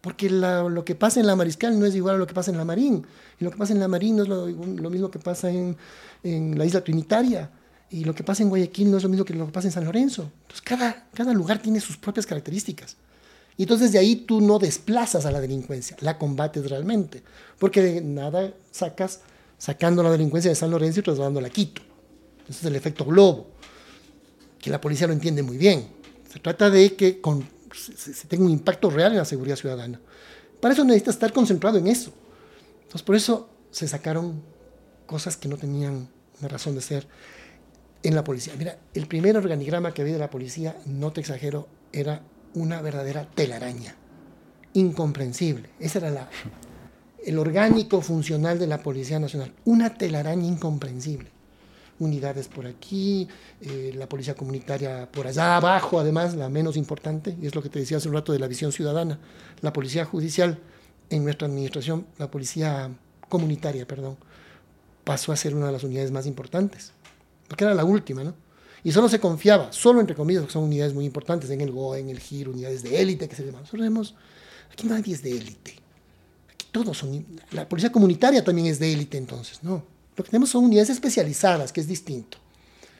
Porque 0.00 0.30
lo 0.30 0.84
que 0.84 0.94
pasa 0.94 1.20
en 1.20 1.26
la 1.26 1.34
Mariscal 1.34 1.78
no 1.78 1.84
es 1.84 1.94
igual 1.94 2.14
a 2.14 2.18
lo 2.18 2.26
que 2.26 2.34
pasa 2.34 2.50
en 2.50 2.56
la 2.56 2.64
Marín. 2.64 3.04
Y 3.40 3.44
lo 3.44 3.50
que 3.50 3.56
pasa 3.56 3.72
en 3.72 3.80
la 3.80 3.88
Marín 3.88 4.16
no 4.16 4.22
es 4.22 4.28
lo, 4.28 4.90
mismo 4.90 5.10
que 5.10 5.18
pasa 5.18 5.50
en, 5.50 5.76
la 6.22 6.64
isla 6.64 6.82
Trinitaria. 6.82 7.50
Y 7.90 8.04
lo 8.04 8.14
que 8.14 8.22
pasa 8.22 8.42
en 8.42 8.48
Guayaquil 8.48 8.90
no 8.90 8.98
es 8.98 9.02
lo 9.02 9.08
mismo 9.08 9.24
que 9.24 9.34
lo 9.34 9.46
que 9.46 9.52
pasa 9.52 9.68
en 9.68 9.72
San 9.72 9.84
Lorenzo. 9.84 10.30
Entonces, 10.42 10.62
cada, 10.62 11.08
cada 11.14 11.32
lugar 11.32 11.60
tiene 11.60 11.80
sus 11.80 11.96
propias 11.96 12.26
características. 12.26 12.96
Y 13.56 13.62
entonces 13.62 13.90
de 13.90 13.98
ahí 13.98 14.14
tú 14.14 14.40
no 14.40 14.60
desplazas 14.60 15.26
a 15.26 15.32
la 15.32 15.40
delincuencia, 15.40 15.96
la 16.00 16.16
combates 16.16 16.70
realmente. 16.70 17.22
Porque 17.58 17.82
de 17.82 18.00
nada 18.00 18.52
sacas 18.70 19.20
sacando 19.58 20.02
la 20.04 20.12
delincuencia 20.12 20.48
de 20.48 20.54
San 20.54 20.70
Lorenzo 20.70 21.00
y 21.00 21.02
trasladándola 21.02 21.48
a 21.48 21.50
Quito. 21.50 21.82
Ese 22.48 22.60
es 22.60 22.64
el 22.64 22.76
efecto 22.76 23.04
globo, 23.04 23.48
que 24.60 24.70
la 24.70 24.80
policía 24.80 25.08
lo 25.08 25.12
entiende 25.12 25.42
muy 25.42 25.58
bien. 25.58 25.97
Se 26.38 26.42
trata 26.42 26.70
de 26.70 26.94
que 26.94 27.20
se, 27.74 28.28
tenga 28.28 28.44
un 28.44 28.50
impacto 28.52 28.90
real 28.90 29.10
en 29.10 29.18
la 29.18 29.24
seguridad 29.24 29.56
ciudadana. 29.56 30.00
Para 30.60 30.72
eso 30.72 30.84
necesita 30.84 31.10
estar 31.10 31.32
concentrado 31.32 31.78
en 31.78 31.88
eso. 31.88 32.12
Entonces, 32.82 33.02
por 33.02 33.16
eso 33.16 33.50
se 33.72 33.88
sacaron 33.88 34.40
cosas 35.06 35.36
que 35.36 35.48
no 35.48 35.56
tenían 35.56 36.08
una 36.38 36.48
razón 36.48 36.76
de 36.76 36.80
ser 36.80 37.08
en 38.04 38.14
la 38.14 38.22
policía. 38.22 38.54
Mira, 38.56 38.78
el 38.94 39.08
primer 39.08 39.36
organigrama 39.36 39.92
que 39.92 40.02
había 40.02 40.14
de 40.14 40.20
la 40.20 40.30
policía, 40.30 40.76
no 40.86 41.10
te 41.10 41.22
exagero, 41.22 41.66
era 41.92 42.22
una 42.54 42.80
verdadera 42.82 43.28
telaraña. 43.28 43.96
Incomprensible. 44.74 45.70
Ese 45.80 45.98
era 45.98 46.30
el 47.26 47.36
orgánico 47.36 48.00
funcional 48.00 48.60
de 48.60 48.68
la 48.68 48.80
Policía 48.80 49.18
Nacional. 49.18 49.52
Una 49.64 49.94
telaraña 49.94 50.46
incomprensible 50.46 51.32
unidades 51.98 52.48
por 52.48 52.66
aquí, 52.66 53.28
eh, 53.60 53.92
la 53.94 54.08
policía 54.08 54.34
comunitaria 54.34 55.08
por 55.10 55.26
allá 55.26 55.56
abajo, 55.56 55.98
además, 55.98 56.34
la 56.34 56.48
menos 56.48 56.76
importante, 56.76 57.36
y 57.40 57.46
es 57.46 57.54
lo 57.54 57.62
que 57.62 57.68
te 57.68 57.78
decía 57.78 57.96
hace 57.96 58.08
un 58.08 58.14
rato 58.14 58.32
de 58.32 58.38
la 58.38 58.46
visión 58.46 58.72
ciudadana, 58.72 59.18
la 59.60 59.72
policía 59.72 60.04
judicial 60.04 60.58
en 61.10 61.24
nuestra 61.24 61.48
administración, 61.48 62.06
la 62.18 62.30
policía 62.30 62.90
comunitaria, 63.28 63.86
perdón, 63.86 64.16
pasó 65.04 65.32
a 65.32 65.36
ser 65.36 65.54
una 65.54 65.66
de 65.66 65.72
las 65.72 65.84
unidades 65.84 66.10
más 66.10 66.26
importantes, 66.26 66.92
porque 67.48 67.64
era 67.64 67.74
la 67.74 67.84
última, 67.84 68.22
¿no? 68.24 68.34
Y 68.84 68.92
solo 68.92 69.08
se 69.08 69.18
confiaba, 69.18 69.72
solo 69.72 70.00
entre 70.00 70.14
comillas, 70.14 70.44
que 70.44 70.52
son 70.52 70.64
unidades 70.64 70.94
muy 70.94 71.04
importantes, 71.04 71.50
en 71.50 71.60
el 71.60 71.72
GOE, 71.72 71.98
en 71.98 72.10
el 72.10 72.20
GIR, 72.20 72.48
unidades 72.48 72.82
de 72.82 73.00
élite, 73.00 73.28
que 73.28 73.34
se 73.34 73.44
llaman. 73.44 73.62
Nosotros 73.62 73.82
vemos, 73.82 74.14
aquí 74.72 74.86
nadie 74.86 75.14
es 75.14 75.22
de 75.22 75.32
élite. 75.32 75.74
Aquí 76.52 76.66
todos 76.70 76.96
son, 76.96 77.26
la 77.50 77.68
policía 77.68 77.90
comunitaria 77.90 78.44
también 78.44 78.68
es 78.68 78.78
de 78.78 78.92
élite 78.92 79.18
entonces, 79.18 79.62
¿no? 79.64 79.97
Lo 80.18 80.24
que 80.24 80.30
tenemos 80.30 80.50
son 80.50 80.64
unidades 80.64 80.90
especializadas, 80.90 81.72
que 81.72 81.80
es 81.80 81.86
distinto. 81.86 82.38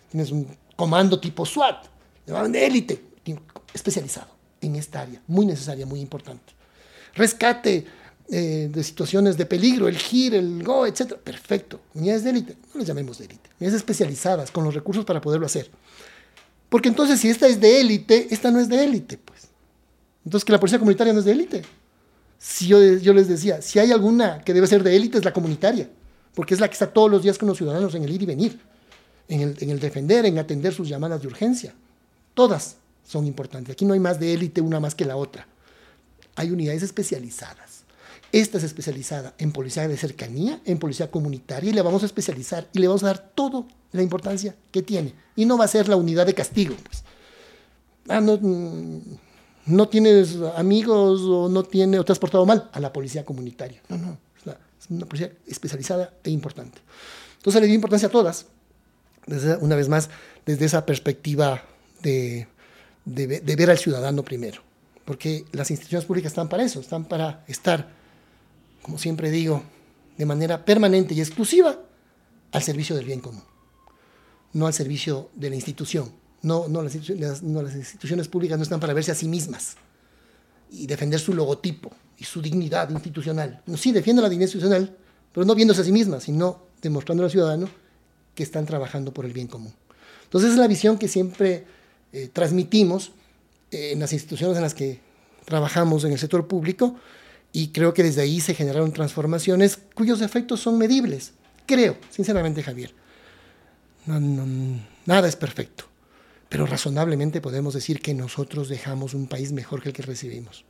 Tienes 0.08 0.30
un 0.30 0.46
comando 0.76 1.18
tipo 1.18 1.44
SWAT, 1.44 1.84
de 2.24 2.66
élite, 2.66 3.02
especializado 3.74 4.28
en 4.60 4.76
esta 4.76 5.00
área, 5.00 5.20
muy 5.26 5.44
necesaria, 5.44 5.84
muy 5.84 5.98
importante. 5.98 6.52
Rescate 7.14 7.84
eh, 8.30 8.70
de 8.72 8.84
situaciones 8.84 9.36
de 9.36 9.46
peligro, 9.46 9.88
el 9.88 9.98
GIR, 9.98 10.36
el 10.36 10.62
GO, 10.62 10.86
etc. 10.86 11.14
Perfecto. 11.14 11.80
Unidades 11.94 12.22
de 12.22 12.30
élite, 12.30 12.56
no 12.72 12.78
les 12.78 12.86
llamemos 12.86 13.18
de 13.18 13.24
élite. 13.24 13.50
Unidades 13.58 13.80
especializadas, 13.80 14.52
con 14.52 14.62
los 14.62 14.72
recursos 14.72 15.04
para 15.04 15.20
poderlo 15.20 15.46
hacer. 15.46 15.68
Porque 16.68 16.88
entonces, 16.88 17.18
si 17.18 17.28
esta 17.28 17.48
es 17.48 17.60
de 17.60 17.80
élite, 17.80 18.28
esta 18.30 18.52
no 18.52 18.60
es 18.60 18.68
de 18.68 18.84
élite, 18.84 19.18
pues. 19.18 19.48
Entonces, 20.24 20.44
que 20.44 20.52
la 20.52 20.60
policía 20.60 20.78
comunitaria 20.78 21.12
no 21.12 21.18
es 21.18 21.24
de 21.24 21.32
élite. 21.32 21.62
Si 22.38 22.68
yo, 22.68 22.80
yo 22.80 23.12
les 23.12 23.26
decía, 23.26 23.60
si 23.60 23.80
hay 23.80 23.90
alguna 23.90 24.40
que 24.44 24.54
debe 24.54 24.68
ser 24.68 24.84
de 24.84 24.94
élite, 24.94 25.18
es 25.18 25.24
la 25.24 25.32
comunitaria 25.32 25.88
porque 26.38 26.54
es 26.54 26.60
la 26.60 26.68
que 26.68 26.74
está 26.74 26.86
todos 26.86 27.10
los 27.10 27.24
días 27.24 27.36
con 27.36 27.48
los 27.48 27.58
ciudadanos 27.58 27.96
en 27.96 28.04
el 28.04 28.12
ir 28.12 28.22
y 28.22 28.26
venir, 28.26 28.60
en 29.26 29.40
el, 29.70 29.80
defender, 29.80 30.24
en 30.24 30.38
atender 30.38 30.72
sus 30.72 30.88
llamadas 30.88 31.20
de 31.20 31.26
urgencia. 31.26 31.74
Todas 32.32 32.76
son 33.04 33.26
importantes. 33.26 33.72
Aquí 33.72 33.84
no 33.84 33.92
hay 33.92 33.98
más 33.98 34.20
de 34.20 34.34
élite 34.34 34.60
una 34.60 34.78
más 34.78 34.94
que 34.94 35.04
la 35.04 35.16
otra. 35.16 35.48
Hay 36.36 36.52
unidades 36.52 36.84
especializadas. 36.84 37.82
Esta 38.30 38.58
es 38.58 38.62
especializada 38.62 39.34
en 39.38 39.50
policía 39.50 39.88
de 39.88 39.96
cercanía, 39.96 40.60
en 40.64 40.78
policía 40.78 41.10
comunitaria, 41.10 41.70
y 41.70 41.72
le 41.72 41.82
vamos 41.82 42.04
a 42.04 42.06
especializar 42.06 42.68
y 42.72 42.78
le 42.78 42.86
vamos 42.86 43.02
a 43.02 43.06
dar 43.06 43.18
toda 43.34 43.64
la 43.90 44.02
importancia 44.02 44.54
que 44.70 44.82
tiene. 44.82 45.14
Y 45.34 45.44
no 45.44 45.58
va 45.58 45.64
a 45.64 45.66
ser 45.68 45.88
la 45.88 45.96
unidad 45.96 46.24
de 46.24 46.34
castigo. 46.34 46.76
Pues. 46.84 47.02
Ah, 48.06 48.20
no, 48.20 48.38
mm, 48.40 49.00
no 49.66 49.88
tienes 49.88 50.36
amigos 50.54 51.20
o 51.22 51.48
no 51.48 51.64
tiene, 51.64 51.98
o 51.98 52.04
te 52.04 52.12
has 52.12 52.20
portado 52.20 52.46
mal 52.46 52.70
a 52.72 52.78
la 52.78 52.92
policía 52.92 53.24
comunitaria. 53.24 53.82
No, 53.88 53.96
no 53.96 54.27
una 54.88 55.06
policía 55.06 55.32
especializada 55.46 56.14
e 56.24 56.30
importante. 56.30 56.78
Entonces 57.36 57.60
le 57.60 57.66
dio 57.66 57.74
importancia 57.74 58.08
a 58.08 58.10
todas, 58.10 58.46
una 59.60 59.76
vez 59.76 59.88
más, 59.88 60.08
desde 60.46 60.64
esa 60.64 60.86
perspectiva 60.86 61.64
de, 62.02 62.48
de, 63.04 63.56
ver 63.56 63.70
al 63.70 63.78
ciudadano 63.78 64.22
primero, 64.22 64.62
porque 65.04 65.44
las 65.52 65.70
instituciones 65.70 66.06
públicas 66.06 66.32
están 66.32 66.48
para 66.48 66.62
eso, 66.62 66.80
están 66.80 67.04
para 67.04 67.44
estar, 67.46 67.90
como 68.82 68.98
siempre 68.98 69.30
digo, 69.30 69.62
de 70.16 70.26
manera 70.26 70.64
permanente 70.64 71.14
y 71.14 71.20
exclusiva 71.20 71.78
al 72.52 72.62
servicio 72.62 72.96
del 72.96 73.04
bien 73.04 73.20
común, 73.20 73.42
no 74.52 74.66
al 74.66 74.74
servicio 74.74 75.30
de 75.34 75.50
la 75.50 75.56
institución. 75.56 76.12
No, 76.40 76.68
no, 76.68 76.82
las 76.82 76.94
instituciones 76.94 78.28
públicas 78.28 78.58
no 78.58 78.62
están 78.62 78.78
para 78.78 78.92
verse 78.92 79.10
a 79.10 79.14
sí 79.16 79.26
mismas 79.26 79.76
y 80.70 80.86
defender 80.86 81.18
su 81.18 81.34
logotipo, 81.34 81.90
y 82.18 82.24
su 82.24 82.42
dignidad 82.42 82.90
institucional. 82.90 83.62
Sí, 83.76 83.92
defiende 83.92 84.22
la 84.22 84.28
dignidad 84.28 84.48
institucional, 84.48 84.96
pero 85.32 85.46
no 85.46 85.54
viéndose 85.54 85.82
a 85.82 85.84
sí 85.84 85.92
misma, 85.92 86.20
sino 86.20 86.62
demostrando 86.82 87.24
al 87.24 87.30
ciudadano 87.30 87.68
que 88.34 88.42
están 88.42 88.66
trabajando 88.66 89.12
por 89.12 89.24
el 89.24 89.32
bien 89.32 89.46
común. 89.46 89.72
Entonces, 90.24 90.52
es 90.52 90.58
la 90.58 90.66
visión 90.66 90.98
que 90.98 91.08
siempre 91.08 91.64
eh, 92.12 92.28
transmitimos 92.32 93.12
eh, 93.70 93.92
en 93.92 94.00
las 94.00 94.12
instituciones 94.12 94.56
en 94.56 94.62
las 94.62 94.74
que 94.74 95.00
trabajamos 95.44 96.04
en 96.04 96.12
el 96.12 96.18
sector 96.18 96.46
público 96.46 96.96
y 97.52 97.68
creo 97.68 97.94
que 97.94 98.02
desde 98.02 98.22
ahí 98.22 98.40
se 98.40 98.54
generaron 98.54 98.92
transformaciones 98.92 99.78
cuyos 99.94 100.20
efectos 100.20 100.60
son 100.60 100.76
medibles. 100.76 101.32
Creo, 101.66 101.96
sinceramente, 102.10 102.62
Javier. 102.62 102.94
nada 104.06 105.28
es 105.28 105.36
perfecto, 105.36 105.84
pero 106.48 106.66
razonablemente 106.66 107.40
podemos 107.40 107.74
decir 107.74 108.00
que 108.00 108.14
nosotros 108.14 108.68
dejamos 108.68 109.14
un 109.14 109.26
país 109.26 109.52
mejor 109.52 109.82
que 109.82 109.88
el 109.88 109.94
que 109.94 110.02
recibimos. 110.02 110.64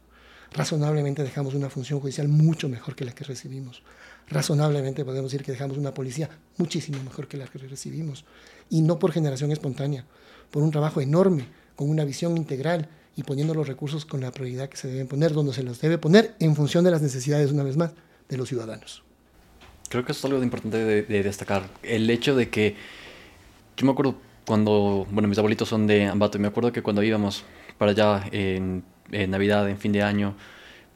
Razonablemente 0.53 1.23
dejamos 1.23 1.55
una 1.55 1.69
función 1.69 2.01
judicial 2.01 2.29
mucho 2.29 2.69
mejor 2.69 2.95
que 2.95 3.05
la 3.05 3.12
que 3.12 3.25
recibimos. 3.25 3.83
Razonablemente 4.29 5.05
podemos 5.05 5.31
decir 5.31 5.45
que 5.45 5.53
dejamos 5.53 5.79
una 5.79 5.95
policía 5.95 6.29
muchísimo 6.57 7.03
mejor 7.03 7.29
que 7.29 7.37
la 7.37 7.47
que 7.47 7.59
recibimos. 7.59 8.25
Y 8.70 8.83
no 8.83 8.99
por 8.99 9.12
generación 9.12 9.53
espontánea, 9.53 10.05
por 10.51 10.62
un 10.62 10.70
trabajo 10.70 11.01
enorme, 11.01 11.47
con 11.77 11.89
una 11.89 12.05
visión 12.05 12.37
integral 12.37 12.89
y 13.16 13.23
poniendo 13.23 13.55
los 13.55 13.66
recursos 13.66 14.05
con 14.05 14.20
la 14.20 14.31
prioridad 14.31 14.69
que 14.69 14.77
se 14.77 14.89
deben 14.89 15.09
poner, 15.09 15.33
donde 15.33 15.53
se 15.53 15.62
los 15.62 15.81
debe 15.81 15.99
poner 15.99 16.35
en 16.41 16.55
función 16.57 16.85
de 16.85 16.91
las 16.91 17.03
necesidades, 17.03 17.51
una 17.51 17.62
vez 17.62 17.77
más, 17.77 17.93
de 18.29 18.37
los 18.37 18.49
ciudadanos. 18.49 19.03
Creo 19.89 20.05
que 20.05 20.12
es 20.12 20.25
algo 20.25 20.43
importante 20.43 20.77
de, 20.79 21.03
de 21.03 21.23
destacar. 21.23 21.69
El 21.83 22.09
hecho 22.11 22.37
de 22.37 22.51
que, 22.51 22.77
yo 23.77 23.87
me 23.87 23.93
acuerdo 23.93 24.16
cuando, 24.47 25.07
bueno, 25.11 25.29
mis 25.29 25.39
abuelitos 25.39 25.69
son 25.69 25.87
de 25.87 26.07
Ambato 26.07 26.39
y 26.39 26.41
me 26.41 26.49
acuerdo 26.49 26.73
que 26.73 26.83
cuando 26.83 27.03
íbamos 27.03 27.45
para 27.79 27.93
allá 27.93 28.25
en 28.33 28.83
en 29.13 29.31
Navidad, 29.31 29.69
en 29.69 29.79
fin 29.79 29.93
de 29.93 30.03
año, 30.03 30.35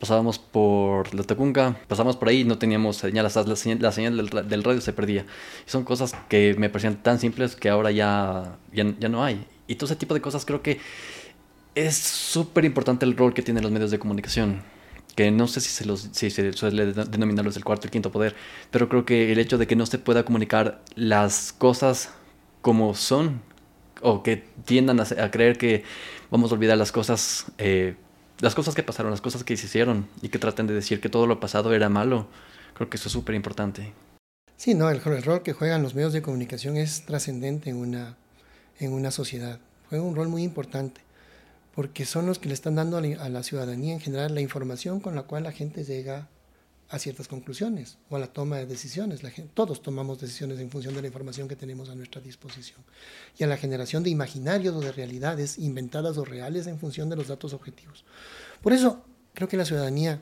pasábamos 0.03 0.41
por 0.41 1.15
la 1.15 1.23
Tacunga, 1.23 1.77
pasábamos 1.87 2.17
por 2.17 2.29
ahí, 2.29 2.43
no 2.43 2.59
teníamos 2.59 2.97
señal, 2.97 3.23
la 3.23 3.31
señal, 3.31 3.79
la 3.81 3.93
señal 3.93 4.17
del, 4.17 4.65
radio 4.65 4.81
se 4.81 4.93
perdía. 4.93 5.27
son 5.65 5.85
cosas 5.85 6.13
que 6.29 6.57
me 6.59 6.69
parecían 6.69 7.01
tan 7.05 7.21
simples 7.21 7.55
que 7.55 7.69
ahora 7.69 7.93
ya, 7.93 8.57
ya, 8.73 8.85
no 8.85 9.23
hay. 9.23 9.47
Y 9.69 9.77
todo 9.77 9.87
ese 9.87 9.95
tipo 9.95 10.13
de 10.13 10.21
cosas 10.21 10.45
creo 10.45 10.61
que 10.61 10.81
es 11.77 11.97
súper 11.97 12.65
importante 12.65 13.05
el 13.07 13.17
rol 13.17 13.33
que 13.33 13.43
tienen 13.43 13.63
los 13.63 13.71
medios 13.71 13.93
de 13.93 14.01
comunicación. 14.01 14.63
Que 15.15 15.31
no 15.31 15.47
sé 15.47 15.61
si 15.61 15.69
se, 15.69 15.85
los, 15.85 16.09
si 16.11 16.31
se 16.31 16.53
suele 16.53 16.93
denominarlos 16.93 17.57
el 17.57 17.63
cuarto 17.63 17.87
y 17.87 17.89
el 17.89 17.93
quinto 17.93 18.11
poder, 18.11 18.35
pero 18.73 18.89
creo 18.89 19.05
que 19.05 19.31
el 19.31 19.39
hecho 19.39 19.57
de 19.57 19.69
que 19.69 19.77
no 19.77 19.87
se 19.87 19.99
pueda 19.99 20.25
comunicar 20.25 20.83
las 20.97 21.53
cosas 21.53 22.13
como 22.61 22.95
son, 22.97 23.41
o 24.01 24.25
que 24.25 24.45
tiendan 24.65 24.99
a, 24.99 25.05
a 25.05 25.31
creer 25.31 25.59
que 25.59 25.85
vamos 26.33 26.51
a 26.51 26.55
olvidar 26.55 26.77
las 26.77 26.91
cosas 26.91 27.45
eh, 27.59 27.95
las 28.41 28.57
cosas 28.57 28.75
que 28.75 28.83
pasaron, 28.83 29.13
las 29.13 29.21
cosas 29.21 29.45
que 29.45 29.57
se 29.57 29.67
hicieron 29.67 30.09
y 30.21 30.29
que 30.29 30.41
traten 30.41 30.67
de 30.67 30.75
decir 30.75 31.01
que 31.01 31.09
todo 31.09 31.29
lo 31.29 31.39
pasado 31.39 31.73
era 31.75 31.89
malo. 31.89 32.27
Creo 32.75 32.91
que 32.91 32.97
eso 32.97 33.09
es 33.09 33.13
súper 33.13 33.37
importante. 33.37 33.93
Sí, 34.57 34.75
no, 34.75 34.91
el, 34.91 35.01
rol 35.01 35.43
que 35.45 35.53
juegan 35.53 35.83
los 35.83 35.95
medios 35.95 36.13
de 36.13 36.23
comunicación 36.23 36.77
es 36.77 37.07
trascendente 37.07 37.71
en 37.71 37.77
una, 37.77 38.17
en 38.81 38.93
una 38.93 39.13
sociedad. 39.13 39.61
Juega 39.89 40.05
un 40.05 40.17
rol 40.17 40.29
muy 40.29 40.43
importante. 40.43 41.01
porque 41.73 42.05
son 42.05 42.27
los 42.27 42.39
que 42.39 42.49
le 42.49 42.55
están 42.55 42.75
dando 42.75 42.99
a 42.99 43.29
la, 43.29 43.43
ciudadanía 43.43 43.95
en 43.95 44.01
general 44.01 44.35
la 44.35 44.43
información 44.43 45.01
con 45.01 45.15
la 45.15 45.23
cual 45.23 45.45
la 45.45 45.53
gente 45.53 45.85
llega 45.85 46.29
a 46.93 46.99
ciertas 46.99 47.27
conclusiones 47.27 47.97
o 48.11 48.17
a 48.17 48.19
la 48.19 48.27
toma 48.27 48.59
de 48.59 48.67
decisiones. 48.67 49.23
La 49.23 49.31
gente, 49.31 49.51
todos 49.55 49.81
tomamos 49.81 50.21
decisiones 50.21 50.61
en 50.61 50.71
función 50.71 50.95
de 50.95 51.01
la 51.01 51.07
información 51.07 51.49
que 51.49 51.57
tenemos 51.57 51.89
a 51.89 51.95
nuestra 51.95 52.21
disposición. 52.21 52.81
Y 53.39 53.45
a 53.45 53.47
la 53.47 53.57
generación 53.57 54.03
de 54.03 54.11
imaginarios 54.11 54.77
o 54.77 54.81
de 54.81 54.93
realidades 54.93 55.59
inventadas 55.59 56.19
o 56.19 56.25
reales 56.27 56.67
en 56.67 56.79
función 56.79 57.09
de 57.09 57.17
los 57.17 57.29
datos 57.29 57.55
objetivos. 57.55 58.05
Por 58.61 58.75
eso 58.75 59.07
creo 59.33 59.49
que 59.49 59.57
la 59.57 59.65
ciudadanía, 59.65 60.21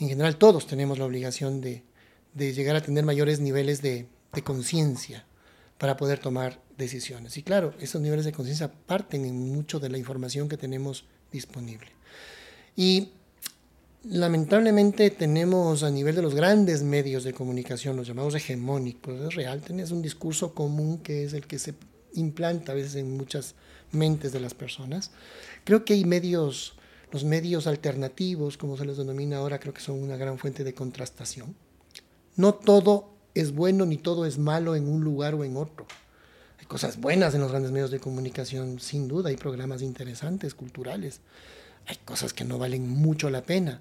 en 0.00 0.08
general 0.08 0.36
todos 0.38 0.66
tenemos 0.66 0.98
la 0.98 1.04
obligación 1.04 1.60
de, 1.60 1.84
de 2.34 2.52
llegar 2.52 2.74
a 2.74 2.82
tener 2.82 3.04
mayores 3.04 3.38
niveles 3.38 3.80
de, 3.80 4.08
de 4.32 4.42
conciencia 4.42 5.24
para 5.78 5.96
poder 5.96 6.18
tomar 6.18 6.60
decisiones. 6.76 7.36
Y 7.36 7.44
claro, 7.44 7.74
esos 7.78 8.02
niveles 8.02 8.24
de 8.24 8.32
conciencia 8.32 8.72
parten 8.72 9.24
en 9.24 9.52
mucho 9.52 9.78
de 9.78 9.88
la 9.88 9.98
información 9.98 10.48
que 10.48 10.56
tenemos 10.56 11.04
disponible. 11.30 11.90
Y 12.74 13.12
lamentablemente 14.04 15.10
tenemos 15.10 15.82
a 15.82 15.90
nivel 15.90 16.14
de 16.14 16.22
los 16.22 16.34
grandes 16.34 16.82
medios 16.82 17.24
de 17.24 17.32
comunicación, 17.32 17.96
los 17.96 18.06
llamados 18.06 18.34
hegemónicos, 18.34 19.20
es 19.20 19.34
real, 19.34 19.60
tenés 19.60 19.90
un 19.90 20.02
discurso 20.02 20.54
común 20.54 20.98
que 20.98 21.24
es 21.24 21.32
el 21.32 21.46
que 21.46 21.58
se 21.58 21.74
implanta 22.14 22.72
a 22.72 22.74
veces 22.74 22.94
en 22.96 23.16
muchas 23.16 23.54
mentes 23.92 24.32
de 24.32 24.40
las 24.40 24.54
personas. 24.54 25.10
Creo 25.64 25.84
que 25.84 25.94
hay 25.94 26.04
medios, 26.04 26.74
los 27.12 27.24
medios 27.24 27.66
alternativos, 27.66 28.56
como 28.56 28.76
se 28.76 28.84
les 28.84 28.96
denomina 28.96 29.38
ahora, 29.38 29.58
creo 29.58 29.74
que 29.74 29.80
son 29.80 30.02
una 30.02 30.16
gran 30.16 30.38
fuente 30.38 30.64
de 30.64 30.74
contrastación. 30.74 31.54
No 32.36 32.54
todo 32.54 33.10
es 33.34 33.52
bueno 33.52 33.84
ni 33.86 33.98
todo 33.98 34.26
es 34.26 34.38
malo 34.38 34.76
en 34.76 34.88
un 34.88 35.02
lugar 35.02 35.34
o 35.34 35.44
en 35.44 35.56
otro. 35.56 35.86
Hay 36.58 36.66
cosas 36.66 37.00
buenas 37.00 37.34
en 37.34 37.40
los 37.40 37.50
grandes 37.50 37.72
medios 37.72 37.90
de 37.90 38.00
comunicación, 38.00 38.80
sin 38.80 39.08
duda, 39.08 39.30
hay 39.30 39.36
programas 39.36 39.82
interesantes, 39.82 40.54
culturales. 40.54 41.20
Hay 41.88 41.96
cosas 42.04 42.34
que 42.34 42.44
no 42.44 42.58
valen 42.58 42.88
mucho 42.88 43.30
la 43.30 43.42
pena, 43.42 43.80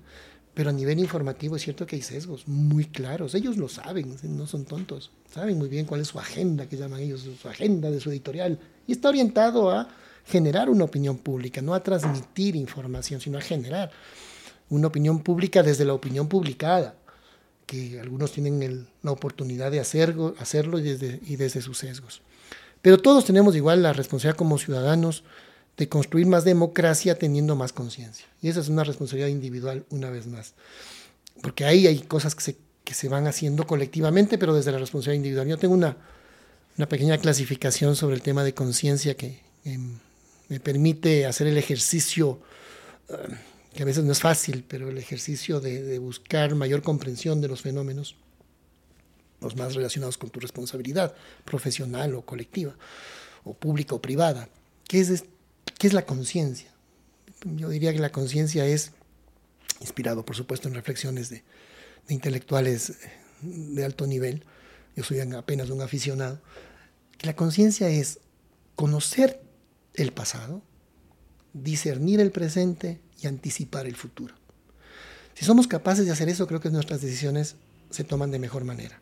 pero 0.54 0.70
a 0.70 0.74
nivel 0.74 0.98
informativo 0.98 1.58
es 1.58 1.62
cierto 1.62 1.86
que 1.86 1.98
hay 1.98 2.02
sesgos 2.02 2.48
muy 2.48 2.86
claros. 2.86 3.36
Ellos 3.36 3.58
lo 3.58 3.68
saben, 3.68 4.16
no 4.24 4.48
son 4.48 4.64
tontos. 4.64 5.12
Saben 5.32 5.58
muy 5.58 5.68
bien 5.68 5.86
cuál 5.86 6.02
es 6.02 6.08
su 6.08 6.18
agenda, 6.18 6.68
que 6.68 6.78
llaman 6.78 7.02
ellos, 7.02 7.28
su 7.40 7.48
agenda 7.48 7.92
de 7.92 8.00
su 8.00 8.10
editorial. 8.10 8.58
Y 8.88 8.94
está 8.94 9.10
orientado 9.10 9.70
a 9.70 9.90
generar 10.26 10.70
una 10.70 10.86
opinión 10.86 11.18
pública, 11.18 11.62
no 11.62 11.74
a 11.74 11.84
transmitir 11.84 12.56
información, 12.56 13.20
sino 13.20 13.38
a 13.38 13.42
generar 13.42 13.92
una 14.70 14.88
opinión 14.88 15.20
pública 15.20 15.62
desde 15.62 15.86
la 15.86 15.94
opinión 15.94 16.28
publicada 16.28 16.96
que 17.66 18.00
algunos 18.00 18.32
tienen 18.32 18.88
la 19.04 19.12
oportunidad 19.12 19.70
de 19.70 19.82
hacerlo, 19.82 20.34
desde, 20.80 21.20
y 21.28 21.36
desde 21.36 21.62
sus 21.62 21.78
sesgos. 21.78 22.22
Pero 22.82 22.98
todos 22.98 23.26
tenemos 23.26 23.56
igual 23.58 23.84
la 23.84 23.92
responsabilidad 23.92 24.38
como 24.38 24.58
ciudadanos 24.58 25.24
de 25.78 25.90
construir 25.90 26.28
más 26.28 26.44
democracia 26.44 27.18
teniendo 27.18 27.56
más 27.56 27.72
conciencia. 27.72 28.26
Y 28.42 28.50
esa 28.50 28.60
es 28.60 28.70
una 28.70 28.84
responsabilidad 28.84 29.30
individual 29.30 29.86
una 29.90 30.10
vez 30.10 30.28
más. 30.28 30.54
Porque 31.42 31.66
ahí 31.66 31.86
hay 31.88 32.00
cosas 32.00 32.34
que 32.34 32.42
se, 32.42 32.58
que 32.84 32.94
se 32.94 33.10
van 33.10 33.28
haciendo 33.28 33.68
colectivamente, 33.68 34.38
pero 34.38 34.56
desde 34.56 34.72
la 34.72 34.80
responsabilidad 34.80 35.18
individual. 35.18 35.48
Yo 35.48 35.58
tengo 35.58 35.76
una, 35.76 35.98
una 36.78 36.90
pequeña 36.90 37.18
clasificación 37.20 37.96
sobre 37.96 38.16
el 38.16 38.22
tema 38.22 38.44
de 38.44 38.54
conciencia 38.54 39.16
que 39.16 39.42
me 40.50 40.60
permite 40.60 41.26
hacer 41.26 41.48
el 41.48 41.58
ejercicio 41.58 42.40
eh, 43.10 43.16
que 43.78 43.84
a 43.84 43.86
veces 43.86 44.04
no 44.04 44.12
es 44.12 44.20
fácil, 44.20 44.66
pero 44.68 44.90
el 44.90 44.98
ejercicio 44.98 45.60
de, 45.60 46.00
buscar 46.00 46.56
mayor 46.56 46.82
comprensión 46.82 47.42
de 47.42 47.48
los 47.48 47.62
fenómenos, 47.62 48.16
los 49.40 49.56
más 49.56 49.76
relacionados 49.76 50.18
con 50.18 50.32
tu 50.32 50.40
responsabilidad 50.40 51.14
profesional 51.46 52.16
o 52.16 52.24
colectiva, 52.24 52.74
o 53.44 53.54
pública 53.54 53.94
o 53.94 54.02
privada. 54.02 54.50
¿Qué 54.88 55.00
es, 55.02 55.26
qué 55.78 55.88
es 55.88 55.94
la 55.94 56.06
conciencia? 56.06 56.72
Yo 57.44 57.70
diría 57.70 57.94
que 57.94 58.00
la 58.00 58.12
conciencia 58.12 58.66
es, 58.66 58.92
inspirado 59.80 60.26
por 60.26 60.36
supuesto 60.36 60.68
en 60.68 60.74
reflexiones 60.74 61.30
de, 61.30 61.44
intelectuales 62.10 62.94
de 63.42 63.86
alto 63.86 64.08
nivel, 64.08 64.44
yo 64.96 65.04
soy 65.04 65.20
apenas 65.20 65.70
un 65.70 65.82
aficionado, 65.82 66.42
que 67.18 67.28
la 67.28 67.36
conciencia 67.36 67.90
es 67.90 68.20
conocer 68.76 69.42
el 69.94 70.12
pasado, 70.12 70.64
discernir 71.54 72.20
el 72.20 72.32
presente 72.32 73.00
y 73.22 73.28
anticipar 73.28 73.86
el 73.86 73.96
futuro. 73.96 74.36
Si 75.34 75.46
somos 75.46 75.68
capaces 75.68 76.06
de 76.06 76.12
hacer 76.12 76.30
eso, 76.30 76.48
creo 76.48 76.60
que 76.60 76.70
nuestras 76.70 77.02
decisiones 77.02 77.56
se 77.92 78.04
toman 78.04 78.32
de 78.32 78.40
mejor 78.40 78.64
manera. 78.64 79.00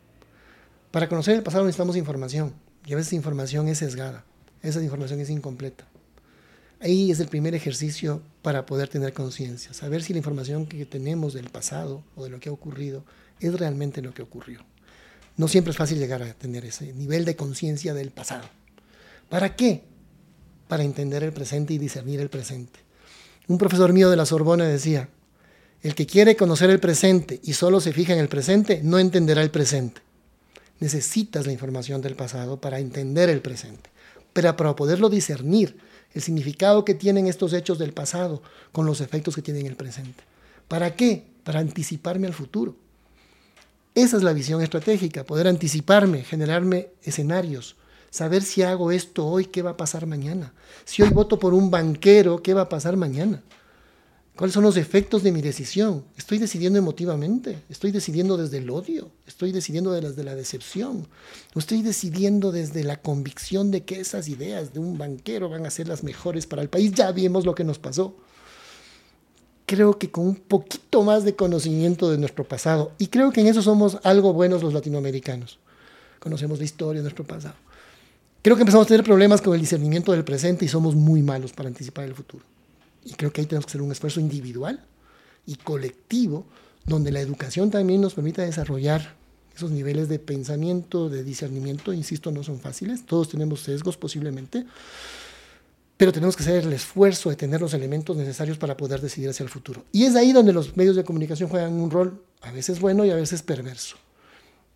Para 0.90 1.08
conocer 1.08 1.34
el 1.34 1.42
pasado 1.42 1.64
necesitamos 1.64 1.96
información 1.96 2.54
y 2.84 2.92
a 2.92 2.96
veces 2.96 3.14
información 3.14 3.68
es 3.68 3.78
sesgada, 3.78 4.24
esa 4.62 4.82
información 4.82 5.20
es 5.20 5.30
incompleta. 5.30 5.86
Ahí 6.80 7.10
es 7.10 7.20
el 7.20 7.28
primer 7.28 7.54
ejercicio 7.54 8.22
para 8.42 8.66
poder 8.66 8.88
tener 8.88 9.12
conciencia, 9.14 9.72
saber 9.72 10.02
si 10.02 10.12
la 10.12 10.18
información 10.18 10.66
que 10.66 10.84
tenemos 10.84 11.32
del 11.32 11.48
pasado 11.48 12.04
o 12.14 12.24
de 12.24 12.30
lo 12.30 12.38
que 12.38 12.50
ha 12.50 12.52
ocurrido 12.52 13.04
es 13.40 13.58
realmente 13.58 14.02
lo 14.02 14.12
que 14.12 14.22
ocurrió. 14.22 14.60
No 15.36 15.48
siempre 15.48 15.70
es 15.70 15.76
fácil 15.76 15.98
llegar 15.98 16.22
a 16.22 16.34
tener 16.34 16.64
ese 16.64 16.92
nivel 16.92 17.24
de 17.24 17.36
conciencia 17.36 17.94
del 17.94 18.10
pasado. 18.10 18.48
¿Para 19.28 19.56
qué? 19.56 19.84
Para 20.68 20.84
entender 20.84 21.22
el 21.22 21.32
presente 21.32 21.74
y 21.74 21.78
discernir 21.78 22.20
el 22.20 22.28
presente. 22.28 22.80
Un 23.48 23.58
profesor 23.58 23.92
mío 23.92 24.10
de 24.10 24.16
la 24.16 24.26
Sorbona 24.26 24.64
decía, 24.64 25.08
el 25.82 25.94
que 25.94 26.06
quiere 26.06 26.36
conocer 26.36 26.68
el 26.70 26.80
presente 26.80 27.40
y 27.42 27.52
solo 27.52 27.80
se 27.80 27.92
fija 27.92 28.12
en 28.12 28.18
el 28.18 28.28
presente, 28.28 28.80
no 28.82 28.98
entenderá 28.98 29.42
el 29.42 29.50
presente. 29.50 30.00
Necesitas 30.80 31.46
la 31.46 31.52
información 31.52 32.02
del 32.02 32.16
pasado 32.16 32.60
para 32.60 32.80
entender 32.80 33.30
el 33.30 33.40
presente, 33.40 33.90
pero 34.32 34.56
para 34.56 34.76
poderlo 34.76 35.08
discernir, 35.08 35.78
el 36.16 36.22
significado 36.22 36.84
que 36.84 36.94
tienen 36.94 37.26
estos 37.26 37.52
hechos 37.52 37.78
del 37.78 37.92
pasado 37.92 38.42
con 38.72 38.86
los 38.86 39.02
efectos 39.02 39.34
que 39.34 39.42
tienen 39.42 39.66
en 39.66 39.72
el 39.72 39.76
presente. 39.76 40.24
¿Para 40.66 40.96
qué? 40.96 41.26
Para 41.44 41.60
anticiparme 41.60 42.26
al 42.26 42.32
futuro. 42.32 42.74
Esa 43.94 44.16
es 44.16 44.22
la 44.22 44.32
visión 44.32 44.62
estratégica, 44.62 45.24
poder 45.24 45.46
anticiparme, 45.46 46.24
generarme 46.24 46.88
escenarios, 47.02 47.76
saber 48.10 48.42
si 48.42 48.62
hago 48.62 48.92
esto 48.92 49.26
hoy, 49.26 49.44
qué 49.44 49.60
va 49.60 49.72
a 49.72 49.76
pasar 49.76 50.06
mañana. 50.06 50.54
Si 50.86 51.02
hoy 51.02 51.10
voto 51.10 51.38
por 51.38 51.52
un 51.52 51.70
banquero, 51.70 52.42
¿qué 52.42 52.54
va 52.54 52.62
a 52.62 52.68
pasar 52.70 52.96
mañana? 52.96 53.42
¿Cuáles 54.36 54.52
son 54.52 54.64
los 54.64 54.76
efectos 54.76 55.22
de 55.22 55.32
mi 55.32 55.40
decisión? 55.40 56.04
¿Estoy 56.18 56.38
decidiendo 56.38 56.78
emotivamente? 56.78 57.58
¿Estoy 57.70 57.90
decidiendo 57.90 58.36
desde 58.36 58.58
el 58.58 58.68
odio? 58.68 59.10
¿Estoy 59.26 59.50
decidiendo 59.50 59.92
desde 59.92 60.24
la 60.24 60.34
decepción? 60.34 61.06
¿O 61.54 61.58
estoy 61.58 61.80
decidiendo 61.80 62.52
desde 62.52 62.84
la 62.84 63.00
convicción 63.00 63.70
de 63.70 63.84
que 63.84 63.98
esas 63.98 64.28
ideas 64.28 64.74
de 64.74 64.80
un 64.80 64.98
banquero 64.98 65.48
van 65.48 65.64
a 65.64 65.70
ser 65.70 65.88
las 65.88 66.04
mejores 66.04 66.46
para 66.46 66.60
el 66.60 66.68
país? 66.68 66.92
Ya 66.92 67.10
vimos 67.12 67.46
lo 67.46 67.54
que 67.54 67.64
nos 67.64 67.78
pasó. 67.78 68.14
Creo 69.64 69.98
que 69.98 70.10
con 70.10 70.26
un 70.26 70.36
poquito 70.36 71.02
más 71.02 71.24
de 71.24 71.34
conocimiento 71.34 72.10
de 72.10 72.18
nuestro 72.18 72.44
pasado, 72.44 72.92
y 72.98 73.06
creo 73.06 73.32
que 73.32 73.40
en 73.40 73.46
eso 73.46 73.62
somos 73.62 73.98
algo 74.04 74.34
buenos 74.34 74.62
los 74.62 74.74
latinoamericanos, 74.74 75.58
conocemos 76.20 76.58
la 76.58 76.64
historia 76.66 77.00
de 77.00 77.04
nuestro 77.04 77.24
pasado 77.24 77.56
Creo 78.46 78.54
que 78.54 78.62
empezamos 78.62 78.86
a 78.86 78.88
tener 78.88 79.02
problemas 79.02 79.42
con 79.42 79.54
el 79.54 79.60
discernimiento 79.60 80.12
del 80.12 80.22
presente 80.22 80.64
y 80.64 80.68
somos 80.68 80.94
muy 80.94 81.20
malos 81.20 81.52
para 81.52 81.68
anticipar 81.68 82.04
el 82.04 82.14
futuro. 82.14 82.44
Y 83.06 83.14
creo 83.14 83.32
que 83.32 83.40
ahí 83.40 83.46
tenemos 83.46 83.66
que 83.66 83.70
hacer 83.70 83.82
un 83.82 83.92
esfuerzo 83.92 84.18
individual 84.18 84.84
y 85.46 85.54
colectivo, 85.54 86.44
donde 86.84 87.12
la 87.12 87.20
educación 87.20 87.70
también 87.70 88.00
nos 88.00 88.14
permita 88.14 88.42
desarrollar 88.42 89.14
esos 89.54 89.70
niveles 89.70 90.08
de 90.08 90.18
pensamiento, 90.18 91.08
de 91.08 91.22
discernimiento, 91.22 91.92
insisto, 91.92 92.32
no 92.32 92.42
son 92.42 92.58
fáciles, 92.58 93.06
todos 93.06 93.28
tenemos 93.28 93.60
sesgos 93.60 93.96
posiblemente, 93.96 94.66
pero 95.96 96.12
tenemos 96.12 96.36
que 96.36 96.42
hacer 96.42 96.64
el 96.64 96.72
esfuerzo 96.72 97.30
de 97.30 97.36
tener 97.36 97.60
los 97.60 97.72
elementos 97.72 98.16
necesarios 98.16 98.58
para 98.58 98.76
poder 98.76 99.00
decidir 99.00 99.30
hacia 99.30 99.44
el 99.44 99.48
futuro. 99.48 99.84
Y 99.92 100.04
es 100.04 100.14
ahí 100.16 100.32
donde 100.32 100.52
los 100.52 100.76
medios 100.76 100.96
de 100.96 101.04
comunicación 101.04 101.48
juegan 101.48 101.74
un 101.74 101.90
rol 101.90 102.22
a 102.42 102.50
veces 102.50 102.80
bueno 102.80 103.04
y 103.04 103.10
a 103.10 103.16
veces 103.16 103.42
perverso, 103.42 103.96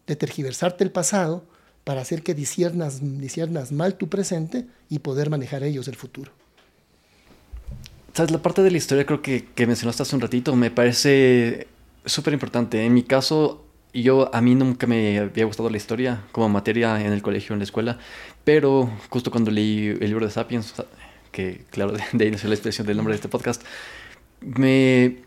de 0.06 0.16
tergiversarte 0.16 0.84
el 0.84 0.92
pasado 0.92 1.44
para 1.84 2.00
hacer 2.00 2.22
que 2.22 2.34
disiernas, 2.34 3.00
disiernas 3.02 3.72
mal 3.72 3.96
tu 3.96 4.08
presente 4.08 4.66
y 4.88 5.00
poder 5.00 5.30
manejar 5.30 5.64
ellos 5.64 5.88
el 5.88 5.96
futuro. 5.96 6.39
Sabes, 8.12 8.30
la 8.30 8.42
parte 8.42 8.62
de 8.62 8.70
la 8.70 8.76
historia 8.76 9.06
creo 9.06 9.22
que, 9.22 9.46
que 9.54 9.66
mencionaste 9.66 10.02
hace 10.02 10.16
un 10.16 10.22
ratito 10.22 10.56
me 10.56 10.70
parece 10.70 11.68
súper 12.04 12.32
importante. 12.32 12.84
En 12.84 12.94
mi 12.94 13.02
caso, 13.02 13.64
yo 13.92 14.34
a 14.34 14.40
mí 14.40 14.54
nunca 14.54 14.86
me 14.86 15.18
había 15.18 15.44
gustado 15.44 15.70
la 15.70 15.76
historia 15.76 16.24
como 16.32 16.48
materia 16.48 17.00
en 17.00 17.12
el 17.12 17.22
colegio, 17.22 17.52
en 17.52 17.60
la 17.60 17.64
escuela, 17.64 17.98
pero 18.44 18.90
justo 19.08 19.30
cuando 19.30 19.50
leí 19.50 19.88
el 19.88 20.08
libro 20.08 20.26
de 20.26 20.32
Sapiens, 20.32 20.74
que 21.32 21.64
claro, 21.70 21.92
de 22.12 22.24
ahí 22.24 22.30
nació 22.30 22.48
la 22.48 22.54
expresión 22.54 22.86
del 22.86 22.96
nombre 22.96 23.12
de 23.12 23.16
este 23.16 23.28
podcast, 23.28 23.62
me 24.40 25.18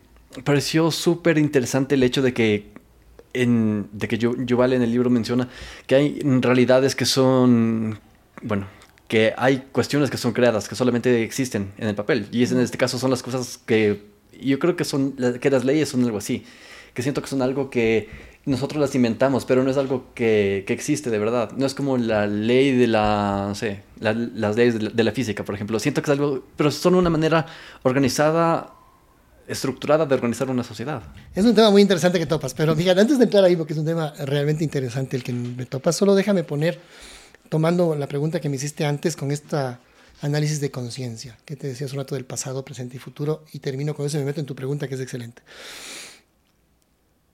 pareció 0.44 0.90
súper 0.90 1.38
interesante 1.38 1.94
el 1.94 2.02
hecho 2.02 2.22
de 2.22 2.34
que 2.34 2.74
de 3.34 4.08
que 4.08 4.16
yo, 4.16 4.56
Vale 4.56 4.76
en 4.76 4.82
el 4.82 4.92
libro 4.92 5.10
menciona 5.10 5.48
que 5.88 5.96
hay 5.96 6.20
realidades 6.20 6.94
que 6.94 7.04
son, 7.04 7.98
bueno, 8.42 8.68
que 9.08 9.34
hay 9.36 9.64
cuestiones 9.72 10.10
que 10.10 10.16
son 10.16 10.32
creadas, 10.32 10.68
que 10.68 10.74
solamente 10.74 11.22
existen 11.22 11.72
en 11.78 11.88
el 11.88 11.94
papel. 11.94 12.26
Y 12.32 12.44
en 12.44 12.60
este 12.60 12.78
caso 12.78 12.98
son 12.98 13.10
las 13.10 13.22
cosas 13.22 13.58
que 13.58 14.02
yo 14.40 14.58
creo 14.58 14.76
que 14.76 14.84
son, 14.84 15.16
que 15.40 15.50
las 15.50 15.64
leyes 15.64 15.88
son 15.88 16.04
algo 16.04 16.18
así, 16.18 16.44
que 16.94 17.02
siento 17.02 17.22
que 17.22 17.28
son 17.28 17.42
algo 17.42 17.70
que 17.70 18.08
nosotros 18.46 18.80
las 18.80 18.94
inventamos, 18.94 19.44
pero 19.44 19.62
no 19.64 19.70
es 19.70 19.76
algo 19.76 20.06
que, 20.14 20.64
que, 20.66 20.72
existe 20.74 21.10
de 21.10 21.18
verdad. 21.18 21.52
No 21.56 21.64
es 21.64 21.74
como 21.74 21.96
la 21.96 22.26
ley 22.26 22.76
de 22.76 22.86
la, 22.86 23.46
no 23.48 23.54
sé, 23.54 23.82
las 24.00 24.16
leyes 24.56 24.74
de 24.74 24.80
la, 24.82 24.90
de 24.90 25.04
la, 25.04 25.12
física, 25.12 25.44
por 25.44 25.54
ejemplo. 25.54 25.78
Siento 25.80 26.02
que 26.02 26.10
es 26.10 26.18
algo, 26.18 26.44
pero 26.56 26.70
son 26.70 26.94
una 26.94 27.08
manera 27.08 27.46
organizada, 27.82 28.74
estructurada 29.48 30.04
de 30.04 30.14
organizar 30.14 30.50
una 30.50 30.62
sociedad. 30.62 31.02
Es 31.34 31.44
un 31.44 31.54
tema 31.54 31.70
muy 31.70 31.80
interesante 31.80 32.18
que 32.18 32.26
topas, 32.26 32.52
pero 32.52 32.76
fíjate, 32.76 33.00
antes 33.00 33.18
de 33.18 33.24
entrar 33.24 33.44
ahí, 33.44 33.56
porque 33.56 33.72
es 33.72 33.78
un 33.78 33.86
tema 33.86 34.12
realmente 34.24 34.62
interesante 34.62 35.16
el 35.16 35.22
que 35.22 35.32
me 35.32 35.64
topas, 35.64 35.96
solo 35.96 36.14
déjame 36.14 36.44
poner, 36.44 36.78
tomando 37.48 37.94
la 37.94 38.06
pregunta 38.06 38.40
que 38.40 38.48
me 38.48 38.56
hiciste 38.56 38.84
antes 38.84 39.16
con 39.16 39.30
esta 39.30 39.80
análisis 40.22 40.60
de 40.60 40.70
conciencia, 40.70 41.36
que 41.44 41.56
te 41.56 41.66
decía 41.66 41.86
hace 41.86 41.94
un 41.94 42.02
rato 42.02 42.14
del 42.14 42.24
pasado, 42.24 42.64
presente 42.64 42.96
y 42.96 43.00
futuro, 43.00 43.44
y 43.52 43.58
termino 43.58 43.94
con 43.94 44.06
eso 44.06 44.16
y 44.16 44.20
me 44.20 44.26
meto 44.26 44.40
en 44.40 44.46
tu 44.46 44.54
pregunta 44.54 44.88
que 44.88 44.94
es 44.94 45.00
excelente 45.00 45.42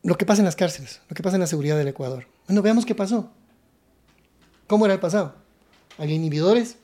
lo 0.03 0.17
que 0.17 0.27
pasa 0.27 0.41
en 0.41 0.47
las 0.47 0.57
cárceles, 0.57 1.01
lo 1.09 1.15
que 1.15 1.23
pasa 1.23 1.37
en 1.37 1.41
la 1.41 1.47
seguridad 1.47 1.77
del 1.77 1.89
Ecuador. 1.89 2.27
Bueno, 2.47 2.63
veamos 2.63 2.87
qué 2.87 2.95
pasó. 2.95 3.31
¿Cómo 4.67 4.87
era 4.87 4.95
el 4.95 5.01
pasado? 5.01 5.35
Había 5.99 6.15
inhibidores, 6.15 6.77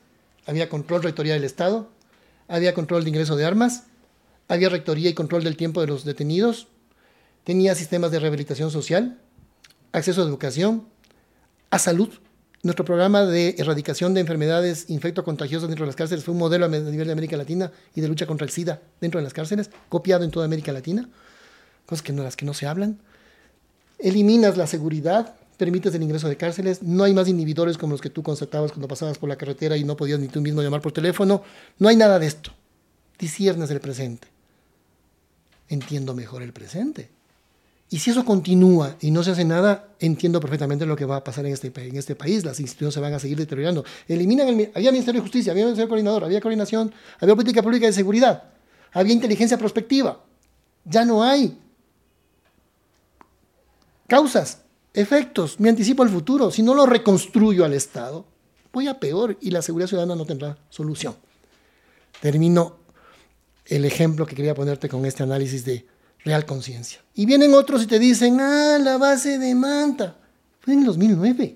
había 0.45 0.69
control 0.69 1.03
rectoría 1.03 1.33
del 1.33 1.43
Estado, 1.43 1.89
había 2.47 2.73
control 2.73 3.03
de 3.03 3.09
ingreso 3.09 3.35
de 3.35 3.45
armas, 3.45 3.83
había 4.47 4.69
rectoría 4.69 5.09
y 5.09 5.13
control 5.13 5.43
del 5.43 5.57
tiempo 5.57 5.81
de 5.81 5.87
los 5.87 6.05
detenidos, 6.05 6.67
tenía 7.43 7.75
sistemas 7.75 8.11
de 8.11 8.19
rehabilitación 8.19 8.71
social, 8.71 9.19
acceso 9.93 10.21
a 10.21 10.25
educación, 10.25 10.87
a 11.71 11.79
salud. 11.79 12.09
Nuestro 12.63 12.85
programa 12.85 13.25
de 13.25 13.55
erradicación 13.57 14.13
de 14.13 14.21
enfermedades 14.21 14.89
infectocontagiosas 14.89 15.69
dentro 15.69 15.85
de 15.85 15.87
las 15.87 15.95
cárceles 15.95 16.23
fue 16.23 16.33
un 16.33 16.39
modelo 16.39 16.65
a 16.65 16.69
nivel 16.69 17.07
de 17.07 17.13
América 17.13 17.37
Latina 17.37 17.71
y 17.95 18.01
de 18.01 18.07
lucha 18.07 18.25
contra 18.25 18.45
el 18.45 18.51
SIDA 18.51 18.81
dentro 18.99 19.19
de 19.19 19.23
las 19.23 19.33
cárceles, 19.33 19.69
copiado 19.89 20.23
en 20.23 20.31
toda 20.31 20.45
América 20.45 20.71
Latina, 20.71 21.07
cosas 21.85 22.01
que 22.01 22.13
no, 22.13 22.23
las 22.23 22.35
que 22.35 22.45
no 22.45 22.53
se 22.53 22.67
hablan 22.67 22.99
eliminas 23.99 24.57
la 24.57 24.67
seguridad, 24.67 25.35
permites 25.57 25.93
el 25.95 26.03
ingreso 26.03 26.27
de 26.27 26.37
cárceles, 26.37 26.83
no 26.83 27.03
hay 27.03 27.13
más 27.13 27.27
inhibidores 27.27 27.77
como 27.77 27.93
los 27.93 28.01
que 28.01 28.09
tú 28.09 28.23
constatabas 28.23 28.71
cuando 28.71 28.87
pasabas 28.87 29.17
por 29.17 29.29
la 29.29 29.37
carretera 29.37 29.77
y 29.77 29.83
no 29.83 29.97
podías 29.97 30.19
ni 30.19 30.27
tú 30.27 30.41
mismo 30.41 30.61
llamar 30.61 30.81
por 30.81 30.91
teléfono, 30.91 31.43
no 31.79 31.89
hay 31.89 31.95
nada 31.95 32.19
de 32.19 32.27
esto. 32.27 32.51
Disiernes 33.17 33.71
el 33.71 33.79
presente. 33.79 34.27
Entiendo 35.69 36.13
mejor 36.13 36.43
el 36.43 36.53
presente. 36.53 37.09
Y 37.89 37.99
si 37.99 38.11
eso 38.11 38.25
continúa 38.25 38.95
y 38.99 39.11
no 39.11 39.23
se 39.23 39.31
hace 39.31 39.45
nada, 39.45 39.87
entiendo 39.99 40.41
perfectamente 40.41 40.85
lo 40.85 40.95
que 40.95 41.05
va 41.05 41.17
a 41.17 41.23
pasar 41.23 41.45
en 41.45 41.53
este, 41.53 41.71
este 41.97 42.15
país. 42.15 42.43
Las 42.43 42.59
instituciones 42.59 42.93
se 42.93 42.99
van 42.99 43.13
a 43.13 43.19
seguir 43.19 43.37
deteriorando. 43.37 43.85
Eliminan 44.07 44.49
el, 44.49 44.71
había 44.75 44.91
Ministerio 44.91 45.21
de 45.21 45.25
Justicia, 45.25 45.51
había 45.53 45.63
Ministerio 45.63 45.87
Coordinador, 45.87 46.25
había 46.25 46.41
coordinación, 46.41 46.93
había 47.19 47.35
política 47.35 47.63
pública 47.63 47.85
de 47.85 47.93
seguridad, 47.93 48.43
había 48.91 49.13
inteligencia 49.13 49.57
prospectiva. 49.57 50.21
Ya 50.83 51.05
no 51.05 51.23
hay 51.23 51.57
Causas, 54.07 54.61
efectos, 54.93 55.59
me 55.59 55.67
anticipo 55.67 56.01
al 56.01 56.09
futuro. 56.09 56.49
Si 56.49 56.63
no 56.63 56.73
lo 56.73 56.85
reconstruyo 56.85 57.65
al 57.65 57.73
Estado, 57.73 58.25
voy 58.71 58.87
a 58.87 58.99
peor 58.99 59.37
y 59.41 59.51
la 59.51 59.61
seguridad 59.61 59.89
ciudadana 59.89 60.15
no 60.15 60.25
tendrá 60.25 60.57
solución. 60.69 61.15
Termino 62.21 62.77
el 63.65 63.83
ejemplo 63.83 64.25
que 64.25 64.35
quería 64.35 64.55
ponerte 64.55 64.87
con 64.87 65.05
este 65.05 65.23
análisis 65.23 65.65
de 65.65 65.85
real 66.23 66.45
conciencia. 66.45 66.99
Y 67.13 67.25
vienen 67.25 67.53
otros 67.53 67.83
y 67.83 67.87
te 67.87 67.99
dicen, 67.99 68.39
ah, 68.39 68.77
la 68.79 68.97
base 68.97 69.37
de 69.37 69.55
Manta. 69.55 70.15
Fue 70.59 70.73
en 70.73 70.81
el 70.81 70.85
2009, 70.85 71.55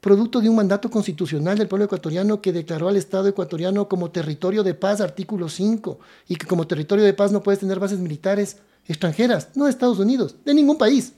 producto 0.00 0.40
de 0.40 0.48
un 0.48 0.56
mandato 0.56 0.90
constitucional 0.90 1.58
del 1.58 1.68
pueblo 1.68 1.86
ecuatoriano 1.86 2.40
que 2.40 2.52
declaró 2.52 2.88
al 2.88 2.96
Estado 2.96 3.28
ecuatoriano 3.28 3.88
como 3.88 4.10
territorio 4.10 4.62
de 4.62 4.74
paz, 4.74 5.00
artículo 5.00 5.48
5, 5.48 5.98
y 6.28 6.36
que 6.36 6.46
como 6.46 6.66
territorio 6.66 7.04
de 7.04 7.14
paz 7.14 7.32
no 7.32 7.42
puedes 7.42 7.60
tener 7.60 7.78
bases 7.78 7.98
militares 7.98 8.58
extranjeras, 8.86 9.48
no 9.54 9.64
de 9.64 9.70
Estados 9.70 9.98
Unidos, 9.98 10.36
de 10.44 10.54
ningún 10.54 10.78
país. 10.78 11.12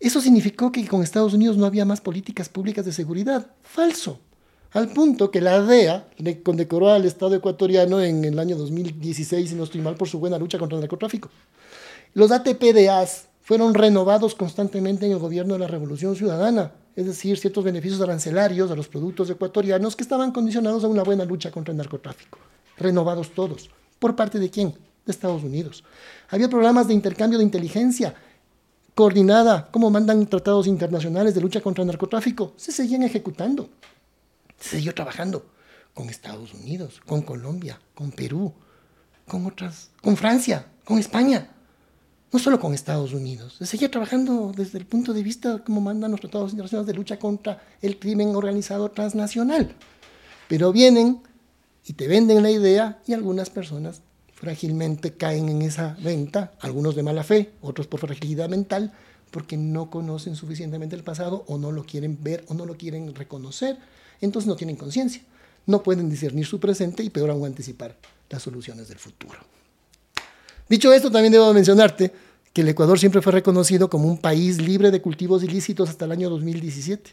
Eso 0.00 0.20
significó 0.20 0.70
que 0.70 0.86
con 0.86 1.02
Estados 1.02 1.34
Unidos 1.34 1.56
no 1.56 1.66
había 1.66 1.84
más 1.84 2.00
políticas 2.00 2.48
públicas 2.48 2.84
de 2.84 2.92
seguridad. 2.92 3.46
Falso. 3.62 4.20
Al 4.74 4.88
punto 4.88 5.30
que 5.30 5.40
la 5.40 5.62
DEA 5.62 6.08
le 6.18 6.42
condecoró 6.42 6.90
al 6.90 7.04
Estado 7.04 7.36
ecuatoriano 7.36 8.00
en 8.00 8.24
el 8.24 8.36
año 8.40 8.56
2016, 8.56 9.50
si 9.50 9.54
no 9.54 9.62
estoy 9.62 9.80
mal, 9.80 9.94
por 9.94 10.08
su 10.08 10.18
buena 10.18 10.36
lucha 10.36 10.58
contra 10.58 10.74
el 10.74 10.80
narcotráfico. 10.80 11.30
Los 12.12 12.32
ATPDAs 12.32 13.28
fueron 13.40 13.72
renovados 13.72 14.34
constantemente 14.34 15.06
en 15.06 15.12
el 15.12 15.20
gobierno 15.20 15.54
de 15.54 15.60
la 15.60 15.68
Revolución 15.68 16.16
Ciudadana, 16.16 16.72
es 16.96 17.06
decir, 17.06 17.38
ciertos 17.38 17.62
beneficios 17.62 18.00
arancelarios 18.00 18.68
a 18.68 18.74
los 18.74 18.88
productos 18.88 19.30
ecuatorianos 19.30 19.94
que 19.94 20.02
estaban 20.02 20.32
condicionados 20.32 20.82
a 20.82 20.88
una 20.88 21.04
buena 21.04 21.24
lucha 21.24 21.52
contra 21.52 21.70
el 21.70 21.78
narcotráfico. 21.78 22.40
Renovados 22.76 23.30
todos. 23.30 23.70
¿Por 24.00 24.16
parte 24.16 24.40
de 24.40 24.50
quién? 24.50 24.74
De 25.06 25.12
Estados 25.12 25.44
Unidos. 25.44 25.84
Había 26.30 26.48
programas 26.48 26.88
de 26.88 26.94
intercambio 26.94 27.38
de 27.38 27.44
inteligencia 27.44 28.12
coordinada, 28.96 29.68
como 29.70 29.90
mandan 29.90 30.26
tratados 30.26 30.66
internacionales 30.66 31.32
de 31.32 31.42
lucha 31.42 31.60
contra 31.60 31.82
el 31.82 31.86
narcotráfico, 31.86 32.54
se 32.56 32.72
seguían 32.72 33.04
ejecutando. 33.04 33.68
Se 34.64 34.76
siguió 34.76 34.94
trabajando 34.94 35.44
con 35.92 36.08
Estados 36.08 36.54
Unidos, 36.54 37.02
con 37.04 37.20
Colombia, 37.20 37.78
con 37.94 38.10
Perú, 38.10 38.54
con 39.28 39.44
otras, 39.44 39.90
con 40.02 40.16
Francia, 40.16 40.66
con 40.84 40.98
España. 40.98 41.50
No 42.32 42.38
solo 42.38 42.58
con 42.58 42.72
Estados 42.72 43.12
Unidos. 43.12 43.56
Se 43.58 43.66
seguía 43.66 43.90
trabajando 43.90 44.52
desde 44.56 44.78
el 44.78 44.86
punto 44.86 45.12
de 45.12 45.22
vista 45.22 45.62
como 45.62 45.82
mandan 45.82 46.12
los 46.12 46.20
tratados 46.20 46.52
internacionales 46.52 46.86
de 46.86 46.94
lucha 46.94 47.18
contra 47.18 47.62
el 47.82 47.98
crimen 47.98 48.34
organizado 48.34 48.90
transnacional. 48.90 49.76
Pero 50.48 50.72
vienen 50.72 51.20
y 51.84 51.92
te 51.92 52.08
venden 52.08 52.42
la 52.42 52.50
idea 52.50 53.02
y 53.06 53.12
algunas 53.12 53.50
personas 53.50 54.00
frágilmente 54.32 55.12
caen 55.12 55.50
en 55.50 55.60
esa 55.60 55.94
venta, 56.02 56.54
algunos 56.60 56.96
de 56.96 57.02
mala 57.02 57.22
fe, 57.22 57.52
otros 57.60 57.86
por 57.86 58.00
fragilidad 58.00 58.48
mental, 58.48 58.94
porque 59.30 59.58
no 59.58 59.90
conocen 59.90 60.36
suficientemente 60.36 60.96
el 60.96 61.04
pasado 61.04 61.44
o 61.48 61.58
no 61.58 61.70
lo 61.70 61.84
quieren 61.84 62.18
ver 62.22 62.44
o 62.48 62.54
no 62.54 62.64
lo 62.64 62.76
quieren 62.76 63.14
reconocer, 63.14 63.78
entonces 64.20 64.48
no 64.48 64.56
tienen 64.56 64.76
conciencia, 64.76 65.22
no 65.66 65.82
pueden 65.82 66.08
discernir 66.08 66.46
su 66.46 66.60
presente 66.60 67.02
y 67.02 67.10
peor 67.10 67.30
aún 67.30 67.46
anticipar 67.46 67.96
las 68.30 68.42
soluciones 68.42 68.88
del 68.88 68.98
futuro. 68.98 69.38
Dicho 70.68 70.92
esto, 70.92 71.10
también 71.10 71.32
debo 71.32 71.52
mencionarte 71.52 72.12
que 72.52 72.62
el 72.62 72.68
Ecuador 72.68 72.98
siempre 72.98 73.20
fue 73.20 73.32
reconocido 73.32 73.90
como 73.90 74.08
un 74.08 74.18
país 74.18 74.60
libre 74.60 74.90
de 74.90 75.02
cultivos 75.02 75.42
ilícitos 75.42 75.88
hasta 75.88 76.04
el 76.04 76.12
año 76.12 76.30
2017, 76.30 77.10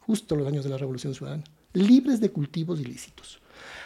justo 0.00 0.36
los 0.36 0.46
años 0.46 0.64
de 0.64 0.70
la 0.70 0.78
Revolución 0.78 1.14
Ciudadana, 1.14 1.44
libres 1.72 2.20
de 2.20 2.30
cultivos 2.30 2.80
ilícitos. 2.80 3.40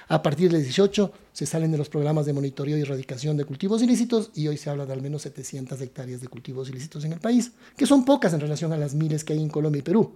A 0.08 0.22
partir 0.22 0.50
del 0.50 0.62
18 0.62 1.12
se 1.32 1.46
salen 1.46 1.72
de 1.72 1.78
los 1.78 1.88
programas 1.88 2.26
de 2.26 2.32
monitoreo 2.32 2.76
y 2.76 2.82
erradicación 2.82 3.36
de 3.36 3.44
cultivos 3.44 3.82
ilícitos 3.82 4.30
y 4.34 4.48
hoy 4.48 4.56
se 4.56 4.68
habla 4.68 4.86
de 4.86 4.92
al 4.92 5.02
menos 5.02 5.22
700 5.22 5.80
hectáreas 5.80 6.20
de 6.20 6.28
cultivos 6.28 6.68
ilícitos 6.68 7.04
en 7.04 7.12
el 7.12 7.20
país, 7.20 7.52
que 7.76 7.86
son 7.86 8.04
pocas 8.04 8.32
en 8.32 8.40
relación 8.40 8.72
a 8.72 8.76
las 8.76 8.94
miles 8.94 9.24
que 9.24 9.32
hay 9.32 9.42
en 9.42 9.48
Colombia 9.48 9.80
y 9.80 9.82
Perú. 9.82 10.12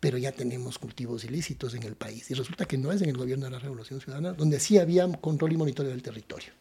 Pero 0.00 0.18
ya 0.18 0.32
tenemos 0.32 0.78
cultivos 0.78 1.24
ilícitos 1.24 1.74
en 1.74 1.82
el 1.82 1.94
país 1.94 2.30
y 2.30 2.34
resulta 2.34 2.64
que 2.64 2.78
no 2.78 2.90
es 2.90 3.02
en 3.02 3.10
el 3.10 3.16
gobierno 3.16 3.44
de 3.44 3.50
la 3.50 3.58
Revolución 3.58 4.00
Ciudadana, 4.00 4.32
donde 4.32 4.58
sí 4.58 4.78
había 4.78 5.06
control 5.12 5.52
y 5.52 5.56
monitoreo 5.56 5.90
del 5.90 6.02
territorio. 6.02 6.52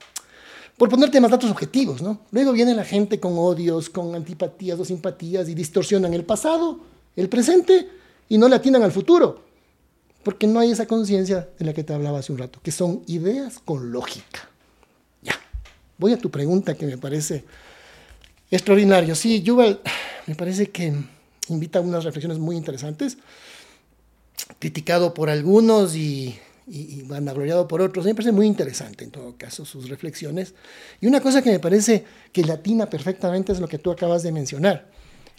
Por 0.78 0.90
ponerte 0.90 1.20
más 1.20 1.32
datos 1.32 1.50
objetivos, 1.50 2.02
¿no? 2.02 2.22
Luego 2.32 2.52
viene 2.52 2.74
la 2.74 2.86
gente 2.86 3.20
con 3.20 3.34
odios, 3.38 3.90
con 3.90 4.16
antipatías 4.16 4.80
o 4.80 4.86
simpatías 4.86 5.50
y 5.50 5.56
distorsionan 5.56 6.14
el 6.14 6.26
pasado, 6.26 6.80
el 7.16 7.30
presente 7.30 7.90
y 8.28 8.38
no 8.38 8.48
le 8.48 8.56
atinan 8.56 8.84
al 8.84 8.92
futuro 8.92 9.50
porque 10.24 10.48
no 10.48 10.60
hay 10.60 10.72
esa 10.72 10.86
conciencia 10.86 11.50
de 11.58 11.66
la 11.66 11.74
que 11.74 11.84
te 11.84 11.94
hablaba 11.94 12.20
hace 12.20 12.32
un 12.32 12.38
rato, 12.38 12.60
que 12.62 12.72
son 12.72 13.04
ideas 13.08 13.60
con 13.60 13.92
lógica. 13.92 14.50
Ya, 15.22 15.40
voy 15.98 16.14
a 16.14 16.18
tu 16.18 16.30
pregunta 16.30 16.76
que 16.76 16.86
me 16.86 16.98
parece 16.98 17.46
extraordinario. 18.52 19.16
Sí, 19.16 19.42
Yuval 19.42 19.80
me 20.28 20.36
parece 20.36 20.70
que 20.70 20.94
invita 21.50 21.80
a 21.80 21.82
unas 21.82 22.04
reflexiones 22.04 22.40
muy 22.40 22.56
interesantes, 22.56 23.18
criticado 24.60 25.14
por 25.14 25.30
algunos 25.30 25.96
y, 25.96 26.40
y, 26.68 27.02
vanagloriado 27.04 27.68
por 27.68 27.82
otros. 27.82 28.06
me 28.06 28.16
parece 28.16 28.32
muy 28.32 28.48
interesante 28.48 29.04
en 29.04 29.12
todo 29.12 29.36
caso 29.38 29.66
sus 29.66 29.90
reflexiones. 29.90 30.54
Y 31.02 31.08
una 31.08 31.22
cosa 31.22 31.42
que 31.42 31.52
me 31.52 31.60
parece 31.60 32.06
que 32.32 32.44
latina 32.44 32.90
perfectamente 32.90 33.52
es 33.52 33.60
lo 33.60 33.68
que 33.68 33.78
tú 33.78 33.92
acabas 33.92 34.24
de 34.24 34.32
mencionar. 34.32 34.90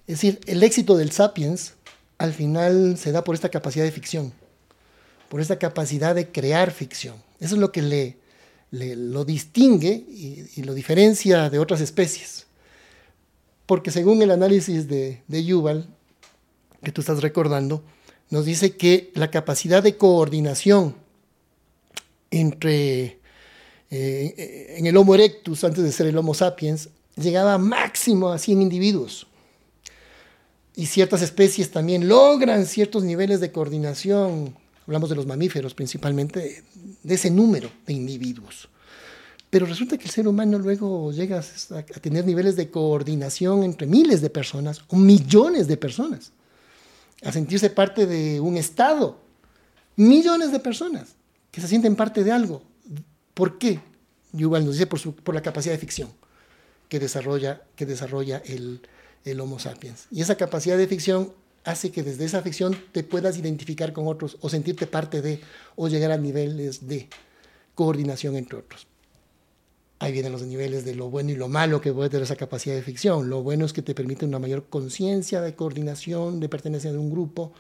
Es 0.07 0.17
decir, 0.17 0.41
el 0.47 0.63
éxito 0.63 0.97
del 0.97 1.13
Sapiens 1.13 1.75
al 2.19 2.33
final 2.33 2.99
se 2.99 3.13
da 3.13 3.25
por 3.25 3.35
esta 3.35 3.49
capacidad 3.49 3.85
de 3.85 3.93
ficción 3.93 4.33
por 5.31 5.41
esa 5.41 5.61
capacidad 5.61 6.15
de 6.15 6.33
crear 6.33 6.73
ficción. 6.73 7.15
Eso 7.39 7.55
es 7.55 7.61
lo 7.61 7.71
que 7.71 7.83
le, 7.83 8.17
lo 8.73 9.25
distingue 9.25 9.93
y, 9.93 10.63
lo 10.65 10.75
diferencia 10.75 11.49
de 11.49 11.61
otras 11.61 11.81
especies. 11.81 12.47
Porque 13.65 13.93
según 13.93 14.21
el 14.23 14.33
análisis 14.33 14.89
de, 14.89 15.23
de 15.29 15.45
Yuval, 15.45 15.87
que 16.83 16.93
tú 16.93 17.01
estás 17.01 17.23
recordando, 17.23 17.83
nos 18.31 18.45
dice 18.45 18.77
que 18.77 19.11
la 19.15 19.31
capacidad 19.31 19.83
de 19.83 19.97
coordinación 19.97 20.95
entre 22.31 23.19
eh, 23.91 24.75
en 24.79 24.87
el 24.87 24.97
Homo 24.97 25.15
erectus, 25.15 25.65
antes 25.65 25.83
de 25.83 25.93
ser 25.93 26.07
el 26.07 26.17
Homo 26.17 26.35
sapiens, 26.35 26.91
llegaba 27.17 27.59
máximo 27.59 28.31
a 28.31 28.39
100 28.39 28.63
individuos. 28.63 29.27
Y 30.77 30.87
ciertas 30.87 31.23
especies 31.23 31.71
también 31.71 32.09
logran 32.09 32.65
ciertos 32.67 33.03
niveles 33.03 33.41
de 33.41 33.51
coordinación 33.51 34.55
hablamos 34.91 35.09
de 35.09 35.15
los 35.15 35.27
mamíferos 35.27 35.73
principalmente, 35.73 36.65
de 37.05 37.15
ese 37.15 37.31
número 37.31 37.71
de 37.87 37.93
individuos. 37.93 38.69
Pero 39.49 39.65
resulta 39.65 39.97
que 39.97 40.05
el 40.05 40.11
ser 40.11 40.27
humano 40.27 40.59
luego 40.59 41.13
llega 41.13 41.39
a, 41.39 41.83
tener 42.01 42.27
niveles 42.27 42.57
de 42.57 42.71
coordinación 42.71 43.63
entre 43.63 43.87
miles 43.87 44.21
de 44.21 44.31
personas 44.31 44.83
o 44.89 44.97
millones 44.97 45.69
de 45.69 45.77
personas, 45.77 46.33
a 47.23 47.33
sentirse 47.33 47.71
parte 47.71 48.07
de 48.07 48.41
un 48.41 48.57
Estado. 48.57 49.19
Millones 49.97 50.53
de 50.53 50.61
personas 50.61 51.17
que 51.51 51.61
se 51.61 51.69
sienten 51.69 51.97
parte 51.97 52.25
de 52.25 52.33
algo. 52.33 52.63
¿Por 53.35 53.59
qué? 53.59 53.81
Yuval 54.33 54.65
nos 54.65 54.75
dice 54.75 54.87
por, 54.87 55.15
por 55.17 55.35
la 55.35 55.43
capacidad 55.43 55.75
de 55.75 55.79
ficción 55.79 56.11
que 56.89 56.99
desarrolla, 56.99 57.63
que 57.77 57.87
desarrolla 57.87 58.43
el, 58.45 58.83
el 59.25 59.41
Homo 59.41 59.59
sapiens. 59.59 60.07
Y 60.11 60.23
esa 60.23 60.37
capacidad 60.37 60.77
de 60.77 60.87
ficción 60.87 61.33
hace 61.65 61.91
que 61.91 62.03
desde 62.03 62.25
esa 62.25 62.43
ficción 62.43 62.77
te 62.93 63.05
puedas 63.05 63.37
identificar 63.39 63.93
con 63.93 64.07
otros 64.07 64.39
o 64.41 64.49
sentirte 64.49 64.87
parte 64.87 65.23
de 65.23 65.41
o 65.77 65.89
llegar 65.89 66.11
a 66.11 66.17
niveles 66.17 66.89
de 66.89 67.09
coordinación 67.75 68.37
entre 68.37 68.59
otros. 68.59 68.87
Ahí 70.03 70.13
vienen 70.13 70.33
los 70.33 70.41
niveles 70.43 70.87
de 70.87 70.95
lo 70.95 71.11
bueno 71.11 71.31
y 71.31 71.37
lo 71.37 71.47
malo 71.49 71.83
que 71.83 71.93
puede 71.93 72.09
tener 72.09 72.23
esa 72.23 72.35
capacidad 72.35 72.75
de 72.75 72.81
ficción. 72.81 73.29
Lo 73.29 73.43
bueno 73.43 73.67
es 73.67 73.75
que 73.75 73.83
te 73.83 73.95
permite 73.95 74.25
una 74.25 74.39
mayor 74.39 74.65
conciencia 74.71 75.43
de 75.43 75.55
coordinación, 75.55 76.41
de 76.41 76.49
pertenencia 76.49 76.91
de 76.91 76.97
un 76.97 77.11
grupo. 77.11 77.53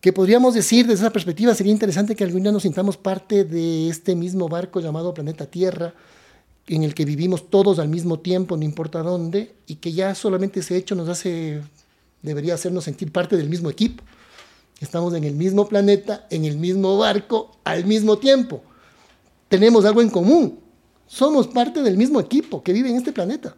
Que 0.00 0.12
podríamos 0.12 0.54
decir 0.54 0.86
desde 0.86 1.02
esa 1.02 1.12
perspectiva 1.12 1.56
sería 1.56 1.72
interesante 1.72 2.14
que 2.14 2.22
algún 2.22 2.44
día 2.44 2.52
nos 2.52 2.62
sintamos 2.62 2.96
parte 2.96 3.44
de 3.44 3.88
este 3.88 4.14
mismo 4.14 4.48
barco 4.48 4.78
llamado 4.78 5.12
planeta 5.12 5.46
Tierra, 5.46 5.94
en 6.68 6.84
el 6.84 6.94
que 6.94 7.04
vivimos 7.04 7.50
todos 7.50 7.80
al 7.80 7.88
mismo 7.88 8.20
tiempo, 8.20 8.56
no 8.56 8.62
importa 8.62 9.02
dónde, 9.02 9.56
y 9.66 9.76
que 9.76 9.92
ya 9.92 10.14
solamente 10.14 10.60
ese 10.60 10.76
hecho 10.76 10.94
nos 10.94 11.08
hace, 11.08 11.60
debería 12.22 12.54
hacernos 12.54 12.84
sentir 12.84 13.10
parte 13.10 13.36
del 13.36 13.48
mismo 13.48 13.68
equipo. 13.68 14.04
Estamos 14.78 15.12
en 15.14 15.24
el 15.24 15.34
mismo 15.34 15.66
planeta, 15.66 16.28
en 16.30 16.44
el 16.44 16.56
mismo 16.56 16.96
barco, 16.98 17.58
al 17.64 17.84
mismo 17.84 18.18
tiempo. 18.18 18.62
Tenemos 19.48 19.84
algo 19.84 20.02
en 20.02 20.10
común. 20.10 20.67
Somos 21.08 21.48
parte 21.48 21.82
del 21.82 21.96
mismo 21.96 22.20
equipo 22.20 22.62
que 22.62 22.72
vive 22.72 22.90
en 22.90 22.96
este 22.96 23.12
planeta. 23.12 23.56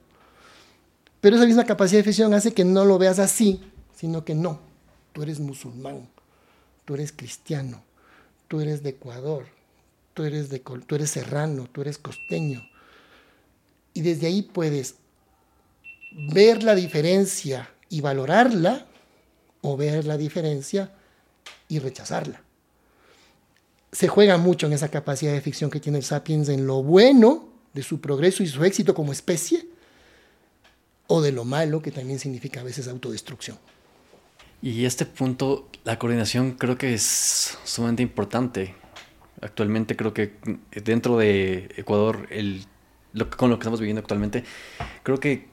Pero 1.20 1.36
esa 1.36 1.44
misma 1.44 1.64
capacidad 1.64 1.98
de 1.98 2.04
ficción 2.04 2.32
hace 2.32 2.54
que 2.54 2.64
no 2.64 2.84
lo 2.84 2.96
veas 2.96 3.18
así, 3.18 3.60
sino 3.94 4.24
que 4.24 4.34
no. 4.34 4.60
Tú 5.12 5.22
eres 5.22 5.40
musulmán, 5.40 6.08
tú 6.84 6.94
eres 6.94 7.12
cristiano, 7.12 7.82
tú 8.48 8.60
eres 8.60 8.82
de 8.82 8.90
Ecuador, 8.90 9.46
tú 10.14 10.22
eres, 10.22 10.48
de, 10.48 10.60
tú 10.60 10.94
eres 10.94 11.10
serrano, 11.10 11.68
tú 11.70 11.80
eres 11.82 11.98
costeño, 11.98 12.62
y 13.92 14.02
desde 14.02 14.28
ahí 14.28 14.42
puedes 14.42 14.94
ver 16.32 16.62
la 16.62 16.76
diferencia 16.76 17.68
y 17.88 18.00
valorarla 18.00 18.86
o 19.62 19.76
ver 19.76 20.04
la 20.06 20.16
diferencia 20.16 20.92
y 21.68 21.80
rechazarla. 21.80 22.42
Se 23.92 24.08
juega 24.08 24.38
mucho 24.38 24.66
en 24.66 24.72
esa 24.72 24.88
capacidad 24.88 25.32
de 25.32 25.40
ficción 25.40 25.70
que 25.70 25.80
tiene 25.80 25.98
el 25.98 26.04
sapiens 26.04 26.48
en 26.48 26.66
lo 26.66 26.82
bueno 26.82 27.48
de 27.72 27.82
su 27.82 28.00
progreso 28.00 28.42
y 28.42 28.46
su 28.46 28.64
éxito 28.64 28.94
como 28.94 29.12
especie 29.12 29.66
o 31.06 31.20
de 31.20 31.32
lo 31.32 31.44
malo 31.44 31.82
que 31.82 31.90
también 31.90 32.18
significa 32.18 32.60
a 32.60 32.64
veces 32.64 32.86
autodestrucción. 32.86 33.58
Y 34.62 34.84
este 34.84 35.06
punto, 35.06 35.68
la 35.84 35.98
coordinación 35.98 36.52
creo 36.52 36.76
que 36.76 36.94
es 36.94 37.58
sumamente 37.64 38.02
importante. 38.02 38.74
Actualmente 39.40 39.96
creo 39.96 40.12
que 40.12 40.34
dentro 40.84 41.16
de 41.16 41.68
Ecuador 41.76 42.28
el 42.30 42.66
con 43.36 43.50
lo 43.50 43.58
que 43.58 43.62
estamos 43.62 43.80
viviendo 43.80 44.00
actualmente, 44.00 44.44
creo 45.02 45.18
que 45.18 45.48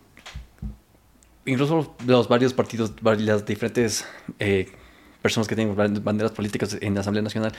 incluso 1.46 1.96
los 2.06 2.28
varios 2.28 2.54
partidos, 2.54 2.94
las 3.02 3.46
diferentes 3.46 4.06
eh, 4.38 4.70
personas 5.22 5.48
que 5.48 5.56
tienen 5.56 5.76
banderas 5.76 6.32
políticas 6.32 6.78
en 6.80 6.94
la 6.94 7.02
Asamblea 7.02 7.24
Nacional 7.24 7.54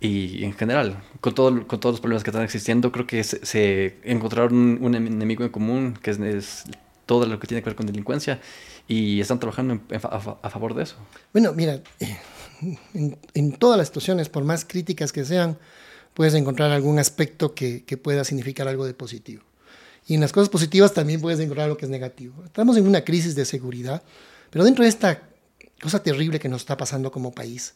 y 0.00 0.44
en 0.44 0.54
general, 0.54 1.02
con, 1.20 1.34
todo, 1.34 1.66
con 1.66 1.78
todos 1.78 1.94
los 1.94 2.00
problemas 2.00 2.24
que 2.24 2.30
están 2.30 2.42
existiendo, 2.42 2.90
creo 2.90 3.06
que 3.06 3.22
se, 3.22 3.98
encontraron 4.02 4.78
un, 4.82 4.94
enemigo 4.94 5.44
en 5.44 5.50
común, 5.50 5.98
que 6.02 6.10
es, 6.10 6.64
todo 7.04 7.26
lo 7.26 7.38
que 7.38 7.46
tiene 7.46 7.62
que 7.62 7.68
ver 7.68 7.76
con 7.76 7.86
delincuencia, 7.86 8.40
y 8.88 9.20
están 9.20 9.38
trabajando 9.38 9.80
a, 10.02 10.50
favor 10.50 10.74
de 10.74 10.84
eso. 10.84 10.96
Bueno, 11.34 11.52
mira, 11.52 11.80
en, 12.94 13.18
en, 13.34 13.52
todas 13.52 13.76
las 13.76 13.88
situaciones, 13.88 14.30
por 14.30 14.42
más 14.42 14.64
críticas 14.64 15.12
que 15.12 15.24
sean, 15.24 15.58
puedes 16.14 16.32
encontrar 16.32 16.70
algún 16.70 16.98
aspecto 16.98 17.54
que, 17.54 17.84
que 17.84 17.98
pueda 17.98 18.24
significar 18.24 18.68
algo 18.68 18.86
de 18.86 18.94
positivo. 18.94 19.42
Y 20.06 20.14
en 20.14 20.22
las 20.22 20.32
cosas 20.32 20.48
positivas 20.48 20.94
también 20.94 21.20
puedes 21.20 21.40
encontrar 21.40 21.68
lo 21.68 21.76
que 21.76 21.84
es 21.84 21.90
negativo. 21.90 22.42
Estamos 22.44 22.76
en 22.78 22.86
una 22.86 23.04
crisis 23.04 23.34
de 23.34 23.44
seguridad, 23.44 24.02
pero 24.50 24.64
dentro 24.64 24.82
de 24.82 24.88
esta 24.88 25.28
cosa 25.80 26.02
terrible 26.02 26.38
que 26.38 26.48
nos 26.48 26.62
está 26.62 26.76
pasando 26.76 27.12
como 27.12 27.32
país, 27.32 27.74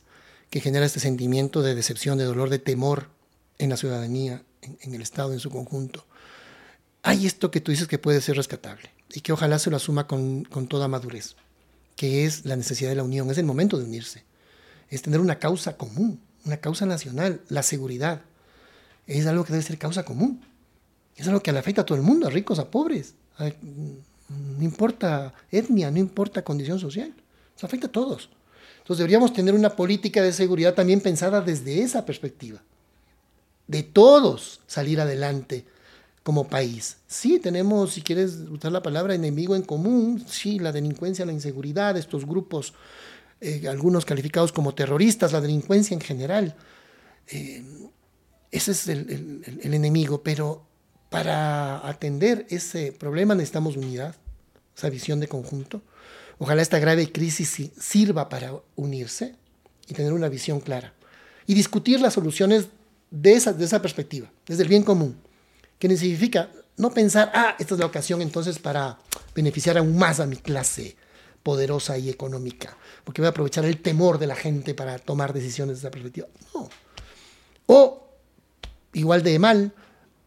que 0.55 0.61
genera 0.61 0.87
este 0.87 1.01
sentimiento 1.01 1.63
de 1.63 1.75
decepción, 1.75 2.17
de 2.17 2.23
dolor, 2.23 2.49
de 2.49 2.61
temor 2.61 3.09
en 3.59 3.71
la 3.71 3.77
ciudadanía, 3.77 4.45
en, 4.63 4.95
el 4.95 5.03
Estado 5.03 5.33
en 5.33 5.41
su 5.41 5.51
conjunto, 5.51 6.07
hay 7.03 7.27
esto 7.27 7.51
que 7.51 7.61
tú 7.61 7.73
dices 7.73 7.89
que 7.89 7.99
puede 7.99 8.21
ser 8.21 8.37
rescatable 8.37 8.93
y 9.13 9.23
que 9.23 9.33
ojalá 9.33 9.59
se 9.59 9.69
lo 9.69 9.79
asuma 9.79 10.07
con, 10.07 10.45
con 10.45 10.69
toda 10.69 10.87
madurez, 10.87 11.35
que 11.97 12.25
es 12.25 12.45
la 12.45 12.55
necesidad 12.55 12.91
de 12.91 12.95
la 12.95 13.03
unión, 13.03 13.29
es 13.33 13.39
el 13.39 13.47
momento 13.47 13.79
de 13.79 13.85
unirse, 13.85 14.23
es 14.91 15.03
tener 15.03 15.19
una 15.19 15.41
causa 15.41 15.77
común, 15.77 16.21
una 16.45 16.59
causa 16.59 16.87
nacional, 16.87 17.41
la 17.49 17.65
seguridad. 17.65 18.23
Es 19.09 19.27
algo 19.27 19.43
que 19.43 19.55
debe 19.55 19.65
ser 19.65 19.77
causa 19.77 20.05
común. 20.05 20.41
Es 21.17 21.27
algo 21.27 21.41
que 21.41 21.51
le 21.51 21.59
afecta 21.59 21.81
a 21.81 21.85
todo 21.85 21.99
el 21.99 22.05
mundo, 22.05 22.29
a 22.29 22.31
ricos, 22.31 22.61
a 22.61 22.71
pobres. 22.71 23.15
no 23.41 24.63
importa 24.63 25.35
etnia, 25.51 25.91
no 25.91 25.99
importa 25.99 26.45
condición 26.45 26.79
social. 26.79 27.13
Se 27.57 27.67
afecta 27.67 27.89
a 27.89 27.93
todos. 27.93 28.31
Entonces 28.85 28.99
deberíamos 28.99 29.33
tener 29.33 29.55
una 29.55 29.71
política 29.71 30.21
de 30.21 30.31
seguridad 30.31 30.75
también 30.75 31.01
pensada 31.01 31.41
desde 31.41 31.81
esa 31.83 32.05
perspectiva. 32.05 32.63
De 33.67 33.83
todos 33.83 34.61
salir 34.67 35.01
adelante 35.01 35.65
como 36.23 36.47
país. 36.47 36.99
Sí, 37.07 37.39
tenemos, 37.39 37.95
si 37.95 38.03
quieres 38.03 38.35
usar 38.51 38.73
la 38.73 38.83
palabra 38.83 39.15
enemigo 39.15 39.57
en 39.57 39.63
común, 39.63 40.23
sí, 40.29 40.59
la 40.59 40.71
delincuencia, 40.71 41.25
la 41.25 41.33
inseguridad, 41.33 41.97
estos 41.97 42.27
grupos 42.27 42.75
eh, 43.41 43.67
algunos 43.67 44.05
calificados 44.05 44.53
como 44.53 44.75
terroristas, 44.75 45.33
la 45.33 45.41
delincuencia 45.41 45.95
en 45.95 46.03
general. 46.03 46.55
Eh, 47.29 47.65
ese 48.51 48.73
es 48.73 48.87
el, 48.87 49.43
enemigo, 49.63 50.23
pero 50.23 50.67
para 51.09 51.89
atender 51.89 52.47
ese 52.51 52.93
problema 52.93 53.35
necesitamos 53.35 53.79
unidad, 53.79 54.15
esa 54.77 54.91
visión 54.91 55.21
de 55.21 55.29
conjunto. 55.29 55.81
Ojalá 56.39 56.63
esta 56.63 56.79
grave 56.79 57.11
crisis 57.13 57.71
sirva 57.79 58.29
para 58.29 58.53
unirse 58.77 59.35
y 59.89 59.95
tener 59.95 60.13
una 60.13 60.29
visión 60.29 60.61
clara 60.61 60.93
y 61.47 61.55
discutir 61.55 62.01
las 62.01 62.15
soluciones 62.15 62.69
de 63.11 63.35
esa, 63.35 63.53
de 63.53 63.65
esa 63.65 63.81
perspectiva, 63.81 64.31
desde 64.47 64.63
el 64.63 64.69
bien 64.69 64.83
común, 64.83 65.17
que 65.79 65.97
significa 65.97 66.51
no 66.77 66.91
pensar, 66.91 67.31
ah, 67.35 67.55
esta 67.59 67.75
es 67.75 67.81
la 67.81 67.87
ocasión 67.87 68.21
entonces 68.23 68.59
para 68.59 68.99
beneficiar 69.35 69.79
aún 69.79 69.97
más 69.97 70.21
a 70.21 70.27
mi 70.27 70.37
clase 70.37 70.97
poderosa 71.43 71.99
y 71.99 72.09
económica, 72.09 72.77
porque 73.05 73.21
voy 73.21 73.27
a 73.27 73.31
aprovechar 73.31 73.65
el 73.65 73.81
temor 73.81 74.19
de 74.19 74.27
la 74.27 74.35
gente 74.35 74.75
para 74.75 74.99
tomar 74.99 75.33
decisiones 75.33 75.77
desde 75.77 75.89
esa 75.89 75.93
perspectiva. 75.93 76.27
No. 76.55 76.69
O, 77.67 78.09
igual 78.95 79.23
de 79.23 79.39
mal, 79.39 79.73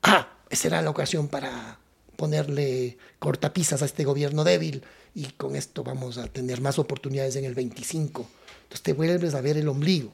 ah, 0.04 0.30
será 0.52 0.82
la 0.82 0.92
ocasión 0.92 1.28
para 1.28 1.80
ponerle 2.16 2.98
cortapisas 3.20 3.82
a 3.82 3.86
este 3.86 4.04
gobierno 4.04 4.44
débil 4.44 4.84
y 5.18 5.32
con 5.32 5.56
esto 5.56 5.84
vamos 5.84 6.20
a 6.20 6.28
tener 6.28 6.62
más 6.62 6.78
oportunidades 6.78 7.36
en 7.38 7.46
el 7.46 7.56
25. 7.56 8.28
Entonces 8.62 8.84
te 8.84 8.94
vuelves 8.94 9.34
a 9.34 9.42
ver 9.42 9.58
el 9.58 9.68
ombligo 9.68 10.14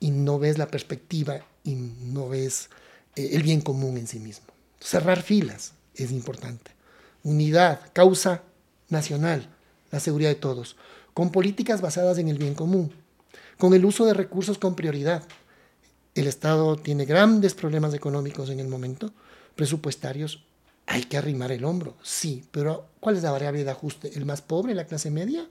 y 0.00 0.10
no 0.10 0.38
ves 0.38 0.58
la 0.58 0.68
perspectiva 0.68 1.40
y 1.64 1.76
no 1.76 2.28
ves 2.28 2.68
eh, 3.16 3.30
el 3.32 3.42
bien 3.42 3.62
común 3.62 3.96
en 3.96 4.06
sí 4.06 4.18
mismo. 4.18 4.48
Cerrar 4.80 5.22
filas 5.22 5.72
es 5.94 6.12
importante. 6.12 6.72
Unidad, 7.22 7.80
causa 7.94 8.42
nacional 8.90 9.48
la 9.90 9.98
seguridad 9.98 10.28
de 10.28 10.34
todos, 10.34 10.76
con 11.14 11.32
políticas 11.32 11.80
basadas 11.80 12.18
en 12.18 12.28
el 12.28 12.36
bien 12.36 12.54
común, 12.54 12.92
con 13.56 13.72
el 13.72 13.86
uso 13.86 14.04
de 14.04 14.12
recursos 14.12 14.58
con 14.58 14.74
prioridad. 14.74 15.22
El 16.14 16.26
Estado 16.26 16.76
tiene 16.76 17.06
grandes 17.06 17.54
problemas 17.54 17.94
económicos 17.94 18.50
en 18.50 18.60
el 18.60 18.68
momento, 18.68 19.10
presupuestarios, 19.56 20.44
hay 20.88 21.04
que 21.04 21.18
arrimar 21.18 21.52
el 21.52 21.64
hombro, 21.64 21.96
sí, 22.02 22.44
pero 22.50 22.88
¿cuál 22.98 23.16
es 23.16 23.22
la 23.22 23.30
variable 23.30 23.62
de 23.62 23.70
ajuste? 23.70 24.10
¿El 24.14 24.24
más 24.24 24.40
pobre, 24.40 24.74
la 24.74 24.86
clase 24.86 25.10
media? 25.10 25.46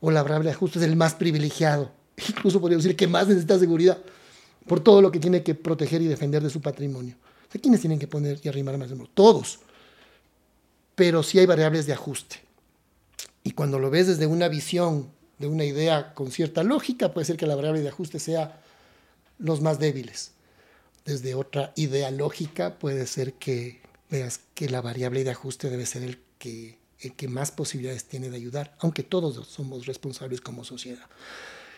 ¿O 0.00 0.10
la 0.10 0.22
variable 0.22 0.48
de 0.48 0.56
ajuste 0.56 0.80
es 0.80 0.84
el 0.84 0.96
más 0.96 1.14
privilegiado? 1.14 1.92
Incluso 2.28 2.60
podría 2.60 2.76
decir 2.76 2.96
que 2.96 3.06
más 3.06 3.28
necesita 3.28 3.58
seguridad 3.58 3.98
por 4.66 4.80
todo 4.80 5.00
lo 5.00 5.12
que 5.12 5.20
tiene 5.20 5.44
que 5.44 5.54
proteger 5.54 6.02
y 6.02 6.06
defender 6.06 6.42
de 6.42 6.50
su 6.50 6.60
patrimonio. 6.60 7.14
¿Quiénes 7.62 7.80
tienen 7.80 8.00
que 8.00 8.08
poner 8.08 8.40
y 8.42 8.48
arrimar 8.48 8.76
más 8.76 8.88
el 8.88 8.94
hombro? 8.94 9.08
Todos. 9.14 9.60
Pero 10.96 11.22
sí 11.22 11.38
hay 11.38 11.46
variables 11.46 11.86
de 11.86 11.92
ajuste. 11.92 12.40
Y 13.44 13.52
cuando 13.52 13.78
lo 13.78 13.90
ves 13.90 14.08
desde 14.08 14.26
una 14.26 14.48
visión, 14.48 15.08
de 15.38 15.46
una 15.46 15.64
idea 15.64 16.14
con 16.14 16.32
cierta 16.32 16.64
lógica, 16.64 17.14
puede 17.14 17.24
ser 17.24 17.36
que 17.36 17.46
la 17.46 17.54
variable 17.54 17.80
de 17.80 17.88
ajuste 17.88 18.18
sea 18.18 18.60
los 19.38 19.60
más 19.60 19.78
débiles. 19.78 20.32
Desde 21.04 21.36
otra 21.36 21.72
idea 21.76 22.10
lógica 22.10 22.78
puede 22.78 23.06
ser 23.06 23.34
que 23.34 23.80
veas 24.10 24.40
que 24.54 24.68
la 24.68 24.80
variable 24.80 25.24
de 25.24 25.30
ajuste 25.30 25.70
debe 25.70 25.86
ser 25.86 26.02
el 26.02 26.18
que, 26.38 26.78
el 27.00 27.14
que 27.14 27.28
más 27.28 27.50
posibilidades 27.50 28.04
tiene 28.04 28.30
de 28.30 28.36
ayudar, 28.36 28.76
aunque 28.80 29.02
todos 29.02 29.46
somos 29.48 29.86
responsables 29.86 30.40
como 30.40 30.64
sociedad. 30.64 31.06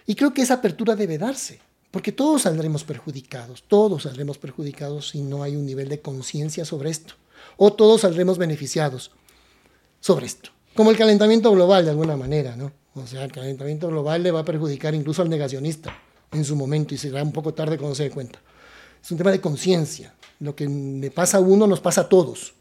Y 0.07 0.15
creo 0.15 0.33
que 0.33 0.43
esa 0.43 0.55
apertura 0.55 0.97
debe 0.97 1.19
darse, 1.19 1.61
Porque 1.91 2.13
todos 2.13 2.43
saldremos 2.43 2.85
perjudicados, 2.85 3.65
todos 3.67 4.05
saldremos 4.05 4.39
perjudicados 4.39 5.09
si 5.09 5.23
no 5.23 5.43
hay 5.43 5.57
un 5.57 5.67
nivel 5.67 5.89
de 5.89 6.01
conciencia 6.01 6.65
sobre 6.65 6.89
esto. 6.89 7.15
O 7.57 7.73
todos 7.73 8.03
saldremos 8.03 8.39
beneficiados 8.39 9.11
sobre 9.99 10.27
esto. 10.27 10.51
Como 10.77 10.93
el 10.93 10.97
calentamiento 10.97 11.51
global 11.51 11.85
de 11.85 11.91
alguna 11.91 12.17
manera, 12.17 12.55
¿no? 12.55 12.71
O 12.95 13.07
sea, 13.07 13.25
el 13.25 13.33
calentamiento 13.33 13.89
global 13.89 14.23
le 14.23 14.31
va 14.31 14.41
a 14.41 14.45
perjudicar 14.45 14.95
incluso 14.95 15.23
al 15.23 15.31
negacionista 15.31 15.93
en 16.31 16.45
su 16.45 16.55
momento 16.55 16.95
y 16.95 16.99
será 16.99 17.23
un 17.23 17.33
poco 17.33 17.55
tarde 17.55 17.77
cuando 17.77 17.97
se 17.97 18.05
dé 18.05 18.11
cuenta. 18.11 18.41
Es 19.03 19.11
un 19.11 19.19
tema 19.19 19.31
de 19.31 19.41
conciencia. 19.41 20.15
Lo 20.41 20.55
que 20.55 20.67
le 20.67 21.11
pasa 21.11 21.39
a 21.39 21.41
uno 21.41 21.67
nos 21.67 21.81
pasa 21.81 22.03
a 22.03 22.09
todos. 22.09 22.55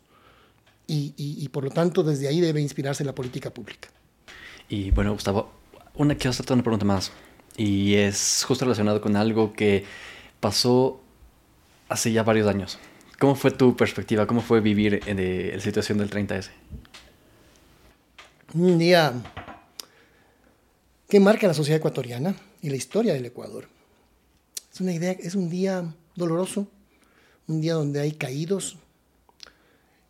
Y, 0.88 1.14
y, 1.18 1.48
por 1.50 1.64
lo 1.64 1.70
tanto, 1.70 2.02
desde 2.02 2.28
ahí 2.28 2.42
debe 2.42 2.60
inspirarse 2.60 3.04
la 3.04 3.14
política 3.14 3.52
pública. 3.52 3.90
Y 4.70 4.90
bueno, 4.90 5.14
Gustavo, 5.14 5.52
una, 5.94 6.16
quiero 6.16 6.32
hacerte 6.32 6.54
una 6.54 6.64
pregunta 6.64 6.86
más. 6.86 7.12
Y 7.56 7.94
es 7.94 8.44
justo 8.48 8.66
relacionado 8.66 9.00
con 9.00 9.16
algo 9.16 9.54
que 9.54 9.86
pasó 10.40 11.00
hace 11.90 12.12
ya 12.12 12.24
varios 12.24 12.48
años. 12.48 12.80
¿Cómo 13.20 13.36
fue 13.36 13.52
tu 13.52 13.76
perspectiva? 13.76 14.26
¿Cómo 14.26 14.42
fue 14.42 14.62
vivir 14.62 15.02
en 15.06 15.54
la 15.54 15.62
situación 15.62 15.98
del 15.98 16.10
30S? 16.10 16.50
Un 18.54 18.78
día 18.78 19.14
que 21.10 21.20
marca 21.20 21.48
la 21.48 21.54
sociedad 21.54 21.78
ecuatoriana 21.78 22.36
y 22.62 22.70
la 22.70 22.78
historia 22.78 23.14
del 23.14 23.26
Ecuador. 23.26 23.68
Es 24.74 24.80
una 24.80 24.94
idea, 24.94 25.12
es 25.12 25.36
un 25.36 25.50
día 25.50 25.84
doloroso, 26.20 26.68
un 27.48 27.62
día 27.62 27.74
donde 27.74 28.00
hay 28.00 28.12
caídos, 28.12 28.78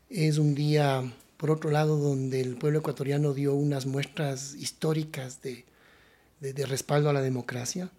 es 0.10 0.38
un 0.38 0.56
día, 0.56 1.14
por 1.38 1.52
otro 1.52 1.72
lado, 1.72 1.98
donde 1.98 2.42
el 2.42 2.58
pueblo 2.58 2.80
ecuatoriano 2.80 3.34
dio 3.34 3.54
unas 3.54 3.86
muestras 3.86 4.56
históricas 4.56 5.42
de, 5.42 5.66
de, 6.42 6.66
respaldo 6.66 7.10
a 7.10 7.14
la 7.14 7.22
democracia. 7.22 7.90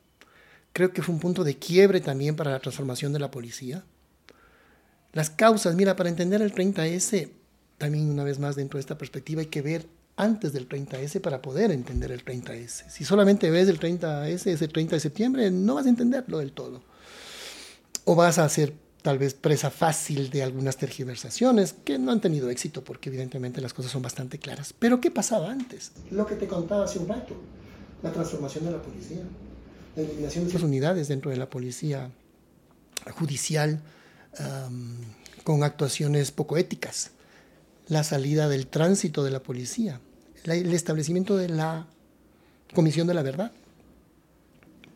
Creo 0.73 0.93
que 0.93 1.03
fue 1.03 1.15
un 1.15 1.21
punto 1.21 1.45
de 1.45 1.57
quiebre 1.57 2.01
también 2.01 2.37
para 2.37 2.51
la 2.51 2.61
transformación 2.61 3.13
de 3.13 3.21
la 3.21 3.31
policía. 3.31 3.85
Las 5.13 5.31
causas, 5.31 5.75
mira, 5.75 5.97
para 5.97 6.11
entender 6.11 6.43
el 6.43 6.55
30S, 6.55 7.31
también 7.79 8.11
una 8.11 8.25
vez 8.25 8.39
más 8.39 8.57
dentro 8.57 8.77
de 8.77 8.81
esta 8.83 8.99
perspectiva 8.99 9.41
hay 9.41 9.47
que 9.47 9.63
ver 9.63 9.87
antes 10.17 10.53
del 10.53 10.69
30S 10.69 11.21
para 11.21 11.41
poder 11.41 11.71
entender 11.71 12.13
el 12.13 12.25
30S. 12.25 12.91
Si 12.91 13.05
solamente 13.05 13.51
ves 13.51 13.69
el 13.69 13.81
30S, 13.81 14.47
ese 14.47 14.69
30 14.69 14.97
de 14.97 15.01
septiembre, 15.01 15.51
no 15.51 15.77
vas 15.77 15.87
a 15.87 15.89
entenderlo 15.89 16.39
del 16.39 16.53
todo. 16.53 16.83
O 18.11 18.17
vas 18.17 18.39
a 18.39 18.49
ser 18.49 18.75
tal 19.03 19.19
vez 19.19 19.35
presa 19.35 19.71
fácil 19.71 20.31
de 20.31 20.43
algunas 20.43 20.77
tergiversaciones 20.77 21.75
que 21.85 21.97
no 21.97 22.11
han 22.11 22.21
tenido 22.21 22.51
éxito 22.51 22.83
porque 22.83 23.09
evidentemente 23.09 23.61
las 23.61 23.73
cosas 23.73 23.93
son 23.93 24.03
bastante 24.03 24.41
claras. 24.41 24.75
Pero 24.77 25.01
¿qué 25.01 25.13
pasaba 25.13 25.49
antes? 25.49 25.93
Lo 26.11 26.27
que 26.27 26.35
te 26.35 26.49
contaba 26.49 26.87
hace 26.87 26.99
un 26.99 27.07
rato, 27.07 27.37
la 28.03 28.11
transformación 28.11 28.65
de 28.65 28.73
la 28.73 28.83
policía, 28.83 29.23
la 29.95 30.03
eliminación 30.03 30.43
de 30.43 30.51
esas 30.51 30.65
unidades 30.65 31.07
dentro 31.07 31.31
de 31.31 31.37
la 31.37 31.49
policía 31.49 32.11
judicial 33.13 33.81
con 35.45 35.63
actuaciones 35.63 36.33
poco 36.33 36.57
éticas, 36.57 37.13
la 37.87 38.03
salida 38.03 38.49
del 38.49 38.67
tránsito 38.67 39.23
de 39.23 39.31
la 39.31 39.41
policía, 39.41 40.01
el 40.43 40.75
establecimiento 40.75 41.37
de 41.37 41.49
la 41.49 41.87
Comisión 42.75 43.07
de 43.07 43.15
la 43.15 43.23
Verdad 43.23 43.53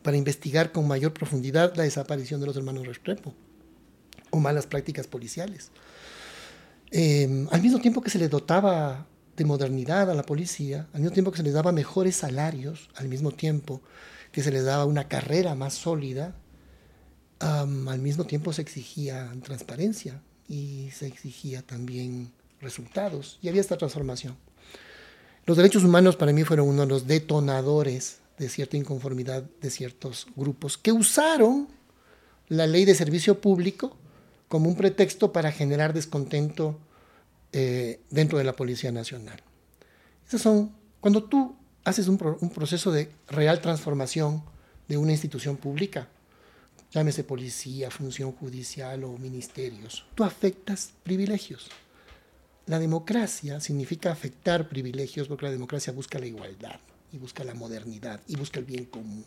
para 0.05 0.17
investigar 0.17 0.71
con 0.71 0.87
mayor 0.87 1.13
profundidad 1.13 1.73
la 1.75 1.81
desaparición 1.81 2.39
de 2.39 2.45
los 2.45 2.55
hermanos 2.55 2.85
Restrepo 2.85 3.33
o 4.29 4.39
malas 4.39 4.67
prácticas 4.67 5.07
policiales. 5.07 5.71
Em, 6.91 7.47
al 7.49 7.59
mismo 7.59 7.79
tiempo 7.79 8.01
que 8.01 8.11
se 8.11 8.19
le 8.19 8.29
dotaba 8.29 9.07
de 9.35 9.45
modernidad 9.45 10.11
a 10.11 10.13
la 10.13 10.21
policía, 10.21 10.87
al 10.93 11.01
mismo 11.01 11.11
tiempo 11.11 11.31
que 11.31 11.37
se 11.37 11.43
les 11.43 11.53
daba 11.53 11.71
mejores 11.71 12.17
salarios, 12.17 12.91
al 12.97 13.07
mismo 13.07 13.31
tiempo 13.31 13.81
que 14.31 14.43
se 14.43 14.51
les 14.51 14.63
daba 14.63 14.85
una 14.85 15.07
carrera 15.07 15.55
más 15.55 15.73
sólida, 15.73 16.35
al 17.39 17.99
mismo 17.99 18.25
tiempo 18.25 18.53
se 18.53 18.61
exigía 18.61 19.33
transparencia 19.41 20.21
y 20.47 20.91
se 20.93 21.07
exigía 21.07 21.63
también 21.63 22.31
resultados 22.61 23.39
y 23.41 23.49
había 23.49 23.61
esta 23.61 23.75
transformación. 23.75 24.37
Los 25.47 25.57
derechos 25.57 25.83
humanos 25.83 26.15
para 26.15 26.31
mí 26.31 26.43
fueron 26.43 26.67
uno 26.69 26.83
de 26.83 26.89
los 26.89 27.07
detonadores 27.07 28.19
de 28.37 28.49
cierta 28.49 28.77
inconformidad 28.77 29.43
de 29.61 29.69
ciertos 29.69 30.27
grupos 30.35 30.77
que 30.77 30.91
usaron 30.91 31.67
la 32.47 32.67
ley 32.67 32.85
de 32.85 32.95
servicio 32.95 33.39
público 33.39 33.95
como 34.47 34.69
un 34.69 34.75
pretexto 34.75 35.31
para 35.31 35.51
generar 35.51 35.93
descontento 35.93 36.77
eh, 37.51 38.01
dentro 38.09 38.37
de 38.37 38.43
la 38.43 38.55
Policía 38.55 38.91
Nacional. 38.91 39.41
Esas 40.27 40.41
son, 40.41 40.71
cuando 40.99 41.23
tú 41.23 41.55
haces 41.83 42.07
un, 42.07 42.19
un 42.41 42.49
proceso 42.49 42.91
de 42.91 43.09
real 43.27 43.61
transformación 43.61 44.43
de 44.87 44.97
una 44.97 45.11
institución 45.11 45.57
pública, 45.57 46.07
llámese 46.91 47.23
policía, 47.23 47.89
función 47.89 48.31
judicial 48.33 49.03
o 49.03 49.17
ministerios, 49.17 50.05
tú 50.13 50.23
afectas 50.23 50.91
privilegios. 51.03 51.69
La 52.67 52.79
democracia 52.79 53.59
significa 53.59 54.11
afectar 54.11 54.67
privilegios 54.67 55.27
porque 55.27 55.45
la 55.45 55.51
democracia 55.51 55.93
busca 55.93 56.19
la 56.19 56.25
igualdad 56.25 56.79
y 57.15 57.17
busca 57.17 57.45
la 57.45 57.53
modernidad 57.53 58.19
y 58.27 58.35
busca 58.35 58.59
el 58.59 58.65
bien 58.65 58.85
común. 58.85 59.23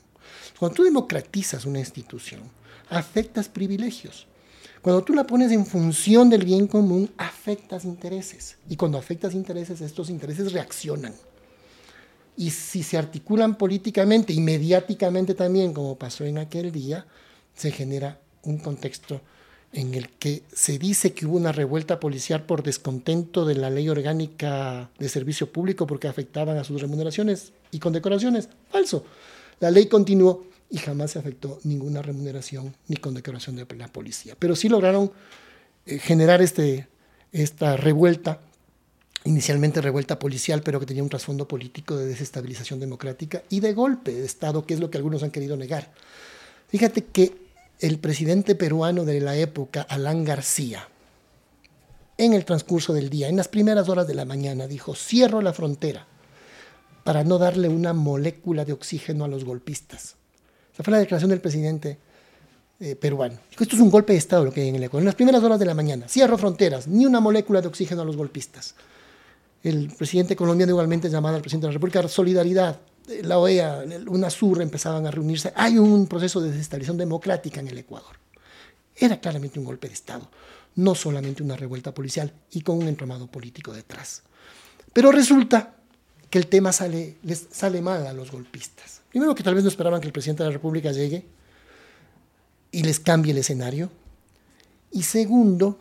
Cuando 0.59 0.77
tú 0.77 0.83
democratizas 0.85 1.65
una 1.65 1.79
institución, 1.79 2.43
afectas 2.91 3.49
privilegios. 3.49 4.27
Cuando 4.83 5.03
tú 5.03 5.15
la 5.15 5.27
pones 5.27 5.51
en 5.53 5.65
función 5.65 6.29
del 6.29 6.45
bien 6.45 6.67
común, 6.67 7.11
afectas 7.17 7.85
intereses. 7.85 8.59
Y 8.69 8.77
cuando 8.77 8.99
afectas 8.99 9.35
intereses, 9.35 9.81
estos 9.81 10.11
intereses 10.11 10.53
reaccionan. 10.53 11.15
Y 12.37 12.51
si 12.51 12.83
se 12.83 12.99
articulan 12.99 13.57
políticamente 13.57 14.33
y 14.33 14.41
mediáticamente 14.41 15.35
también, 15.35 15.73
como 15.73 15.99
pasó 15.99 16.25
en 16.25 16.39
aquel 16.39 16.71
día, 16.71 17.07
se 17.55 17.73
genera 17.73 18.21
un 18.43 18.59
contexto 18.59 19.21
en 19.73 19.95
el 19.95 20.11
que 20.11 20.45
se 20.53 20.79
dice 20.79 21.13
que 21.13 21.27
hubo 21.27 21.37
una 21.37 21.53
revuelta 21.53 22.01
policial 22.01 22.45
por 22.45 22.63
descontento 22.63 23.45
de 23.45 23.55
la 23.55 23.71
ley 23.71 23.89
orgánica 23.89 24.91
de 24.99 25.09
servicio 25.09 25.53
público 25.53 25.87
porque 25.87 26.09
afectaban 26.09 26.57
a 26.57 26.65
sus 26.65 26.81
remuneraciones 26.81 27.53
y 27.71 27.79
condecoraciones. 27.79 28.49
Falso. 28.71 29.05
La 29.61 29.71
ley 29.71 29.87
continuó 29.87 30.47
y 30.71 30.79
jamás 30.79 31.13
se 31.13 31.19
afectó 31.19 31.59
ninguna 31.65 32.03
remuneración 32.03 32.75
ni 32.89 32.97
condecoración 32.97 33.57
de 33.57 33.67
la 33.77 33.89
policía. 33.89 34.35
Pero 34.39 34.55
sí 34.55 34.69
lograron 34.69 35.11
eh, 35.87 35.99
generar 35.99 36.43
este, 36.43 36.89
esta 37.33 37.77
revuelta, 37.77 38.41
inicialmente 39.25 39.81
revuelta 39.81 40.19
policial, 40.19 40.63
pero 40.63 40.79
que 40.79 40.87
tenía 40.87 41.03
un 41.03 41.09
trasfondo 41.09 41.49
político 41.49 41.97
de 41.97 42.07
desestabilización 42.07 42.81
democrática 42.81 43.43
y 43.49 43.61
de 43.61 43.73
golpe 43.73 44.13
de 44.13 44.27
Estado, 44.27 44.65
que 44.67 44.75
es 44.75 44.81
lo 44.81 44.91
que 44.91 44.99
algunos 44.99 45.23
han 45.23 45.31
querido 45.31 45.57
negar. 45.57 45.91
Fíjate 46.69 47.05
que 47.05 47.35
el 47.81 47.99
presidente 47.99 48.55
peruano 48.55 49.05
de 49.05 49.21
la 49.21 49.37
época, 49.37 49.83
Alán 49.83 50.25
García, 50.25 50.89
en 52.19 52.35
el 52.35 52.45
transcurso 52.45 52.93
del 52.93 53.09
día, 53.09 53.29
en 53.29 53.37
las 53.37 53.49
primeras 53.49 53.89
horas 53.89 54.07
de 54.07 54.15
la 54.15 54.25
mañana, 54.25 54.67
dijo, 54.67 54.95
cierro 54.95 55.41
la 55.41 55.53
frontera 55.53 56.07
para 57.09 57.25
no 57.25 57.39
darle 57.39 57.71
una 57.71 57.95
molécula 57.95 58.67
de 58.67 58.75
oxígeno 58.75 59.25
a 59.25 59.29
los 59.29 59.43
golpistas. 59.43 60.17
Esa 60.75 60.83
fue 60.83 60.93
la 60.93 60.99
declaración 60.99 61.31
del 61.31 61.41
presidente 61.41 61.97
eh, 62.81 62.97
peruano. 62.97 63.39
Esto 63.51 63.77
es 63.77 63.81
un 63.81 63.89
golpe 63.89 64.13
de 64.13 64.19
Estado 64.19 64.45
lo 64.45 64.53
que 64.53 64.61
hay 64.61 64.69
en 64.69 64.75
el 64.75 64.83
Ecuador. 64.83 65.01
En 65.01 65.07
las 65.07 65.15
primeras 65.15 65.43
horas 65.43 65.59
de 65.59 65.65
la 65.65 65.73
mañana, 65.73 66.07
cierro 66.07 66.37
fronteras, 66.37 66.87
ni 66.87 67.07
una 67.07 67.21
molécula 67.21 67.63
de 67.63 67.69
oxígeno 67.69 68.03
a 68.03 68.05
los 68.05 68.15
golpistas. 68.15 68.75
El 69.63 69.89
presidente 69.97 70.37
colombiano 70.37 70.73
igualmente 70.73 71.09
llamado 71.09 71.37
al 71.37 71.41
presidente 71.41 71.69
de 71.69 71.73
la 71.73 71.79
República, 71.79 72.07
solidaridad, 72.09 72.79
la 73.23 73.39
OEA, 73.39 73.87
UNASUR 74.07 74.61
empezaban 74.61 75.07
a 75.07 75.11
reunirse. 75.11 75.51
Hay 75.57 75.79
un 75.79 76.09
proceso 76.09 76.43
de 76.43 76.51
desestabilización 76.51 76.99
democrática 76.99 77.61
en 77.61 77.69
el 77.69 77.79
Ecuador. 77.79 78.17
Era 78.95 79.19
claramente 79.19 79.59
un 79.59 79.65
golpe 79.65 79.89
de 79.89 79.95
Estado, 79.95 80.29
no 80.75 80.95
solamente 80.95 81.43
una 81.43 81.57
revuelta 81.57 81.95
policial 81.95 82.31
y 82.53 82.61
con 82.61 82.77
un 82.77 82.87
entramado 82.87 83.29
político 83.29 83.73
detrás. 83.73 84.25
Pero 84.93 85.11
resulta 85.11 85.78
que 86.31 86.39
el 86.39 86.47
tema 86.47 86.73
sale, 86.73 87.17
les 87.23 87.47
sale 87.51 87.81
mal 87.81 88.07
a 88.07 88.13
los 88.13 88.31
golpistas. 88.31 89.01
Primero 89.11 89.35
que 89.35 89.43
tal 89.43 89.55
vez 89.55 89.65
no 89.65 89.71
esperaban 89.71 90.01
que 90.01 90.07
el 90.07 90.13
presidente 90.13 90.43
de 90.43 90.51
la 90.51 90.53
República 90.53 90.93
llegue 90.93 91.25
y 92.71 92.83
les 92.83 93.01
cambie 93.01 93.33
el 93.33 93.39
escenario. 93.39 93.91
Y 94.91 95.03
segundo, 95.03 95.79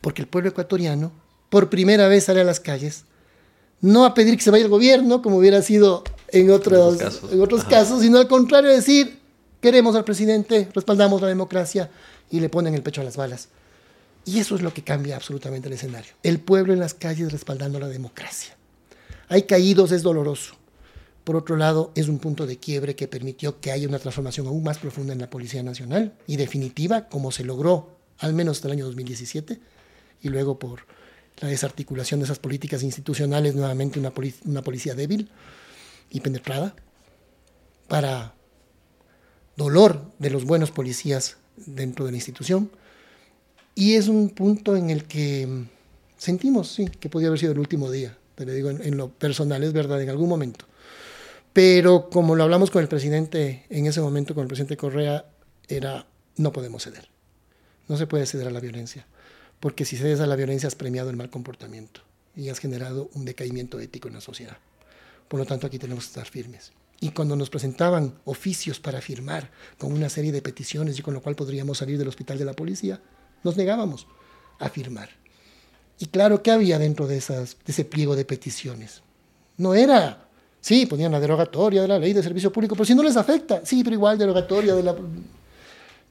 porque 0.00 0.22
el 0.22 0.28
pueblo 0.28 0.50
ecuatoriano 0.50 1.12
por 1.50 1.70
primera 1.70 2.08
vez 2.08 2.24
sale 2.24 2.40
a 2.40 2.44
las 2.44 2.60
calles 2.60 3.04
no 3.80 4.04
a 4.04 4.14
pedir 4.14 4.36
que 4.36 4.42
se 4.42 4.50
vaya 4.50 4.64
el 4.64 4.70
gobierno, 4.70 5.22
como 5.22 5.36
hubiera 5.36 5.62
sido 5.62 6.02
en 6.28 6.50
otros, 6.50 6.98
en 7.30 7.40
otros 7.40 7.64
casos, 7.64 8.02
sino 8.02 8.18
al 8.18 8.28
contrario, 8.28 8.70
decir, 8.70 9.18
queremos 9.60 9.94
al 9.94 10.04
presidente, 10.04 10.68
respaldamos 10.74 11.20
la 11.20 11.28
democracia 11.28 11.90
y 12.30 12.40
le 12.40 12.48
ponen 12.48 12.74
el 12.74 12.82
pecho 12.82 13.00
a 13.00 13.04
las 13.04 13.16
balas. 13.16 13.48
Y 14.24 14.40
eso 14.40 14.56
es 14.56 14.62
lo 14.62 14.74
que 14.74 14.82
cambia 14.82 15.16
absolutamente 15.16 15.68
el 15.68 15.74
escenario. 15.74 16.12
El 16.22 16.40
pueblo 16.40 16.72
en 16.72 16.80
las 16.80 16.94
calles 16.94 17.30
respaldando 17.30 17.78
la 17.78 17.88
democracia. 17.88 18.55
Hay 19.28 19.42
caídos, 19.42 19.92
es 19.92 20.02
doloroso. 20.02 20.54
Por 21.24 21.34
otro 21.34 21.56
lado, 21.56 21.92
es 21.96 22.08
un 22.08 22.18
punto 22.18 22.46
de 22.46 22.58
quiebre 22.58 22.94
que 22.94 23.08
permitió 23.08 23.60
que 23.60 23.72
haya 23.72 23.88
una 23.88 23.98
transformación 23.98 24.46
aún 24.46 24.62
más 24.62 24.78
profunda 24.78 25.12
en 25.12 25.18
la 25.18 25.28
Policía 25.28 25.62
Nacional 25.62 26.16
y 26.26 26.36
definitiva, 26.36 27.08
como 27.08 27.32
se 27.32 27.44
logró 27.44 27.98
al 28.18 28.32
menos 28.32 28.58
hasta 28.58 28.68
el 28.68 28.72
año 28.74 28.86
2017, 28.86 29.60
y 30.22 30.28
luego 30.28 30.58
por 30.58 30.80
la 31.40 31.48
desarticulación 31.48 32.20
de 32.20 32.24
esas 32.24 32.38
políticas 32.38 32.82
institucionales, 32.82 33.54
nuevamente 33.54 33.98
una, 33.98 34.12
una 34.44 34.62
policía 34.62 34.94
débil 34.94 35.30
y 36.10 36.20
penetrada, 36.20 36.74
para 37.88 38.34
dolor 39.56 40.12
de 40.18 40.30
los 40.30 40.44
buenos 40.44 40.70
policías 40.70 41.38
dentro 41.56 42.04
de 42.04 42.12
la 42.12 42.18
institución. 42.18 42.70
Y 43.74 43.94
es 43.94 44.08
un 44.08 44.30
punto 44.30 44.76
en 44.76 44.90
el 44.90 45.04
que 45.04 45.64
sentimos, 46.16 46.68
sí, 46.68 46.86
que 46.86 47.08
podía 47.08 47.28
haber 47.28 47.40
sido 47.40 47.52
el 47.52 47.58
último 47.58 47.90
día. 47.90 48.16
Te 48.36 48.44
digo, 48.44 48.70
en, 48.70 48.96
lo 48.96 49.10
personal, 49.10 49.64
es 49.64 49.72
verdad, 49.72 50.00
en 50.00 50.10
algún 50.10 50.28
momento. 50.28 50.66
Pero 51.52 52.10
como 52.10 52.36
lo 52.36 52.44
hablamos 52.44 52.70
con 52.70 52.82
el 52.82 52.88
presidente 52.88 53.64
en 53.70 53.86
ese 53.86 54.02
momento, 54.02 54.34
con 54.34 54.42
el 54.42 54.48
presidente 54.48 54.76
Correa, 54.76 55.24
era, 55.68 56.06
no 56.36 56.52
podemos 56.52 56.84
ceder. 56.84 57.08
No 57.88 57.96
se 57.96 58.06
puede 58.06 58.26
ceder 58.26 58.46
a 58.46 58.50
la 58.50 58.60
violencia. 58.60 59.06
Porque 59.58 59.86
si 59.86 59.96
cedes 59.96 60.20
a 60.20 60.26
la 60.26 60.36
violencia 60.36 60.66
has 60.66 60.74
premiado 60.74 61.08
el 61.08 61.16
mal 61.16 61.30
comportamiento 61.30 62.02
y 62.36 62.50
has 62.50 62.58
generado 62.58 63.08
un 63.14 63.24
decaimiento 63.24 63.80
ético 63.80 64.08
en 64.08 64.14
la 64.14 64.20
sociedad. 64.20 64.58
Por 65.28 65.40
lo 65.40 65.46
tanto, 65.46 65.66
aquí 65.66 65.78
tenemos 65.78 66.04
que 66.04 66.08
estar 66.08 66.26
firmes. 66.26 66.72
Y 67.00 67.10
cuando 67.10 67.36
nos 67.36 67.48
presentaban 67.48 68.14
oficios 68.26 68.78
para 68.78 69.00
firmar 69.00 69.50
con 69.78 69.92
una 69.92 70.10
serie 70.10 70.32
de 70.32 70.42
peticiones 70.42 70.98
y 70.98 71.02
con 71.02 71.14
lo 71.14 71.22
cual 71.22 71.36
podríamos 71.36 71.78
salir 71.78 71.96
del 71.98 72.08
hospital 72.08 72.36
de 72.38 72.44
la 72.44 72.52
policía, 72.52 73.00
nos 73.42 73.56
negábamos 73.56 74.06
a 74.58 74.68
firmar. 74.68 75.08
Y 75.98 76.06
claro, 76.06 76.42
¿qué 76.42 76.50
había 76.50 76.78
dentro 76.78 77.06
de, 77.06 77.16
esas, 77.16 77.56
de 77.64 77.72
ese 77.72 77.84
pliego 77.84 78.16
de 78.16 78.24
peticiones? 78.24 79.02
No 79.56 79.74
era, 79.74 80.28
sí, 80.60 80.86
ponían 80.86 81.12
la 81.12 81.20
derogatoria 81.20 81.82
de 81.82 81.88
la 81.88 81.98
ley 81.98 82.12
de 82.12 82.22
servicio 82.22 82.52
público, 82.52 82.74
pero 82.74 82.84
si 82.84 82.94
no 82.94 83.02
les 83.02 83.16
afecta, 83.16 83.62
sí, 83.64 83.82
pero 83.82 83.94
igual 83.94 84.18
derogatoria 84.18 84.74
de 84.74 84.82
la... 84.82 84.94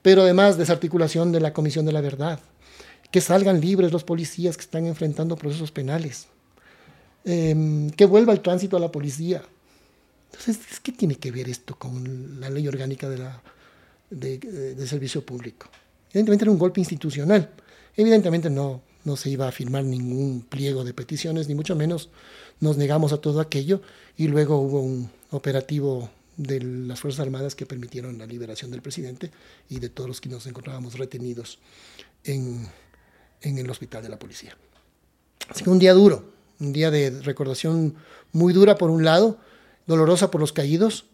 Pero 0.02 0.22
además 0.22 0.58
desarticulación 0.58 1.32
de 1.32 1.40
la 1.40 1.54
Comisión 1.54 1.86
de 1.86 1.92
la 1.92 2.02
Verdad, 2.02 2.40
que 3.12 3.22
salgan 3.22 3.62
libres 3.62 3.92
los 3.92 4.04
policías 4.04 4.58
que 4.58 4.64
están 4.64 4.86
enfrentando 4.86 5.36
procesos 5.36 5.72
penales, 5.72 6.28
em, 7.24 7.90
que 7.92 8.06
vuelva 8.06 8.34
el 8.34 8.42
tránsito 8.42 8.78
a 8.78 8.80
la 8.80 8.92
policía, 8.92 9.44
entonces, 10.38 10.80
¿qué 10.82 10.92
tiene 10.92 11.16
que 11.16 11.32
ver 11.32 11.50
esto 11.50 11.78
con 11.78 12.40
la 12.40 12.50
ley 12.50 12.68
orgánica 12.68 13.10
de, 13.10 13.18
la, 13.18 13.42
de, 14.10 14.88
servicio 14.88 15.26
público? 15.26 15.70
Evidentemente 16.10 16.44
era 16.44 16.52
un 16.52 16.60
golpe 16.60 16.82
institucional. 16.82 17.50
Evidentemente 17.96 18.50
no, 18.50 18.82
no 19.06 19.16
se 19.16 19.30
iba 19.30 19.48
a 19.48 19.52
firmar 19.52 19.86
ningún 19.86 20.42
pliego 20.42 20.84
de 20.84 20.94
peticiones, 20.94 21.48
ni 21.48 21.56
mucho 21.56 21.76
menos 21.76 22.10
nos 22.60 22.78
negamos 22.78 23.14
a 23.14 23.18
todo 23.18 23.40
aquello 23.40 23.82
y 24.18 24.28
luego 24.28 24.60
hubo 24.60 24.82
un 24.82 25.10
operativo 25.32 26.10
de 26.38 26.60
las 26.60 27.00
Fuerzas 27.00 27.22
Armadas 27.22 27.56
que 27.56 27.66
permitieron 27.66 28.18
la 28.18 28.26
liberación 28.26 28.72
del 28.72 28.82
presidente 28.82 29.32
y 29.70 29.80
de 29.80 29.90
todos 29.90 30.10
los 30.10 30.20
que 30.20 30.30
nos 30.30 30.46
encontrábamos 30.48 30.98
retenidos 30.98 31.60
en, 32.24 32.68
en 33.42 33.58
el 33.58 33.70
hospital 33.70 34.04
de 34.04 34.10
la 34.10 34.20
policía. 34.20 34.58
Así 35.48 35.64
que 35.64 35.70
un 35.70 35.80
día 35.80 35.94
duro, 35.94 36.34
un 36.60 36.74
día 36.74 36.92
de 36.92 37.12
recordación 37.22 37.96
muy 38.32 38.54
dura 38.54 38.76
por 38.76 38.90
un 38.90 39.06
lado, 39.06 39.40
dolorosa 39.88 40.32
por 40.32 40.42
los 40.42 40.52
caídos, 40.52 41.06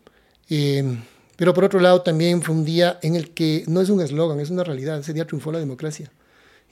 eh, 0.50 0.98
pero 1.36 1.54
por 1.54 1.64
otro 1.64 1.80
lado 1.80 2.02
también 2.02 2.42
fue 2.42 2.56
un 2.56 2.66
día 2.66 3.00
en 3.02 3.16
el 3.16 3.32
que 3.32 3.64
no 3.68 3.82
es 3.82 3.90
un 3.90 4.02
eslogan, 4.02 4.40
es 4.40 4.50
una 4.50 4.64
realidad. 4.64 5.00
Ese 5.00 5.14
día 5.14 5.26
triunfó 5.26 5.52
la 5.52 5.60
democracia. 5.60 6.12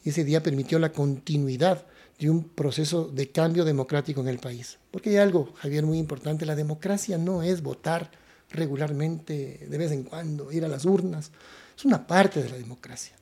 Ese 0.04 0.24
día 0.24 0.44
permitió 0.44 0.80
la 0.80 0.92
continuidad 0.92 1.86
de 2.20 2.30
un 2.30 2.44
proceso 2.44 3.08
de 3.08 3.32
cambio 3.32 3.64
democrático 3.66 4.22
en 4.22 4.28
el 4.28 4.40
país. 4.40 4.78
Porque 4.92 5.12
hay 5.12 5.18
algo, 5.18 5.54
Javier, 5.56 5.86
muy 5.86 5.98
importante. 5.98 6.46
La 6.46 6.56
democracia 6.56 7.18
no 7.18 7.44
es 7.44 7.62
votar 7.62 8.12
regularmente, 8.52 9.66
de 9.70 9.78
vez 9.78 9.92
en 9.92 10.04
cuando, 10.04 10.52
ir 10.52 10.66
a 10.66 10.68
las 10.68 10.86
urnas. 10.86 11.32
Es 11.78 11.86
una 11.86 12.06
parte 12.06 12.44
de 12.44 12.50
la 12.50 12.58
democracia. 12.58 13.16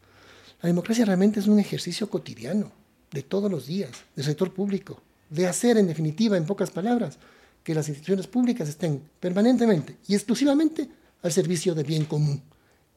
La 0.61 0.67
democracia 0.67 1.05
realmente 1.05 1.39
es 1.39 1.47
un 1.47 1.59
ejercicio 1.59 2.09
cotidiano, 2.09 2.71
de 3.11 3.23
todos 3.23 3.49
los 3.49 3.67
días, 3.67 3.91
del 4.15 4.25
sector 4.25 4.53
público, 4.53 5.01
de 5.29 5.47
hacer, 5.47 5.77
en 5.77 5.87
definitiva, 5.87 6.37
en 6.37 6.45
pocas 6.45 6.71
palabras, 6.71 7.17
que 7.63 7.75
las 7.75 7.87
instituciones 7.89 8.27
públicas 8.27 8.67
estén 8.67 9.01
permanentemente 9.19 9.97
y 10.07 10.15
exclusivamente 10.15 10.89
al 11.21 11.31
servicio 11.31 11.75
del 11.75 11.85
bien 11.85 12.05
común. 12.05 12.41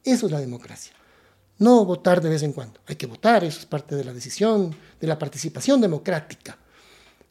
Eso 0.02 0.27
es 0.27 0.32
la 0.32 0.40
democracia. 0.40 0.93
No 1.61 1.85
votar 1.85 2.20
de 2.20 2.31
vez 2.31 2.43
en 2.43 2.53
cuando. 2.53 2.81
Hay 2.87 2.97
que 2.97 3.07
votar, 3.07 3.45
eso 3.45 3.61
es 3.61 3.66
parte 3.66 3.95
de 3.95 4.05
la 4.05 4.12
decisión, 4.12 4.74
de 5.01 5.07
la 5.07 5.19
participación 5.19 5.81
democrática. 5.81 6.59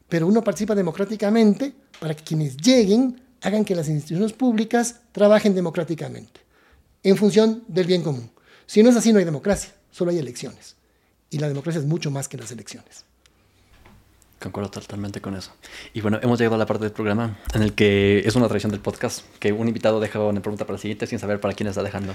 Pero 0.08 0.28
uno 0.28 0.44
participa 0.44 0.76
democráticamente 0.76 1.74
para 2.00 2.16
que 2.16 2.24
quienes 2.24 2.56
lleguen 2.58 3.22
hagan 3.42 3.66
que 3.66 3.76
las 3.76 3.90
instituciones 3.90 4.34
públicas 4.34 5.02
trabajen 5.12 5.56
democráticamente, 5.56 6.42
en 7.04 7.18
función 7.18 7.64
del 7.68 7.88
bien 7.88 8.04
común. 8.04 8.30
Si 8.66 8.84
no 8.84 8.90
es 8.90 8.96
así, 8.96 9.12
no 9.12 9.20
hay 9.20 9.26
democracia, 9.26 9.74
solo 9.92 10.12
hay 10.12 10.20
elecciones. 10.20 10.76
Y 11.32 11.40
la 11.40 11.48
democracia 11.48 11.80
es 11.80 11.88
mucho 11.88 12.12
más 12.12 12.28
que 12.28 12.38
las 12.38 12.52
elecciones. 12.52 13.06
Concuerdo 14.40 14.72
totalmente 14.72 15.20
con 15.20 15.36
eso. 15.36 15.52
Y 15.94 16.00
bueno, 16.00 16.18
hemos 16.22 16.40
llegado 16.40 16.56
a 16.56 16.58
la 16.58 16.66
parte 16.66 16.86
del 16.86 16.94
programa 16.94 17.38
en 17.54 17.62
el 17.62 17.74
que 17.74 18.20
es 18.20 18.36
una 18.38 18.48
tradición 18.48 18.72
del 18.72 18.80
podcast, 18.80 19.26
que 19.40 19.52
un 19.52 19.68
invitado 19.68 20.00
deja 20.00 20.20
una 20.20 20.42
pregunta 20.42 20.66
para 20.66 20.76
el 20.76 20.82
siguiente 20.82 21.08
sin 21.08 21.20
saber 21.20 21.42
para 21.42 21.54
quién 21.54 21.68
está 21.68 21.84
dejando. 21.84 22.14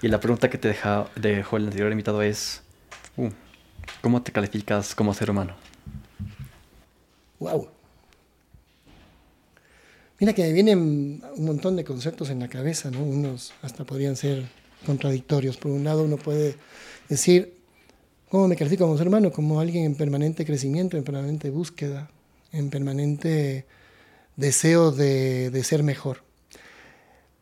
Y 0.00 0.08
la 0.08 0.18
pregunta 0.18 0.48
que 0.48 0.56
te 0.56 0.68
dejó 0.68 1.56
el 1.58 1.64
anterior 1.64 1.92
invitado 1.92 2.22
es, 2.22 2.62
uh, 3.18 3.28
¿cómo 4.00 4.22
te 4.22 4.32
calificas 4.32 4.94
como 4.94 5.12
ser 5.12 5.30
humano? 5.30 5.54
Wow. 7.38 7.68
Mira 10.18 10.32
que 10.32 10.42
me 10.44 10.52
vienen 10.52 11.22
un 11.36 11.44
montón 11.44 11.76
de 11.76 11.84
conceptos 11.84 12.30
en 12.30 12.38
la 12.38 12.48
cabeza, 12.48 12.90
¿no? 12.90 13.02
Unos 13.02 13.52
hasta 13.60 13.84
podrían 13.84 14.16
ser 14.16 14.44
contradictorios. 14.86 15.56
Por 15.56 15.72
un 15.72 15.84
lado, 15.84 16.04
uno 16.04 16.16
puede 16.16 16.56
decir, 17.08 17.58
¿Cómo 18.32 18.48
me 18.48 18.56
califico 18.56 18.84
como 18.84 18.96
ser 18.96 19.08
humano? 19.08 19.30
Como 19.30 19.60
alguien 19.60 19.84
en 19.84 19.94
permanente 19.94 20.46
crecimiento, 20.46 20.96
en 20.96 21.04
permanente 21.04 21.50
búsqueda, 21.50 22.10
en 22.50 22.70
permanente 22.70 23.66
deseo 24.36 24.90
de, 24.90 25.50
de 25.50 25.62
ser 25.62 25.82
mejor. 25.82 26.22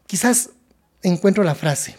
Quizás 0.08 0.50
encuentro 1.04 1.44
la 1.44 1.54
frase, 1.54 1.94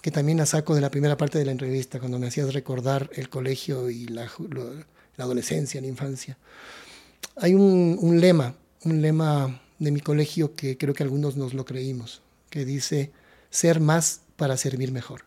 que 0.00 0.12
también 0.12 0.38
la 0.38 0.46
saco 0.46 0.76
de 0.76 0.80
la 0.80 0.92
primera 0.92 1.16
parte 1.16 1.40
de 1.40 1.44
la 1.44 1.50
entrevista, 1.50 1.98
cuando 1.98 2.20
me 2.20 2.28
hacías 2.28 2.54
recordar 2.54 3.10
el 3.14 3.28
colegio 3.28 3.90
y 3.90 4.06
la, 4.06 4.30
la 5.16 5.24
adolescencia, 5.24 5.80
la 5.80 5.88
infancia. 5.88 6.38
Hay 7.34 7.54
un, 7.54 7.98
un, 8.00 8.20
lema, 8.20 8.54
un 8.84 9.02
lema 9.02 9.60
de 9.80 9.90
mi 9.90 10.00
colegio 10.02 10.54
que 10.54 10.78
creo 10.78 10.94
que 10.94 11.02
algunos 11.02 11.36
nos 11.36 11.52
lo 11.52 11.64
creímos, 11.64 12.22
que 12.48 12.64
dice, 12.64 13.10
ser 13.50 13.80
más 13.80 14.20
para 14.36 14.56
servir 14.56 14.92
mejor. 14.92 15.22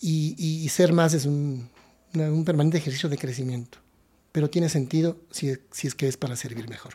Y, 0.00 0.34
y 0.36 0.68
ser 0.68 0.92
más 0.92 1.14
es 1.14 1.26
un, 1.26 1.70
un 2.14 2.44
permanente 2.44 2.78
ejercicio 2.78 3.08
de 3.08 3.18
crecimiento, 3.18 3.78
pero 4.32 4.50
tiene 4.50 4.68
sentido 4.68 5.18
si, 5.30 5.52
si 5.70 5.86
es 5.86 5.94
que 5.94 6.08
es 6.08 6.16
para 6.16 6.36
servir 6.36 6.68
mejor. 6.68 6.94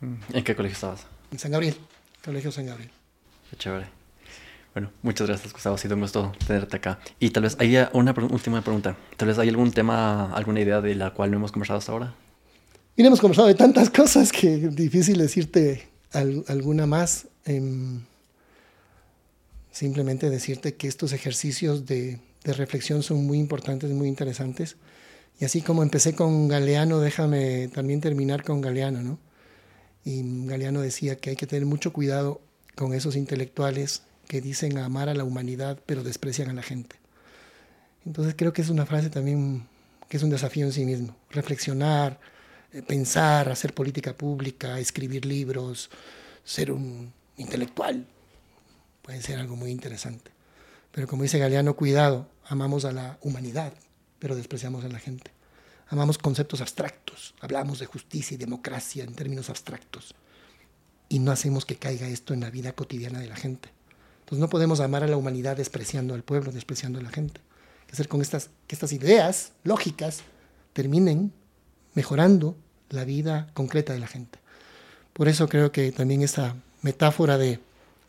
Mm. 0.00 0.14
¿En 0.32 0.44
qué 0.44 0.54
colegio 0.54 0.74
estabas? 0.74 1.06
En 1.30 1.38
San 1.38 1.50
Gabriel, 1.50 1.76
Colegio 2.24 2.52
San 2.52 2.66
Gabriel. 2.66 2.90
Qué 3.50 3.56
chévere. 3.56 3.86
Bueno, 4.74 4.92
muchas 5.02 5.26
gracias, 5.26 5.52
Gustavo. 5.52 5.74
Ha 5.74 5.78
sido 5.78 5.96
un 5.96 6.02
gusto 6.02 6.32
tenerte 6.46 6.76
acá. 6.76 7.00
Y 7.18 7.30
tal 7.30 7.42
vez 7.42 7.56
hay 7.58 7.76
una 7.92 8.14
última 8.30 8.62
pregunta. 8.62 8.96
Tal 9.16 9.28
vez 9.28 9.38
hay 9.38 9.48
algún 9.48 9.72
tema, 9.72 10.32
alguna 10.32 10.60
idea 10.60 10.80
de 10.80 10.94
la 10.94 11.12
cual 11.12 11.30
no 11.30 11.38
hemos 11.38 11.50
conversado 11.50 11.78
hasta 11.78 11.92
ahora. 11.92 12.14
Mira, 12.96 13.08
hemos 13.08 13.20
conversado 13.20 13.48
de 13.48 13.54
tantas 13.54 13.90
cosas 13.90 14.30
que 14.30 14.66
es 14.66 14.76
difícil 14.76 15.18
decirte 15.18 15.88
alguna 16.12 16.86
más. 16.86 17.26
Em, 17.44 18.02
simplemente 19.72 20.30
decirte 20.30 20.74
que 20.74 20.86
estos 20.86 21.12
ejercicios 21.12 21.86
de 21.86 22.20
de 22.44 22.52
reflexión 22.52 23.02
son 23.02 23.26
muy 23.26 23.38
importantes, 23.38 23.90
muy 23.90 24.08
interesantes. 24.08 24.76
Y 25.38 25.44
así 25.44 25.62
como 25.62 25.82
empecé 25.82 26.14
con 26.14 26.48
Galeano, 26.48 27.00
déjame 27.00 27.68
también 27.68 28.00
terminar 28.00 28.42
con 28.42 28.60
Galeano, 28.60 29.02
¿no? 29.02 29.18
Y 30.04 30.22
Galeano 30.46 30.80
decía 30.80 31.16
que 31.16 31.30
hay 31.30 31.36
que 31.36 31.46
tener 31.46 31.66
mucho 31.66 31.92
cuidado 31.92 32.40
con 32.74 32.94
esos 32.94 33.16
intelectuales 33.16 34.02
que 34.26 34.40
dicen 34.40 34.78
amar 34.78 35.08
a 35.08 35.14
la 35.14 35.24
humanidad 35.24 35.78
pero 35.86 36.02
desprecian 36.02 36.48
a 36.48 36.52
la 36.54 36.62
gente. 36.62 36.96
Entonces 38.06 38.34
creo 38.36 38.52
que 38.52 38.62
es 38.62 38.70
una 38.70 38.86
frase 38.86 39.10
también 39.10 39.66
que 40.08 40.16
es 40.16 40.22
un 40.22 40.30
desafío 40.30 40.66
en 40.66 40.72
sí 40.72 40.84
mismo. 40.84 41.16
Reflexionar, 41.30 42.18
eh, 42.72 42.82
pensar, 42.82 43.48
hacer 43.48 43.74
política 43.74 44.16
pública, 44.16 44.78
escribir 44.78 45.24
libros, 45.24 45.90
ser 46.44 46.72
un 46.72 47.12
intelectual, 47.36 48.06
puede 49.02 49.22
ser 49.22 49.38
algo 49.38 49.56
muy 49.56 49.70
interesante. 49.70 50.30
Pero 50.92 51.06
como 51.06 51.22
dice 51.22 51.38
Galeano, 51.38 51.76
cuidado, 51.76 52.28
amamos 52.46 52.84
a 52.84 52.92
la 52.92 53.18
humanidad, 53.22 53.72
pero 54.18 54.36
despreciamos 54.36 54.84
a 54.84 54.88
la 54.88 54.98
gente. 54.98 55.30
Amamos 55.88 56.18
conceptos 56.18 56.60
abstractos, 56.60 57.34
hablamos 57.40 57.78
de 57.78 57.86
justicia 57.86 58.34
y 58.34 58.38
democracia 58.38 59.04
en 59.04 59.14
términos 59.14 59.50
abstractos 59.50 60.14
y 61.08 61.18
no 61.18 61.32
hacemos 61.32 61.66
que 61.66 61.76
caiga 61.76 62.08
esto 62.08 62.32
en 62.32 62.40
la 62.40 62.50
vida 62.50 62.72
cotidiana 62.72 63.18
de 63.18 63.26
la 63.26 63.36
gente. 63.36 63.70
Entonces 64.20 64.38
no 64.38 64.48
podemos 64.48 64.78
amar 64.78 65.02
a 65.02 65.08
la 65.08 65.16
humanidad 65.16 65.56
despreciando 65.56 66.14
al 66.14 66.22
pueblo, 66.22 66.52
despreciando 66.52 67.00
a 67.00 67.02
la 67.02 67.10
gente. 67.10 67.40
Hay 67.80 67.86
que 67.88 67.92
hacer 67.94 68.08
con 68.08 68.22
estas, 68.22 68.50
que 68.68 68.76
estas 68.76 68.92
ideas 68.92 69.52
lógicas 69.64 70.20
terminen 70.72 71.32
mejorando 71.94 72.56
la 72.90 73.04
vida 73.04 73.48
concreta 73.54 73.92
de 73.92 73.98
la 73.98 74.06
gente. 74.06 74.38
Por 75.12 75.26
eso 75.26 75.48
creo 75.48 75.72
que 75.72 75.90
también 75.90 76.22
esta 76.22 76.54
metáfora 76.82 77.36
de 77.36 77.58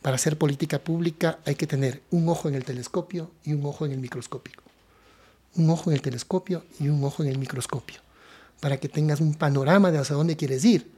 para 0.02 0.15
hacer 0.15 0.38
política 0.38 0.80
pública 0.80 1.40
hay 1.45 1.56
que 1.56 1.68
tener 1.68 2.02
un 2.10 2.28
ojo 2.30 2.49
en 2.49 2.56
el 2.56 2.65
telescopio 2.65 3.32
y 3.44 3.53
un 3.53 3.65
ojo 3.65 3.86
en 3.86 3.91
el 3.91 3.99
microscopio. 3.99 4.53
Un 5.56 5.69
ojo 5.69 5.91
en 5.91 5.95
el 5.95 6.02
telescopio 6.02 6.65
y 6.80 6.90
un 6.90 7.03
ojo 7.03 7.23
en 7.23 7.30
el 7.30 7.38
microscopio. 7.38 7.99
Para 8.60 8.78
que 8.78 8.90
tengas 8.90 9.22
un 9.22 9.36
panorama 9.36 9.91
de 9.91 9.99
hacia 9.99 10.15
dónde 10.15 10.38
quieres 10.38 10.65
ir, 10.65 10.91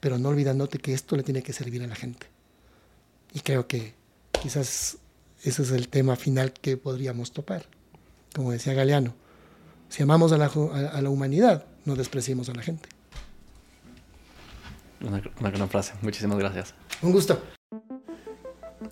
pero 0.00 0.18
no 0.18 0.30
olvidándote 0.30 0.78
que 0.78 0.94
esto 0.94 1.16
le 1.16 1.22
tiene 1.22 1.42
que 1.42 1.52
servir 1.52 1.82
a 1.82 1.86
la 1.86 1.94
gente. 1.94 2.26
Y 3.32 3.40
creo 3.40 3.66
que 3.66 3.94
quizás 4.42 4.98
ese 5.44 5.62
es 5.62 5.70
el 5.70 5.88
tema 5.88 6.16
final 6.16 6.52
que 6.52 6.76
podríamos 6.76 7.32
topar. 7.32 7.66
Como 8.34 8.52
decía 8.52 8.74
Galeano, 8.74 9.14
si 9.88 10.02
amamos 10.02 10.32
a 10.32 10.38
la, 10.38 10.46
a 10.46 11.02
la 11.02 11.10
humanidad, 11.10 11.66
no 11.84 11.94
despreciemos 11.94 12.48
a 12.48 12.54
la 12.54 12.62
gente. 12.62 12.88
Una, 15.00 15.22
una 15.38 15.50
gran 15.50 15.68
frase. 15.68 15.94
Muchísimas 16.02 16.38
gracias. 16.38 16.74
Un 17.02 17.12
gusto. 17.12 17.40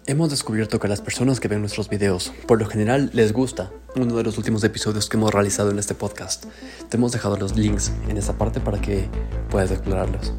Hemos 0.09 0.31
descubierto 0.31 0.81
que 0.81 0.89
las 0.89 1.03
personas 1.03 1.39
que 1.39 1.49
ven 1.49 1.61
nuestros 1.61 1.91
videos, 1.91 2.33
por 2.47 2.59
lo 2.59 2.65
general, 2.65 3.11
les 3.13 3.35
gusta 3.35 3.71
uno 3.95 4.17
de 4.17 4.23
los 4.23 4.39
últimos 4.39 4.65
episodios 4.65 5.07
que 5.07 5.19
hemos 5.19 5.35
realizado 5.35 5.71
en 5.71 5.79
este 5.79 5.95
podcast. 5.95 6.47
Te 6.89 6.97
hemos 6.97 7.13
dejado 7.13 7.37
los 7.37 7.55
links 7.59 7.93
en 8.09 8.17
esa 8.17 8.39
parte 8.39 8.59
para 8.59 8.81
que 8.81 9.07
puedas 9.51 9.71
explorarlos. 9.71 10.33